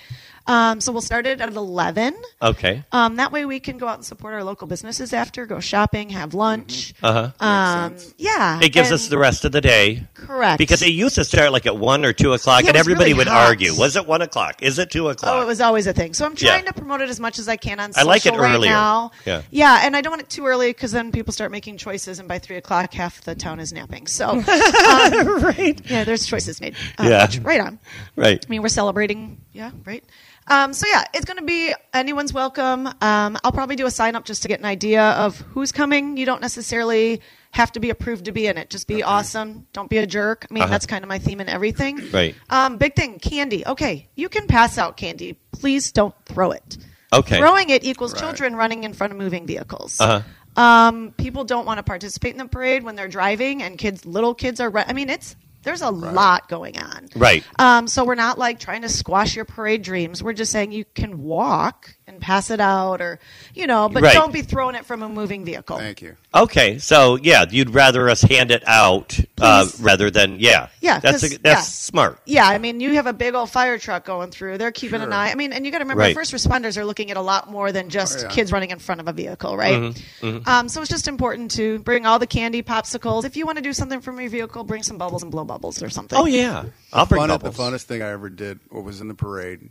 Um, 0.49 0.81
so 0.81 0.93
we'll 0.93 1.03
start 1.03 1.27
it 1.27 1.41
at 1.43 1.53
eleven. 1.55 2.15
Okay. 2.43 2.83
Um, 2.91 3.17
that 3.17 3.31
way 3.33 3.45
we 3.45 3.61
can 3.61 3.77
go 3.79 3.87
out 3.87 3.97
and 3.97 4.05
support 4.05 4.33
our 4.35 4.43
local 4.43 4.67
businesses 4.67 5.13
after, 5.13 5.45
go 5.47 5.61
shopping, 5.61 6.09
have 6.11 6.33
lunch. 6.35 6.95
Uh 7.03 7.31
huh. 7.39 7.47
Um, 7.47 7.97
yeah, 8.17 8.59
It 8.63 8.71
gives 8.73 8.89
and- 8.89 8.95
us 8.95 9.09
the 9.09 9.19
rest 9.19 9.45
of 9.45 9.53
the 9.53 9.61
day. 9.61 10.05
correct 10.15 10.59
Because 10.59 10.81
it 10.83 10.89
used 10.91 11.17
to 11.17 11.25
start 11.25 11.53
like 11.53 11.67
at 11.67 11.77
one 11.77 12.05
or 12.05 12.13
two 12.15 12.33
o'clock, 12.33 12.63
Yeah, 12.65 12.71
it 12.71 12.77
and 12.77 12.77
was 12.79 12.87
everybody 12.87 13.11
really 13.13 13.19
would 13.19 13.29
hot. 13.29 13.47
argue: 13.49 13.75
Was 13.79 13.95
it 13.97 14.07
one 14.07 14.23
o'clock? 14.23 14.63
Is 14.63 14.79
it 14.79 14.91
two 14.91 15.09
o'clock? 15.11 15.33
Oh, 15.35 15.43
it 15.43 15.47
was 15.47 15.61
always 15.61 15.87
a 15.87 15.93
thing. 15.93 16.15
So 16.15 16.25
I'm 16.25 16.35
trying 16.35 16.65
Yeah. 16.65 16.71
to 16.73 16.75
promote 16.75 17.03
it 17.03 17.11
as 17.11 17.21
much 17.21 17.39
as 17.39 17.47
I 17.49 17.57
can 17.57 17.79
on 17.79 17.91
I 17.91 17.93
social 17.93 18.09
like 18.09 18.25
it 18.27 18.33
right 18.35 18.55
earlier. 18.55 18.71
now. 18.71 19.11
Yeah. 19.27 19.43
yeah, 19.51 19.81
and 19.85 19.95
I 19.95 20.01
don't 20.01 20.13
want 20.13 20.23
it 20.23 20.31
too 20.31 20.47
early 20.47 20.71
because 20.71 20.93
then 20.93 21.13
people 21.13 21.33
start 21.35 21.51
making 21.51 21.77
choices, 21.77 22.19
and 22.21 22.27
by 22.27 22.39
three 22.39 22.57
o'clock, 22.57 22.95
half 22.95 23.21
the 23.21 23.35
town 23.35 23.61
is 23.61 23.71
napping. 23.73 24.07
So, 24.07 24.29
um, 24.31 24.43
right. 24.43 25.79
yeah, 25.91 26.05
there's 26.05 26.27
choices 26.27 26.59
made. 26.61 26.75
Uh, 26.99 27.05
Yeah. 27.09 27.29
right 27.43 27.61
on. 27.61 27.79
Right. 28.17 28.43
I 28.45 28.49
mean, 28.49 28.63
we're 28.63 28.69
celebrating. 28.69 29.43
Yeah, 29.53 29.73
right. 29.85 30.03
Um, 30.51 30.73
so 30.73 30.87
yeah, 30.91 31.05
it's 31.15 31.25
going 31.25 31.39
to 31.39 31.45
be 31.45 31.75
anyone's 31.93 32.33
welcome. 32.33 32.87
Um, 32.87 33.37
I'll 33.45 33.53
probably 33.53 33.77
do 33.77 33.87
a 33.87 33.91
sign 33.91 34.17
up 34.17 34.25
just 34.25 34.43
to 34.43 34.49
get 34.49 34.59
an 34.61 34.65
idea 34.67 35.03
of 35.03 35.39
who's 35.41 35.73
coming. 35.73 36.17
You 36.17 36.27
don't 36.27 36.41
necessarily 36.41 37.21
have 37.53 37.73
to 37.73 37.81
be 37.81 37.91
approved 37.91 38.27
to 38.27 38.33
be 38.33 38.47
in 38.47 38.59
it. 38.59 38.71
Just 38.71 38.87
be 38.87 39.03
awesome. 39.03 39.67
Don't 39.73 39.89
be 39.91 39.99
a 39.99 40.07
jerk. 40.07 40.47
I 40.51 40.55
mean, 40.55 40.63
Uh-huh. 40.65 40.71
that's 40.71 40.87
kind 40.87 41.03
of 41.05 41.09
my 41.09 41.19
theme 41.19 41.41
in 41.41 41.49
everything. 41.49 42.01
Right. 42.13 42.35
Um, 42.51 42.77
big 42.77 42.95
thing, 42.95 43.19
candy. 43.19 43.67
Okay, 43.67 44.09
you 44.17 44.29
can 44.29 44.47
pass 44.47 44.79
out 44.79 44.97
candy. 44.97 45.39
Please 45.53 45.93
don't 45.93 46.15
throw 46.27 46.51
it. 46.53 46.77
Okay. 47.13 47.39
Throwing 47.39 47.71
it 47.71 47.85
equals 47.85 48.13
Right. 48.13 48.21
children 48.21 48.55
running 48.57 48.85
in 48.85 48.93
front 48.93 49.13
of 49.13 49.19
moving 49.19 49.47
vehicles. 49.47 49.99
Uh-huh. 50.01 50.21
Um, 50.63 51.13
people 51.17 51.45
don't 51.45 51.65
want 51.67 51.79
to 51.79 51.83
participate 51.83 52.33
in 52.33 52.39
the 52.39 52.47
parade 52.49 52.83
when 52.83 52.97
they're 52.97 53.09
driving, 53.09 53.63
and 53.63 53.79
kids, 53.79 54.05
little 54.05 54.35
kids 54.35 54.61
are. 54.61 54.69
Run- 54.69 54.87
I 54.89 54.93
mean, 54.93 55.09
it's 55.09 55.37
there's 55.69 55.83
a 55.83 55.91
lot 55.91 56.49
going 56.49 56.79
on. 56.79 57.09
Right. 57.15 57.45
Um, 57.59 57.89
so 57.89 58.03
we're 58.03 58.15
not 58.15 58.39
like 58.39 58.59
trying 58.59 58.83
to 58.83 58.89
squash 58.89 59.37
your 59.37 59.45
parade 59.45 59.83
dreams. 59.83 60.23
We're 60.23 60.33
just 60.33 60.51
saying 60.51 60.73
you 60.73 60.87
can 60.87 61.23
walk 61.23 61.95
and 62.09 62.21
pass 62.21 62.51
it 62.51 62.61
out, 62.61 63.01
or 63.01 63.19
you 63.55 63.67
know, 63.67 63.89
but 63.89 64.03
Right. 64.03 64.15
don't 64.15 64.33
be 64.33 64.43
throwing 64.43 64.75
it 64.75 64.85
from 64.87 65.03
a 65.03 65.09
moving 65.09 65.45
vehicle. 65.45 65.77
Thank 65.79 66.03
you. 66.03 66.17
Okay. 66.35 66.79
So 66.79 67.17
yeah, 67.17 67.45
you'd 67.49 67.71
rather 67.71 68.09
us 68.09 68.23
hand 68.23 68.51
it 68.51 68.63
out 68.67 69.19
uh, 69.41 69.67
rather 69.81 70.11
than 70.11 70.41
yeah. 70.41 70.69
Yeah, 70.81 71.01
That's 71.01 71.23
a, 71.23 71.29
'cause- 71.29 71.39
that's 71.43 71.61
yeah. 71.61 71.63
smart. 71.63 72.19
Yeah, 72.25 72.47
I 72.49 72.59
mean, 72.59 72.81
you 72.81 72.95
have 72.95 73.07
a 73.07 73.13
big 73.13 73.35
old 73.35 73.51
fire 73.51 73.79
truck 73.79 74.05
going 74.05 74.31
through. 74.31 74.59
They're 74.59 74.73
keeping 74.73 75.03
an 75.03 75.13
eye. 75.13 75.31
I 75.31 75.35
mean, 75.35 75.53
and 75.53 75.65
you 75.67 75.71
got 75.73 75.79
to 75.79 75.85
remember, 75.85 76.01
Right. 76.03 76.15
first 76.15 76.33
responders 76.33 76.77
are 76.77 76.85
looking 76.85 77.11
at 77.11 77.17
a 77.17 77.21
lot 77.21 77.51
more 77.51 77.73
than 77.73 77.89
just 77.91 78.19
Oh, 78.19 78.23
yeah. 78.23 78.29
kids 78.29 78.53
running 78.53 78.71
in 78.71 78.79
front 78.79 79.01
of 79.01 79.09
a 79.09 79.13
vehicle, 79.13 79.57
right? 79.57 79.75
Mm-hmm, 80.23 80.49
Um, 80.49 80.69
so 80.69 80.81
it's 80.81 80.91
just 80.91 81.09
important 81.09 81.51
to 81.53 81.79
bring 81.81 82.07
all 82.07 82.19
the 82.19 82.27
candy, 82.27 82.63
popsicles. 82.63 83.25
If 83.25 83.37
you 83.37 83.45
want 83.45 83.57
to 83.59 83.63
do 83.63 83.73
something 83.73 84.01
from 84.01 84.19
your 84.21 84.31
vehicle, 84.31 84.65
bring 84.65 84.83
some 84.83 84.97
bubbles 84.99 85.23
and 85.23 85.31
blow 85.31 85.45
bubbles 85.45 85.83
or 85.83 85.91
something. 85.91 86.19
Oh 86.19 86.27
yeah. 86.27 86.65
I'll 86.93 87.07
bring 87.07 87.21
Fun, 87.23 87.29
the 87.29 87.39
bubbles. 87.39 87.57
funnest 87.57 87.83
thing 87.85 88.01
I 88.03 88.11
ever 88.11 88.29
did 88.31 88.61
was 88.71 89.01
in 89.01 89.09
the 89.09 89.15
parade. 89.15 89.69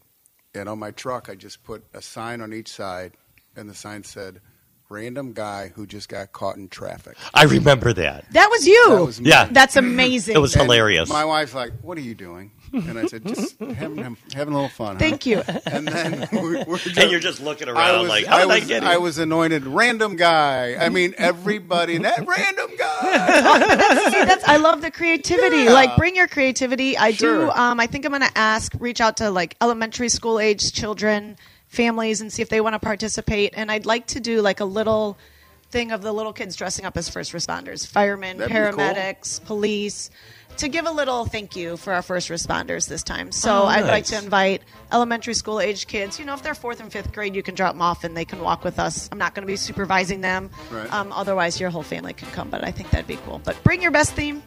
And 0.57 0.67
on 0.67 0.79
my 0.79 0.91
truck, 0.91 1.29
I 1.29 1.35
just 1.35 1.63
put 1.63 1.83
a 1.93 2.01
sign 2.01 2.41
on 2.41 2.53
each 2.53 2.69
side, 2.69 3.13
and 3.55 3.69
the 3.69 3.75
sign 3.75 4.03
said, 4.03 4.41
"Random 4.89 5.33
guy 5.33 5.71
who 5.75 5.85
just 5.85 6.09
got 6.09 6.31
caught 6.31 6.57
in 6.57 6.67
traffic." 6.69 7.15
I 7.33 7.43
remember 7.43 7.93
that. 7.93 8.25
That 8.31 8.49
was 8.49 8.65
you. 8.65 8.85
That 8.89 9.05
was 9.05 9.21
me. 9.21 9.29
Yeah. 9.29 9.45
That's 9.51 9.75
amazing. 9.75 10.35
It 10.35 10.39
was 10.39 10.53
And 10.55 10.63
hilarious. 10.63 11.09
My 11.09 11.25
wife's 11.25 11.53
like, 11.53 11.73
"What 11.81 11.97
are 11.97 12.01
you 12.01 12.15
doing?" 12.15 12.51
And 12.73 12.99
I 12.99 13.05
said, 13.05 13.25
"Just 13.25 13.59
having 13.59 14.17
having 14.33 14.53
a 14.53 14.57
little 14.57 14.69
fun." 14.69 14.95
huh?" 14.95 14.99
Thank 14.99 15.25
you. 15.25 15.41
And 15.65 15.87
then 15.87 16.27
we're, 16.33 16.63
we're 16.65 16.79
and 16.97 17.11
you're 17.11 17.19
just 17.19 17.41
looking 17.41 17.67
I 17.69 17.71
around 17.71 18.01
was, 18.01 18.09
like, 18.09 18.25
how 18.25 18.39
did 18.39 18.49
I, 18.49 18.59
was, 18.59 18.67
get 18.67 18.83
I 18.83 18.97
was 18.97 19.17
anointed 19.17 19.65
random 19.65 20.15
guy. 20.15 20.75
I 20.75 20.89
mean, 20.89 21.13
everybody 21.17 21.97
that 21.99 22.25
random 22.27 22.71
guy. 22.77 24.09
See, 24.11 24.25
that's 24.25 24.47
I 24.47 24.57
love 24.57 24.81
the 24.81 24.91
creativity. 24.91 25.63
Yeah. 25.63 25.73
Like, 25.73 25.95
bring 25.97 26.15
your 26.15 26.27
creativity. 26.27 26.97
I 26.97 27.11
do. 27.11 27.49
Um, 27.51 27.79
I 27.79 27.87
think 27.87 28.05
I'm 28.05 28.11
going 28.11 28.21
to 28.21 28.37
ask, 28.37 28.73
reach 28.79 29.01
out 29.01 29.17
to 29.17 29.29
like 29.29 29.55
elementary 29.61 30.09
school 30.09 30.39
age 30.39 30.71
children, 30.73 31.37
families, 31.67 32.21
and 32.21 32.31
see 32.31 32.41
if 32.41 32.49
they 32.49 32.61
want 32.61 32.73
to 32.73 32.79
participate. 32.79 33.53
And 33.55 33.71
I'd 33.71 33.85
like 33.85 34.07
to 34.07 34.19
do 34.19 34.41
like 34.41 34.59
a 34.59 34.65
little 34.65 35.17
thing 35.69 35.91
of 35.91 36.01
the 36.01 36.11
little 36.13 36.33
kids 36.33 36.55
dressing 36.55 36.85
up 36.85 36.95
as 36.97 37.09
first 37.09 37.33
responders, 37.33 37.85
firemen, 37.85 38.37
That'd 38.37 38.53
be 38.53 38.71
cool. 38.71 38.79
paramedics, 38.85 39.43
police. 39.45 40.09
To 40.57 40.67
give 40.67 40.85
a 40.85 40.91
little 40.91 41.25
thank 41.25 41.55
you 41.55 41.77
for 41.77 41.93
our 41.93 42.01
first 42.01 42.29
responders 42.29 42.87
this 42.87 43.03
time. 43.03 43.31
So 43.31 43.63
Oh, 43.63 43.65
I'd 43.65 43.85
like 43.85 44.05
to 44.05 44.17
invite 44.17 44.61
elementary 44.91 45.33
school 45.33 45.59
age 45.59 45.87
kids. 45.87 46.19
You 46.19 46.25
know, 46.25 46.33
if 46.33 46.43
they're 46.43 46.55
fourth 46.55 46.79
and 46.79 46.91
fifth 46.91 47.13
grade, 47.13 47.35
you 47.35 47.43
can 47.43 47.55
drop 47.55 47.73
them 47.73 47.81
off 47.81 48.03
and 48.03 48.15
they 48.15 48.25
can 48.25 48.39
walk 48.41 48.63
with 48.63 48.79
us. 48.79 49.09
I'm 49.11 49.17
not 49.17 49.33
going 49.35 49.43
to 49.43 49.47
be 49.47 49.55
supervising 49.55 50.21
them. 50.21 50.49
Right. 50.71 50.91
Um, 50.93 51.11
otherwise, 51.11 51.59
your 51.59 51.69
whole 51.69 51.83
family 51.83 52.13
can 52.13 52.29
come, 52.29 52.49
but 52.49 52.63
I 52.63 52.71
think 52.71 52.89
that'd 52.89 53.07
be 53.07 53.17
cool. 53.25 53.41
But 53.43 53.61
bring 53.63 53.81
your 53.81 53.91
best 53.91 54.13
theme. 54.13 54.41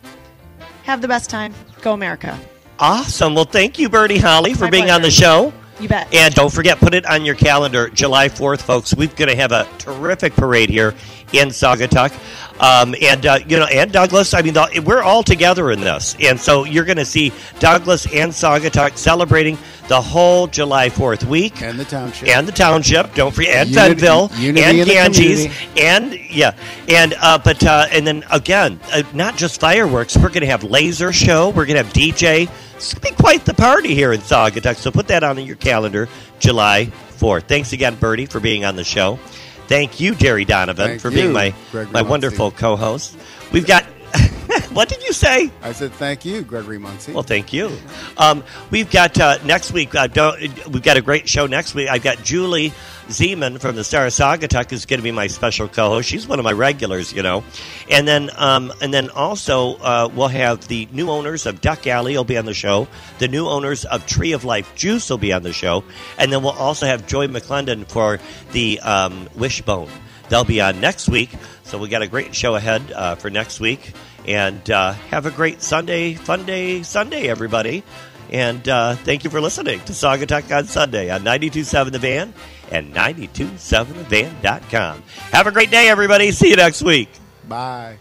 Have 0.84 1.00
the 1.02 1.08
best 1.08 1.30
time. 1.30 1.54
Go 1.82 1.92
America. 1.92 2.38
Awesome. 2.78 3.34
Well, 3.34 3.44
thank 3.44 3.78
you, 3.78 3.88
Bertie 3.88 4.18
Holly, 4.18 4.54
for 4.54 4.64
My 4.64 4.70
being 4.70 4.90
on 4.90 5.02
the 5.02 5.10
show. 5.10 5.52
You 5.80 5.88
bet. 5.88 6.12
And 6.14 6.34
don't 6.34 6.52
forget, 6.52 6.78
put 6.78 6.94
it 6.94 7.06
on 7.06 7.24
your 7.24 7.34
calendar, 7.34 7.88
July 7.88 8.28
4th, 8.28 8.62
folks. 8.62 8.94
We're 8.94 9.08
going 9.08 9.28
to 9.30 9.36
have 9.36 9.52
a 9.52 9.66
terrific 9.78 10.34
parade 10.34 10.68
here 10.68 10.94
in 11.32 11.48
Saugatuck. 11.48 12.12
Um, 12.60 12.94
and, 13.00 13.24
uh, 13.24 13.38
you 13.46 13.56
know, 13.58 13.64
and 13.64 13.90
Douglas, 13.90 14.34
I 14.34 14.42
mean, 14.42 14.52
the, 14.52 14.82
we're 14.84 15.02
all 15.02 15.22
together 15.22 15.70
in 15.70 15.80
this. 15.80 16.14
And 16.20 16.38
so 16.38 16.64
you're 16.64 16.84
going 16.84 16.98
to 16.98 17.04
see 17.06 17.32
Douglas 17.58 18.04
and 18.12 18.30
Saugatuck 18.32 18.98
celebrating 18.98 19.56
the 19.88 20.00
whole 20.00 20.46
July 20.46 20.90
4th 20.90 21.24
week. 21.24 21.62
And 21.62 21.80
the 21.80 21.84
township. 21.84 22.28
And 22.28 22.46
the 22.46 22.52
township, 22.52 23.14
don't 23.14 23.34
forget, 23.34 23.66
and 23.66 23.70
Unity- 23.70 24.00
Fennville, 24.02 24.38
unity 24.38 24.62
and 24.62 24.78
in 24.78 24.86
Ganges, 24.86 25.46
and 25.76 26.14
yeah, 26.30 26.54
and 26.88 27.14
uh, 27.20 27.38
but 27.38 27.64
uh, 27.64 27.86
and 27.90 28.06
then 28.06 28.24
again, 28.30 28.78
uh, 28.92 29.02
not 29.14 29.36
just 29.36 29.58
fireworks. 29.60 30.16
We're 30.16 30.28
going 30.28 30.42
to 30.42 30.46
have 30.46 30.62
laser 30.62 31.12
show. 31.12 31.48
We're 31.48 31.66
going 31.66 31.76
to 31.78 31.82
have 31.82 31.92
DJ. 31.92 32.48
It's 32.80 32.94
going 32.94 33.14
to 33.14 33.16
be 33.16 33.22
quite 33.22 33.44
the 33.44 33.52
party 33.52 33.94
here 33.94 34.10
in 34.10 34.20
Saugatuck. 34.22 34.76
So 34.76 34.90
put 34.90 35.08
that 35.08 35.22
on 35.22 35.38
your 35.38 35.56
calendar, 35.56 36.08
July 36.38 36.86
fourth. 36.86 37.44
Thanks 37.46 37.74
again, 37.74 37.96
Bertie, 37.96 38.24
for 38.24 38.40
being 38.40 38.64
on 38.64 38.74
the 38.74 38.84
show. 38.84 39.18
Thank 39.68 40.00
you, 40.00 40.14
Jerry 40.14 40.46
Donovan, 40.46 40.88
Thank 40.88 41.00
for 41.02 41.10
being 41.10 41.34
my 41.34 41.54
my 41.92 42.00
wonderful 42.00 42.50
co-host. 42.50 43.16
We've 43.52 43.66
got. 43.66 43.84
what 44.72 44.88
did 44.88 45.02
you 45.02 45.12
say? 45.12 45.50
I 45.62 45.72
said 45.72 45.92
thank 45.92 46.24
you, 46.24 46.42
Gregory 46.42 46.78
Muncey. 46.78 47.12
Well, 47.12 47.22
thank 47.22 47.52
you. 47.52 47.76
Um, 48.16 48.44
we've 48.70 48.90
got 48.90 49.18
uh, 49.20 49.38
next 49.44 49.72
week. 49.72 49.94
Uh, 49.94 50.06
don't, 50.06 50.40
we've 50.68 50.82
got 50.82 50.96
a 50.96 51.02
great 51.02 51.28
show 51.28 51.46
next 51.46 51.74
week. 51.74 51.88
I've 51.88 52.02
got 52.02 52.22
Julie 52.22 52.72
Zeman 53.10 53.60
from 53.60 53.74
the 53.74 53.82
Sarasota 53.82 54.38
Saugatuck 54.38 54.72
is 54.72 54.86
going 54.86 54.98
to 54.98 55.02
be 55.02 55.10
my 55.10 55.26
special 55.26 55.66
co-host. 55.66 56.08
She's 56.08 56.28
one 56.28 56.38
of 56.38 56.44
my 56.44 56.52
regulars, 56.52 57.12
you 57.12 57.22
know. 57.22 57.42
And 57.90 58.06
then, 58.06 58.30
um, 58.36 58.72
and 58.80 58.94
then 58.94 59.10
also 59.10 59.74
uh, 59.76 60.08
we'll 60.14 60.28
have 60.28 60.66
the 60.68 60.88
new 60.92 61.10
owners 61.10 61.46
of 61.46 61.60
Duck 61.60 61.86
Alley 61.86 62.16
will 62.16 62.24
be 62.24 62.38
on 62.38 62.44
the 62.44 62.54
show. 62.54 62.86
The 63.18 63.28
new 63.28 63.48
owners 63.48 63.84
of 63.84 64.06
Tree 64.06 64.32
of 64.32 64.44
Life 64.44 64.74
Juice 64.76 65.10
will 65.10 65.18
be 65.18 65.32
on 65.32 65.42
the 65.42 65.52
show, 65.52 65.82
and 66.18 66.32
then 66.32 66.42
we'll 66.42 66.52
also 66.52 66.86
have 66.86 67.06
Joy 67.06 67.26
McClendon 67.26 67.86
for 67.86 68.20
the 68.52 68.78
um, 68.80 69.28
Wishbone. 69.34 69.90
They'll 70.28 70.44
be 70.44 70.60
on 70.60 70.80
next 70.80 71.08
week. 71.08 71.30
So 71.70 71.78
we 71.78 71.88
got 71.88 72.02
a 72.02 72.08
great 72.08 72.34
show 72.34 72.56
ahead 72.56 72.90
uh, 72.90 73.14
for 73.14 73.30
next 73.30 73.60
week. 73.60 73.92
And 74.26 74.68
uh, 74.72 74.92
have 74.92 75.24
a 75.24 75.30
great 75.30 75.62
Sunday, 75.62 76.14
fun 76.14 76.44
day, 76.44 76.82
Sunday, 76.82 77.28
everybody. 77.28 77.84
And 78.30 78.68
uh, 78.68 78.96
thank 78.96 79.22
you 79.22 79.30
for 79.30 79.40
listening 79.40 79.78
to 79.82 79.92
Saugatuck 79.92 80.52
on 80.56 80.64
Sunday 80.64 81.10
on 81.10 81.22
92.7 81.22 81.92
The 81.92 82.00
Van 82.00 82.34
and 82.72 82.92
92.7thevan.com. 82.92 85.02
Have 85.30 85.46
a 85.46 85.52
great 85.52 85.70
day, 85.70 85.88
everybody. 85.88 86.32
See 86.32 86.50
you 86.50 86.56
next 86.56 86.82
week. 86.82 87.08
Bye. 87.48 87.98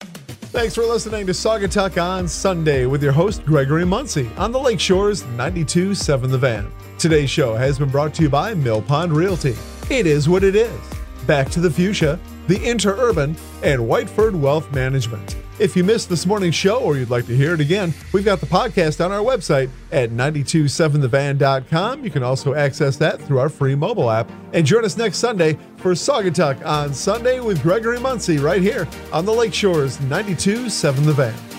Thanks 0.00 0.76
for 0.76 0.84
listening 0.84 1.26
to 1.26 1.32
Saugatuck 1.32 2.00
on 2.00 2.28
Sunday 2.28 2.86
with 2.86 3.02
your 3.02 3.12
host 3.12 3.44
Gregory 3.44 3.84
Muncey 3.84 4.30
on 4.36 4.52
the 4.52 4.60
Lake 4.60 4.78
Shores 4.78 5.24
92.7 5.24 6.30
The 6.30 6.38
Van. 6.38 6.70
Today's 6.96 7.30
show 7.30 7.56
has 7.56 7.76
been 7.76 7.88
brought 7.88 8.14
to 8.14 8.22
you 8.22 8.28
by 8.28 8.54
Mill 8.54 8.82
Pond 8.82 9.12
Realty. 9.12 9.56
It 9.90 10.06
is 10.06 10.28
what 10.28 10.44
it 10.44 10.54
is. 10.54 10.80
Back 11.26 11.50
to 11.50 11.60
the 11.60 11.70
Fuchsia, 11.70 12.18
the 12.46 12.56
Interurban, 12.58 13.36
and 13.64 13.80
Whiteford 13.82 14.38
Wealth 14.38 14.72
Management. 14.72 15.36
If 15.58 15.76
you 15.76 15.82
missed 15.82 16.08
this 16.08 16.24
morning's 16.26 16.54
show 16.54 16.78
or 16.78 16.96
you'd 16.96 17.10
like 17.10 17.26
to 17.26 17.36
hear 17.36 17.52
it 17.54 17.60
again, 17.60 17.92
we've 18.12 18.24
got 18.24 18.40
the 18.40 18.46
podcast 18.46 19.04
on 19.04 19.10
our 19.10 19.18
website 19.18 19.68
at 19.92 20.10
927thevan.com. 20.10 22.04
You 22.04 22.10
can 22.10 22.22
also 22.22 22.54
access 22.54 22.96
that 22.96 23.20
through 23.20 23.40
our 23.40 23.48
free 23.48 23.74
mobile 23.74 24.10
app. 24.10 24.30
And 24.52 24.64
join 24.64 24.84
us 24.84 24.96
next 24.96 25.18
Sunday 25.18 25.58
for 25.76 25.92
Saugatuck 25.92 26.64
on 26.64 26.94
Sunday 26.94 27.40
with 27.40 27.60
Gregory 27.60 27.98
Muncey 27.98 28.38
right 28.38 28.62
here 28.62 28.88
on 29.12 29.26
the 29.26 29.32
Lake 29.34 29.52
Shores 29.52 30.00
927 30.02 31.04
The 31.04 31.12
Van. 31.12 31.49